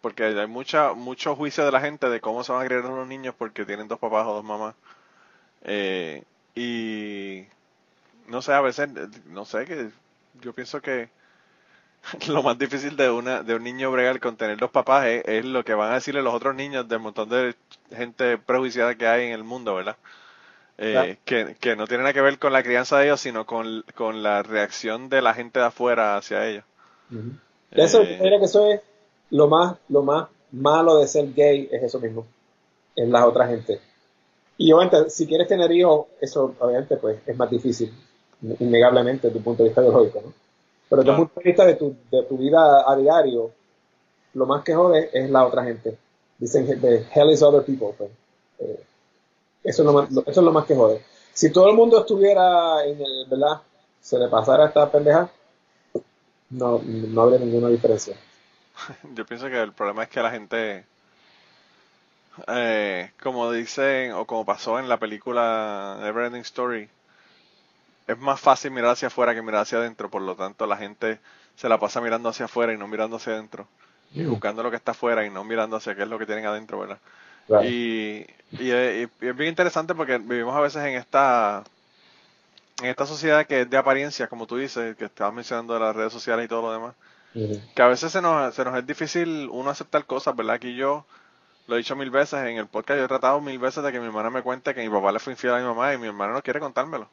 porque 0.00 0.24
hay 0.24 0.46
mucha, 0.46 0.92
mucho 0.92 1.34
juicio 1.34 1.64
de 1.64 1.72
la 1.72 1.80
gente 1.80 2.08
de 2.08 2.20
cómo 2.20 2.44
se 2.44 2.52
van 2.52 2.62
a 2.62 2.66
criar 2.66 2.84
los 2.84 3.08
niños 3.08 3.34
porque 3.36 3.64
tienen 3.64 3.88
dos 3.88 3.98
papás 3.98 4.26
o 4.26 4.34
dos 4.34 4.44
mamás. 4.44 4.74
Eh, 5.64 6.24
y 6.54 7.44
no 8.28 8.42
sé, 8.42 8.52
a 8.52 8.60
veces, 8.60 8.88
no 9.26 9.44
sé, 9.44 9.64
que 9.64 9.90
yo 10.42 10.52
pienso 10.54 10.80
que 10.82 11.10
lo 12.28 12.42
más 12.42 12.58
difícil 12.58 12.96
de 12.96 13.10
una 13.10 13.42
de 13.42 13.54
un 13.54 13.64
niño 13.64 13.90
bregar 13.90 14.20
con 14.20 14.36
tener 14.36 14.58
dos 14.58 14.70
papás 14.70 15.06
es, 15.06 15.24
es 15.26 15.44
lo 15.44 15.64
que 15.64 15.74
van 15.74 15.92
a 15.92 15.94
decirle 15.94 16.22
los 16.22 16.34
otros 16.34 16.54
niños 16.54 16.88
del 16.88 17.00
montón 17.00 17.28
de 17.28 17.56
gente 17.90 18.38
prejuiciada 18.38 18.94
que 18.96 19.06
hay 19.06 19.26
en 19.26 19.32
el 19.32 19.44
mundo, 19.44 19.74
¿verdad? 19.74 19.96
Eh, 20.84 21.18
que, 21.24 21.56
que 21.60 21.76
no 21.76 21.86
tiene 21.86 22.02
nada 22.02 22.12
que 22.12 22.20
ver 22.20 22.38
con 22.38 22.52
la 22.52 22.62
crianza 22.62 22.98
de 22.98 23.04
ellos, 23.04 23.20
sino 23.20 23.46
con, 23.46 23.84
con 23.94 24.22
la 24.22 24.42
reacción 24.42 25.08
de 25.08 25.22
la 25.22 25.32
gente 25.34 25.60
de 25.60 25.66
afuera 25.66 26.16
hacia 26.16 26.46
ellos. 26.48 26.64
Eso, 27.70 28.02
Eh, 28.02 28.16
yo 28.18 28.24
diría 28.24 28.38
que 28.38 28.46
eso 28.46 28.66
es 28.70 28.80
lo 29.30 29.46
más, 29.48 29.76
lo 29.88 30.02
más 30.02 30.28
malo 30.50 30.98
de 30.98 31.06
ser 31.06 31.32
gay, 31.34 31.68
es 31.70 31.82
eso 31.84 32.00
mismo, 32.00 32.26
es 32.96 33.08
la 33.08 33.26
otra 33.26 33.46
gente. 33.46 33.80
Y 34.58 34.72
obviamente, 34.72 35.10
si 35.10 35.26
quieres 35.26 35.48
tener 35.48 35.70
hijos, 35.72 36.06
eso 36.20 36.54
obviamente 36.58 36.96
pues 36.96 37.18
es 37.26 37.36
más 37.36 37.50
difícil, 37.50 37.92
innegablemente 38.58 39.28
desde 39.28 39.38
tu 39.38 39.44
punto 39.44 39.62
de 39.62 39.68
vista 39.70 39.80
biológico, 39.80 40.20
¿no? 40.24 40.32
Pero 40.90 41.02
desde 41.02 41.14
Claro. 41.14 41.22
el 41.22 41.28
punto 41.28 41.40
de 41.40 41.44
vista 41.50 41.64
de 41.66 41.74
tu, 41.76 41.96
de 42.10 42.22
tu 42.24 42.36
vida 42.36 42.84
a 42.90 42.96
diario, 42.96 43.50
lo 44.34 44.46
más 44.46 44.62
que 44.64 44.74
jode 44.74 45.10
es 45.12 45.30
la 45.30 45.46
otra 45.46 45.64
gente. 45.64 45.96
Dicen 46.38 46.66
the 46.80 47.06
hell 47.14 47.30
is 47.30 47.42
other 47.42 47.62
people, 47.64 47.94
pues. 47.96 48.10
Eh, 48.58 48.80
eso, 49.64 49.82
es 49.82 49.86
lo 49.86 49.92
más, 49.92 50.10
eso 50.10 50.22
es 50.26 50.36
lo 50.36 50.52
más 50.52 50.64
que 50.66 50.74
jode. 50.74 51.02
Si 51.32 51.50
todo 51.50 51.68
el 51.70 51.76
mundo 51.76 52.00
estuviera 52.00 52.84
en 52.84 53.00
el, 53.00 53.26
¿verdad? 53.28 53.62
Se 54.00 54.18
le 54.18 54.28
pasara 54.28 54.66
esta 54.66 54.90
pendeja, 54.90 55.30
no, 56.50 56.80
no 56.84 57.22
habría 57.22 57.38
ninguna 57.38 57.68
diferencia. 57.68 58.16
Yo 59.14 59.24
pienso 59.24 59.48
que 59.48 59.60
el 59.60 59.72
problema 59.72 60.04
es 60.04 60.08
que 60.08 60.22
la 60.22 60.30
gente, 60.30 60.84
eh, 62.48 63.12
como 63.22 63.50
dicen 63.52 64.12
o 64.12 64.26
como 64.26 64.44
pasó 64.44 64.78
en 64.78 64.88
la 64.88 64.98
película 64.98 65.98
Neverending 66.00 66.42
Story, 66.42 66.88
es 68.06 68.18
más 68.18 68.40
fácil 68.40 68.72
mirar 68.72 68.90
hacia 68.90 69.08
afuera 69.08 69.34
que 69.34 69.42
mirar 69.42 69.62
hacia 69.62 69.78
adentro, 69.78 70.10
por 70.10 70.22
lo 70.22 70.34
tanto 70.34 70.66
la 70.66 70.76
gente 70.76 71.20
se 71.56 71.68
la 71.68 71.78
pasa 71.78 72.00
mirando 72.00 72.28
hacia 72.28 72.46
afuera 72.46 72.72
y 72.72 72.76
no 72.76 72.88
mirando 72.88 73.16
hacia 73.16 73.34
adentro, 73.34 73.66
y 74.12 74.24
buscando 74.24 74.62
lo 74.62 74.70
que 74.70 74.76
está 74.76 74.92
afuera 74.92 75.24
y 75.24 75.30
no 75.30 75.44
mirando 75.44 75.76
hacia 75.76 75.94
qué 75.94 76.02
es 76.02 76.08
lo 76.08 76.18
que 76.18 76.26
tienen 76.26 76.46
adentro, 76.46 76.80
¿verdad? 76.80 76.98
Claro. 77.52 77.68
Y, 77.68 78.26
y, 78.58 78.70
es- 78.70 79.10
y 79.20 79.26
es 79.28 79.36
bien 79.36 79.50
interesante 79.50 79.94
porque 79.94 80.18
vivimos 80.18 80.54
a 80.56 80.60
veces 80.60 80.84
en 80.84 80.94
esta 80.96 81.64
en 82.82 82.86
esta 82.88 83.06
sociedad 83.06 83.46
que 83.46 83.62
es 83.62 83.70
de 83.70 83.76
apariencia, 83.76 84.28
como 84.28 84.46
tú 84.46 84.56
dices, 84.56 84.96
que 84.96 85.04
estabas 85.06 85.34
mencionando 85.34 85.74
de 85.74 85.80
las 85.80 85.94
redes 85.96 86.12
sociales 86.12 86.46
y 86.46 86.48
todo 86.48 86.62
lo 86.62 86.72
demás, 86.72 86.94
que 87.74 87.82
a 87.82 87.88
veces 87.88 88.12
se 88.12 88.22
nos, 88.22 88.54
se 88.54 88.64
nos 88.64 88.76
es 88.78 88.86
difícil 88.86 89.48
uno 89.52 89.70
aceptar 89.70 90.06
cosas, 90.06 90.36
¿verdad? 90.36 90.56
Aquí 90.56 90.74
yo 90.76 91.06
lo 91.68 91.76
he 91.76 91.78
dicho 91.78 91.96
mil 91.96 92.10
veces 92.10 92.40
en 92.46 92.58
el 92.58 92.68
podcast, 92.68 92.98
yo 92.98 93.06
he 93.06 93.08
tratado 93.08 93.40
mil 93.42 93.58
veces 93.60 93.84
de 93.84 93.92
que 93.92 94.00
mi 94.00 94.06
hermana 94.06 94.30
me 94.30 94.42
cuente 94.42 94.74
que 94.74 94.82
mi 94.82 94.90
papá 94.94 95.12
le 95.12 95.20
fue 95.20 95.34
infiel 95.34 95.54
a 95.54 95.58
mi 95.58 95.64
mamá 95.66 95.94
y 95.94 95.98
mi 95.98 96.08
hermana 96.08 96.34
no 96.34 96.42
quiere 96.42 96.60
contármelo. 96.60 97.08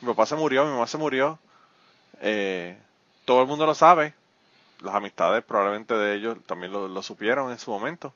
Mi 0.00 0.08
papá 0.08 0.26
se 0.26 0.36
murió, 0.36 0.64
mi 0.64 0.72
mamá 0.72 0.86
se 0.86 0.98
murió, 0.98 1.38
eh, 2.20 2.78
todo 3.24 3.42
el 3.42 3.48
mundo 3.48 3.66
lo 3.66 3.74
sabe, 3.74 4.14
las 4.82 4.94
amistades 4.94 5.44
probablemente 5.44 5.94
de 5.94 6.14
ellos 6.16 6.38
también 6.46 6.72
lo, 6.72 6.88
lo 6.88 7.02
supieron 7.02 7.50
en 7.52 7.58
su 7.58 7.70
momento. 7.72 8.14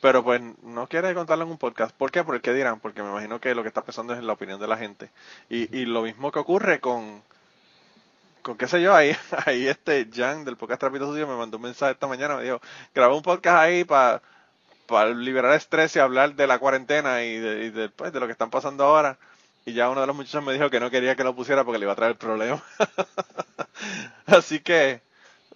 Pero 0.00 0.24
pues 0.24 0.40
no 0.62 0.88
quiere 0.88 1.14
contarlo 1.14 1.44
en 1.44 1.50
un 1.52 1.58
podcast. 1.58 1.94
¿Por 1.96 2.10
qué? 2.10 2.24
Porque 2.24 2.52
dirán, 2.52 2.80
porque 2.80 3.02
me 3.02 3.10
imagino 3.10 3.40
que 3.40 3.54
lo 3.54 3.62
que 3.62 3.68
está 3.68 3.84
pensando 3.84 4.12
es 4.14 4.22
la 4.22 4.32
opinión 4.32 4.60
de 4.60 4.66
la 4.68 4.76
gente. 4.76 5.10
Y, 5.48 5.76
y 5.76 5.86
lo 5.86 6.02
mismo 6.02 6.32
que 6.32 6.40
ocurre 6.40 6.80
con, 6.80 7.22
con 8.42 8.56
qué 8.56 8.66
sé 8.66 8.82
yo, 8.82 8.94
ahí, 8.94 9.16
ahí 9.46 9.68
este 9.68 10.08
Jan 10.12 10.44
del 10.44 10.56
podcast 10.56 10.80
Trapito 10.80 11.06
Sucio 11.06 11.26
me 11.26 11.36
mandó 11.36 11.56
un 11.58 11.62
mensaje 11.64 11.92
esta 11.92 12.06
mañana, 12.06 12.36
me 12.36 12.44
dijo, 12.44 12.60
graba 12.94 13.14
un 13.14 13.22
podcast 13.22 13.58
ahí 13.58 13.84
para 13.84 14.20
liberar 15.14 15.54
estrés 15.54 15.96
y 15.96 16.00
hablar 16.00 16.34
de 16.34 16.46
la 16.46 16.58
cuarentena 16.58 17.22
y 17.24 17.38
de, 17.38 17.64
y 17.64 17.70
de, 17.70 17.88
pues, 17.88 18.12
de 18.12 18.20
lo 18.20 18.26
que 18.26 18.32
están 18.32 18.50
pasando 18.50 18.84
ahora. 18.84 19.18
Y 19.64 19.74
ya 19.74 19.88
uno 19.90 20.00
de 20.00 20.06
los 20.08 20.16
muchachos 20.16 20.42
me 20.44 20.52
dijo 20.52 20.70
que 20.70 20.80
no 20.80 20.90
quería 20.90 21.14
que 21.16 21.24
lo 21.24 21.36
pusiera 21.36 21.64
porque 21.64 21.78
le 21.78 21.84
iba 21.84 21.92
a 21.92 21.96
traer 21.96 22.16
problemas. 22.16 22.62
Así 24.26 24.60
que, 24.60 25.02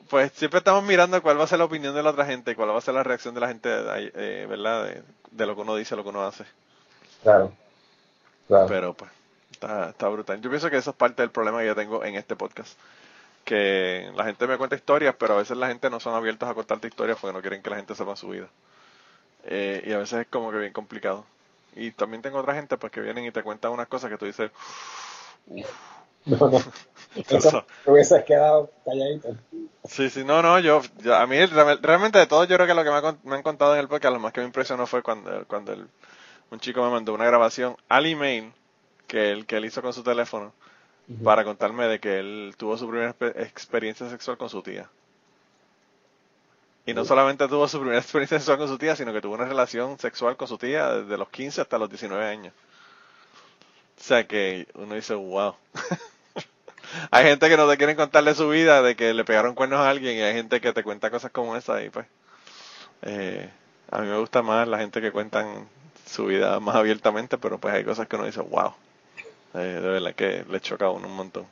pues 0.09 0.33
siempre 0.33 0.59
estamos 0.59 0.85
mirando 0.85 1.21
cuál 1.23 1.39
va 1.39 1.45
a 1.45 1.49
ser 1.49 1.59
la 1.59 1.65
opinión 1.65 1.95
de 1.95 2.03
la 2.03 2.11
otra 2.11 2.27
gente, 2.27 2.55
cuál 2.57 2.71
va 2.71 2.79
a 2.79 2.81
ser 2.81 2.95
la 2.95 3.03
reacción 3.03 3.35
de 3.35 3.41
la 3.41 3.49
gente, 3.49 3.69
eh, 3.71 4.47
¿verdad? 4.49 4.85
De, 4.85 5.03
de 5.31 5.47
lo 5.47 5.55
que 5.55 5.61
uno 5.63 5.77
dice, 5.77 5.97
lo 5.97 6.03
que 6.03 6.09
uno 6.11 6.25
hace. 6.25 6.45
Claro. 7.23 7.53
Claro. 8.49 8.67
Pero 8.69 8.95
pues, 8.95 9.11
está, 9.51 9.91
está 9.91 10.09
brutal. 10.09 10.41
Yo 10.41 10.51
pienso 10.51 10.71
que 10.71 10.77
eso 10.77 10.91
es 10.91 10.97
parte 10.97 11.23
del 11.23 11.31
problema 11.31 11.61
que 11.61 11.67
yo 11.67 11.75
tengo 11.75 12.05
en 12.05 12.15
este 12.15 12.37
podcast. 12.37 12.79
Que 13.45 14.11
la 14.17 14.25
gente 14.25 14.47
me 14.47 14.59
cuenta 14.59 14.77
historias, 14.77 15.15
pero 15.19 15.35
a 15.35 15.39
veces 15.39 15.57
la 15.57 15.69
gente 15.69 15.89
no 15.91 16.01
son 16.01 16.15
abiertos 16.15 16.49
a 16.49 16.55
contarte 16.55 16.89
historias 16.89 17.19
porque 17.21 17.35
no 17.35 17.41
quieren 17.41 17.63
que 17.63 17.71
la 17.71 17.77
gente 17.77 17.95
sepa 17.95 18.17
su 18.17 18.29
vida. 18.29 18.49
Eh, 19.45 19.85
y 19.87 19.93
a 19.93 19.99
veces 19.99 20.21
es 20.21 20.27
como 20.29 20.51
que 20.51 20.59
bien 20.59 20.73
complicado. 20.73 21.25
Y 21.75 21.93
también 21.93 22.23
tengo 22.23 22.39
otra 22.39 22.55
gente 22.55 22.77
pues 22.77 22.93
que 22.93 23.01
vienen 23.01 23.25
y 23.25 23.31
te 23.31 23.43
cuentan 23.43 23.73
unas 23.73 23.87
cosas 23.89 24.11
que 24.11 24.19
tú 24.19 24.25
dices, 24.25 24.51
uff, 25.47 25.71
No, 26.27 26.39
no. 26.51 26.59
Eso 27.15 27.65
te 27.85 27.91
hubieses 27.91 28.25
quedado 28.25 28.71
calladito. 28.85 29.37
Sí, 29.89 30.11
sí, 30.11 30.25
no, 30.25 30.43
no, 30.43 30.59
yo, 30.59 30.83
yo- 30.99 31.15
a 31.17 31.27
mí 31.27 31.45
re- 31.47 31.77
realmente 31.77 32.19
de 32.19 32.27
todo 32.27 32.45
yo 32.45 32.57
creo 32.57 32.67
que 32.67 32.75
lo 32.75 32.83
que 32.85 32.91
me, 32.91 32.97
ha 32.97 33.03
con- 33.03 33.21
me 33.25 33.37
han 33.37 33.43
contado 33.43 33.75
en 33.75 33.81
el 33.81 33.89
podcast, 33.89 34.13
lo 34.15 34.21
más 34.21 34.33
que 34.33 34.41
me 34.41 34.47
impresionó 34.47 34.87
fue 34.87 35.03
cuando, 35.03 35.45
cuando 35.47 35.73
el- 35.73 35.89
un 36.51 36.61
chico 36.61 36.83
me 36.85 36.91
mandó 36.91 37.15
una 37.15 37.25
grabación 37.27 37.77
al 37.89 38.07
email 38.07 38.53
que 39.07 39.31
él, 39.33 39.47
que 39.47 39.57
él 39.57 39.65
hizo 39.65 39.83
con 39.83 39.93
su 39.93 40.03
teléfono 40.03 40.53
para 41.25 41.45
contarme 41.45 41.87
de 41.87 42.01
que 42.01 42.19
él 42.19 42.55
tuvo 42.57 42.77
su 42.77 42.89
primera 42.89 43.15
expe- 43.17 43.41
experiencia 43.41 44.09
sexual 44.11 44.37
con 44.39 44.49
su 44.51 44.63
tía. 44.63 44.89
Y 46.87 46.95
no 46.95 47.05
solamente 47.05 47.49
tuvo 47.49 47.67
su 47.69 47.79
primera 47.81 47.99
experiencia 48.01 48.39
sexual 48.39 48.59
con 48.59 48.69
su 48.69 48.79
tía, 48.79 48.97
sino 48.97 49.13
que 49.13 49.21
tuvo 49.21 49.35
una 49.35 49.45
relación 49.45 49.99
sexual 49.99 50.37
con 50.37 50.49
su 50.49 50.59
tía 50.59 50.89
desde 50.95 51.19
los 51.19 51.29
15 51.31 51.61
hasta 51.61 51.79
los 51.79 51.89
19 51.91 52.25
años. 52.25 52.55
O 53.99 54.03
sea 54.03 54.27
que 54.27 54.67
uno 54.75 54.95
dice, 54.95 55.15
wow. 55.15 55.55
hay 57.11 57.25
gente 57.25 57.49
que 57.49 57.57
no 57.57 57.69
te 57.69 57.77
quieren 57.77 57.97
contarle 57.97 58.35
su 58.35 58.49
vida, 58.49 58.83
de 58.83 58.97
que 58.97 59.15
le 59.15 59.25
pegaron 59.25 59.55
cuernos 59.55 59.81
a 59.81 59.91
alguien, 59.91 60.17
y 60.17 60.23
hay 60.23 60.35
gente 60.35 60.61
que 60.61 60.73
te 60.73 60.83
cuenta 60.83 61.11
cosas 61.11 61.31
como 61.31 61.57
esa, 61.57 61.83
y 61.83 61.91
pues. 61.91 62.07
eh, 63.03 63.49
a 63.91 64.01
mí 64.01 64.09
me 64.09 64.19
gusta 64.19 64.43
más 64.43 64.67
la 64.67 64.79
gente 64.79 65.01
que 65.01 65.13
cuentan 65.13 65.69
su 66.07 66.27
vida 66.27 66.59
más 66.61 66.77
abiertamente, 66.77 67.39
pero 67.39 67.59
pues 67.59 67.75
hay 67.75 67.85
cosas 67.85 68.07
que 68.09 68.17
uno 68.17 68.27
dice, 68.27 68.41
wow. 68.41 68.73
Eh, 69.55 69.81
de 69.81 69.89
verdad 69.89 70.15
que 70.15 70.45
le 70.49 70.61
choca 70.61 70.87
a 70.87 70.91
uno 70.91 71.09
un 71.09 71.17
montón. 71.17 71.47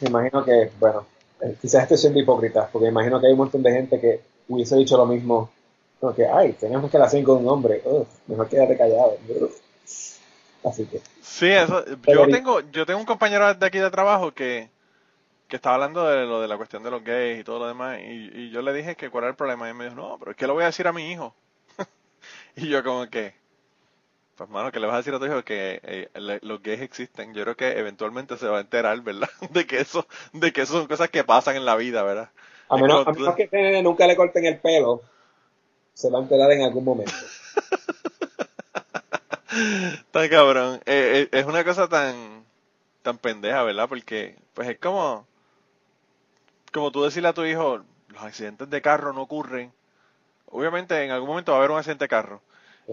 Me 0.00 0.08
imagino 0.08 0.44
que, 0.44 0.70
bueno, 0.78 1.06
eh, 1.40 1.56
quizás 1.60 1.82
estoy 1.82 1.98
siendo 1.98 2.20
hipócrita, 2.20 2.68
porque 2.70 2.86
me 2.86 2.92
imagino 2.92 3.20
que 3.20 3.26
hay 3.26 3.32
un 3.32 3.38
montón 3.38 3.62
de 3.62 3.72
gente 3.72 4.00
que 4.00 4.20
hubiese 4.48 4.76
dicho 4.76 4.96
lo 4.96 5.06
mismo, 5.06 5.50
como 5.98 6.14
que, 6.14 6.26
ay, 6.26 6.52
tenemos 6.54 6.90
que 6.90 6.96
relación 6.96 7.24
con 7.24 7.38
un 7.38 7.48
hombre, 7.48 7.82
mejor 8.26 8.48
quédate 8.48 8.76
callado. 8.76 9.18
Así 10.64 10.86
que, 10.86 11.00
Sí, 11.30 11.46
eso, 11.46 11.84
yo 11.86 11.96
Pero- 12.02 12.26
tengo, 12.28 12.60
yo 12.72 12.84
tengo 12.84 12.98
un 13.00 13.06
compañero 13.06 13.54
de 13.54 13.66
aquí 13.66 13.78
de 13.78 13.90
trabajo 13.90 14.32
que, 14.32 14.68
que 15.48 15.56
estaba 15.56 15.76
hablando 15.76 16.04
de 16.06 16.26
lo 16.26 16.40
de 16.42 16.48
la 16.48 16.56
cuestión 16.56 16.82
de 16.82 16.90
los 16.90 17.04
gays 17.04 17.40
y 17.40 17.44
todo 17.44 17.60
lo 17.60 17.68
demás, 17.68 17.98
y, 18.00 18.30
y 18.34 18.50
yo 18.50 18.62
le 18.62 18.72
dije 18.72 18.96
que 18.96 19.10
cuál 19.10 19.24
era 19.24 19.30
el 19.30 19.36
problema, 19.36 19.66
y 19.66 19.70
él 19.70 19.76
me 19.76 19.84
dijo, 19.84 19.96
no, 19.96 20.16
pero 20.18 20.32
es 20.32 20.36
que 20.36 20.46
lo 20.48 20.54
voy 20.54 20.64
a 20.64 20.66
decir 20.66 20.86
a 20.88 20.92
mi 20.92 21.10
hijo. 21.12 21.32
y 22.56 22.68
yo 22.68 22.82
como 22.82 23.08
que, 23.08 23.32
pues 24.36 24.50
mano, 24.50 24.72
que 24.72 24.80
le 24.80 24.86
vas 24.88 24.94
a 24.94 24.98
decir 24.98 25.14
a 25.14 25.18
tu 25.20 25.26
hijo 25.26 25.44
que 25.44 25.80
eh, 25.84 26.08
le- 26.14 26.40
los 26.42 26.60
gays 26.62 26.80
existen. 26.82 27.32
Yo 27.32 27.44
creo 27.44 27.56
que 27.56 27.78
eventualmente 27.78 28.36
se 28.36 28.48
va 28.48 28.58
a 28.58 28.62
enterar, 28.62 29.00
¿verdad? 29.00 29.30
De 29.50 29.66
que 29.66 29.80
eso, 29.80 30.06
de 30.32 30.52
que 30.52 30.62
eso 30.62 30.72
son 30.74 30.88
cosas 30.88 31.10
que 31.10 31.22
pasan 31.24 31.54
en 31.56 31.64
la 31.64 31.76
vida, 31.76 32.02
¿verdad? 32.02 32.30
A 32.68 32.76
menos, 32.76 33.06
a 33.06 33.12
menos 33.12 33.34
que 33.36 33.82
nunca 33.82 34.06
le 34.08 34.16
corten 34.16 34.46
el 34.46 34.58
pelo, 34.58 35.02
se 35.94 36.10
va 36.10 36.18
a 36.18 36.22
enterar 36.22 36.50
en 36.52 36.62
algún 36.62 36.84
momento. 36.84 37.12
Está 39.50 40.28
cabrón. 40.28 40.80
Eh, 40.86 41.28
eh, 41.32 41.38
es 41.38 41.44
una 41.44 41.64
cosa 41.64 41.88
tan, 41.88 42.44
tan 43.02 43.18
pendeja, 43.18 43.62
¿verdad? 43.64 43.88
Porque, 43.88 44.36
pues 44.54 44.68
es 44.68 44.78
como, 44.78 45.26
como 46.72 46.92
tú 46.92 47.02
decirle 47.02 47.28
a 47.28 47.32
tu 47.34 47.44
hijo, 47.44 47.82
los 48.08 48.22
accidentes 48.22 48.70
de 48.70 48.82
carro 48.82 49.12
no 49.12 49.22
ocurren. 49.22 49.72
Obviamente 50.46 51.02
en 51.04 51.10
algún 51.10 51.28
momento 51.28 51.52
va 51.52 51.58
a 51.58 51.60
haber 51.60 51.70
un 51.72 51.78
accidente 51.78 52.04
de 52.04 52.08
carro. 52.08 52.42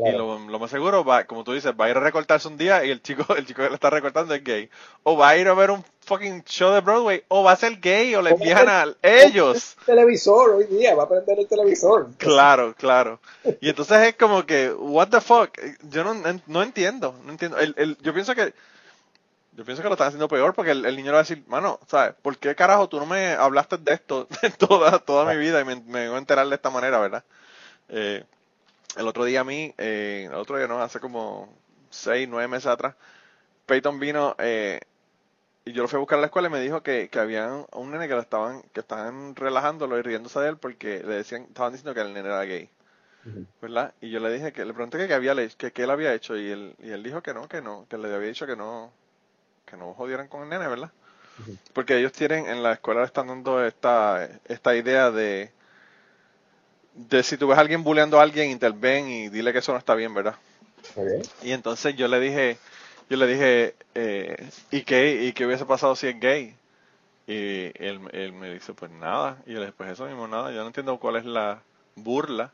Y 0.06 0.12
lo, 0.12 0.38
lo 0.38 0.60
más 0.60 0.70
seguro, 0.70 1.04
va, 1.04 1.24
como 1.24 1.44
tú 1.44 1.54
dices, 1.54 1.74
va 1.80 1.86
a 1.86 1.90
ir 1.90 1.98
a 1.98 2.00
recortarse 2.00 2.48
un 2.48 2.58
día 2.58 2.86
y 2.86 2.92
el 2.92 3.02
chico, 3.02 3.26
el 3.36 3.46
chico 3.48 3.64
que 3.64 3.70
le 3.70 3.76
está 3.76 3.90
recortando 3.90 4.34
es 4.34 4.44
gay. 4.44 4.70
O 5.04 5.18
va 5.18 5.30
a 5.30 5.38
ir 5.38 5.48
a 5.48 5.54
ver 5.56 5.72
un 5.72 5.84
fucking 6.02 6.44
show 6.44 6.72
de 6.72 6.82
Broadway, 6.82 7.24
o 7.30 7.44
va 7.44 7.54
a 7.54 7.56
ser 7.56 7.80
gay 7.80 8.14
o 8.14 8.22
lesbiana, 8.22 8.86
ellos. 9.02 9.76
El 9.80 9.86
televisor 9.86 10.52
hoy 10.52 10.66
día, 10.66 10.96
va 10.96 11.04
a 11.04 11.10
prender 11.10 11.40
el 11.40 11.48
televisor. 11.48 12.10
Claro, 12.18 12.76
claro. 12.78 13.20
Y 13.60 13.70
entonces 13.70 13.98
es 14.08 14.16
como 14.16 14.46
que, 14.46 14.72
what 14.72 15.08
the 15.10 15.20
fuck, 15.20 15.58
yo 15.90 16.04
no, 16.04 16.14
no 16.46 16.64
entiendo, 16.64 17.16
no 17.24 17.32
entiendo. 17.32 17.58
El, 17.58 17.74
el, 17.78 17.98
yo 17.98 18.14
pienso 18.14 18.36
que, 18.36 18.54
yo 19.54 19.66
pienso 19.66 19.82
que 19.82 19.90
lo 19.90 19.96
están 19.96 20.10
haciendo 20.10 20.28
peor 20.28 20.54
porque 20.54 20.72
el, 20.72 20.86
el 20.86 20.96
niño 20.96 21.08
le 21.08 21.14
va 21.14 21.20
a 21.20 21.24
decir, 21.24 21.44
mano, 21.48 21.80
¿sabes? 21.88 22.14
¿Por 22.22 22.38
qué 22.38 22.54
carajo 22.56 22.88
tú 22.88 23.00
no 23.00 23.08
me 23.08 23.32
hablaste 23.32 23.78
de 23.78 23.96
esto 23.96 24.28
toda, 24.60 25.00
toda 25.00 25.26
mi 25.34 25.40
vida 25.40 25.60
y 25.60 25.66
me, 25.66 25.76
me 25.78 26.02
vengo 26.02 26.16
a 26.16 26.20
enterar 26.20 26.48
de 26.48 26.56
esta 26.56 26.70
manera, 26.70 27.00
verdad? 27.00 27.24
Eh, 27.90 28.24
el 28.96 29.08
otro 29.08 29.26
día 29.26 29.42
a 29.42 29.44
mí, 29.44 29.74
eh, 29.78 30.26
el 30.30 30.36
otro 30.36 30.58
día 30.58 30.68
no, 30.68 30.82
hace 30.82 31.00
como 31.00 31.54
seis, 31.90 32.28
nueve 32.30 32.48
meses 32.48 32.68
atrás, 32.68 32.96
Peyton 33.66 34.00
vino 34.00 34.36
eh, 34.40 34.80
y 35.66 35.74
yo 35.74 35.82
lo 35.82 35.90
fui 35.90 35.98
a 35.98 36.00
buscar 36.00 36.18
a 36.18 36.22
la 36.22 36.28
escuela 36.28 36.48
y 36.48 36.52
me 36.52 36.62
dijo 36.62 36.82
que, 36.82 37.10
que 37.10 37.20
había 37.20 37.66
un 37.74 37.92
nene 37.92 38.08
que 38.08 38.14
lo 38.14 38.22
estaban, 38.22 38.62
que 38.74 38.80
estaban 38.80 39.36
relajándolo 39.36 39.98
y 40.00 40.02
riéndose 40.02 40.40
de 40.40 40.50
él 40.50 40.58
porque 40.58 41.04
le 41.04 41.16
decían, 41.16 41.44
estaban 41.44 41.74
diciendo 41.74 41.94
que 41.94 42.02
el 42.02 42.14
nene 42.14 42.30
era 42.30 42.44
gay. 42.44 42.70
¿verdad? 43.62 43.94
Y 44.00 44.10
yo 44.10 44.22
le 44.22 44.32
dije 44.32 44.54
que 44.54 44.64
le 44.64 44.74
pregunté 44.74 44.98
que 44.98 45.08
qué 45.08 45.14
había 45.14 45.36
que, 45.50 45.74
qué 45.74 45.84
él 45.84 45.90
había 45.90 46.14
hecho 46.14 46.38
y 46.38 46.50
él, 46.50 46.76
y 46.80 46.92
él 46.92 47.04
dijo 47.04 47.22
que 47.22 47.34
no, 47.34 47.50
que 47.50 47.62
no, 47.62 47.86
que 47.90 47.98
le 47.98 48.14
había 48.14 48.30
dicho 48.30 48.48
que 48.48 48.56
no, 48.56 48.94
que 49.66 49.76
no 49.76 49.94
jodieran 49.94 50.30
con 50.30 50.44
el 50.44 50.50
nene, 50.50 50.68
¿verdad? 50.68 50.92
Porque 51.74 51.98
ellos 51.98 52.14
tienen, 52.14 52.48
en 52.48 52.64
la 52.64 52.72
escuela 52.72 53.02
le 53.02 53.06
están 53.06 53.28
dando 53.28 53.64
esta, 53.64 54.28
esta 54.46 54.76
idea 54.76 55.12
de, 55.12 55.52
de 56.98 57.24
si 57.24 57.38
tú 57.38 57.48
ves 57.48 57.58
a 57.58 57.62
alguien 57.62 57.84
bulleando 57.84 58.20
a 58.20 58.24
alguien, 58.24 58.50
interven 58.50 59.08
y 59.08 59.30
dile 59.30 59.54
que 59.54 59.60
eso 59.60 59.72
no 59.72 59.78
está 59.78 59.96
bien, 59.96 60.14
¿verdad? 60.14 60.36
Y 61.44 61.52
entonces 61.52 61.96
yo 61.96 62.08
le 62.08 62.20
dije, 62.20 62.58
yo 63.10 63.18
le 63.18 63.28
dije, 63.28 63.76
eh, 63.96 64.50
¿y 64.72 64.82
qué, 64.82 65.24
y 65.26 65.34
qué 65.34 65.46
hubiese 65.46 65.66
pasado 65.66 65.96
si 65.96 66.08
es 66.08 66.20
gay? 66.20 66.56
Y 67.28 67.72
él, 67.84 68.00
él 68.14 68.34
me 68.34 68.54
dice, 68.54 68.74
pues 68.74 68.90
nada. 68.92 69.38
Y 69.46 69.54
yo 69.54 69.60
le 69.60 69.68
dije, 69.68 69.76
pues 69.78 69.92
eso 69.92 70.06
mismo, 70.06 70.28
nada. 70.28 70.52
Yo 70.52 70.62
no 70.62 70.68
entiendo 70.68 70.98
cuál 70.98 71.18
es 71.18 71.26
la 71.26 71.62
burla. 71.96 72.52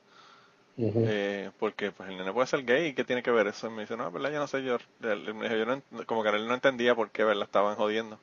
Eh, 0.75 1.51
porque 1.59 1.91
pues 1.91 2.09
el 2.09 2.17
nene 2.17 2.33
puede 2.33 2.47
ser 2.47 2.65
gay 2.65 2.87
y 2.87 2.93
qué 2.93 3.03
tiene 3.03 3.21
que 3.21 3.29
ver 3.29 3.47
eso. 3.47 3.67
Y 3.67 3.69
me 3.69 3.83
dice, 3.83 3.95
no, 3.95 4.11
verdad, 4.11 4.31
yo 4.31 4.39
no 4.39 4.47
sé, 4.47 4.63
yo, 4.63 4.77
yo 4.99 5.65
no 5.65 5.81
como 6.07 6.23
que 6.23 6.29
él 6.29 6.47
no 6.47 6.55
entendía 6.55 6.95
por 6.95 7.11
qué, 7.11 7.23
¿verdad? 7.23 7.43
Estaban 7.43 7.75
jodiendo. 7.75 8.17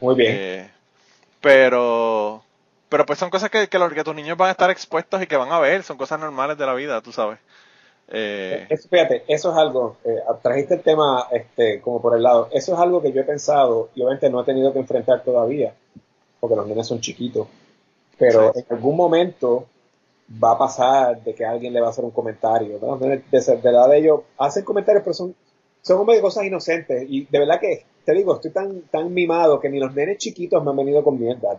Muy 0.00 0.14
bien. 0.14 0.32
Eh, 0.36 0.70
pero, 1.40 2.44
pero 2.92 3.06
pues 3.06 3.18
son 3.18 3.30
cosas 3.30 3.48
que, 3.48 3.68
que, 3.68 3.78
los, 3.78 3.90
que 3.90 4.04
tus 4.04 4.14
niños 4.14 4.36
van 4.36 4.48
a 4.48 4.52
estar 4.52 4.70
expuestos 4.70 5.22
y 5.22 5.26
que 5.26 5.38
van 5.38 5.50
a 5.50 5.58
ver, 5.58 5.82
son 5.82 5.96
cosas 5.96 6.20
normales 6.20 6.58
de 6.58 6.66
la 6.66 6.74
vida, 6.74 7.00
tú 7.00 7.10
sabes. 7.10 7.38
Eh, 8.08 8.66
Eso, 8.68 8.86
fíjate, 8.90 9.24
eso 9.26 9.50
es 9.50 9.56
algo, 9.56 9.96
eh, 10.04 10.18
trajiste 10.42 10.74
el 10.74 10.82
tema 10.82 11.26
este, 11.32 11.80
como 11.80 12.02
por 12.02 12.14
el 12.14 12.22
lado, 12.22 12.48
eso 12.52 12.74
es 12.74 12.78
algo 12.78 13.00
que 13.00 13.10
yo 13.10 13.22
he 13.22 13.24
pensado 13.24 13.88
y 13.94 14.02
obviamente 14.02 14.28
no 14.28 14.42
he 14.42 14.44
tenido 14.44 14.74
que 14.74 14.80
enfrentar 14.80 15.22
todavía, 15.22 15.72
porque 16.38 16.54
los 16.56 16.66
nenes 16.66 16.86
son 16.86 17.00
chiquitos, 17.00 17.48
pero 18.18 18.52
Sí. 18.52 18.60
en 18.60 18.76
algún 18.76 18.96
momento 18.96 19.66
va 20.42 20.52
a 20.52 20.58
pasar 20.58 21.22
de 21.22 21.34
que 21.34 21.46
alguien 21.46 21.72
le 21.72 21.80
va 21.80 21.86
a 21.86 21.90
hacer 21.90 22.04
un 22.04 22.10
comentario, 22.10 22.78
de, 22.78 23.22
de, 23.30 23.40
de 23.40 23.72
la 23.72 23.78
edad 23.78 23.88
de 23.88 23.98
ellos 23.98 24.20
hacen 24.36 24.64
comentarios, 24.64 25.02
pero 25.04 25.14
son, 25.14 25.34
son 25.80 25.96
como 25.96 26.12
de 26.12 26.20
cosas 26.20 26.44
inocentes 26.44 27.06
y 27.08 27.24
de 27.24 27.38
verdad 27.38 27.58
que, 27.60 27.86
te 28.04 28.12
digo, 28.12 28.34
estoy 28.34 28.50
tan, 28.50 28.82
tan 28.82 29.12
mimado 29.12 29.60
que 29.60 29.68
ni 29.68 29.78
los 29.78 29.94
nenes 29.94 30.18
chiquitos 30.18 30.62
me 30.64 30.70
han 30.70 30.76
venido 30.76 31.04
con 31.04 31.18
mierda, 31.18 31.56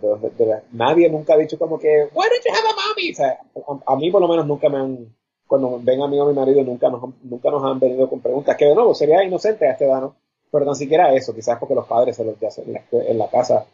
nadie 0.71 1.09
nunca 1.09 1.33
ha 1.33 1.37
dicho 1.37 1.57
como 1.57 1.79
que, 1.79 2.09
why 2.13 2.27
don't 2.29 2.43
you 2.45 2.51
have 2.51 2.67
a 2.67 2.89
mommy? 2.89 3.11
O 3.11 3.15
sea, 3.15 3.39
a, 3.87 3.93
a 3.93 3.95
mí 3.95 4.11
por 4.11 4.21
lo 4.21 4.27
menos 4.27 4.45
nunca 4.45 4.69
me 4.69 4.77
han, 4.77 5.07
cuando 5.53 5.79
ven 5.81 6.01
a 6.01 6.07
mí 6.07 6.19
o 6.19 6.23
a 6.23 6.27
mi 6.29 6.33
marido 6.33 6.63
nunca 6.63 6.89
nos, 6.89 7.01
nunca 7.21 7.51
nos 7.51 7.63
han 7.63 7.79
venido 7.79 8.09
con 8.09 8.21
preguntas, 8.21 8.57
que 8.57 8.65
de 8.65 8.73
nuevo 8.73 8.95
sería 8.95 9.23
inocente 9.23 9.67
a 9.67 9.73
este 9.73 9.85
edad. 9.85 10.09
Pero 10.51 10.65
tan 10.65 10.75
siquiera 10.75 11.13
eso, 11.13 11.33
quizás 11.33 11.57
porque 11.59 11.75
los 11.75 11.87
padres 11.87 12.15
se 12.15 12.23
los 12.23 12.41
hacen 12.41 12.65
en 12.91 13.17
la, 13.17 13.27
casa 13.29 13.65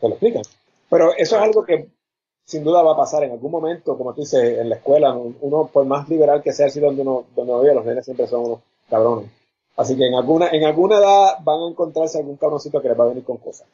te 0.00 0.08
lo 0.08 0.14
explican. 0.14 0.42
Pero 0.88 1.12
eso 1.16 1.36
es 1.36 1.42
algo 1.42 1.64
que 1.64 1.88
sin 2.44 2.64
duda 2.64 2.82
va 2.82 2.92
a 2.92 2.96
pasar 2.96 3.24
en 3.24 3.32
algún 3.32 3.50
momento, 3.50 3.96
como 3.96 4.12
tú 4.12 4.20
dices, 4.22 4.58
en 4.58 4.68
la 4.68 4.76
escuela, 4.76 5.12
uno 5.16 5.70
por 5.72 5.84
más 5.84 6.08
liberal 6.08 6.42
que 6.42 6.52
sea 6.52 6.66
así 6.66 6.80
donde 6.80 7.02
uno, 7.02 7.26
donde 7.34 7.52
uno 7.52 7.62
vive, 7.62 7.74
los 7.74 7.84
nenes 7.84 8.04
siempre 8.04 8.26
son 8.26 8.44
unos 8.44 8.58
cabrones. 8.88 9.30
Así 9.80 9.96
que 9.96 10.06
en 10.06 10.14
alguna, 10.14 10.48
en 10.48 10.64
alguna 10.64 10.98
edad 10.98 11.38
van 11.42 11.60
a 11.62 11.68
encontrarse 11.68 12.18
algún 12.18 12.36
cabroncito 12.36 12.82
que 12.82 12.88
les 12.88 12.98
va 12.98 13.04
a 13.04 13.08
venir 13.08 13.24
con 13.24 13.38
cosas. 13.38 13.66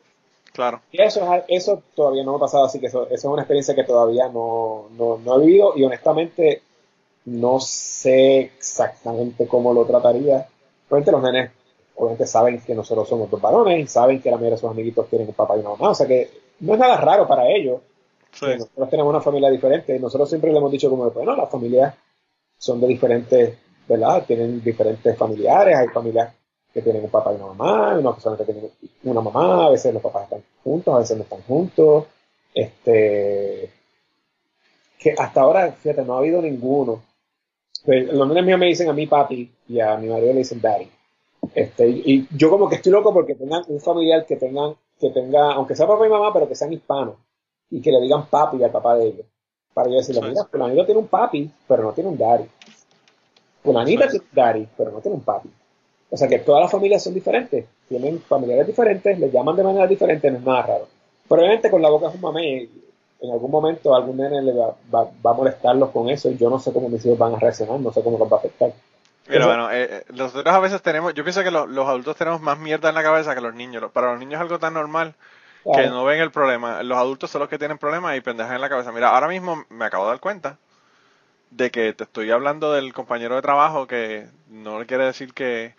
claro. 0.52 0.80
Y 0.92 1.02
eso, 1.02 1.20
es- 1.34 1.44
eso 1.48 1.82
todavía 1.94 2.22
no 2.24 2.32
me 2.32 2.36
ha 2.36 2.40
pasado, 2.40 2.64
así 2.64 2.78
que 2.78 2.86
eso, 2.86 3.04
eso 3.06 3.14
es 3.14 3.24
una 3.24 3.42
experiencia 3.42 3.74
que 3.74 3.84
todavía 3.84 4.28
no, 4.28 4.86
no, 4.96 5.18
no 5.18 5.36
he 5.40 5.46
vivido 5.46 5.72
y 5.76 5.84
honestamente 5.84 6.62
no 7.26 7.58
sé 7.60 8.40
exactamente 8.56 9.46
cómo 9.48 9.74
lo 9.74 9.84
trataría. 9.84 10.46
Obviamente 10.88 11.12
los 11.12 11.22
nenes 11.22 11.50
obviamente 11.96 12.26
saben 12.26 12.60
que 12.60 12.74
nosotros 12.74 13.08
somos 13.08 13.30
dos 13.30 13.40
varones 13.40 13.80
y 13.80 13.86
saben 13.86 14.20
que 14.22 14.30
la 14.30 14.36
mayoría 14.36 14.54
de 14.56 14.60
sus 14.60 14.70
amiguitos 14.70 15.08
tienen 15.08 15.28
un 15.28 15.34
papá 15.34 15.56
y 15.56 15.60
una 15.60 15.70
mamá, 15.70 15.90
o 15.90 15.94
sea 15.94 16.06
que 16.06 16.30
no 16.60 16.74
es 16.74 16.78
nada 16.78 16.96
raro 16.98 17.26
para 17.26 17.48
ellos. 17.50 17.80
Sí. 18.32 18.44
nosotros 18.46 18.90
tenemos 18.90 19.10
una 19.10 19.20
familia 19.22 19.48
diferente 19.50 19.96
y 19.96 19.98
nosotros 19.98 20.28
siempre 20.28 20.52
le 20.52 20.58
hemos 20.58 20.70
dicho 20.70 20.90
como, 20.90 21.10
bueno, 21.10 21.34
las 21.34 21.50
familias 21.50 21.94
son 22.58 22.80
de 22.82 22.86
diferentes, 22.86 23.56
¿verdad? 23.88 24.24
Tienen 24.26 24.62
diferentes 24.62 25.16
familiares, 25.16 25.76
hay 25.76 25.88
familias 25.88 26.32
que 26.72 26.82
tienen 26.82 27.04
un 27.04 27.10
papá 27.10 27.32
y 27.32 27.36
una 27.36 27.46
mamá, 27.46 27.92
hay 27.92 27.98
unas 28.00 28.14
personas 28.14 28.38
que 28.38 28.44
tienen 28.44 28.70
una 29.04 29.20
mamá, 29.20 29.66
a 29.66 29.70
veces 29.70 29.94
los 29.94 30.02
papás 30.02 30.24
están 30.24 30.42
juntos, 30.62 30.94
a 30.94 30.98
veces 30.98 31.16
no 31.16 31.22
están 31.22 31.42
juntos, 31.42 32.04
este, 32.54 33.70
que 34.98 35.14
hasta 35.16 35.40
ahora, 35.40 35.72
fíjate, 35.72 36.04
no 36.04 36.14
ha 36.14 36.18
habido 36.18 36.42
ninguno. 36.42 37.02
Pues, 37.84 38.12
los 38.12 38.28
nenes 38.28 38.44
míos 38.44 38.58
me 38.58 38.66
dicen 38.66 38.88
a 38.88 38.92
mi 38.92 39.06
papi 39.06 39.50
y 39.68 39.80
a 39.80 39.96
mi 39.96 40.08
marido 40.08 40.32
le 40.32 40.38
dicen 40.40 40.60
daddy. 40.60 40.90
Este, 41.54 41.88
y, 41.88 42.26
yo 42.36 42.50
como 42.50 42.68
que 42.68 42.76
estoy 42.76 42.92
loco 42.92 43.12
porque 43.12 43.34
tengan 43.34 43.62
un 43.68 43.80
familiar 43.80 44.26
que 44.26 44.36
tengan, 44.36 44.74
que 44.98 45.10
tenga, 45.10 45.52
aunque 45.52 45.76
sea 45.76 45.86
papá 45.86 46.06
y 46.06 46.10
mamá, 46.10 46.32
pero 46.32 46.48
que 46.48 46.54
sean 46.54 46.72
hispanos 46.72 47.16
y 47.70 47.80
que 47.80 47.92
le 47.92 48.00
digan 48.00 48.26
papi 48.26 48.62
al 48.62 48.70
papá 48.70 48.96
de 48.96 49.06
ellos. 49.06 49.26
Para 49.72 49.88
yo 49.88 49.96
decirle, 49.96 50.22
mira, 50.22 50.44
fulanito 50.44 50.84
tiene 50.86 51.00
un 51.00 51.08
papi, 51.08 51.50
pero 51.68 51.82
no 51.82 51.92
tiene 51.92 52.10
un 52.10 52.18
daddy. 52.18 52.44
Fulanita 53.66 54.04
Sí. 54.04 54.10
tiene 54.18 54.24
un 54.24 54.34
daddy, 54.34 54.68
pero 54.76 54.90
no 54.92 55.00
tiene 55.00 55.16
un 55.16 55.22
papi. 55.22 55.50
O 56.10 56.16
sea 56.16 56.28
que 56.28 56.38
todas 56.38 56.62
las 56.62 56.70
familias 56.70 57.02
son 57.02 57.14
diferentes, 57.14 57.64
tienen 57.88 58.20
familiares 58.20 58.66
diferentes, 58.66 59.18
les 59.18 59.32
llaman 59.32 59.56
de 59.56 59.64
manera 59.64 59.86
diferente, 59.86 60.30
no 60.30 60.38
es 60.38 60.44
nada 60.44 60.62
raro. 60.62 60.88
Pero 61.28 61.40
obviamente 61.42 61.70
con 61.70 61.82
la 61.82 61.90
boca 61.90 62.08
es 62.08 62.14
un 62.14 62.20
mamé, 62.20 62.68
en 63.20 63.30
algún 63.32 63.50
momento 63.50 63.94
algún 63.94 64.16
nene 64.18 64.40
le 64.42 64.52
va, 64.52 64.74
va- 64.94 65.10
va 65.24 65.30
a 65.30 65.34
molestarlos 65.34 65.90
con 65.90 66.08
eso 66.08 66.30
y 66.30 66.36
yo 66.36 66.48
no 66.48 66.58
sé 66.60 66.72
cómo 66.72 66.88
mis 66.88 67.04
hijos 67.04 67.18
van 67.18 67.34
a 67.34 67.38
reaccionar, 67.38 67.80
no 67.80 67.92
sé 67.92 68.02
cómo 68.02 68.18
los 68.18 68.30
va 68.30 68.36
a 68.36 68.38
afectar. 68.40 68.70
Eso- 69.28 69.46
bueno, 69.46 69.70
eh, 69.72 69.88
eh, 69.90 70.04
nosotros 70.14 70.54
a 70.54 70.60
veces 70.60 70.80
tenemos, 70.82 71.12
yo 71.14 71.24
pienso 71.24 71.42
que 71.42 71.50
lo- 71.50 71.66
los 71.66 71.88
adultos 71.88 72.14
tenemos 72.16 72.40
más 72.40 72.58
mierda 72.58 72.90
en 72.90 72.94
la 72.94 73.02
cabeza 73.02 73.34
que 73.34 73.40
los 73.40 73.54
niños. 73.54 73.82
Para 73.92 74.12
los 74.12 74.20
niños 74.20 74.34
es 74.34 74.40
algo 74.42 74.58
tan 74.60 74.74
normal 74.74 75.14
que 75.64 75.72
Claro. 75.72 75.90
no 75.90 76.04
ven 76.04 76.20
el 76.20 76.30
problema. 76.30 76.84
Los 76.84 76.96
adultos 76.96 77.28
son 77.32 77.40
los 77.40 77.48
que 77.48 77.58
tienen 77.58 77.78
problemas 77.78 78.16
y 78.16 78.20
pendejas 78.20 78.54
en 78.54 78.60
la 78.60 78.68
cabeza. 78.68 78.92
Mira, 78.92 79.08
ahora 79.08 79.26
mismo 79.26 79.64
me 79.70 79.86
acabo 79.86 80.04
de 80.04 80.10
dar 80.10 80.20
cuenta 80.20 80.58
de 81.50 81.70
que 81.70 81.92
te 81.92 82.04
estoy 82.04 82.30
hablando 82.30 82.72
del 82.72 82.92
compañero 82.92 83.36
de 83.36 83.42
trabajo 83.42 83.86
que 83.86 84.28
no 84.48 84.78
le 84.80 84.86
quiere 84.86 85.04
decir 85.06 85.32
que 85.34 85.74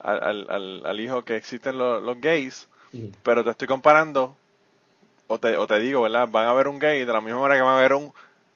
al, 0.00 0.48
al- 0.50 0.86
al- 0.86 1.00
hijo 1.00 1.24
que 1.24 1.36
existen 1.36 1.78
los, 1.78 2.02
los 2.02 2.20
gays, 2.20 2.68
pero 3.24 3.44
te 3.44 3.50
estoy 3.50 3.68
comparando, 3.68 4.36
o 5.28 5.38
te, 5.40 5.56
o 5.56 5.66
te 5.66 5.78
digo, 5.80 6.02
¿verdad? 6.02 6.28
Van 6.30 6.46
a 6.48 6.54
ver 6.54 6.68
un 6.68 6.78
gay 6.78 7.04
de 7.04 7.12
la 7.12 7.20
misma 7.20 7.40
manera 7.40 7.56
que 7.60 7.62
van 7.64 7.78
a 7.78 7.82
ver 7.82 7.94
un 7.94 8.12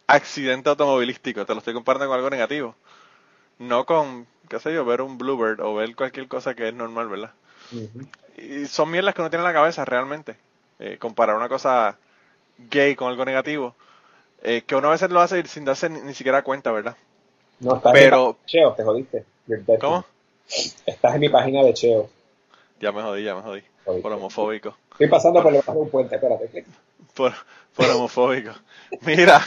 accidente 0.07 0.71
automovilístico. 0.71 1.47
Te 1.47 1.55
lo 1.55 1.59
estoy 1.61 1.75
comparando 1.75 2.07
con 2.09 2.17
algo 2.17 2.31
negativo. 2.31 2.77
No 3.59 3.87
con, 3.87 4.27
qué 4.49 4.59
sé 4.61 4.75
yo, 4.75 4.85
ver 4.85 5.03
un 5.03 5.19
bluebird 5.19 5.61
o 5.61 5.75
ver 5.77 5.95
cualquier 5.97 6.29
cosa 6.29 6.55
que 6.55 6.69
es 6.69 6.75
normal, 6.75 7.09
¿verdad? 7.09 7.35
Y 8.37 8.67
son 8.67 8.91
mierdas 8.91 9.15
que 9.15 9.21
uno 9.21 9.31
tiene 9.31 9.43
en 9.45 9.49
la 9.53 9.59
cabeza 9.59 9.85
realmente. 9.85 10.37
Eh, 10.79 10.97
comparar 10.99 11.37
una 11.37 11.49
cosa 11.49 11.99
gay 12.59 12.95
con 12.97 13.09
algo 13.11 13.25
negativo. 13.25 13.77
Eh, 14.43 14.63
que 14.67 14.75
uno 14.77 14.89
a 14.89 14.93
veces 14.93 15.11
lo 15.11 15.21
hace 15.21 15.47
sin 15.47 15.65
darse 15.65 15.89
ni, 15.89 16.01
ni 16.01 16.15
siquiera 16.15 16.43
cuenta, 16.43 16.71
¿verdad? 16.73 16.97
No, 17.61 17.77
estás 17.77 17.93
Pero- 17.93 18.17
en 18.17 18.29
mi 18.29 18.33
página 18.33 18.43
de 18.43 18.47
Cheo, 18.47 18.73
te 18.75 18.85
jodiste. 18.85 19.25
¿Cómo? 19.81 20.05
Estás 20.87 21.15
en 21.15 21.21
mi 21.21 21.29
página 21.29 21.63
de 21.63 21.75
Cheo. 21.75 22.09
Ya 22.81 22.93
me 22.93 23.03
jodí, 23.03 23.25
ya 23.25 23.35
me 23.35 23.43
jodí. 23.43 23.63
Por 23.85 24.13
homofóbico. 24.13 24.77
Estoy 24.93 25.09
pasando 25.09 25.43
por 25.43 25.53
de 25.53 25.63
un 25.71 25.91
puente, 25.91 26.15
espérate. 26.15 26.65
por, 27.15 27.33
por 27.75 27.87
homofóbico. 27.91 28.53
Mira, 29.03 29.41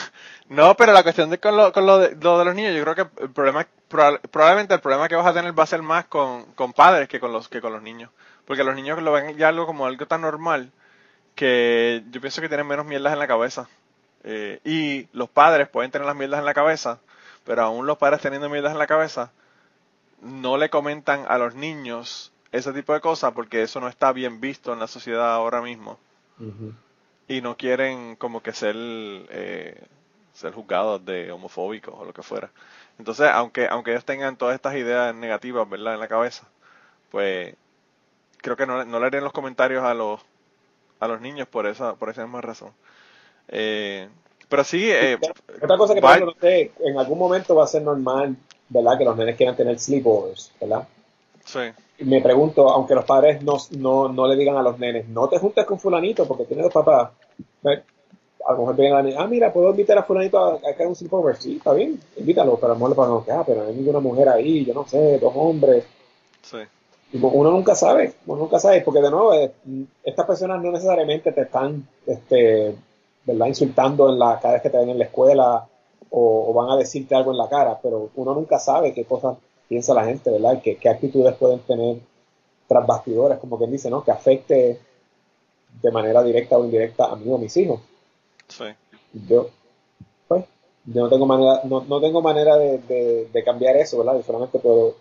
no, 0.50 0.76
pero 0.76 0.92
la 0.94 1.04
cuestión 1.04 1.30
de 1.30 1.40
con, 1.40 1.56
lo, 1.58 1.72
con 1.72 1.86
lo, 1.86 1.98
de, 2.00 2.16
lo 2.16 2.38
de 2.40 2.46
los 2.46 2.56
niños, 2.56 2.76
yo 2.76 2.84
creo 2.84 2.96
que 2.96 3.24
el 3.24 3.30
problema, 3.32 3.66
probablemente 3.88 4.74
el 4.74 4.82
problema 4.82 5.08
que 5.08 5.16
vas 5.16 5.26
a 5.26 5.34
tener 5.34 5.58
va 5.58 5.64
a 5.64 5.68
ser 5.68 5.82
más 5.82 6.06
con, 6.06 6.46
con 6.54 6.74
padres 6.74 7.08
que 7.08 7.20
con 7.20 7.32
los 7.32 7.48
que 7.50 7.62
con 7.62 7.72
los 7.74 7.82
niños. 7.82 8.10
Porque 8.46 8.64
los 8.64 8.76
niños 8.76 9.02
lo 9.02 9.12
ven 9.14 9.38
ya 9.38 9.48
algo 9.50 9.66
como 9.66 9.86
algo 9.86 10.06
tan 10.06 10.22
normal 10.22 10.72
que 11.36 12.04
yo 12.12 12.22
pienso 12.22 12.42
que 12.42 12.48
tienen 12.50 12.68
menos 12.68 12.86
mierdas 12.86 13.14
en 13.14 13.20
la 13.20 13.28
cabeza. 13.28 13.68
Eh, 14.24 14.60
y 14.64 15.08
los 15.12 15.30
padres 15.30 15.68
pueden 15.68 15.92
tener 15.92 16.06
las 16.08 16.16
mierdas 16.16 16.40
en 16.40 16.46
la 16.46 16.54
cabeza, 16.54 17.00
pero 17.46 17.64
aún 17.64 17.86
los 17.86 17.98
padres 17.98 18.22
teniendo 18.22 18.50
mierdas 18.50 18.72
en 18.72 18.80
la 18.80 18.88
cabeza, 18.88 19.32
no 20.22 20.58
le 20.58 20.70
comentan 20.70 21.26
a 21.28 21.38
los 21.38 21.56
niños 21.56 22.32
ese 22.52 22.72
tipo 22.72 22.94
de 22.94 23.02
cosas 23.02 23.34
porque 23.34 23.64
eso 23.64 23.80
no 23.80 23.88
está 23.88 24.14
bien 24.14 24.40
visto 24.40 24.72
en 24.72 24.80
la 24.80 24.88
sociedad 24.88 25.34
ahora 25.34 25.62
mismo. 25.62 26.00
Y 27.28 27.42
no 27.42 27.58
quieren 27.58 28.16
como 28.16 28.42
que 28.42 28.54
ser, 28.54 28.76
eh, 28.78 29.82
ser 30.34 30.54
juzgados 30.54 31.04
de 31.06 31.32
homofóbicos 31.32 31.94
o 31.98 32.06
lo 32.06 32.14
que 32.14 32.22
fuera. 32.22 32.52
Entonces, 33.00 33.28
aunque, 33.32 33.68
aunque 33.68 33.92
ellos 33.92 34.06
tengan 34.06 34.38
todas 34.38 34.56
estas 34.56 34.76
ideas 34.76 35.14
negativas, 35.16 35.70
¿verdad? 35.70 35.96
En 35.96 36.00
la 36.00 36.08
cabeza, 36.08 36.48
pues 37.12 37.56
creo 38.38 38.56
que 38.56 38.66
no, 38.66 38.86
no 38.86 39.00
le 39.00 39.06
harían 39.08 39.24
los 39.24 39.34
comentarios 39.34 39.84
a 39.84 39.94
los, 39.94 40.22
a 41.00 41.08
los 41.08 41.22
niños 41.22 41.48
por 41.48 41.66
esa, 41.66 41.96
por 41.96 42.10
esa 42.10 42.24
misma 42.24 42.42
razón. 42.42 42.72
Eh, 43.48 44.08
pero 44.54 44.64
sí. 44.64 44.88
Eh, 44.90 45.18
Otra 45.62 45.78
cosa 45.78 45.96
que 45.96 46.72
en 46.80 47.00
algún 47.00 47.18
momento 47.18 47.56
va 47.56 47.64
a 47.64 47.68
ser 47.68 47.82
normal, 47.82 48.36
¿verdad? 48.70 48.98
Que 49.00 49.06
los 49.06 49.18
nenes 49.18 49.36
quieran 49.36 49.56
tener 49.56 49.80
sleepovers, 49.80 50.52
¿verdad? 50.62 50.88
Sí. 51.44 51.60
me 52.00 52.22
pregunto, 52.22 52.70
aunque 52.70 52.96
los 52.96 53.04
padres 53.04 53.42
no, 53.42 53.58
no, 53.72 54.08
no 54.10 54.28
le 54.28 54.36
digan 54.36 54.56
a 54.56 54.62
los 54.62 54.80
nenes, 54.80 55.08
no 55.10 55.28
te 55.28 55.40
juntes 55.40 55.66
con 55.66 55.80
fulanito 55.80 56.28
porque 56.28 56.46
tiene 56.46 56.64
dos 56.64 56.72
papás. 56.72 57.12
A 57.66 58.52
lo 58.52 58.60
mejor 58.60 58.76
vienen 58.76 58.94
a 58.94 59.02
la 59.02 59.22
ah, 59.22 59.28
mira, 59.28 59.52
puedo 59.52 59.72
invitar 59.72 59.98
a 59.98 60.04
fulanito 60.04 60.38
a, 60.38 60.54
a, 60.54 60.88
un 60.88 60.96
sleepover. 60.96 61.36
Sí, 61.38 61.58
está 61.58 61.74
bien, 61.74 62.00
invítalo, 62.18 62.56
pero 62.58 62.74
a 62.74 62.76
lo 62.76 62.76
mejor 62.76 62.90
le 62.90 62.96
pagan, 62.96 63.40
ah, 63.40 63.44
pero 63.46 63.64
no 63.64 63.70
hay 63.70 63.76
ninguna 63.76 64.00
mujer 64.02 64.30
ahí, 64.30 64.66
yo 64.66 64.74
no 64.74 64.88
sé, 64.88 65.18
dos 65.18 65.34
hombres. 65.36 65.86
Sí. 66.44 66.58
uno 67.14 67.50
nunca 67.50 67.74
sabe, 67.74 68.14
uno 68.28 68.42
nunca 68.42 68.60
sabe, 68.60 68.82
porque 68.82 69.02
de 69.02 69.10
nuevo, 69.10 69.34
eh, 69.34 69.52
estas 70.04 70.28
personas 70.28 70.62
no 70.62 70.72
necesariamente 70.72 71.32
te 71.32 71.42
están 71.42 71.88
este, 72.06 72.76
¿verdad? 73.26 73.48
Insultando 73.48 74.10
en 74.10 74.20
la, 74.20 74.40
cada 74.40 74.56
vez 74.56 74.64
que 74.64 74.70
te 74.70 74.78
ven 74.78 74.90
en 74.90 75.00
la 75.00 75.06
escuela 75.06 75.68
o, 76.10 76.54
van 76.54 76.70
a 76.70 76.78
decirte 76.78 77.16
algo 77.16 77.32
en 77.32 77.38
la 77.38 77.50
cara, 77.50 77.80
pero 77.82 78.10
uno 78.16 78.34
nunca 78.34 78.60
sabe 78.60 78.94
qué 78.94 79.06
cosas 79.06 79.38
piensa 79.68 79.94
la 79.94 80.06
gente, 80.06 80.30
¿verdad? 80.30 80.62
qué, 80.62 80.78
qué 80.78 80.90
actitudes 80.90 81.36
pueden 81.36 81.60
tener 81.60 81.98
tras 82.68 82.86
bastidores, 82.86 83.40
como 83.40 83.58
quien 83.58 83.72
dice, 83.72 83.90
¿no? 83.90 84.04
Que 84.04 84.12
afecte 84.12 84.80
de 85.82 85.92
manera 85.92 86.22
directa 86.24 86.58
o 86.58 86.64
indirecta 86.64 87.06
a 87.06 87.16
mí 87.16 87.30
o 87.30 87.36
a 87.36 87.40
mis 87.40 87.56
hijos. 87.58 87.82
Sí. 88.48 88.66
Yo, 89.28 89.50
pues, 90.28 90.46
yo 90.86 91.04
no 91.04 91.10
tengo 91.10 91.26
manera, 91.26 91.62
no, 91.64 91.84
no 91.88 92.00
tengo 92.00 92.22
manera 92.22 92.58
de, 92.58 93.28
de, 93.32 93.44
cambiar 93.44 93.76
eso, 93.78 93.98
¿verdad? 93.98 94.16
Yo 94.16 94.24
solamente 94.24 94.60
puedo, 94.60 94.96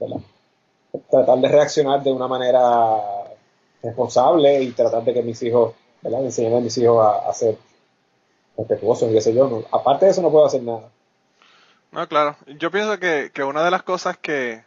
¿verdad? 0.00 0.20
Tratar 1.10 1.38
de 1.38 1.48
reaccionar 1.48 2.02
de 2.02 2.12
una 2.12 2.26
manera 2.26 2.96
responsable 3.82 4.62
y 4.62 4.72
tratar 4.72 5.04
de 5.04 5.14
que 5.14 5.22
mis 5.22 5.42
hijos 5.42 5.74
¿verdad? 6.02 6.24
Enseñar 6.24 6.54
a 6.54 6.60
mis 6.60 6.76
hijos 6.78 7.04
a, 7.04 7.32
ser 7.34 7.56
respetuosos 8.56 9.10
y 9.10 9.14
qué 9.14 9.20
sé 9.20 9.34
yo. 9.34 9.64
aparte 9.72 10.06
de 10.06 10.12
eso 10.12 10.22
no 10.22 10.30
puedo 10.30 10.46
hacer 10.46 10.62
nada. 10.62 10.90
No, 11.90 12.06
claro. 12.08 12.36
Yo 12.58 12.70
pienso 12.70 12.98
que, 12.98 13.30
que 13.32 13.44
una 13.44 13.64
de 13.64 13.70
las 13.70 13.82
cosas 13.82 14.18
que, 14.18 14.62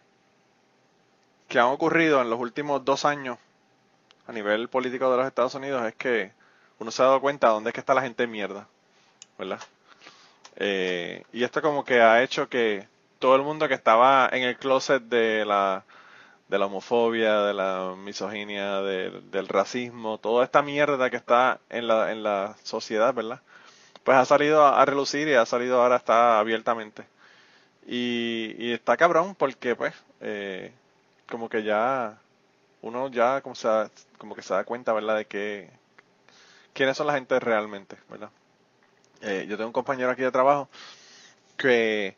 que 1.47 1.59
han 1.59 1.67
ocurrido 1.67 2.21
en 2.21 2.29
los 2.29 2.39
últimos 2.39 2.83
dos 2.83 3.05
años 3.05 3.37
a 4.27 4.31
nivel 4.31 4.69
político 4.69 5.11
de 5.11 5.17
los 5.17 5.27
Estados 5.27 5.53
Unidos 5.55 5.85
es 5.85 5.95
que 5.95 6.31
uno 6.79 6.89
se 6.89 7.01
ha 7.01 7.05
dado 7.05 7.21
cuenta 7.21 7.47
de 7.47 7.53
dónde 7.53 7.69
es 7.69 7.73
que 7.73 7.79
está 7.79 7.93
la 7.93 8.01
gente 8.01 8.23
de 8.23 8.27
mierda, 8.27 8.67
¿verdad? 9.37 9.59
Eh, 10.55 11.23
y 11.31 11.43
esto 11.43 11.61
como 11.61 11.83
que 11.83 12.01
ha 12.01 12.23
hecho 12.23 12.49
que 12.49 12.87
todo 13.19 13.35
el 13.35 13.43
mundo 13.43 13.67
que 13.67 13.73
estaba 13.73 14.29
en 14.31 14.43
el 14.43 14.57
closet 14.57 15.03
de 15.03 15.45
la 15.45 15.83
de 16.51 16.59
la 16.59 16.65
homofobia, 16.65 17.43
de 17.43 17.53
la 17.53 17.95
misoginia, 17.97 18.81
del 18.81 19.47
racismo, 19.47 20.17
toda 20.17 20.43
esta 20.43 20.61
mierda 20.61 21.09
que 21.09 21.15
está 21.15 21.61
en 21.69 21.87
la, 21.87 22.11
en 22.11 22.23
la 22.23 22.57
sociedad, 22.63 23.13
¿verdad? 23.13 23.39
Pues 24.03 24.17
ha 24.17 24.25
salido 24.25 24.65
a, 24.65 24.83
relucir 24.83 25.29
y 25.29 25.33
ha 25.33 25.45
salido 25.45 25.81
ahora 25.81 25.95
está 25.95 26.39
abiertamente. 26.39 27.05
Y, 27.87 28.73
está 28.73 28.97
cabrón 28.97 29.33
porque 29.35 29.77
pues 29.77 29.95
eh, 30.19 30.73
como 31.29 31.47
que 31.47 31.63
ya 31.63 32.17
uno 32.81 33.07
ya 33.09 33.39
como, 33.39 33.55
se 33.55 33.69
como 34.17 34.35
que 34.35 34.41
se 34.41 34.53
da 34.53 34.65
cuenta, 34.65 34.91
¿verdad? 34.91 35.15
De 35.15 35.25
que 35.27 35.69
quiénes 36.73 36.97
son 36.97 37.07
la 37.07 37.13
gente 37.13 37.39
realmente, 37.39 37.95
¿verdad? 38.09 38.29
Eh, 39.21 39.45
yo 39.47 39.55
tengo 39.55 39.69
un 39.69 39.73
compañero 39.73 40.11
aquí 40.11 40.23
de 40.23 40.31
trabajo 40.31 40.67
que 41.55 42.17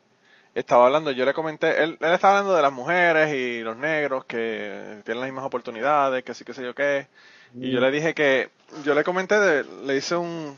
estaba 0.54 0.86
hablando, 0.86 1.10
yo 1.10 1.24
le 1.24 1.34
comenté, 1.34 1.82
él, 1.82 1.98
él 2.00 2.12
estaba 2.12 2.38
hablando 2.38 2.54
de 2.54 2.62
las 2.62 2.72
mujeres 2.72 3.34
y 3.34 3.60
los 3.62 3.76
negros 3.76 4.24
que 4.24 5.00
tienen 5.04 5.20
las 5.20 5.28
mismas 5.28 5.44
oportunidades, 5.44 6.22
que 6.22 6.34
sí, 6.34 6.44
que 6.44 6.54
sé 6.54 6.62
yo 6.62 6.74
qué. 6.74 7.08
Y 7.56 7.70
yo 7.70 7.80
le 7.80 7.90
dije 7.90 8.14
que, 8.14 8.50
yo 8.84 8.94
le 8.94 9.04
comenté, 9.04 9.38
de, 9.38 9.64
le 9.84 9.96
hice 9.96 10.16
un, 10.16 10.56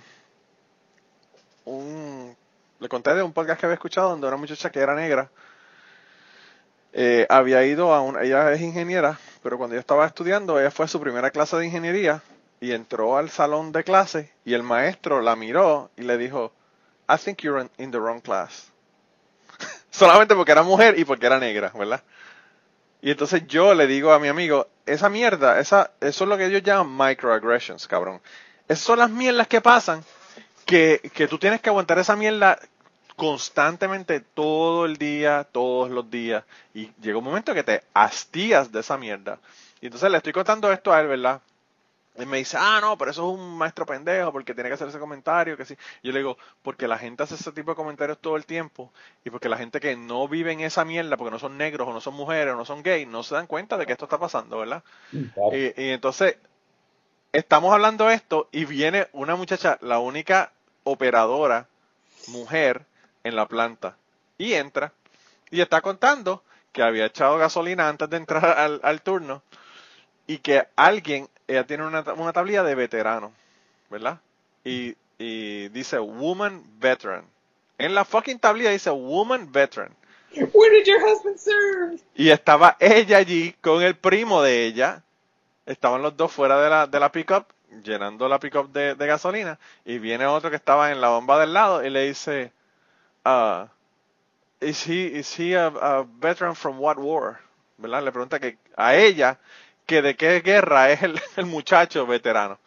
un, 1.64 2.36
le 2.78 2.88
conté 2.88 3.14
de 3.14 3.22
un 3.22 3.32
podcast 3.32 3.61
que 3.61 3.66
había 3.66 3.74
escuchado 3.74 4.11
donde 4.11 4.26
una 4.26 4.36
muchacha 4.36 4.70
que 4.70 4.80
era 4.80 4.94
negra, 4.94 5.30
eh, 6.92 7.26
había 7.28 7.64
ido 7.64 7.92
a 7.92 8.01
una, 8.01 8.22
ella 8.22 8.53
es 8.53 8.61
ingeniera, 8.61 9.18
pero 9.42 9.59
cuando 9.59 9.74
yo 9.74 9.80
estaba 9.80 10.07
estudiando, 10.07 10.59
ella 10.59 10.70
fue 10.70 10.86
a 10.86 10.88
su 10.88 11.01
primera 11.01 11.30
clase 11.30 11.57
de 11.57 11.66
ingeniería 11.66 12.22
y 12.61 12.72
entró 12.72 13.18
al 13.18 13.28
salón 13.28 13.72
de 13.72 13.84
clase 13.84 14.32
y 14.44 14.55
el 14.55 14.62
maestro 14.62 15.20
la 15.20 15.36
miró 15.36 15.90
y 15.97 16.03
le 16.03 16.16
dijo, 16.16 16.53
I 17.09 17.16
think 17.18 17.42
you're 17.42 17.68
in 17.76 17.90
the 17.90 17.99
wrong 17.99 18.20
class 18.20 18.72
solamente 19.91 20.34
porque 20.34 20.53
era 20.53 20.62
mujer 20.62 20.99
y 20.99 21.05
porque 21.05 21.26
era 21.26 21.39
negra, 21.39 21.72
¿verdad? 21.74 22.03
Y 23.03 23.11
entonces 23.11 23.47
yo 23.47 23.74
le 23.74 23.87
digo 23.87 24.12
a 24.12 24.18
mi 24.18 24.28
amigo, 24.28 24.68
esa 24.84 25.09
mierda, 25.09 25.61
esa, 25.61 25.93
eso 26.01 26.24
es 26.24 26.28
lo 26.28 26.37
que 26.37 26.47
ellos 26.47 26.62
llaman 26.62 27.09
microaggressions, 27.09 27.87
cabrón. 27.87 28.20
Esas 28.68 28.84
son 28.84 28.99
las 28.99 29.11
mierdas 29.11 29.47
que 29.47 29.61
pasan, 29.61 30.03
que, 30.64 31.01
que 31.14 31.28
tú 31.28 31.39
tienes 31.39 31.61
que 31.61 31.68
aguantar 31.68 31.99
esa 31.99 32.16
mierda 32.16 32.59
constantemente 33.16 34.20
todo 34.20 34.87
el 34.87 34.97
día, 34.97 35.47
todos 35.51 35.91
los 35.91 36.11
días. 36.11 36.45
Y 36.74 36.91
llega 37.01 37.18
un 37.18 37.24
momento 37.24 37.55
que 37.55 37.62
te 37.62 37.82
hastías 37.95 38.70
de 38.72 38.80
esa 38.80 38.97
mierda. 38.97 39.39
Y 39.80 39.87
entonces 39.87 40.11
le 40.11 40.18
estoy 40.18 40.32
contando 40.32 40.72
esto 40.72 40.93
a 40.93 41.01
él, 41.01 41.09
¿verdad? 41.09 41.41
Y 42.18 42.26
me 42.26 42.38
dice, 42.38 42.56
ah, 42.58 42.78
no, 42.80 42.96
pero 42.96 43.10
eso 43.10 43.30
es 43.30 43.38
un 43.38 43.58
maestro 43.58 43.84
pendejo 43.84 44.32
porque 44.32 44.54
tiene 44.54 44.70
que 44.70 44.74
hacer 44.74 44.88
ese 44.88 44.98
comentario, 44.98 45.56
que 45.56 45.64
sí. 45.64 45.76
Yo 46.02 46.12
le 46.12 46.20
digo, 46.20 46.38
porque 46.62 46.88
la 46.88 46.98
gente 46.98 47.22
hace 47.22 47.34
ese 47.34 47.52
tipo 47.52 47.72
de 47.72 47.76
comentarios 47.76 48.18
todo 48.18 48.36
el 48.36 48.46
tiempo 48.46 48.92
y 49.24 49.30
porque 49.30 49.48
la 49.48 49.58
gente 49.58 49.80
que 49.80 49.96
no 49.96 50.26
vive 50.26 50.52
en 50.52 50.60
esa 50.60 50.84
mierda, 50.84 51.16
porque 51.16 51.30
no 51.30 51.38
son 51.38 51.58
negros 51.58 51.88
o 51.88 51.92
no 51.92 52.00
son 52.00 52.14
mujeres 52.14 52.54
o 52.54 52.56
no 52.56 52.64
son 52.64 52.82
gays, 52.82 53.06
no 53.06 53.22
se 53.22 53.34
dan 53.34 53.46
cuenta 53.46 53.76
de 53.76 53.86
que 53.86 53.92
esto 53.92 54.06
está 54.06 54.18
pasando, 54.18 54.58
¿verdad? 54.58 54.82
Mm, 55.12 55.24
y, 55.52 55.82
y, 55.82 55.90
entonces, 55.90 56.36
estamos 57.32 57.72
hablando 57.72 58.06
de 58.06 58.14
esto 58.14 58.48
y 58.50 58.64
viene 58.64 59.08
una 59.12 59.36
muchacha, 59.36 59.78
la 59.82 59.98
única 59.98 60.52
operadora 60.84 61.68
mujer 62.28 62.86
en 63.24 63.36
la 63.36 63.46
planta, 63.46 63.96
y 64.38 64.54
entra 64.54 64.92
y 65.50 65.60
está 65.60 65.80
contando 65.80 66.42
que 66.72 66.82
había 66.82 67.06
echado 67.06 67.38
gasolina 67.38 67.88
antes 67.88 68.08
de 68.10 68.16
entrar 68.16 68.44
al, 68.58 68.80
al 68.82 69.02
turno 69.02 69.42
y 70.26 70.38
que 70.38 70.66
alguien 70.76 71.28
ella 71.49 71.66
tiene 71.66 71.86
una, 71.86 72.01
una 72.14 72.32
tablilla 72.32 72.62
de 72.62 72.74
veterano, 72.74 73.32
¿verdad? 73.90 74.18
Y, 74.64 74.97
y 75.18 75.68
dice 75.68 75.99
Woman 75.99 76.62
Veteran. 76.78 77.24
En 77.78 77.94
la 77.94 78.05
fucking 78.05 78.38
tablilla 78.38 78.70
dice 78.70 78.90
Woman 78.90 79.51
Veteran. 79.53 79.94
Where 80.53 80.70
did 80.70 80.86
your 80.86 81.01
husband 81.01 81.38
serve? 81.38 81.99
Y 82.14 82.30
estaba 82.30 82.76
ella 82.80 83.18
allí 83.18 83.55
con 83.61 83.82
el 83.82 83.97
primo 83.97 84.42
de 84.42 84.64
ella. 84.64 85.03
Estaban 85.64 86.03
los 86.03 86.16
dos 86.16 86.32
fuera 86.32 86.61
de 86.61 86.70
la, 86.70 86.86
de 86.86 87.01
la 87.01 87.11
pickup, 87.11 87.47
llenando 87.82 88.28
la 88.28 88.38
pickup 88.38 88.72
de, 88.72 88.94
de 88.94 89.07
gasolina. 89.07 89.59
Y 89.84 89.99
viene 89.99 90.26
otro 90.26 90.51
que 90.51 90.57
estaba 90.57 90.90
en 90.92 91.01
la 91.01 91.09
bomba 91.09 91.38
del 91.40 91.55
lado 91.55 91.84
y 91.84 91.90
le 91.90 92.07
dice, 92.07 92.53
uh, 93.24 93.66
is 94.61 94.86
he, 94.86 95.18
is 95.18 95.38
he 95.38 95.57
a, 95.57 95.66
a 95.66 96.07
veteran 96.18 96.55
from 96.55 96.80
what 96.80 96.99
war? 96.99 97.38
¿Verdad? 97.78 98.03
Le 98.03 98.12
pregunta 98.12 98.38
que 98.38 98.59
a 98.76 98.94
ella 98.94 99.38
que 99.87 100.03
de 100.03 100.16
qué 100.16 100.41
guerra 100.41 100.91
es 100.91 101.03
el, 101.03 101.20
el, 101.37 101.47
muchacho 101.47 102.07
veterano. 102.07 102.59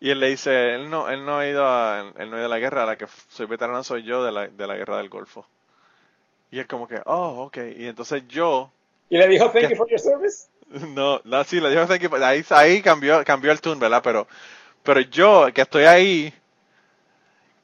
Y 0.00 0.10
él 0.10 0.20
le 0.20 0.28
dice, 0.28 0.74
él 0.74 0.90
no, 0.90 1.08
él 1.08 1.24
no 1.24 1.38
ha 1.38 1.46
ido 1.46 1.66
a, 1.66 2.12
él 2.18 2.30
no 2.30 2.36
ha 2.36 2.40
ido 2.40 2.46
a 2.46 2.48
la 2.50 2.58
guerra, 2.58 2.82
a 2.82 2.86
la 2.86 2.96
que 2.96 3.06
soy 3.28 3.46
veterano 3.46 3.82
soy 3.84 4.02
yo 4.02 4.24
de 4.24 4.32
la, 4.32 4.48
de 4.48 4.66
la 4.66 4.74
guerra 4.74 4.98
del 4.98 5.08
Golfo. 5.08 5.46
Y 6.50 6.58
es 6.58 6.66
como 6.66 6.86
que, 6.86 7.00
oh, 7.06 7.44
ok. 7.46 7.58
Y 7.76 7.86
entonces 7.86 8.22
yo... 8.28 8.70
¿Y 9.08 9.18
le 9.18 9.28
dijo 9.28 9.50
thank 9.50 9.70
you 9.70 9.76
for 9.76 9.88
your 9.88 10.00
service? 10.00 10.48
No, 10.88 11.20
no, 11.24 11.44
sí, 11.44 11.60
le 11.60 11.70
dijo 11.70 11.86
thank 11.86 12.00
you 12.00 12.08
for... 12.08 12.22
Ahí, 12.22 12.44
ahí 12.50 12.82
cambió, 12.82 13.24
cambió 13.24 13.52
el 13.52 13.60
tune, 13.60 13.80
¿verdad? 13.80 14.02
Pero, 14.02 14.26
pero 14.82 15.00
yo, 15.00 15.46
que 15.54 15.62
estoy 15.62 15.84
ahí, 15.84 16.34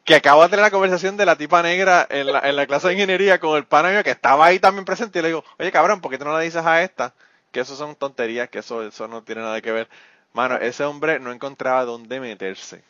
que 0.05 0.15
acabo 0.15 0.43
de 0.43 0.49
tener 0.49 0.63
la 0.63 0.71
conversación 0.71 1.17
de 1.17 1.27
la 1.27 1.37
tipa 1.37 1.63
negra 1.63 2.07
en 2.09 2.33
la, 2.33 2.41
en 2.41 2.57
la 2.57 2.67
clase 2.67 2.89
de 2.89 2.95
ingeniería 2.95 3.39
con 3.39 3.57
el 3.57 3.65
pana 3.65 4.03
que 4.03 4.11
estaba 4.11 4.47
ahí 4.47 4.59
también 4.59 4.85
presente 4.85 5.19
y 5.19 5.23
le 5.23 5.29
digo, 5.29 5.45
oye 5.59 5.73
cabrón, 5.73 6.01
¿por 6.01 6.11
qué 6.11 6.19
tú 6.19 6.25
no 6.25 6.39
le 6.39 6.45
dices 6.45 6.65
a 6.65 6.83
esta? 6.83 7.15
Que 7.51 7.61
eso 7.61 7.77
son 7.77 7.95
tonterías, 7.97 8.49
que 8.49 8.61
eso, 8.61 8.83
eso 8.83 9.09
no 9.09 9.23
tiene 9.23 9.43
nada 9.43 9.61
que 9.61 9.73
ver. 9.73 9.89
Mano, 10.33 10.57
ese 10.57 10.85
hombre 10.85 11.19
no 11.19 11.33
encontraba 11.33 11.85
dónde 11.85 12.21
meterse. 12.21 12.83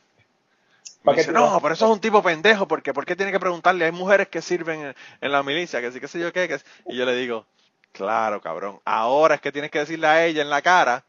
Me 1.03 1.15
dice, 1.15 1.33
no, 1.33 1.59
pero 1.63 1.75
eso 1.75 1.87
es 1.87 1.93
un 1.93 2.01
tipo 2.01 2.23
pendejo, 2.23 2.69
porque 2.69 2.93
¿por 2.93 3.07
qué 3.07 3.17
tiene 3.17 3.33
que 3.33 3.41
preguntarle? 3.41 3.87
Hay 3.87 3.93
mujeres 3.93 4.29
que 4.29 4.43
sirven 4.43 4.81
en, 4.81 4.95
en 5.23 5.33
la 5.33 5.43
milicia, 5.43 5.81
que 5.81 5.91
sí, 5.93 6.01
que 6.01 6.09
sé 6.09 6.21
yo 6.21 6.31
qué, 6.33 6.47
que... 6.47 6.59
Y 6.87 6.97
yo 6.97 7.07
le 7.07 7.15
digo, 7.15 7.47
claro, 7.93 8.43
cabrón, 8.43 8.81
ahora 8.85 9.37
es 9.37 9.41
que 9.41 9.51
tienes 9.51 9.71
que 9.71 9.79
decirle 9.79 10.07
a 10.07 10.27
ella 10.27 10.43
en 10.43 10.51
la 10.51 10.61
cara 10.61 11.05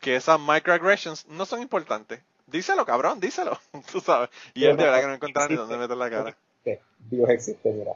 que 0.00 0.16
esas 0.16 0.40
microaggressions 0.40 1.26
no 1.26 1.44
son 1.44 1.60
importantes. 1.60 2.20
Díselo, 2.46 2.86
cabrón, 2.86 3.20
díselo, 3.20 3.58
tú 3.92 4.00
sabes. 4.00 4.30
Y 4.54 4.64
él 4.64 4.76
de 4.78 4.84
verdad 4.84 5.00
que 5.00 5.06
no 5.08 5.14
encuentra 5.14 5.48
ni 5.48 5.56
dónde 5.56 5.76
meter 5.76 5.96
la 5.96 6.08
cara. 6.08 6.36
Dios 7.10 7.28
existe, 7.30 7.70
mira. 7.70 7.92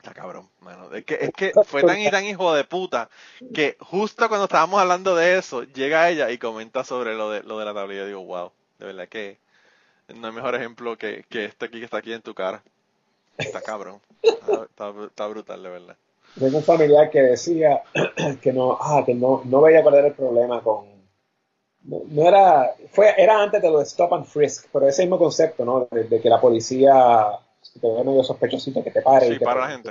Está 0.00 0.14
cabrón, 0.14 0.48
mano. 0.60 0.94
Es 0.94 1.04
que, 1.04 1.18
es 1.20 1.30
que 1.30 1.52
fue 1.66 1.82
tan 1.82 2.00
y 2.00 2.10
tan 2.10 2.24
hijo 2.24 2.54
de 2.54 2.64
puta 2.64 3.10
que 3.52 3.76
justo 3.80 4.28
cuando 4.28 4.44
estábamos 4.44 4.80
hablando 4.80 5.14
de 5.14 5.36
eso, 5.36 5.64
llega 5.64 6.08
ella 6.08 6.30
y 6.30 6.38
comenta 6.38 6.84
sobre 6.84 7.14
lo 7.14 7.30
de, 7.30 7.42
lo 7.42 7.58
de 7.58 7.66
la 7.66 7.74
tablilla. 7.74 8.04
Y 8.04 8.06
digo, 8.06 8.24
wow, 8.24 8.50
de 8.78 8.86
verdad 8.86 9.08
que 9.08 9.38
no 10.14 10.26
hay 10.26 10.32
mejor 10.32 10.54
ejemplo 10.54 10.96
que, 10.96 11.24
que 11.28 11.44
este 11.44 11.66
aquí 11.66 11.78
que 11.78 11.84
está 11.84 11.98
aquí 11.98 12.14
en 12.14 12.22
tu 12.22 12.34
cara. 12.34 12.62
Está 13.36 13.60
cabrón. 13.60 14.00
Está, 14.22 14.94
está, 15.06 15.26
brutal, 15.26 15.62
de 15.62 15.68
verdad. 15.68 15.96
Tengo 16.38 16.58
un 16.58 16.64
familiar 16.64 17.10
que 17.10 17.20
decía 17.20 17.82
que 18.42 18.52
no, 18.52 18.78
ah, 18.80 19.02
que 19.04 19.14
no, 19.14 19.42
no 19.44 19.60
veía 19.60 19.84
perder 19.84 20.06
el 20.06 20.14
problema 20.14 20.62
con. 20.62 20.86
No, 21.82 22.26
era. 22.26 22.74
Fue, 22.90 23.14
era 23.18 23.42
antes 23.42 23.60
de 23.60 23.70
lo 23.70 23.78
de 23.78 23.84
stop 23.84 24.14
and 24.14 24.24
frisk, 24.24 24.66
pero 24.72 24.88
ese 24.88 25.02
mismo 25.02 25.18
concepto, 25.18 25.64
¿no? 25.64 25.88
De, 25.90 26.20
que 26.20 26.28
la 26.28 26.40
policía 26.40 27.38
te 27.78 27.88
ve 27.88 28.04
medio 28.04 28.24
sospechosito 28.24 28.82
que 28.82 28.90
te 28.90 29.02
pare. 29.02 29.28
Sí, 29.28 29.34
y 29.34 29.38
te, 29.38 29.44
para 29.44 29.60
la 29.60 29.70
gente. 29.70 29.90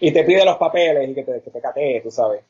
Y 0.00 0.12
te 0.12 0.24
pide 0.24 0.44
los 0.44 0.56
papeles 0.56 1.08
y 1.08 1.14
que 1.14 1.22
te, 1.22 1.40
que 1.40 1.50
te 1.50 1.60
catee, 1.60 2.00
tú 2.00 2.10
sabes. 2.10 2.42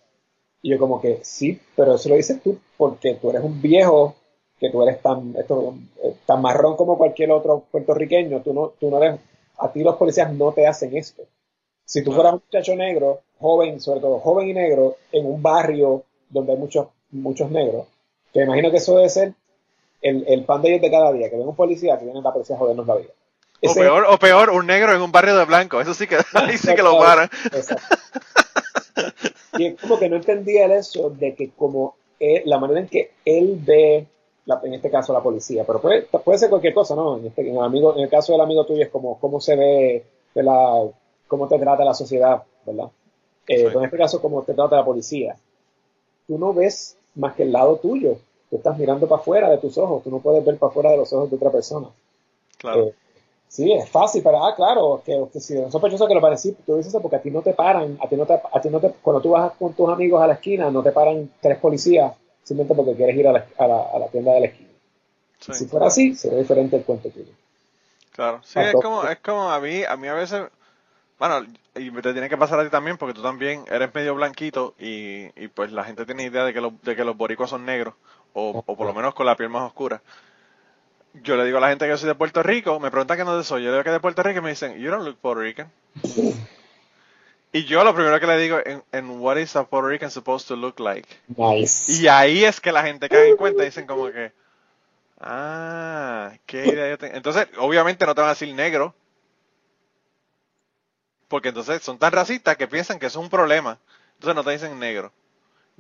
Y 0.62 0.70
yo, 0.70 0.78
como 0.78 1.00
que 1.00 1.20
sí, 1.22 1.60
pero 1.74 1.96
eso 1.96 2.08
lo 2.08 2.14
dices 2.14 2.40
tú 2.42 2.58
porque 2.76 3.14
tú 3.14 3.30
eres 3.30 3.42
un 3.42 3.60
viejo 3.60 4.14
que 4.62 4.70
tú 4.70 4.80
eres 4.82 5.02
tan, 5.02 5.34
esto, 5.36 5.74
eh, 6.04 6.14
tan 6.24 6.40
marrón 6.40 6.76
como 6.76 6.96
cualquier 6.96 7.32
otro 7.32 7.64
puertorriqueño, 7.68 8.42
tú 8.42 8.54
no, 8.54 8.68
tú 8.78 8.90
no 8.90 9.02
eres, 9.02 9.18
a 9.58 9.72
ti 9.72 9.82
los 9.82 9.96
policías 9.96 10.32
no 10.32 10.52
te 10.52 10.68
hacen 10.68 10.96
esto. 10.96 11.24
Si 11.84 12.04
tú 12.04 12.12
fueras 12.12 12.34
un 12.34 12.42
muchacho 12.46 12.76
negro, 12.76 13.22
joven, 13.40 13.80
sobre 13.80 13.98
todo 13.98 14.20
joven 14.20 14.50
y 14.50 14.54
negro, 14.54 14.98
en 15.10 15.26
un 15.26 15.42
barrio 15.42 16.04
donde 16.30 16.52
hay 16.52 16.58
muchos, 16.58 16.86
muchos 17.10 17.50
negros, 17.50 17.88
te 18.32 18.44
imagino 18.44 18.70
que 18.70 18.76
eso 18.76 18.94
debe 18.94 19.08
ser 19.08 19.34
el, 20.00 20.24
el 20.28 20.44
pan 20.44 20.62
de 20.62 20.68
ellos 20.68 20.82
de 20.82 20.90
cada 20.92 21.12
día, 21.12 21.28
que 21.28 21.36
ven 21.36 21.48
un 21.48 21.56
policía 21.56 21.98
que 21.98 22.04
viene 22.04 22.22
la 22.22 22.32
policía 22.32 22.54
a 22.54 22.58
jodernos 22.60 22.86
la 22.86 22.94
vida. 22.94 23.10
O 23.62 23.74
peor, 23.74 24.06
o 24.08 24.18
peor, 24.18 24.50
un 24.50 24.66
negro 24.66 24.94
en 24.94 25.02
un 25.02 25.12
barrio 25.12 25.36
de 25.36 25.44
blanco, 25.44 25.80
eso 25.80 25.94
sí 25.94 26.06
que, 26.06 26.16
ahí 26.34 26.58
sí 26.58 26.74
que 26.74 26.82
lo 26.82 26.98
paran. 26.98 27.30
y 29.58 29.66
es 29.66 29.80
como 29.80 29.98
que 29.98 30.08
no 30.08 30.16
entendía 30.16 30.66
el 30.66 30.72
eso 30.72 31.10
de 31.10 31.34
que 31.34 31.50
como 31.50 31.96
la 32.44 32.58
manera 32.58 32.80
en 32.80 32.88
que 32.88 33.12
él 33.24 33.58
ve 33.60 34.06
en 34.62 34.74
este 34.74 34.90
caso 34.90 35.12
la 35.12 35.22
policía, 35.22 35.64
pero 35.64 35.80
puede, 35.80 36.02
puede 36.02 36.38
ser 36.38 36.50
cualquier 36.50 36.74
cosa, 36.74 36.94
¿no? 36.94 37.18
En, 37.18 37.26
este, 37.26 37.42
en, 37.42 37.56
el 37.56 37.62
amigo, 37.62 37.94
en 37.96 38.02
el 38.02 38.08
caso 38.08 38.32
del 38.32 38.40
amigo 38.40 38.66
tuyo 38.66 38.82
es 38.82 38.90
como 38.90 39.18
cómo 39.18 39.40
se 39.40 39.56
ve, 39.56 40.04
¿verdad? 40.34 40.90
cómo 41.28 41.48
te 41.48 41.58
trata 41.58 41.84
la 41.84 41.94
sociedad, 41.94 42.42
¿verdad? 42.66 42.90
Eh, 43.48 43.70
En 43.74 43.84
este 43.84 43.96
caso, 43.96 44.20
cómo 44.20 44.42
te 44.42 44.54
trata 44.54 44.76
la 44.76 44.84
policía. 44.84 45.36
Tú 46.26 46.38
no 46.38 46.52
ves 46.52 46.96
más 47.14 47.34
que 47.34 47.44
el 47.44 47.52
lado 47.52 47.76
tuyo, 47.76 48.18
tú 48.50 48.56
estás 48.56 48.78
mirando 48.78 49.08
para 49.08 49.20
afuera 49.20 49.50
de 49.50 49.58
tus 49.58 49.78
ojos, 49.78 50.02
tú 50.02 50.10
no 50.10 50.18
puedes 50.18 50.44
ver 50.44 50.58
para 50.58 50.70
afuera 50.70 50.90
de 50.90 50.98
los 50.98 51.12
ojos 51.12 51.30
de 51.30 51.36
otra 51.36 51.50
persona. 51.50 51.88
Claro. 52.58 52.88
Eh, 52.88 52.94
sí, 53.52 53.70
es 53.70 53.88
fácil, 53.90 54.22
pero 54.22 54.44
ah, 54.44 54.54
claro, 54.54 55.02
que, 55.04 55.26
que 55.30 55.38
si 55.38 55.58
es 55.58 55.70
sospechoso 55.70 56.06
que 56.06 56.14
lo 56.14 56.22
parece, 56.22 56.54
tú 56.64 56.76
dices 56.76 56.88
eso 56.88 57.02
porque 57.02 57.16
a 57.16 57.22
ti 57.22 57.30
no 57.30 57.42
te 57.42 57.52
paran, 57.52 57.98
a 58.02 58.08
ti 58.08 58.16
no 58.16 58.24
te, 58.24 58.32
a 58.32 58.60
ti 58.60 58.70
no 58.70 58.80
te, 58.80 58.90
cuando 59.02 59.20
tú 59.20 59.30
vas 59.30 59.52
con 59.58 59.74
tus 59.74 59.88
amigos 59.90 60.22
a 60.22 60.26
la 60.26 60.34
esquina, 60.34 60.70
no 60.70 60.82
te 60.82 60.90
paran 60.90 61.30
tres 61.40 61.58
policías 61.58 62.14
simplemente 62.42 62.74
porque 62.74 62.96
quieres 62.96 63.14
ir 63.16 63.28
a 63.28 63.32
la, 63.32 63.46
a 63.58 63.66
la, 63.66 63.82
a 63.94 63.98
la 63.98 64.08
tienda 64.08 64.32
de 64.32 64.40
la 64.40 64.46
esquina. 64.46 64.70
Si 65.38 65.66
fuera 65.66 65.88
así, 65.88 66.14
sería 66.14 66.38
diferente 66.38 66.76
el 66.76 66.84
cuento 66.84 67.10
tuyo. 67.10 67.32
Claro, 68.12 68.40
sí, 68.42 68.58
es 68.58 68.72
como, 68.74 69.04
es 69.04 69.18
como 69.18 69.50
a 69.50 69.60
mí, 69.60 69.82
a 69.84 69.96
mí 69.96 70.08
a 70.08 70.14
veces, 70.14 70.42
bueno, 71.18 71.46
y 71.74 71.90
te 71.90 72.12
tiene 72.12 72.28
que 72.28 72.36
pasar 72.38 72.60
a 72.60 72.64
ti 72.64 72.70
también, 72.70 72.96
porque 72.96 73.14
tú 73.14 73.22
también 73.22 73.64
eres 73.70 73.94
medio 73.94 74.14
blanquito 74.14 74.74
y, 74.78 75.26
y 75.42 75.48
pues 75.48 75.72
la 75.72 75.84
gente 75.84 76.06
tiene 76.06 76.24
idea 76.24 76.44
de 76.44 76.54
que, 76.54 76.60
lo, 76.60 76.72
de 76.82 76.96
que 76.96 77.04
los 77.04 77.16
boricuas 77.16 77.50
son 77.50 77.66
negros, 77.66 77.94
o, 78.34 78.62
o 78.64 78.76
por 78.76 78.86
lo 78.86 78.94
menos 78.94 79.14
con 79.14 79.26
la 79.26 79.36
piel 79.36 79.48
más 79.50 79.66
oscura. 79.66 80.00
Yo 81.14 81.36
le 81.36 81.44
digo 81.44 81.58
a 81.58 81.60
la 81.60 81.68
gente 81.68 81.84
que 81.84 81.90
yo 81.90 81.98
soy 81.98 82.08
de 82.08 82.14
Puerto 82.14 82.42
Rico, 82.42 82.80
me 82.80 82.90
preguntan 82.90 83.18
que 83.18 83.24
no 83.24 83.42
soy, 83.42 83.62
yo 83.62 83.70
le 83.70 83.76
digo 83.76 83.84
que 83.84 83.90
de 83.90 84.00
Puerto 84.00 84.22
Rico 84.22 84.38
y 84.38 84.42
me 84.42 84.50
dicen, 84.50 84.78
you 84.78 84.90
don't 84.90 85.04
look 85.04 85.18
Puerto 85.18 85.42
Rican. 85.42 85.70
Y 87.52 87.64
yo 87.64 87.84
lo 87.84 87.94
primero 87.94 88.18
que 88.18 88.26
le 88.26 88.38
digo, 88.38 88.58
en, 88.64 88.82
en 88.92 89.20
what 89.20 89.36
is 89.36 89.54
a 89.56 89.64
Puerto 89.64 89.88
Rican 89.88 90.10
supposed 90.10 90.48
to 90.48 90.56
look 90.56 90.80
like? 90.80 91.06
Nice. 91.36 91.92
Y 91.92 92.08
ahí 92.08 92.44
es 92.44 92.60
que 92.60 92.72
la 92.72 92.82
gente 92.82 93.10
cae 93.10 93.28
en 93.28 93.36
cuenta 93.36 93.62
y 93.62 93.66
dicen 93.66 93.86
como 93.86 94.10
que, 94.10 94.32
ah, 95.20 96.32
qué 96.46 96.66
idea 96.66 96.88
yo 96.88 96.98
tengo. 96.98 97.14
Entonces, 97.14 97.46
obviamente 97.58 98.06
no 98.06 98.14
te 98.14 98.22
van 98.22 98.30
a 98.30 98.32
decir 98.32 98.54
negro, 98.54 98.94
porque 101.28 101.48
entonces 101.48 101.82
son 101.82 101.98
tan 101.98 102.12
racistas 102.12 102.56
que 102.56 102.68
piensan 102.68 102.98
que 102.98 103.06
eso 103.06 103.18
es 103.20 103.24
un 103.24 103.30
problema. 103.30 103.78
Entonces 104.14 104.34
no 104.34 104.44
te 104.44 104.52
dicen 104.52 104.78
negro. 104.78 105.12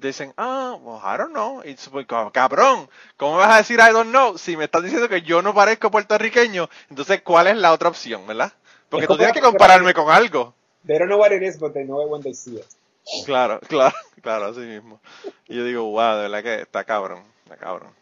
Dicen, 0.02 0.34
ah, 0.36 0.76
well, 0.80 0.98
I 1.02 1.16
don't 1.16 1.32
know. 1.32 1.62
Y 1.64 1.76
pues, 1.90 2.06
cabrón, 2.32 2.88
¿cómo 3.16 3.36
vas 3.36 3.54
a 3.54 3.56
decir 3.58 3.78
I 3.78 3.92
don't 3.92 4.10
know 4.10 4.36
si 4.36 4.56
me 4.56 4.64
estás 4.64 4.82
diciendo 4.82 5.08
que 5.08 5.22
yo 5.22 5.42
no 5.42 5.54
parezco 5.54 5.90
puertorriqueño? 5.90 6.68
Entonces, 6.90 7.22
¿cuál 7.22 7.46
es 7.46 7.56
la 7.56 7.72
otra 7.72 7.88
opción, 7.88 8.26
verdad? 8.26 8.52
Porque 8.88 9.06
tú 9.06 9.16
tienes 9.16 9.32
que 9.32 9.40
compararme 9.40 9.94
con 9.94 10.10
algo. 10.10 10.54
They 10.86 10.98
don't 10.98 11.08
know 11.08 11.20
what 11.20 11.30
it 11.30 11.42
is, 11.42 11.58
but 11.58 11.72
they 11.72 11.84
know 11.84 12.04
it 12.04 12.10
when 12.10 12.22
they 12.22 12.34
see 12.34 12.56
it. 12.56 12.66
Claro, 13.24 13.60
claro, 13.68 13.94
claro, 14.20 14.46
así 14.46 14.60
mismo. 14.60 15.00
Y 15.46 15.56
yo 15.56 15.64
digo, 15.64 15.84
wow, 15.84 16.16
de 16.16 16.22
verdad 16.22 16.42
que 16.42 16.62
está 16.62 16.84
cabrón, 16.84 17.22
está 17.44 17.56
cabrón. 17.56 17.92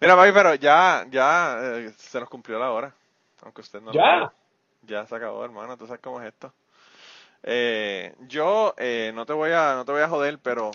Mira, 0.00 0.14
Mavi, 0.14 0.32
pero 0.32 0.54
ya, 0.54 1.06
ya 1.10 1.58
eh, 1.62 1.92
se 1.96 2.20
nos 2.20 2.28
cumplió 2.28 2.58
la 2.58 2.70
hora. 2.70 2.92
Aunque 3.42 3.62
usted 3.62 3.80
no 3.80 3.92
¿Ya? 3.92 4.16
Lo 4.16 4.32
ya 4.82 5.06
se 5.06 5.16
acabó, 5.16 5.44
hermano, 5.44 5.76
tú 5.76 5.86
sabes 5.86 6.00
cómo 6.00 6.20
es 6.20 6.28
esto. 6.28 6.52
Eh, 7.42 8.14
yo 8.28 8.74
eh, 8.76 9.12
no 9.14 9.26
te 9.26 9.32
voy 9.32 9.50
a, 9.52 9.74
no 9.74 9.84
te 9.84 9.92
voy 9.92 10.02
a 10.02 10.08
joder, 10.08 10.38
pero 10.38 10.70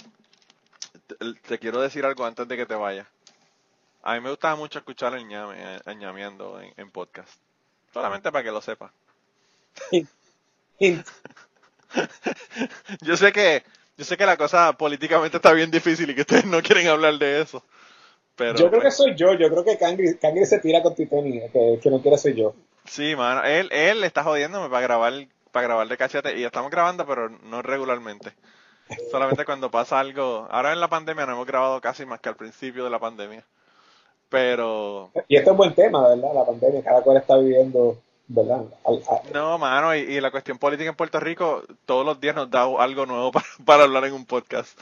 te, 1.16 1.34
te, 1.34 1.60
quiero 1.60 1.82
decir 1.82 2.06
algo 2.06 2.26
antes 2.26 2.48
de 2.48 2.58
que 2.58 2.66
te 2.66 2.76
vayas. 2.76 3.08
A 4.04 4.16
mí 4.16 4.22
me 4.22 4.30
gustaba 4.30 4.56
mucho 4.56 4.80
escuchar 4.80 5.14
el 5.14 5.28
ñame, 5.28 5.80
el 5.86 5.98
ñameando 5.98 6.60
en, 6.60 6.74
en 6.78 6.90
podcast. 6.92 7.40
Solamente 7.94 8.32
para 8.32 8.44
que 8.44 8.52
lo 8.52 8.62
sepas. 8.62 8.92
yo 13.02 13.18
sé 13.18 13.32
que 13.32 13.64
yo 13.98 14.06
sé 14.06 14.18
que 14.18 14.26
la 14.26 14.38
cosa 14.38 14.74
políticamente 14.74 15.38
está 15.38 15.54
bien 15.54 15.70
difícil 15.70 16.10
y 16.10 16.16
que 16.16 16.22
ustedes 16.22 16.46
no 16.46 16.62
quieren 16.62 16.88
hablar 16.88 17.20
de 17.20 17.42
eso. 17.42 17.64
Pero, 18.36 18.58
yo 18.58 18.70
creo 18.70 18.82
que 18.82 18.92
soy 18.92 19.14
yo, 19.16 19.34
yo 19.34 19.50
creo 19.50 19.64
que 19.64 19.78
Kangri, 19.78 20.18
Kangri 20.18 20.46
se 20.46 20.60
tira 20.60 20.82
con 20.82 20.96
Titani, 20.96 21.42
que, 21.52 21.80
que 21.82 21.90
no 21.92 22.02
quiere 22.02 22.18
soy 22.18 22.34
yo. 22.34 22.56
Sí, 22.86 23.16
mano, 23.16 23.44
él, 23.44 23.70
él 23.72 24.04
está 24.04 24.24
jodiéndome 24.24 24.70
para 24.70 24.82
grabar, 24.82 25.14
para 25.52 25.68
grabar 25.68 25.88
de 25.88 25.98
cachete 25.98 26.40
y 26.40 26.44
estamos 26.44 26.72
grabando 26.72 27.06
pero 27.06 27.30
no 27.30 27.62
regularmente. 27.62 28.34
Solamente 29.12 29.46
cuando 29.46 29.72
pasa 29.72 30.00
algo. 30.00 30.48
Ahora 30.50 30.74
en 30.74 30.80
la 30.80 30.90
pandemia 30.90 31.26
no 31.26 31.34
hemos 31.34 31.48
grabado 31.48 31.80
casi 31.82 32.06
más 32.06 32.20
que 32.20 32.30
al 32.30 32.36
principio 32.36 32.84
de 32.84 32.90
la 32.90 33.00
pandemia. 33.00 33.44
Pero... 34.30 35.12
Y 35.28 35.36
esto 35.36 35.50
es 35.50 35.52
un 35.52 35.58
buen 35.58 35.74
tema, 35.74 36.08
¿verdad? 36.08 36.34
La 36.34 36.46
pandemia, 36.46 36.84
cada 36.84 37.02
cual 37.02 37.18
está 37.18 37.38
viviendo 37.38 37.98
¿verdad? 38.34 38.64
No, 39.34 39.58
mano, 39.58 39.96
y, 39.96 40.00
y, 40.00 40.22
la 40.22 40.32
cuestión 40.32 40.58
política 40.58 40.90
en 40.90 40.96
Puerto 40.96 41.20
Rico 41.20 41.64
todos 41.86 42.06
los 42.06 42.20
días 42.20 42.36
nos 42.36 42.50
da 42.50 42.64
algo 42.64 43.06
nuevo 43.06 43.32
para, 43.34 43.46
para 43.66 43.84
hablar 43.84 44.06
en 44.06 44.14
un 44.14 44.26
podcast. 44.26 44.80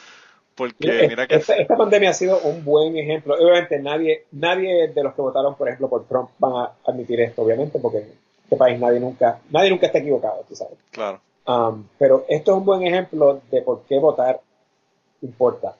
Porque 0.55 1.07
mira 1.07 1.25
que... 1.25 1.35
Esta, 1.35 1.55
esta, 1.55 1.77
pandemia 1.77 2.09
ha 2.09 2.13
sido 2.13 2.37
un 2.41 2.65
buen 2.65 2.97
ejemplo. 2.97 3.33
Obviamente 3.35 3.79
nadie, 3.79 4.25
nadie 4.31 4.89
de 4.89 5.03
los 5.03 5.13
que 5.13 5.21
votaron, 5.21 5.55
por 5.55 5.67
ejemplo, 5.69 5.89
por 5.89 6.05
Trump 6.05 6.31
van 6.37 6.51
a 6.53 6.71
admitir 6.85 7.21
esto, 7.21 7.43
obviamente, 7.43 7.79
porque 7.79 7.99
en 7.99 8.13
este 8.43 8.57
país 8.57 8.77
nadie 8.77 8.99
nunca, 8.99 9.39
nadie 9.51 9.69
nunca 9.69 9.85
está 9.85 9.99
equivocado, 9.99 10.43
tú 10.47 10.55
sabes. 10.55 10.77
Claro. 10.91 11.21
Um, 11.49 11.85
pero 11.97 12.25
esto 12.29 12.51
es 12.51 12.57
un 12.59 12.65
buen 12.65 12.83
ejemplo 12.83 13.41
de 13.49 13.63
por 13.63 13.81
qué 13.85 13.97
votar 13.97 14.39
importa. 15.23 15.75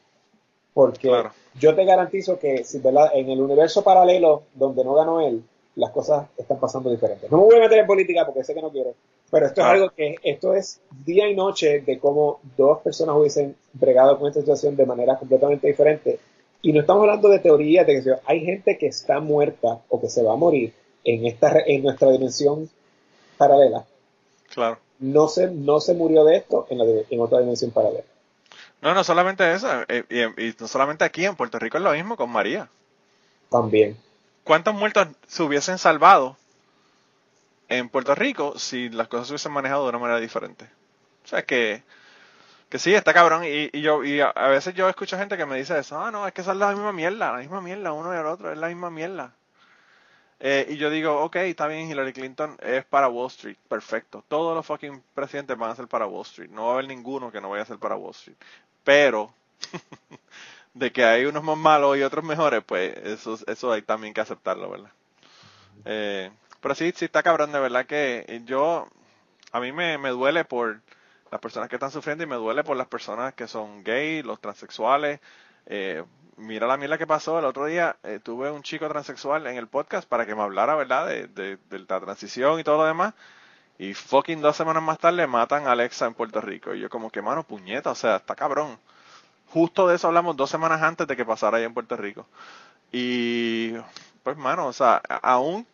Porque 0.74 1.10
claro. 1.10 1.32
yo 1.60 1.76
te 1.76 1.86
garantizo 1.86 2.40
que 2.40 2.64
si 2.64 2.80
¿verdad? 2.80 3.12
en 3.14 3.30
el 3.30 3.40
universo 3.40 3.84
paralelo 3.84 4.44
donde 4.56 4.84
no 4.84 4.96
ganó 4.96 5.22
él, 5.22 5.44
las 5.76 5.92
cosas 5.92 6.28
están 6.38 6.60
pasando 6.60 6.90
diferentes. 6.90 7.30
No 7.30 7.38
me 7.38 7.44
voy 7.44 7.56
a 7.58 7.60
meter 7.60 7.78
en 7.78 7.86
política 7.86 8.26
porque 8.26 8.44
sé 8.44 8.56
que 8.56 8.64
no 8.64 8.72
quiero, 8.72 8.96
pero 9.30 9.46
esto 9.46 9.62
es 9.62 9.68
algo 9.68 9.92
que, 9.92 10.16
esto 10.24 10.56
es 10.56 10.82
día 11.06 11.30
y 11.30 11.36
noche 11.36 11.82
de 11.82 12.00
cómo 12.00 12.40
dos 12.58 12.80
personas 12.80 13.16
hubiesen 13.16 13.56
bregado 13.74 14.18
con 14.18 14.28
esta 14.28 14.40
situación 14.40 14.76
de 14.76 14.88
manera 14.88 15.20
completamente 15.20 15.68
diferente. 15.68 16.20
Y 16.64 16.74
no 16.74 16.82
estamos 16.82 17.04
hablando 17.04 17.30
de 17.30 17.40
teorías, 17.40 17.86
de 17.86 18.02
que 18.02 18.16
hay 18.26 18.44
gente 18.44 18.76
que 18.80 18.88
está 18.88 19.20
muerta 19.20 19.82
o 19.88 20.02
que 20.02 20.10
se 20.10 20.24
va 20.24 20.34
a 20.34 20.36
morir 20.36 20.74
en, 21.04 21.28
esta, 21.28 21.60
en 21.60 21.84
nuestra 21.84 22.10
dimensión 22.10 22.68
paralela. 23.38 23.86
Claro. 24.50 24.80
No 25.00 25.28
se, 25.28 25.50
no 25.50 25.80
se 25.80 25.94
murió 25.94 26.26
de 26.26 26.38
esto 26.38 26.68
en, 26.70 26.78
la, 26.78 26.86
en 27.10 27.20
otra 27.22 27.40
dimensión 27.40 27.72
paralela. 27.72 28.04
No, 28.82 28.94
no 28.94 29.04
solamente 29.04 29.52
eso, 29.54 29.68
eh, 29.88 30.06
y, 30.10 30.22
y 30.46 30.56
no 30.60 30.68
solamente 30.68 31.04
aquí, 31.04 31.26
en 31.26 31.36
Puerto 31.36 31.60
Rico 31.60 31.78
es 31.78 31.84
lo 31.84 31.92
mismo 31.92 32.16
con 32.16 32.30
María. 32.30 32.70
También. 33.50 33.98
¿Cuántos 34.44 34.74
muertos 34.74 35.08
se 35.28 35.44
hubiesen 35.44 35.78
salvado 35.78 36.38
en 37.68 37.90
Puerto 37.90 38.16
Rico 38.16 38.58
si 38.58 38.90
las 38.90 39.08
cosas 39.08 39.28
se 39.28 39.34
hubiesen 39.34 39.52
manejado 39.52 39.84
de 39.84 39.90
una 39.90 40.00
manera 40.00 40.20
diferente? 40.20 40.66
O 41.24 41.28
sea, 41.28 41.44
que, 41.44 41.84
que 42.70 42.80
sí, 42.80 42.94
está 42.94 43.14
cabrón. 43.14 43.44
Y, 43.44 43.70
y 43.72 43.82
yo 43.82 44.04
y 44.04 44.22
a, 44.22 44.30
a, 44.30 44.48
veces 44.48 44.74
yo 44.74 44.90
escucho 44.90 45.18
gente 45.18 45.38
que 45.38 45.46
me 45.46 45.58
dice 45.58 45.78
eso. 45.78 46.00
Ah, 46.00 46.10
no, 46.10 46.26
es 46.26 46.34
que 46.34 46.42
esa 46.42 46.54
es 46.54 46.58
la 46.58 46.72
misma 46.72 46.92
mierda, 46.92 47.34
la 47.34 47.40
misma 47.40 47.62
mierda, 47.62 47.94
uno 47.94 48.14
y 48.14 48.18
el 48.18 48.26
otro, 48.26 48.52
es 48.52 48.58
la 48.58 48.68
misma 48.68 48.90
mierda. 48.90 49.36
Eh, 50.42 50.68
y 50.70 50.78
yo 50.78 50.90
digo, 50.90 51.22
ok, 51.22 51.36
está 51.38 51.68
bien, 51.68 51.90
Hillary 51.90 52.14
Clinton 52.14 52.56
es 52.62 52.86
para 52.86 53.10
Wall 53.10 53.28
Street, 53.28 53.58
perfecto. 53.68 54.24
Todos 54.28 54.56
los 54.56 54.66
fucking 54.66 55.04
presidentes 55.14 55.58
van 55.58 55.72
a 55.72 55.76
ser 55.76 55.88
para 55.88 56.06
Wall 56.06 56.26
Street. 56.26 56.50
No 56.50 56.64
va 56.64 56.70
a 56.70 56.74
haber 56.76 56.88
ninguno 56.88 57.32
que 57.32 57.42
no 57.42 57.50
vaya 57.50 57.64
a 57.64 57.66
ser 57.66 57.78
para 57.78 57.96
Wall 57.96 58.12
Street. 58.12 58.38
Pero, 58.84 59.34
de 60.74 60.92
que 60.92 61.04
hay 61.04 61.26
unos 61.26 61.44
más 61.44 61.58
malos 61.58 61.98
y 61.98 62.04
otros 62.04 62.24
mejores, 62.24 62.64
pues 62.66 62.96
eso, 62.98 63.38
eso 63.48 63.72
hay 63.72 63.82
también 63.82 64.14
que 64.14 64.22
aceptarlo, 64.22 64.70
¿verdad? 64.70 64.92
Eh, 65.86 66.32
pero 66.62 66.74
sí, 66.76 66.94
sí 66.96 67.06
está 67.06 67.22
cabrón, 67.22 67.52
de 67.52 67.60
verdad 67.60 67.86
que 67.86 68.42
yo, 68.46 68.88
a 69.52 69.60
mí 69.60 69.72
me, 69.74 69.98
me 69.98 70.10
duele 70.10 70.46
por 70.46 70.80
las 71.32 71.42
personas 71.42 71.70
que 71.70 71.76
están 71.76 71.92
sufriendo 71.92 72.24
y 72.24 72.28
me 72.28 72.36
duele 72.36 72.64
por 72.64 72.78
las 72.78 72.88
personas 72.88 73.34
que 73.34 73.48
son 73.48 73.84
gay, 73.84 74.24
los 74.24 74.40
transexuales, 74.40 75.20
eh, 75.66 76.04
mira 76.40 76.68
la 76.68 76.78
mierda 76.78 76.98
que 76.98 77.08
pasó 77.08 77.40
el 77.40 77.46
otro 77.46 77.66
día. 77.66 77.98
Eh, 78.04 78.20
tuve 78.24 78.50
un 78.52 78.64
chico 78.64 78.88
transexual 78.88 79.46
en 79.48 79.58
el 79.58 79.68
podcast 79.68 80.08
para 80.08 80.26
que 80.26 80.36
me 80.36 80.42
hablara, 80.42 80.76
¿verdad? 80.76 81.08
De, 81.08 81.58
la 81.70 82.00
transición 82.00 82.60
y 82.60 82.64
todo 82.64 82.78
lo 82.78 82.86
demás. 82.86 83.14
Y 83.78 83.94
fucking 83.94 84.42
dos 84.42 84.58
semanas 84.58 84.84
más 84.84 85.00
tarde 85.00 85.26
matan 85.28 85.68
a 85.68 85.72
Alexa 85.72 86.06
en 86.06 86.14
Puerto 86.14 86.42
Rico. 86.42 86.74
Y 86.74 86.82
yo 86.82 86.90
como 86.90 87.10
que, 87.10 87.22
mano, 87.22 87.44
puñeta, 87.44 87.92
o 87.92 87.96
sea, 87.96 88.18
está 88.18 88.36
cabrón. 88.36 88.78
Justo 89.48 89.88
de 89.88 89.96
eso 89.96 90.08
hablamos 90.08 90.36
dos 90.38 90.50
semanas 90.50 90.82
antes 90.82 91.08
de 91.08 91.16
que 91.16 91.26
pasara 91.26 91.58
ahí 91.58 91.64
en 91.64 91.74
Puerto 91.74 91.96
Rico. 91.96 92.26
Y, 92.92 93.74
pues, 94.24 94.38
mano, 94.38 94.68
o 94.68 94.74
sea, 94.74 95.02
aún 95.22 95.66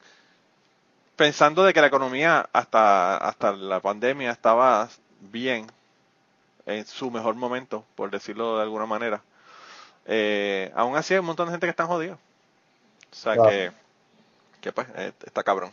pensando 1.16 1.64
de 1.64 1.74
que 1.74 1.82
la 1.82 1.88
economía 1.88 2.50
hasta, 2.54 3.18
hasta 3.18 3.54
la 3.54 3.80
pandemia 3.80 4.32
estaba 4.32 4.90
bien, 5.22 5.68
en 6.66 6.86
su 6.86 7.12
mejor 7.12 7.36
momento, 7.36 7.86
por 7.96 8.12
decirlo 8.12 8.58
de 8.58 8.64
alguna 8.64 8.86
manera 8.86 9.22
eh, 10.06 10.72
aún 10.76 10.96
así 10.96 11.14
hay 11.14 11.20
un 11.20 11.26
montón 11.26 11.48
de 11.48 11.54
gente 11.54 11.68
que 11.68 11.72
están 11.72 11.88
jodidos. 11.88 12.18
O 13.12 13.16
sea 13.16 13.36
que, 13.36 13.72
que 14.62 14.72
pues, 14.72 14.88
eh, 14.98 15.12
está 15.26 15.44
cabrón. 15.44 15.72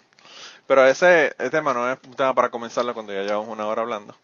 Pero 0.67 0.87
ese, 0.87 1.35
tema 1.51 1.75
no 1.75 1.91
es 1.91 1.99
un 2.07 2.15
tema 2.15 2.35
para 2.35 2.51
comenzarlo 2.51 2.95
cuando 2.95 3.13
ya 3.13 3.23
llevamos 3.23 3.49
una 3.49 3.67
hora 3.67 3.83
hablando. 3.83 4.15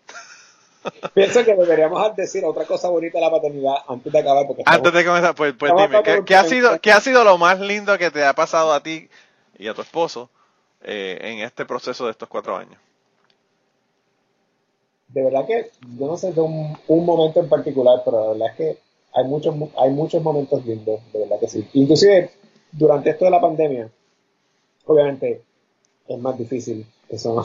Pienso 1.15 1.45
que 1.45 1.55
deberíamos 1.55 2.17
decir 2.17 2.45
otra 2.45 2.65
cosa 2.65 2.89
bonita 2.89 3.19
de 3.19 3.25
la 3.25 3.31
paternidad 3.31 3.75
antes 3.89 4.13
de 4.13 4.19
acabar. 4.19 4.47
Porque 4.47 4.63
antes 4.65 4.93
de 4.93 5.05
comenzar, 5.05 5.35
pues, 5.35 5.55
pues 5.59 5.73
dime, 5.77 6.25
¿qué, 6.25 6.37
ha 6.37 6.45
sido, 6.45 6.81
¿qué 6.81 6.93
ha 6.93 7.01
sido 7.01 7.25
lo 7.25 7.37
más 7.37 7.61
lindo 7.61 7.99
que 7.99 8.11
te 8.11 8.25
ha 8.25 8.33
pasado 8.33 8.73
a 8.73 8.83
ti 8.83 9.11
y 9.59 9.69
a 9.69 9.75
tu 9.75 9.83
esposo 9.83 10.31
eh, 10.83 11.19
en 11.21 11.41
este 11.41 11.67
proceso 11.67 12.07
de 12.07 12.13
estos 12.13 12.29
cuatro 12.29 12.57
años? 12.57 12.81
De 15.09 15.25
verdad 15.25 15.47
que 15.47 15.71
yo 15.99 16.07
no 16.07 16.17
sé 16.17 16.33
de 16.33 16.41
un, 16.41 16.79
un 16.87 17.05
momento 17.05 17.41
en 17.41 17.49
particular, 17.49 18.03
pero 18.05 18.21
la 18.21 18.33
verdad 18.33 18.49
es 18.51 18.57
que 18.57 18.88
hay 19.15 19.25
muchos, 19.25 19.55
hay 19.77 19.91
muchos 19.91 20.23
momentos 20.23 20.65
lindos, 20.65 21.01
de 21.13 21.19
verdad 21.21 21.41
que 21.41 21.49
sí. 21.49 21.67
Inclusive, 21.75 22.31
durante 22.73 23.11
esto 23.11 23.25
de 23.25 23.31
la 23.31 23.41
pandemia, 23.41 23.91
obviamente 24.87 25.43
es 26.07 26.19
más 26.19 26.39
difícil, 26.39 26.87
eso 27.09 27.45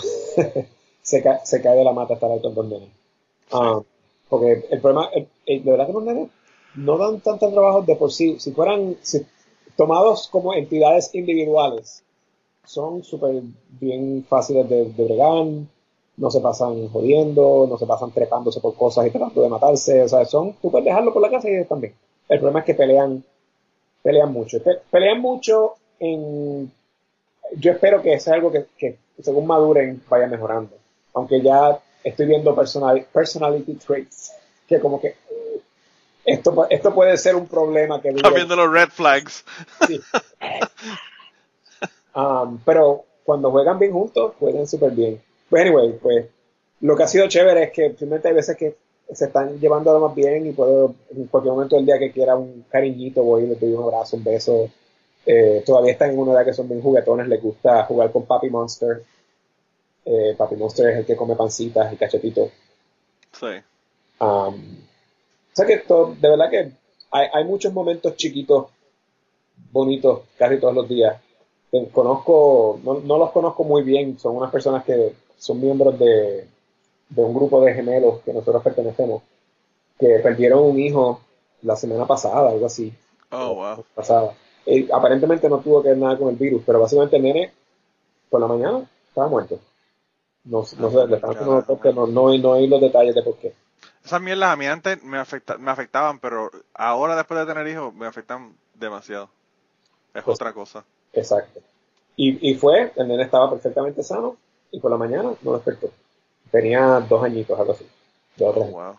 se, 1.01 1.23
cae, 1.23 1.39
se 1.43 1.61
cae 1.61 1.77
de 1.77 1.83
la 1.83 1.93
mata 1.93 2.15
estar 2.15 2.31
alto 2.31 2.49
en 2.49 2.55
pandemia. 2.55 2.89
Ah, 3.51 3.81
porque 4.29 4.65
el 4.71 4.81
problema, 4.81 5.09
de 5.13 5.61
verdad 5.63 5.87
que 5.87 5.93
los 5.93 6.29
no 6.75 6.97
dan 6.97 7.21
tanto 7.21 7.51
trabajo 7.51 7.83
de 7.83 7.95
por 7.95 8.11
sí. 8.11 8.39
Si 8.39 8.51
fueran 8.51 8.97
tomados 9.75 10.27
como 10.27 10.53
entidades 10.53 11.13
individuales, 11.13 12.03
son 12.65 13.03
súper 13.03 13.43
bien 13.79 14.25
fáciles 14.27 14.67
de, 14.69 14.85
de 14.85 15.03
bregar, 15.03 15.45
no 16.17 16.29
se 16.29 16.39
pasan 16.39 16.87
jodiendo, 16.89 17.67
no 17.69 17.77
se 17.77 17.85
pasan 17.85 18.11
trepándose 18.11 18.59
por 18.59 18.75
cosas 18.75 19.07
y 19.07 19.09
tratando 19.09 19.41
de 19.41 19.49
matarse, 19.49 20.01
o 20.03 20.07
sea, 20.07 20.25
son, 20.25 20.53
tú 20.61 20.69
puedes 20.69 20.85
dejarlo 20.85 21.11
por 21.11 21.21
la 21.21 21.31
casa 21.31 21.49
y 21.49 21.55
ellos 21.55 21.67
también. 21.67 21.93
El 22.29 22.39
problema 22.39 22.59
es 22.59 22.65
que 22.65 22.75
pelean, 22.75 23.23
pelean 24.01 24.31
mucho, 24.31 24.57
pelean 24.91 25.19
mucho 25.19 25.73
en, 25.99 26.71
yo 27.57 27.71
espero 27.71 28.01
que 28.01 28.19
sea 28.19 28.35
algo 28.35 28.51
que, 28.51 28.65
que 28.77 28.97
según 29.21 29.47
maduren 29.47 30.01
vaya 30.09 30.27
mejorando, 30.27 30.75
aunque 31.13 31.41
ya 31.41 31.79
estoy 32.03 32.27
viendo 32.27 32.55
personal, 32.55 33.05
personality 33.11 33.73
traits, 33.75 34.33
que 34.67 34.79
como 34.79 34.99
que 34.99 35.15
esto, 36.25 36.67
esto 36.69 36.93
puede 36.93 37.17
ser 37.17 37.35
un 37.35 37.47
problema 37.47 38.01
que... 38.01 38.09
Está 38.09 38.29
viendo 38.29 38.55
los 38.55 38.71
red 38.71 38.89
flags. 38.89 39.43
Sí. 39.87 39.99
Um, 42.15 42.59
pero 42.63 43.05
cuando 43.23 43.49
juegan 43.49 43.79
bien 43.79 43.91
juntos, 43.91 44.33
juegan 44.39 44.67
súper 44.67 44.91
bien. 44.91 45.21
Pues 45.53 45.67
anyway, 45.67 45.99
pues 46.01 46.25
lo 46.81 46.95
que 46.95 47.03
ha 47.03 47.07
sido 47.07 47.27
chévere 47.27 47.65
es 47.65 47.71
que 47.71 47.89
simplemente 47.89 48.27
hay 48.27 48.33
veces 48.33 48.57
que 48.57 48.75
se 49.11 49.25
están 49.25 49.59
llevando 49.59 49.91
a 49.91 49.93
lo 49.93 49.99
más 49.99 50.15
bien 50.15 50.47
y 50.47 50.51
puedo 50.51 50.95
en 51.15 51.27
cualquier 51.27 51.53
momento 51.53 51.75
del 51.75 51.85
día 51.85 51.99
que 51.99 52.11
quiera 52.11 52.35
un 52.35 52.65
cariñito 52.67 53.21
voy 53.21 53.43
y 53.43 53.45
le 53.45 53.55
doy 53.57 53.71
un 53.71 53.83
abrazo, 53.83 54.15
un 54.15 54.23
beso. 54.23 54.71
Eh, 55.23 55.61
todavía 55.63 55.91
están 55.91 56.09
en 56.09 56.17
una 56.17 56.31
edad 56.31 56.45
que 56.45 56.53
son 56.53 56.67
bien 56.67 56.81
juguetones, 56.81 57.27
les 57.27 57.39
gusta 57.39 57.83
jugar 57.83 58.11
con 58.11 58.25
Papi 58.25 58.49
Monster. 58.49 59.03
Eh, 60.05 60.33
Papi 60.35 60.55
Monster 60.55 60.89
es 60.89 60.97
el 60.97 61.05
que 61.05 61.15
come 61.15 61.35
pancitas 61.35 61.93
y 61.93 61.97
cachetitos. 61.97 62.49
Sí. 63.39 63.45
Um, 64.21 64.55
o 64.55 65.55
sea 65.55 65.67
que 65.67 65.83
de 65.85 66.29
verdad 66.29 66.49
que 66.49 66.71
hay, 67.11 67.27
hay 67.31 67.43
muchos 67.43 67.71
momentos 67.71 68.15
chiquitos, 68.15 68.69
bonitos, 69.71 70.21
casi 70.35 70.57
todos 70.57 70.73
los 70.73 70.89
días. 70.89 71.15
Conozco, 71.91 72.79
no, 72.83 73.01
no 73.01 73.19
los 73.19 73.31
conozco 73.31 73.63
muy 73.63 73.83
bien, 73.83 74.17
son 74.17 74.35
unas 74.35 74.51
personas 74.51 74.83
que 74.83 75.21
son 75.43 75.59
miembros 75.59 75.99
de, 75.99 76.47
un 77.17 77.33
grupo 77.33 77.61
de 77.65 77.73
gemelos 77.73 78.21
que 78.21 78.31
nosotros 78.31 78.63
pertenecemos, 78.63 79.23
que 79.99 80.19
perdieron 80.19 80.63
un 80.63 80.79
hijo 80.79 81.19
la 81.63 81.75
semana 81.75 82.07
pasada, 82.07 82.49
algo 82.49 82.65
así. 82.65 82.93
Oh, 83.29 83.55
wow. 83.55 83.83
Pasada. 83.93 84.33
Y 84.65 84.89
aparentemente 84.89 85.49
no 85.49 85.59
tuvo 85.59 85.83
que 85.83 85.89
ver 85.89 85.97
nada 85.97 86.17
con 86.17 86.29
el 86.29 86.37
virus, 86.37 86.63
pero 86.65 86.79
básicamente 86.79 87.17
el 87.17 87.23
nene, 87.23 87.53
por 88.29 88.39
la 88.39 88.47
mañana, 88.47 88.89
estaba 89.05 89.27
muerto. 89.27 89.59
No, 90.45 90.59
no 90.59 90.63
sé, 90.63 90.77
de 90.79 91.91
no, 91.93 92.07
no, 92.07 92.37
no, 92.37 92.53
hay 92.53 92.67
los 92.67 92.79
detalles 92.79 93.13
de 93.13 93.23
por 93.23 93.35
qué. 93.35 93.53
Esas 94.05 94.21
mierdas 94.21 94.49
a 94.49 94.55
mí 94.55 94.65
antes 94.65 95.03
me, 95.03 95.17
afecta, 95.17 95.57
me 95.57 95.71
afectaban, 95.71 96.19
pero 96.19 96.51
ahora 96.73 97.17
después 97.17 97.37
de 97.37 97.53
tener 97.53 97.67
hijos 97.67 97.93
me 97.93 98.05
afectan 98.05 98.55
demasiado. 98.75 99.27
Es 100.13 100.23
pues 100.23 100.35
otra 100.35 100.53
cosa. 100.53 100.85
Exacto. 101.11 101.59
Y, 102.15 102.49
y 102.49 102.55
fue, 102.55 102.93
el 102.95 103.09
nene 103.09 103.23
estaba 103.23 103.49
perfectamente 103.49 104.03
sano, 104.03 104.37
y 104.73 104.79
por 104.79 104.91
la 104.91 104.97
mañana 104.97 105.33
no 105.41 105.53
despertó. 105.53 105.89
Tenía 106.51 106.99
dos 107.07 107.23
añitos, 107.23 107.57
algo 107.57 107.71
así. 107.71 107.85
Dos 108.35 108.55
wow. 108.55 108.95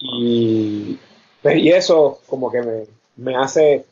y, 0.00 0.98
pues, 1.42 1.56
y 1.58 1.70
eso 1.70 2.18
como 2.26 2.50
que 2.50 2.62
me, 2.62 2.86
me 3.16 3.36
hace, 3.36 3.84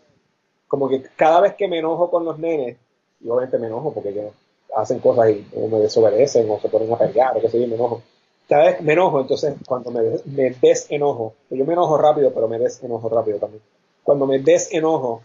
como 0.67 0.89
que 0.89 1.03
cada 1.15 1.41
vez 1.41 1.55
que 1.55 1.69
me 1.69 1.79
enojo 1.79 2.11
con 2.11 2.25
los 2.25 2.39
nenes, 2.39 2.79
y 3.21 3.29
obviamente 3.29 3.59
me 3.59 3.67
enojo 3.67 3.93
porque 3.93 4.09
ellos 4.09 4.33
hacen 4.75 5.01
cosas 5.01 5.31
y 5.31 5.47
me 5.55 5.79
desobedecen 5.79 6.51
o 6.51 6.59
se 6.59 6.69
ponen 6.69 6.93
a 6.93 6.99
pelear 6.99 7.37
o 7.37 7.41
qué 7.41 7.49
sé 7.49 7.61
yo, 7.61 7.69
me 7.69 7.75
enojo. 7.75 8.03
Cada 8.49 8.65
vez 8.65 8.81
me 8.81 8.95
enojo, 8.95 9.21
entonces 9.21 9.55
cuando 9.67 9.91
me, 9.91 10.03
me 10.25 10.51
desenojo, 10.63 11.35
yo 11.51 11.65
me 11.65 11.75
enojo 11.75 11.99
rápido, 11.99 12.33
pero 12.33 12.49
me 12.49 12.59
desenojo 12.59 13.09
rápido 13.09 13.39
también. 13.39 13.63
Cuando 14.03 14.27
me 14.27 14.39
desenojo, 14.39 15.23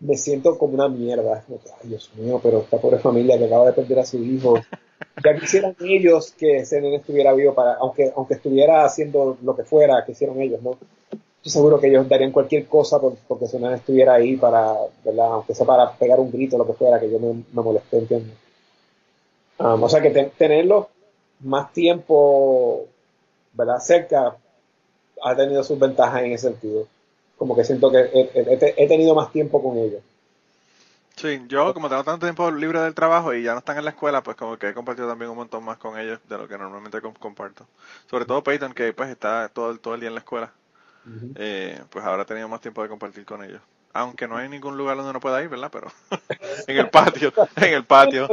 me 0.00 0.16
siento 0.16 0.58
como 0.58 0.74
una 0.74 0.88
mierda. 0.88 1.44
Ay, 1.48 1.88
Dios 1.88 2.10
mío, 2.16 2.40
pero 2.42 2.60
esta 2.60 2.78
pobre 2.78 2.98
familia 2.98 3.38
que 3.38 3.46
acaba 3.46 3.66
de 3.66 3.72
perder 3.72 4.00
a 4.00 4.06
su 4.06 4.18
hijo, 4.18 4.54
ya 5.22 5.38
quisieran 5.38 5.76
ellos 5.80 6.32
que 6.32 6.64
nene 6.72 6.96
estuviera 6.96 7.32
vivo 7.32 7.54
para, 7.54 7.74
aunque, 7.74 8.12
aunque 8.14 8.34
estuviera 8.34 8.84
haciendo 8.84 9.36
lo 9.42 9.56
que 9.56 9.64
fuera 9.64 10.04
que 10.04 10.12
hicieron 10.12 10.40
ellos, 10.40 10.62
¿no? 10.62 10.76
Estoy 11.10 11.52
seguro 11.52 11.78
que 11.78 11.88
ellos 11.88 12.08
darían 12.08 12.32
cualquier 12.32 12.66
cosa 12.66 12.98
porque 13.00 13.44
ese 13.44 13.58
nene 13.58 13.76
estuviera 13.76 14.14
ahí 14.14 14.36
para, 14.36 14.74
¿verdad? 15.04 15.26
Aunque 15.32 15.54
sea 15.54 15.66
para 15.66 15.92
pegar 15.92 16.18
un 16.20 16.30
grito, 16.30 16.58
lo 16.58 16.66
que 16.66 16.72
fuera, 16.72 17.00
que 17.00 17.10
yo 17.10 17.18
me, 17.18 17.44
me 17.52 17.62
molesté, 17.62 17.98
entiendo. 17.98 18.32
Um, 19.58 19.82
o 19.82 19.88
sea 19.88 20.02
que 20.02 20.10
tenerlo 20.10 20.88
más 21.40 21.72
tiempo, 21.72 22.86
¿verdad? 23.52 23.78
Cerca 23.78 24.36
ha 25.22 25.36
tenido 25.36 25.64
sus 25.64 25.78
ventajas 25.78 26.22
en 26.22 26.32
ese 26.32 26.48
sentido. 26.48 26.86
Como 27.38 27.54
que 27.54 27.64
siento 27.64 27.90
que 27.90 27.98
he, 28.00 28.74
he 28.76 28.88
tenido 28.88 29.14
más 29.14 29.32
tiempo 29.32 29.62
con 29.62 29.78
ellos. 29.78 30.02
Sí, 31.16 31.42
yo 31.48 31.72
como 31.72 31.88
tengo 31.88 32.04
tanto 32.04 32.26
tiempo 32.26 32.50
libre 32.50 32.78
del 32.80 32.94
trabajo 32.94 33.32
y 33.32 33.42
ya 33.42 33.52
no 33.52 33.58
están 33.60 33.78
en 33.78 33.84
la 33.84 33.90
escuela, 33.90 34.22
pues 34.22 34.36
como 34.36 34.58
que 34.58 34.68
he 34.68 34.74
compartido 34.74 35.08
también 35.08 35.30
un 35.30 35.36
montón 35.38 35.64
más 35.64 35.78
con 35.78 35.98
ellos 35.98 36.20
de 36.28 36.36
lo 36.36 36.46
que 36.46 36.58
normalmente 36.58 37.00
comparto. 37.18 37.66
Sobre 38.10 38.26
todo 38.26 38.42
Peyton, 38.44 38.74
que 38.74 38.92
pues 38.92 39.08
está 39.08 39.48
todo, 39.48 39.78
todo 39.78 39.94
el 39.94 40.00
día 40.00 40.10
en 40.10 40.14
la 40.14 40.20
escuela. 40.20 40.52
eh, 41.36 41.80
pues 41.88 42.04
ahora 42.04 42.22
he 42.24 42.26
tenido 42.26 42.48
más 42.48 42.60
tiempo 42.60 42.82
de 42.82 42.90
compartir 42.90 43.24
con 43.24 43.42
ellos. 43.42 43.62
Aunque 43.94 44.28
no 44.28 44.36
hay 44.36 44.50
ningún 44.50 44.76
lugar 44.76 44.94
donde 44.96 45.10
uno 45.10 45.20
pueda 45.20 45.42
ir, 45.42 45.48
¿verdad? 45.48 45.70
Pero 45.72 45.90
en 46.66 46.76
el 46.76 46.90
patio, 46.90 47.32
en 47.56 47.72
el 47.72 47.84
patio. 47.84 48.28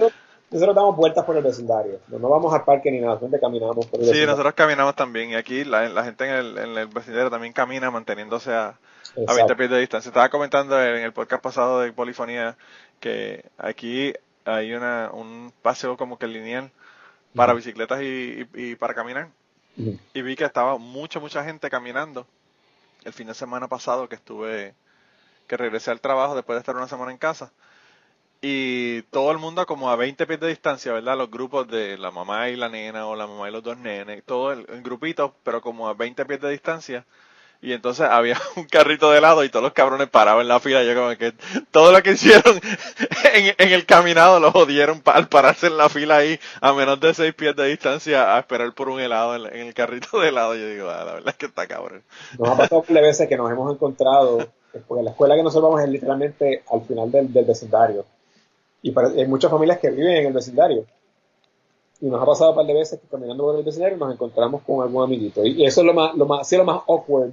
Nosotros 0.52 0.76
damos 0.76 0.98
vueltas 0.98 1.24
por 1.24 1.38
el 1.38 1.44
vecindario. 1.44 2.00
No 2.10 2.28
vamos 2.28 2.54
al 2.54 2.66
parque 2.66 2.92
ni 2.92 3.00
nada, 3.00 3.16
solamente 3.16 3.40
caminamos 3.40 3.86
por 3.86 4.02
el 4.02 4.08
Sí, 4.08 4.26
nosotros 4.26 4.54
caminamos 4.56 4.94
también. 4.94 5.30
Y 5.30 5.36
aquí 5.36 5.64
la, 5.64 5.88
la 5.88 6.04
gente 6.04 6.26
en 6.26 6.36
el, 6.36 6.58
en 6.58 6.78
el 6.78 6.88
vecindario 6.88 7.30
también 7.30 7.54
camina 7.54 7.90
manteniéndose 7.90 8.54
a, 8.54 8.78
a 9.28 9.34
20 9.34 9.56
pies 9.56 9.70
de 9.70 9.80
distancia. 9.80 10.10
Estaba 10.10 10.30
comentando 10.30 10.82
en 10.82 11.04
el 11.04 11.14
podcast 11.14 11.44
pasado 11.44 11.82
de 11.82 11.92
Polifonía 11.92 12.58
que 13.00 13.46
aquí 13.58 14.14
hay 14.46 14.74
una, 14.74 15.12
un 15.14 15.54
paseo 15.62 15.98
como 15.98 16.18
que 16.18 16.28
lineal 16.28 16.72
para 17.36 17.54
bicicletas 17.54 18.02
y, 18.02 18.76
para 18.76 18.94
caminar. 18.94 19.30
Y 19.76 20.22
vi 20.22 20.36
que 20.36 20.46
estaba 20.46 20.78
mucha, 20.78 21.20
mucha 21.20 21.44
gente 21.44 21.70
caminando 21.70 22.28
el 23.04 23.14
fin 23.14 23.28
de 23.28 23.34
semana 23.34 23.68
pasado 23.68 24.08
que 24.08 24.16
estuve, 24.16 24.76
que 25.48 25.58
regresé 25.58 25.92
al 25.92 26.00
trabajo 26.00 26.36
después 26.36 26.56
de 26.56 26.60
estar 26.60 26.76
una 26.76 26.88
semana 26.88 27.12
en 27.12 27.18
casa. 27.18 27.52
y 28.42 29.04
todo 29.04 29.32
el 29.32 29.38
mundo 29.38 29.66
como 29.66 29.90
a 29.90 29.96
20 29.96 30.28
pies 30.28 30.40
de 30.40 30.48
distancia, 30.50 30.92
¿verdad? 30.92 31.18
Los 31.18 31.32
grupos 31.32 31.68
de 31.68 31.98
la 31.98 32.12
mamá 32.12 32.50
y 32.50 32.56
la 32.56 32.70
nena 32.70 33.08
o 33.08 33.16
la 33.16 33.26
mamá 33.26 33.50
y 33.50 33.52
los 33.54 33.64
dos 33.64 33.78
nenes, 33.78 34.24
todo 34.26 34.52
el, 34.52 34.66
en 34.70 34.84
grupitos, 34.84 35.32
pero 35.44 35.62
como 35.62 35.88
a 35.88 35.94
20 35.94 36.26
pies 36.26 36.42
de 36.42 36.50
distancia. 36.52 37.06
Y 37.64 37.72
entonces 37.72 38.06
había 38.06 38.38
un 38.58 38.66
carrito 38.66 39.10
de 39.10 39.20
helado 39.20 39.44
y 39.44 39.50
todos 39.50 39.64
los 39.64 39.72
cabrones 39.72 40.10
paraban 40.10 40.42
en 40.42 40.50
la 40.50 40.60
fila. 40.60 40.84
Yo 40.84 40.94
como 40.94 41.16
que 41.18 41.34
todo 41.72 41.94
lo 41.94 42.04
que 42.04 42.12
hicieron 42.12 42.60
en, 43.34 43.56
en 43.58 43.72
el 43.72 43.86
caminado 43.86 44.42
lo 44.42 44.52
jodieron 44.52 45.02
al 45.06 45.30
pararse 45.30 45.68
en 45.68 45.78
la 45.78 45.88
fila 45.88 46.18
ahí 46.18 46.38
a 46.60 46.74
menos 46.74 47.00
de 47.00 47.14
6 47.14 47.34
pies 47.34 47.56
de 47.56 47.68
distancia 47.68 48.36
a 48.36 48.40
esperar 48.40 48.74
por 48.74 48.90
un 48.90 49.00
helado 49.00 49.36
en, 49.38 49.46
en 49.56 49.68
el 49.68 49.74
carrito 49.74 50.20
de 50.20 50.28
helado. 50.28 50.56
Yo 50.56 50.68
digo, 50.68 50.90
ah, 50.90 51.06
la 51.06 51.14
verdad 51.14 51.30
es 51.30 51.36
que 51.36 51.46
está 51.46 51.66
cabrón. 51.66 52.04
Nos 52.38 52.50
ha 52.50 52.58
pasado 52.58 52.84
por 52.84 53.02
veces 53.02 53.30
que 53.30 53.38
nos 53.38 53.50
hemos 53.50 53.74
encontrado, 53.74 54.46
porque 54.86 55.04
la 55.04 55.12
escuela 55.12 55.36
que 55.36 55.44
nosotros 55.44 55.72
vamos 55.72 55.86
es 55.86 55.90
literalmente 55.90 56.64
al 56.70 56.82
final 56.82 57.10
del, 57.10 57.32
del 57.32 57.46
vecindario. 57.46 58.06
Y 58.82 58.92
para, 58.92 59.08
hay 59.08 59.26
muchas 59.26 59.50
familias 59.50 59.80
que 59.80 59.90
viven 59.90 60.18
en 60.18 60.28
el 60.28 60.34
vecindario. 60.34 60.86
Y 62.02 62.08
nos 62.08 62.22
ha 62.22 62.26
pasado 62.26 62.50
un 62.50 62.58
par 62.58 62.66
de 62.66 62.74
veces 62.74 63.00
que 63.00 63.08
caminando 63.08 63.46
por 63.46 63.58
el 63.58 63.64
vecindario 63.64 63.96
nos 63.96 64.12
encontramos 64.12 64.64
con 64.64 64.82
algún 64.84 65.02
amiguito. 65.02 65.46
Y 65.46 65.66
eso 65.66 65.80
es 65.80 65.88
lo 65.88 65.94
más, 65.94 66.14
lo 66.16 66.26
más, 66.26 66.46
sí, 66.46 66.58
lo 66.58 66.66
más 66.66 66.82
awkward. 66.90 67.32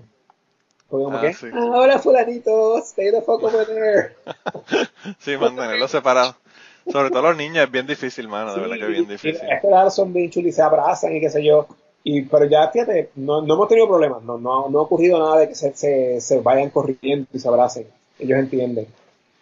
Porque 0.90 1.04
como 1.04 1.16
Ah, 1.18 1.20
que, 1.20 1.34
sí. 1.34 1.46
ahora 1.54 1.98
fulanito, 2.00 2.78
stay 2.78 3.10
the 3.12 3.22
fuck 3.22 3.42
over 3.42 3.66
there. 3.66 4.16
Sí, 5.20 5.36
mantenerlos 5.36 5.90
separados. 5.90 6.34
Sobre 6.90 7.10
todo 7.10 7.22
los 7.22 7.36
niños 7.36 7.64
es 7.64 7.70
bien 7.70 7.86
difícil, 7.86 8.26
mano, 8.28 8.48
de 8.50 8.54
Sí, 8.56 8.60
verdad 8.60 8.76
que 8.76 8.82
es 8.82 8.88
bien 8.88 9.08
difícil. 9.08 9.40
Y 9.46 9.50
a 9.50 9.54
esta 9.56 9.68
edad 9.68 9.90
son 9.90 10.12
bien 10.12 10.30
chulos 10.30 10.48
y 10.48 10.52
se 10.52 10.62
abrazan 10.62 11.14
y 11.14 11.20
qué 11.20 11.30
sé 11.30 11.44
yo. 11.44 11.66
Y, 12.02 12.22
pero 12.22 12.46
ya, 12.46 12.68
fíjate, 12.70 13.10
no, 13.16 13.42
no 13.42 13.54
hemos 13.54 13.68
tenido 13.68 13.86
problemas. 13.86 14.22
No, 14.22 14.38
no, 14.38 14.68
no 14.68 14.78
ha 14.78 14.82
ocurrido 14.82 15.18
nada 15.18 15.38
de 15.40 15.48
que 15.48 15.54
se, 15.54 15.74
se, 15.76 16.20
se 16.20 16.40
vayan 16.40 16.70
corriendo 16.70 17.28
y 17.32 17.38
se 17.38 17.46
abracen. 17.48 17.86
Ellos 18.18 18.38
entienden. 18.38 18.86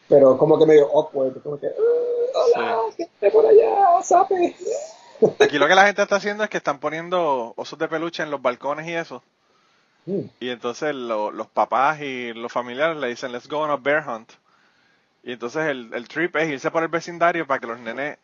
Pero 0.08 0.36
como 0.36 0.58
que 0.58 0.66
medio 0.66 0.86
awkward. 0.92 1.40
Como 1.42 1.58
que, 1.58 1.66
"Uh, 1.66 2.56
hola, 2.56 2.78
¿qué 2.96 3.04
hace 3.04 3.30
por 3.30 3.46
allá? 3.46 4.02
¿Sabe? 4.02 4.54
Aquí 5.38 5.58
lo 5.58 5.68
que 5.68 5.74
la 5.74 5.86
gente 5.86 6.02
está 6.02 6.16
haciendo 6.16 6.44
es 6.44 6.50
que 6.50 6.56
están 6.58 6.80
poniendo 6.80 7.52
osos 7.56 7.78
de 7.78 7.88
peluche 7.88 8.22
en 8.22 8.30
los 8.30 8.42
balcones 8.42 8.86
y 8.88 8.94
eso. 8.94 9.22
Mm, 10.08 10.28
Y 10.40 10.50
entonces 10.50 10.94
lo- 10.94 11.30
los 11.32 11.48
papás 11.48 12.00
y 12.00 12.32
los 12.34 12.52
familiares 12.52 12.96
le 12.98 13.08
dicen, 13.08 13.32
let's 13.32 13.48
go 13.48 13.58
on 13.60 13.70
a 13.70 13.76
bear 13.76 14.04
hunt. 14.08 14.32
Y 15.24 15.32
entonces 15.32 15.66
el, 15.68 15.92
el 15.94 16.08
trip 16.08 16.36
es 16.36 16.48
irse 16.50 16.70
por 16.70 16.82
el 16.82 16.88
vecindario 16.88 17.46
para 17.46 17.60
que 17.60 17.66
los 17.68 17.80
nenes 17.80 18.18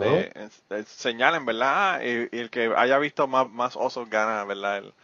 eh, 0.00 0.32
ens- 0.34 0.62
eh, 0.70 0.84
señalen, 0.86 1.46
¿verdad? 1.46 1.96
Ah, 1.96 2.04
Y, 2.04 2.28
y 2.32 2.40
el 2.40 2.50
que 2.50 2.72
haya 2.76 2.98
visto 2.98 3.26
más, 3.28 3.50
más 3.50 3.76
osos 3.76 4.10
gana, 4.10 4.44
¿verdad? 4.44 4.78
El-. 4.78 4.94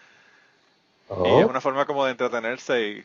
Y 1.22 1.38
es 1.38 1.46
una 1.46 1.60
forma 1.60 1.86
como 1.86 2.04
de 2.04 2.12
entretenerse 2.12 2.88
y 2.88 3.04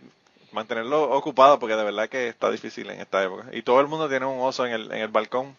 mantenerlo 0.52 1.10
ocupado 1.12 1.60
porque 1.60 1.76
de 1.76 1.84
verdad 1.84 2.10
que 2.10 2.28
está 2.28 2.50
difícil 2.52 2.90
en 2.90 3.02
esta 3.02 3.24
época. 3.24 3.48
Y 3.52 3.64
todo 3.64 3.80
el 3.82 3.88
mundo 3.88 4.10
tiene 4.10 4.26
un 4.26 4.40
oso 4.42 4.66
en 4.66 4.74
el, 4.74 4.92
en 4.92 5.00
el 5.02 5.08
balcón 5.10 5.56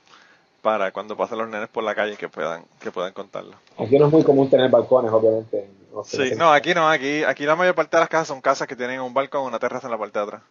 para 0.64 0.90
cuando 0.92 1.14
pasen 1.14 1.36
los 1.36 1.46
nenes 1.48 1.68
por 1.68 1.84
la 1.84 1.94
calle 1.94 2.16
que 2.16 2.30
puedan, 2.30 2.64
que 2.80 2.90
puedan 2.90 3.12
contarlo. 3.12 3.54
Aquí 3.78 3.98
no 3.98 4.06
es 4.06 4.12
muy 4.12 4.24
común 4.24 4.48
tener 4.48 4.70
balcones, 4.70 5.12
obviamente. 5.12 5.68
No 5.92 6.02
sé, 6.02 6.30
Sí, 6.30 6.34
no, 6.36 6.50
aquí 6.50 6.72
no, 6.72 6.88
aquí, 6.88 7.22
aquí 7.22 7.44
la 7.44 7.54
mayor 7.54 7.74
parte 7.74 7.98
de 7.98 8.00
las 8.00 8.08
casas 8.08 8.28
son 8.28 8.40
casas 8.40 8.66
que 8.66 8.74
tienen 8.74 9.00
un 9.02 9.12
balcón 9.12 9.42
o 9.42 9.46
una 9.46 9.58
terraza 9.58 9.86
en 9.88 9.90
la 9.92 9.98
parte 9.98 10.18
de 10.18 10.24
atrás. 10.24 10.42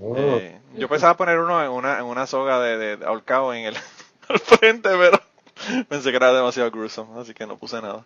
Oh. 0.00 0.14
Eh, 0.16 0.56
yo 0.76 0.88
pensaba 0.88 1.16
poner 1.16 1.40
uno 1.40 1.62
en 1.64 1.70
una, 1.72 1.98
en 1.98 2.04
una 2.04 2.28
soga 2.28 2.60
de, 2.60 2.78
de, 2.78 2.96
de 2.98 3.04
ahorcado 3.06 3.52
en 3.52 3.64
el 3.66 3.76
al 4.28 4.38
frente, 4.38 4.88
pero 4.88 5.18
pensé 5.88 6.10
que 6.10 6.16
era 6.16 6.32
demasiado 6.32 6.70
gruesome, 6.70 7.20
así 7.20 7.34
que 7.34 7.44
no 7.44 7.58
puse 7.58 7.82
nada. 7.82 8.04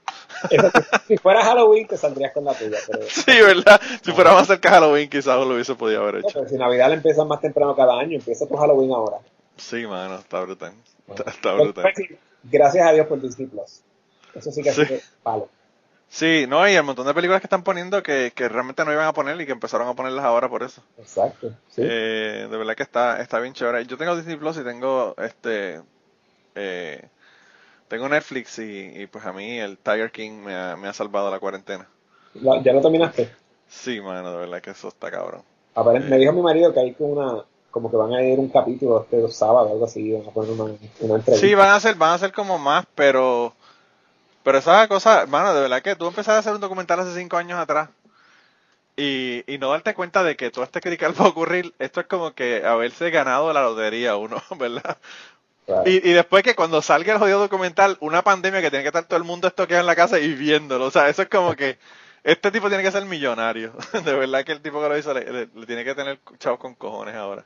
Si 1.06 1.18
fuera 1.18 1.44
Halloween, 1.44 1.86
te 1.86 1.98
saldrías 1.98 2.32
con 2.32 2.44
la 2.46 2.54
tuya. 2.54 2.78
Pero, 2.86 3.02
Sí, 3.08 3.32
¿verdad? 3.42 3.78
Si 4.02 4.12
fuera 4.12 4.32
más 4.32 4.46
cerca 4.46 4.70
de 4.70 4.74
Halloween, 4.76 5.10
quizás 5.10 5.38
lo 5.38 5.52
hubiese 5.54 5.74
podido 5.74 6.00
haber 6.02 6.14
no, 6.14 6.20
hecho. 6.20 6.38
pero 6.38 6.48
si 6.48 6.56
Navidad 6.56 6.88
la 6.88 6.94
empiezas 6.94 7.26
más 7.26 7.40
temprano 7.42 7.76
cada 7.76 7.98
año, 7.98 8.16
empieza 8.16 8.46
por 8.46 8.58
Halloween 8.58 8.92
ahora. 8.92 9.18
Sí, 9.56 9.86
mano, 9.86 10.16
está 10.16 10.40
brutal. 10.40 10.72
Está, 11.26 11.55
brutal. 11.55 11.93
pues, 11.94 12.09
Gracias 12.44 12.86
a 12.86 12.93
Dios 12.93 13.06
por 13.06 13.20
Disney 13.20 13.47
Plus. 13.48 13.81
Eso 14.35 14.51
sí 14.51 14.62
que 14.62 14.72
Sí. 14.72 14.82
hace 14.82 15.02
palo. 15.22 15.48
Sí, 16.09 16.47
no, 16.48 16.68
y 16.68 16.74
el 16.74 16.82
montón 16.85 17.06
de 17.06 17.14
películas 17.14 17.40
que 17.40 17.47
están 17.47 17.64
poniendo 17.64 18.02
que, 18.02 18.32
que 18.35 18.48
realmente 18.48 18.85
no 18.85 18.93
iban 18.93 19.06
a 19.06 19.12
poner 19.12 19.40
y 19.40 19.47
que 19.47 19.52
empezaron 19.52 19.89
a 19.89 19.94
ponerlas 19.94 20.24
ahora 20.24 20.48
por 20.48 20.62
eso. 20.62 20.82
Exacto. 20.98 21.48
Sí. 21.70 21.82
Eh, 21.85 22.47
de 22.48 22.56
verdad 22.56 22.76
que 22.76 22.82
está, 22.85 23.20
está 23.20 23.40
bien 23.40 23.55
chévere. 23.55 23.85
Yo 23.86 23.97
tengo 23.97 24.14
Disney 24.16 24.36
Plus 24.36 24.59
y 24.59 24.64
tengo 24.64 25.14
este 25.18 25.81
eh, 26.55 27.09
tengo 27.89 28.09
Netflix 28.09 28.59
y, 28.59 28.93
y 29.02 29.06
pues 29.06 29.24
a 29.24 29.32
mí 29.32 29.59
el 29.59 29.76
Tiger 29.78 30.10
King 30.12 30.43
me 30.44 30.55
ha, 30.55 30.76
me 30.76 30.89
ha 30.89 30.93
salvado 30.93 31.31
la 31.31 31.40
cuarentena. 31.40 31.89
¿Ya 32.35 32.72
lo 32.72 32.81
terminaste? 32.81 33.31
Sí, 33.68 34.01
mano, 34.01 34.31
de 34.32 34.39
verdad 34.39 34.60
que 34.60 34.70
eso 34.70 34.89
está 34.89 35.10
cabrón. 35.10 35.43
Aparent-. 35.74 36.09
Me 36.09 36.18
dijo 36.18 36.32
mi 36.32 36.43
marido 36.43 36.72
que 36.72 36.81
hay 36.81 36.93
como 36.94 37.12
una, 37.14 37.44
como 37.74 37.90
que 37.90 37.96
van 37.96 38.14
a 38.14 38.22
ir 38.22 38.38
un 38.38 38.48
capítulo 38.48 39.02
este 39.02 39.28
sábado, 39.30 39.68
algo 39.72 39.84
así, 39.84 40.12
van 40.12 40.26
a 40.28 40.30
poner 40.30 40.52
una, 40.52 40.64
una 40.64 41.14
entrevista. 41.16 41.34
Sí, 41.36 41.55
van 41.55 41.70
a 41.70 41.80
ser, 41.80 41.96
van 41.96 42.12
a 42.12 42.18
ser 42.18 42.32
como 42.32 42.56
más, 42.59 42.86
pero 42.94 43.52
pero 44.44 44.59
esa 44.59 44.86
cosa, 44.88 45.26
mano, 45.26 45.52
de 45.55 45.62
verdad 45.62 45.82
que 45.82 45.96
tú 45.96 46.06
empezaste 46.06 46.36
a 46.36 46.38
hacer 46.38 46.55
un 46.55 46.60
documental 46.60 47.01
hace 47.01 47.14
cinco 47.18 47.36
años 47.36 47.59
atrás 47.59 47.88
y, 48.96 49.42
y 49.52 49.59
no 49.59 49.70
darte 49.70 49.94
cuenta 49.94 50.22
de 50.22 50.36
que 50.36 50.51
todo 50.51 50.64
este 50.64 50.80
critical 50.80 51.14
va 51.20 51.24
a 51.24 51.28
ocurrir, 51.28 51.74
esto 51.78 52.01
es 52.01 52.06
como 52.06 52.32
que 52.34 52.64
haberse 52.64 53.10
ganado 53.10 53.52
la 53.52 53.62
lotería 53.62 54.16
uno, 54.16 54.40
¿verdad? 54.59 54.96
Claro. 55.66 55.82
Y, 55.90 56.09
y 56.09 56.12
después 56.12 56.42
que 56.42 56.55
cuando 56.55 56.82
salga 56.82 57.14
el 57.14 57.18
jodido 57.18 57.40
documental, 57.40 57.96
una 58.01 58.22
pandemia 58.22 58.60
que 58.60 58.70
tiene 58.70 58.82
que 58.84 58.88
estar 58.88 59.05
todo 59.05 59.16
el 59.16 59.24
mundo 59.24 59.48
estoqueado 59.48 59.80
en 59.80 59.86
la 59.86 59.96
casa 59.96 60.18
y 60.20 60.34
viéndolo. 60.34 60.84
O 60.86 60.90
sea, 60.90 61.09
eso 61.09 61.22
es 61.22 61.28
como 61.28 61.56
que 61.56 61.78
este 62.22 62.51
tipo 62.51 62.68
tiene 62.68 62.82
que 62.84 62.92
ser 62.92 63.05
millonario. 63.06 63.72
De 64.05 64.12
verdad 64.12 64.44
que 64.44 64.52
el 64.52 64.60
tipo 64.60 64.80
que 64.82 64.88
lo 64.90 64.98
hizo 64.98 65.14
le, 65.14 65.24
le- 65.24 65.48
le 65.55 65.66
tiene 65.66 65.82
que 65.84 65.94
tener 65.94 66.18
chavos 66.38 66.60
con 66.60 66.74
cojones 66.74 67.14
ahora. 67.14 67.44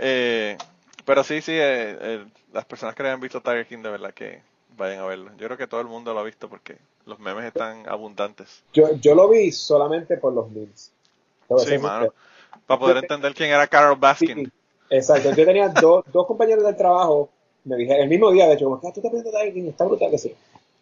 Eh, 0.00 0.56
pero 1.04 1.24
sí, 1.24 1.40
sí, 1.40 1.52
eh, 1.52 1.96
eh, 2.00 2.26
las 2.52 2.64
personas 2.64 2.94
que 2.94 3.02
hayan 3.02 3.20
visto 3.20 3.40
Tiger 3.40 3.66
King, 3.66 3.82
de 3.82 3.90
verdad 3.90 4.14
que 4.14 4.40
vayan 4.76 5.00
a 5.00 5.06
verlo. 5.06 5.30
Yo 5.38 5.46
creo 5.46 5.56
que 5.58 5.66
todo 5.66 5.80
el 5.80 5.86
mundo 5.86 6.14
lo 6.14 6.20
ha 6.20 6.24
visto 6.24 6.48
porque 6.48 6.76
los 7.06 7.18
memes 7.18 7.44
están 7.44 7.88
abundantes. 7.88 8.62
Yo, 8.72 8.94
yo 8.96 9.14
lo 9.14 9.28
vi 9.28 9.50
solamente 9.50 10.16
por 10.18 10.32
los 10.32 10.50
memes. 10.50 10.92
Sí, 11.56 11.78
mano. 11.78 12.12
Para 12.66 12.80
poder 12.80 12.98
entender 12.98 13.34
quién 13.34 13.50
era 13.50 13.66
Carol 13.66 13.96
Sí, 14.18 14.26
Baskin. 14.26 14.52
exacto. 14.90 15.30
Yo 15.32 15.44
tenía 15.44 15.68
dos, 15.80 16.04
dos 16.12 16.26
compañeros 16.26 16.64
del 16.64 16.76
trabajo, 16.76 17.30
me 17.64 17.76
dijeron, 17.76 18.02
el 18.02 18.08
mismo 18.08 18.30
día, 18.30 18.46
de 18.46 18.54
hecho, 18.54 18.64
como, 18.66 18.76
"Ah, 18.76 18.92
tú 18.92 19.00
estás 19.00 19.12
viendo 19.12 19.30
Tiger 19.30 19.54
King, 19.54 19.68
está 19.68 19.84
brutal 19.84 20.10
que 20.10 20.18
sí. 20.18 20.34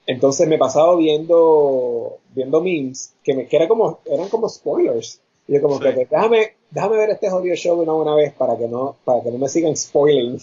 Entonces 0.06 0.46
me 0.48 0.58
pasaba 0.58 0.96
viendo, 0.96 2.18
viendo 2.34 2.60
memes 2.60 3.14
que, 3.24 3.34
me, 3.34 3.46
que 3.48 3.56
era 3.56 3.66
como, 3.68 4.00
eran 4.04 4.28
como 4.28 4.48
spoilers. 4.48 5.20
Y 5.48 5.54
yo 5.54 5.62
como 5.62 5.76
Sí. 5.78 5.84
que, 5.84 5.88
ok, 5.90 6.08
déjame, 6.10 6.56
déjame 6.70 6.96
ver 6.96 7.10
este 7.10 7.30
jodido 7.30 7.54
show 7.56 7.80
una 7.80 7.92
buena 7.92 8.14
vez 8.14 8.32
para 8.34 8.56
que 8.56 8.66
no, 8.68 8.96
para 9.04 9.22
que 9.22 9.30
no 9.30 9.38
me 9.38 9.48
sigan 9.48 9.76
spoiling. 9.76 10.38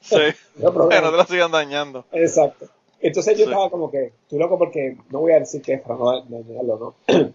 Sí. 0.00 0.16
No 0.56 0.70
no 0.72 0.88
te 0.88 1.00
lo 1.16 1.24
sigan 1.26 1.50
dañando. 1.52 2.04
Exacto. 2.12 2.66
Entonces 3.00 3.36
yo 3.36 3.44
Sí. 3.44 3.50
estaba 3.50 3.68
como 3.70 3.90
que, 3.90 4.06
estoy 4.22 4.38
loco 4.38 4.56
porque 4.58 4.96
no 5.10 5.20
voy 5.20 5.32
a 5.32 5.40
decir 5.40 5.60
que 5.60 5.74
es 5.74 5.82
para 5.82 5.96
no 5.98 6.22
dañarlo, 6.28 6.94
¿no? 7.08 7.34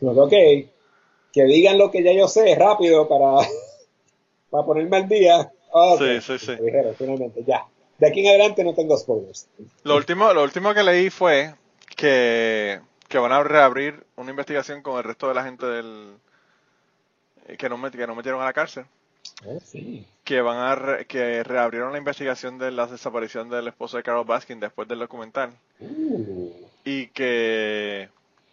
Que, 0.00 0.06
ok, 0.06 0.30
que 1.32 1.44
digan 1.44 1.78
lo 1.78 1.90
que 1.90 2.02
ya 2.02 2.12
yo 2.12 2.28
sé 2.28 2.54
rápido 2.56 3.08
para, 3.08 3.48
para 4.50 4.66
ponerme 4.66 4.96
al 4.98 5.08
día. 5.08 5.50
Ah, 5.72 5.94
ok. 5.94 6.00
Sí, 6.00 6.20
sí, 6.20 6.38
sí. 6.46 6.56
Dijeron, 6.62 6.94
finalmente, 6.96 7.42
ya. 7.46 7.64
De 7.98 8.08
aquí 8.08 8.20
en 8.20 8.28
adelante 8.28 8.62
no 8.64 8.74
tengo 8.74 8.96
spoilers. 8.98 9.46
Lo 9.84 9.96
último, 9.96 10.32
lo 10.34 10.42
último 10.42 10.74
que 10.74 10.82
leí 10.82 11.10
fue 11.10 11.54
que, 11.96 12.80
que 13.08 13.18
van 13.18 13.32
a 13.32 13.42
reabrir 13.42 14.04
una 14.16 14.30
investigación 14.30 14.82
con 14.82 14.98
el 14.98 15.04
resto 15.04 15.28
de 15.28 15.34
la 15.34 15.44
gente 15.44 15.64
del 15.64 16.16
que 17.58 17.68
no, 17.68 17.90
que 17.90 18.06
no 18.06 18.14
metieron 18.14 18.40
a 18.42 18.44
la 18.46 18.52
cárcel, 18.52 18.84
Oh, 19.46 19.58
sí. 19.64 20.06
que 20.22 20.40
van 20.42 20.58
a 20.58 20.74
re- 20.74 21.06
que 21.06 21.42
reabrieron 21.42 21.92
la 21.92 21.98
investigación 21.98 22.58
de 22.58 22.70
la 22.70 22.86
desaparición 22.86 23.48
del 23.48 23.68
esposo 23.68 23.96
de 23.96 24.02
Carol 24.02 24.24
Baskin 24.26 24.60
después 24.60 24.86
del 24.88 24.98
documental 25.00 25.50
Uh, 25.80 26.50
y 26.84 27.08
que 27.08 28.08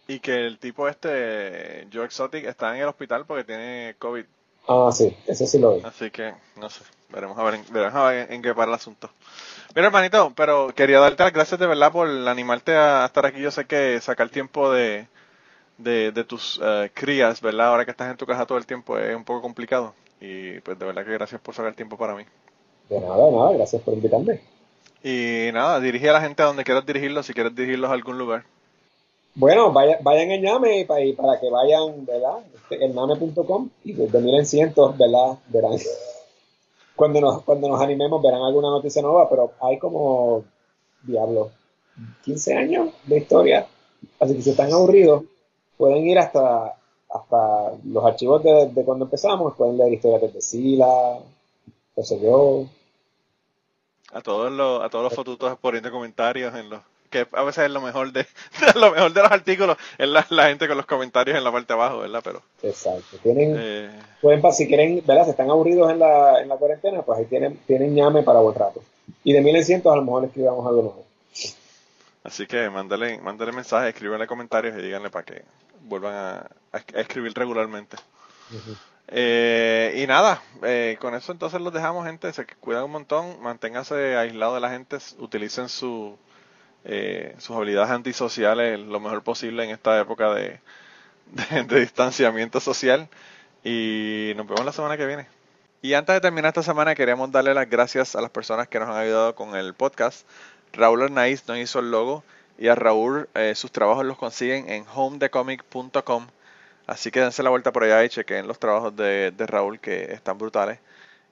y 0.08 0.18
que 0.20 0.46
el 0.46 0.58
tipo 0.58 0.88
este 0.88 1.86
Joe 1.92 2.04
Exotic 2.04 2.44
está 2.46 2.74
en 2.74 2.82
el 2.82 2.88
hospital 2.88 3.24
porque 3.26 3.44
tiene 3.44 3.94
COVID, 3.98 4.24
Ah, 4.68 4.90
sí, 4.92 5.16
eso 5.26 5.46
sí 5.46 5.58
lo 5.58 5.76
vi. 5.76 5.82
así 5.84 6.10
que 6.10 6.34
no 6.56 6.68
sé, 6.70 6.82
veremos 7.10 7.38
a 7.38 7.42
ver 7.44 7.54
en, 7.54 7.64
veremos 7.72 7.94
a 7.94 8.04
ver 8.08 8.32
en 8.32 8.42
qué 8.42 8.54
para 8.54 8.68
el 8.70 8.74
asunto. 8.74 9.10
Mira, 9.74 9.86
hermanito, 9.88 10.32
pero 10.36 10.72
quería 10.74 10.98
darte 11.00 11.22
las 11.22 11.32
gracias 11.32 11.58
de 11.60 11.66
verdad 11.66 11.92
por 11.92 12.08
animarte 12.08 12.74
a 12.76 13.04
estar 13.06 13.24
aquí. 13.26 13.40
Yo 13.40 13.50
sé 13.50 13.64
que 13.66 14.00
sacar 14.00 14.28
tiempo 14.28 14.70
de, 14.72 15.06
de, 15.78 16.12
de 16.12 16.24
tus 16.24 16.60
eh, 16.62 16.90
crías, 16.94 17.40
¿verdad? 17.40 17.68
Ahora 17.68 17.84
que 17.84 17.90
estás 17.90 18.10
en 18.10 18.16
tu 18.16 18.26
casa 18.26 18.46
todo 18.46 18.58
el 18.58 18.66
tiempo 18.66 18.98
es 18.98 19.14
un 19.16 19.24
poco 19.24 19.42
complicado. 19.42 19.94
Y 20.20 20.60
pues 20.60 20.78
de 20.78 20.86
verdad 20.86 21.04
que 21.04 21.12
gracias 21.12 21.40
por 21.40 21.54
sacar 21.54 21.74
tiempo 21.74 21.96
para 21.96 22.14
mí. 22.14 22.24
De 22.88 23.00
nada, 23.00 23.26
de 23.26 23.32
nada, 23.32 23.52
gracias 23.52 23.82
por 23.82 23.94
invitarme. 23.94 24.40
Y 25.02 25.50
nada, 25.52 25.80
dirige 25.80 26.08
a 26.10 26.12
la 26.12 26.20
gente 26.20 26.42
a 26.42 26.46
donde 26.46 26.62
quieras 26.64 26.86
dirigirlos, 26.86 27.26
si 27.26 27.34
quieres 27.34 27.54
dirigirlos 27.54 27.90
a 27.90 27.94
algún 27.94 28.18
lugar. 28.18 28.44
Bueno, 29.34 29.72
vaya- 29.72 29.98
vayan 30.02 30.30
en 30.30 30.42
Ñame 30.42 30.80
y 30.80 30.84
pa- 30.84 31.00
y 31.00 31.14
para, 31.14 31.40
que 31.40 31.48
vayan, 31.50 32.04
¿verdad? 32.06 32.38
Este, 32.54 32.84
En 32.84 32.94
name.com 32.94 33.70
y 33.82 33.94
desde 33.94 34.20
miren 34.20 34.46
cientos, 34.46 34.96
¿verdad? 34.98 35.38
Verán. 35.48 35.72
Cuando 36.94 37.20
nos, 37.20 37.42
cuando 37.42 37.68
nos 37.68 37.80
animemos 37.80 38.22
verán 38.22 38.42
alguna 38.42 38.68
noticia 38.68 39.00
nueva, 39.02 39.28
pero 39.28 39.52
hay 39.62 39.78
como, 39.78 40.44
diablo, 41.02 41.50
15 42.22 42.54
años 42.54 42.90
de 43.06 43.16
historia. 43.18 43.66
Así 44.20 44.36
que 44.36 44.42
si 44.42 44.50
están 44.50 44.70
aburridos, 44.72 45.24
pueden 45.82 46.06
ir 46.06 46.16
hasta, 46.16 46.76
hasta 47.10 47.72
los 47.82 48.04
archivos 48.04 48.40
de, 48.44 48.68
de 48.68 48.84
cuando 48.84 49.06
empezamos, 49.06 49.56
pueden 49.56 49.76
leer 49.76 49.94
historias 49.94 50.32
de 50.32 50.40
Sila, 50.40 51.18
qué 51.96 52.04
sé 52.04 52.20
yo, 52.20 52.66
A 54.12 54.20
todos 54.20 54.52
los, 54.52 54.80
a 54.80 54.88
todos 54.88 55.02
los 55.02 55.12
fotutos 55.12 55.58
poniendo 55.60 55.90
comentarios 55.90 56.54
en 56.54 56.70
los 56.70 56.82
que 57.10 57.26
a 57.32 57.42
veces 57.42 57.64
es 57.64 57.70
lo 57.72 57.80
mejor 57.80 58.12
de, 58.12 58.24
lo 58.76 58.92
mejor 58.92 59.12
de 59.12 59.22
los 59.22 59.32
artículos 59.32 59.76
es 59.98 60.08
la, 60.08 60.22
gente 60.22 60.68
con 60.68 60.76
los 60.76 60.86
comentarios 60.86 61.36
en 61.36 61.42
la 61.42 61.50
parte 61.50 61.74
de 61.74 61.80
abajo, 61.80 61.98
¿verdad? 61.98 62.20
Pero 62.22 62.42
exacto. 62.62 63.16
Tienen 63.20 63.56
eh, 63.58 63.90
pueden 64.20 64.52
si 64.52 64.68
quieren, 64.68 65.02
¿verdad? 65.04 65.24
Si 65.24 65.30
están 65.30 65.50
aburridos 65.50 65.90
en 65.90 65.98
la, 65.98 66.40
en 66.40 66.48
la 66.48 66.56
cuarentena, 66.58 67.02
pues 67.02 67.18
ahí 67.18 67.24
tienen 67.24 67.56
tienen 67.66 67.92
ñame 67.92 68.22
para 68.22 68.38
buen 68.38 68.54
rato. 68.54 68.84
Y 69.24 69.32
de 69.32 69.40
1100 69.40 69.82
a 69.84 69.96
lo 69.96 70.02
mejor 70.02 70.26
escribamos 70.26 70.64
algo 70.64 70.82
nuevo. 70.82 71.04
Así 72.22 72.46
que 72.46 72.70
mándale, 72.70 73.18
mándale 73.18 73.50
mensaje, 73.50 73.88
escríbanle 73.88 74.28
comentarios 74.28 74.78
y 74.78 74.82
díganle 74.82 75.10
para 75.10 75.24
que 75.24 75.42
vuelvan 75.82 76.14
a, 76.14 76.50
escribir 76.94 77.32
regularmente. 77.34 77.96
Eh, 79.08 80.00
y 80.02 80.06
nada, 80.06 80.42
eh, 80.62 80.96
con 81.00 81.14
eso 81.14 81.32
entonces 81.32 81.60
los 81.60 81.72
dejamos, 81.72 82.06
gente. 82.06 82.32
Se 82.32 82.46
cuidan 82.46 82.84
un 82.84 82.92
montón, 82.92 83.42
manténganse 83.42 84.16
aislados 84.16 84.54
de 84.54 84.60
la 84.60 84.70
gente, 84.70 84.96
utilicen 85.18 85.68
su, 85.68 86.16
eh, 86.84 87.34
sus 87.38 87.56
habilidades 87.56 87.90
antisociales 87.90 88.80
lo 88.80 89.00
mejor 89.00 89.22
posible 89.22 89.64
en 89.64 89.70
esta 89.70 90.00
época 90.00 90.32
de, 90.34 90.60
de, 91.66 91.80
distanciamiento 91.80 92.60
social. 92.60 93.08
Y 93.64 94.32
nos 94.36 94.46
vemos 94.46 94.64
la 94.64 94.72
semana 94.72 94.96
que 94.96 95.06
viene. 95.06 95.28
Y 95.82 95.94
antes 95.94 96.14
de 96.14 96.20
terminar 96.20 96.48
esta 96.48 96.62
semana, 96.62 96.94
queremos 96.94 97.30
darle 97.30 97.54
las 97.54 97.68
gracias 97.68 98.14
a 98.16 98.20
las 98.20 98.30
personas 98.30 98.68
que 98.68 98.78
nos 98.78 98.88
han 98.88 98.96
ayudado 98.96 99.34
con 99.34 99.56
el 99.56 99.74
podcast. 99.74 100.26
Raúl 100.72 101.02
Arnaiz 101.02 101.46
nos 101.48 101.58
hizo 101.58 101.80
el 101.80 101.90
logo 101.90 102.24
y 102.62 102.68
a 102.68 102.76
Raúl 102.76 103.28
eh, 103.34 103.56
sus 103.56 103.72
trabajos 103.72 104.06
los 104.06 104.16
consiguen 104.16 104.70
en 104.70 104.84
homedecomic.com. 104.94 106.28
Así 106.86 107.10
que 107.10 107.18
dense 107.18 107.42
la 107.42 107.50
vuelta 107.50 107.72
por 107.72 107.82
allá 107.82 108.04
y 108.04 108.08
chequen 108.08 108.46
los 108.46 108.60
trabajos 108.60 108.94
de, 108.94 109.32
de 109.32 109.46
Raúl 109.48 109.80
que 109.80 110.12
están 110.12 110.38
brutales. 110.38 110.78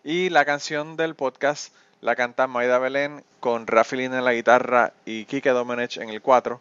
Y 0.03 0.31
la 0.31 0.45
canción 0.45 0.97
del 0.97 1.15
podcast 1.15 1.73
la 2.01 2.17
canta 2.17 2.49
Maida 2.49 2.81
Belén 2.81 3.23
con 3.39 3.69
Rafaelina 3.69 4.19
en 4.19 4.25
la 4.25 4.33
guitarra 4.33 4.93
y 5.05 5.25
Kike 5.27 5.51
Domenech 5.51 5.99
en 5.99 6.09
el 6.09 6.21
4. 6.21 6.61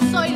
Soy 0.00 0.32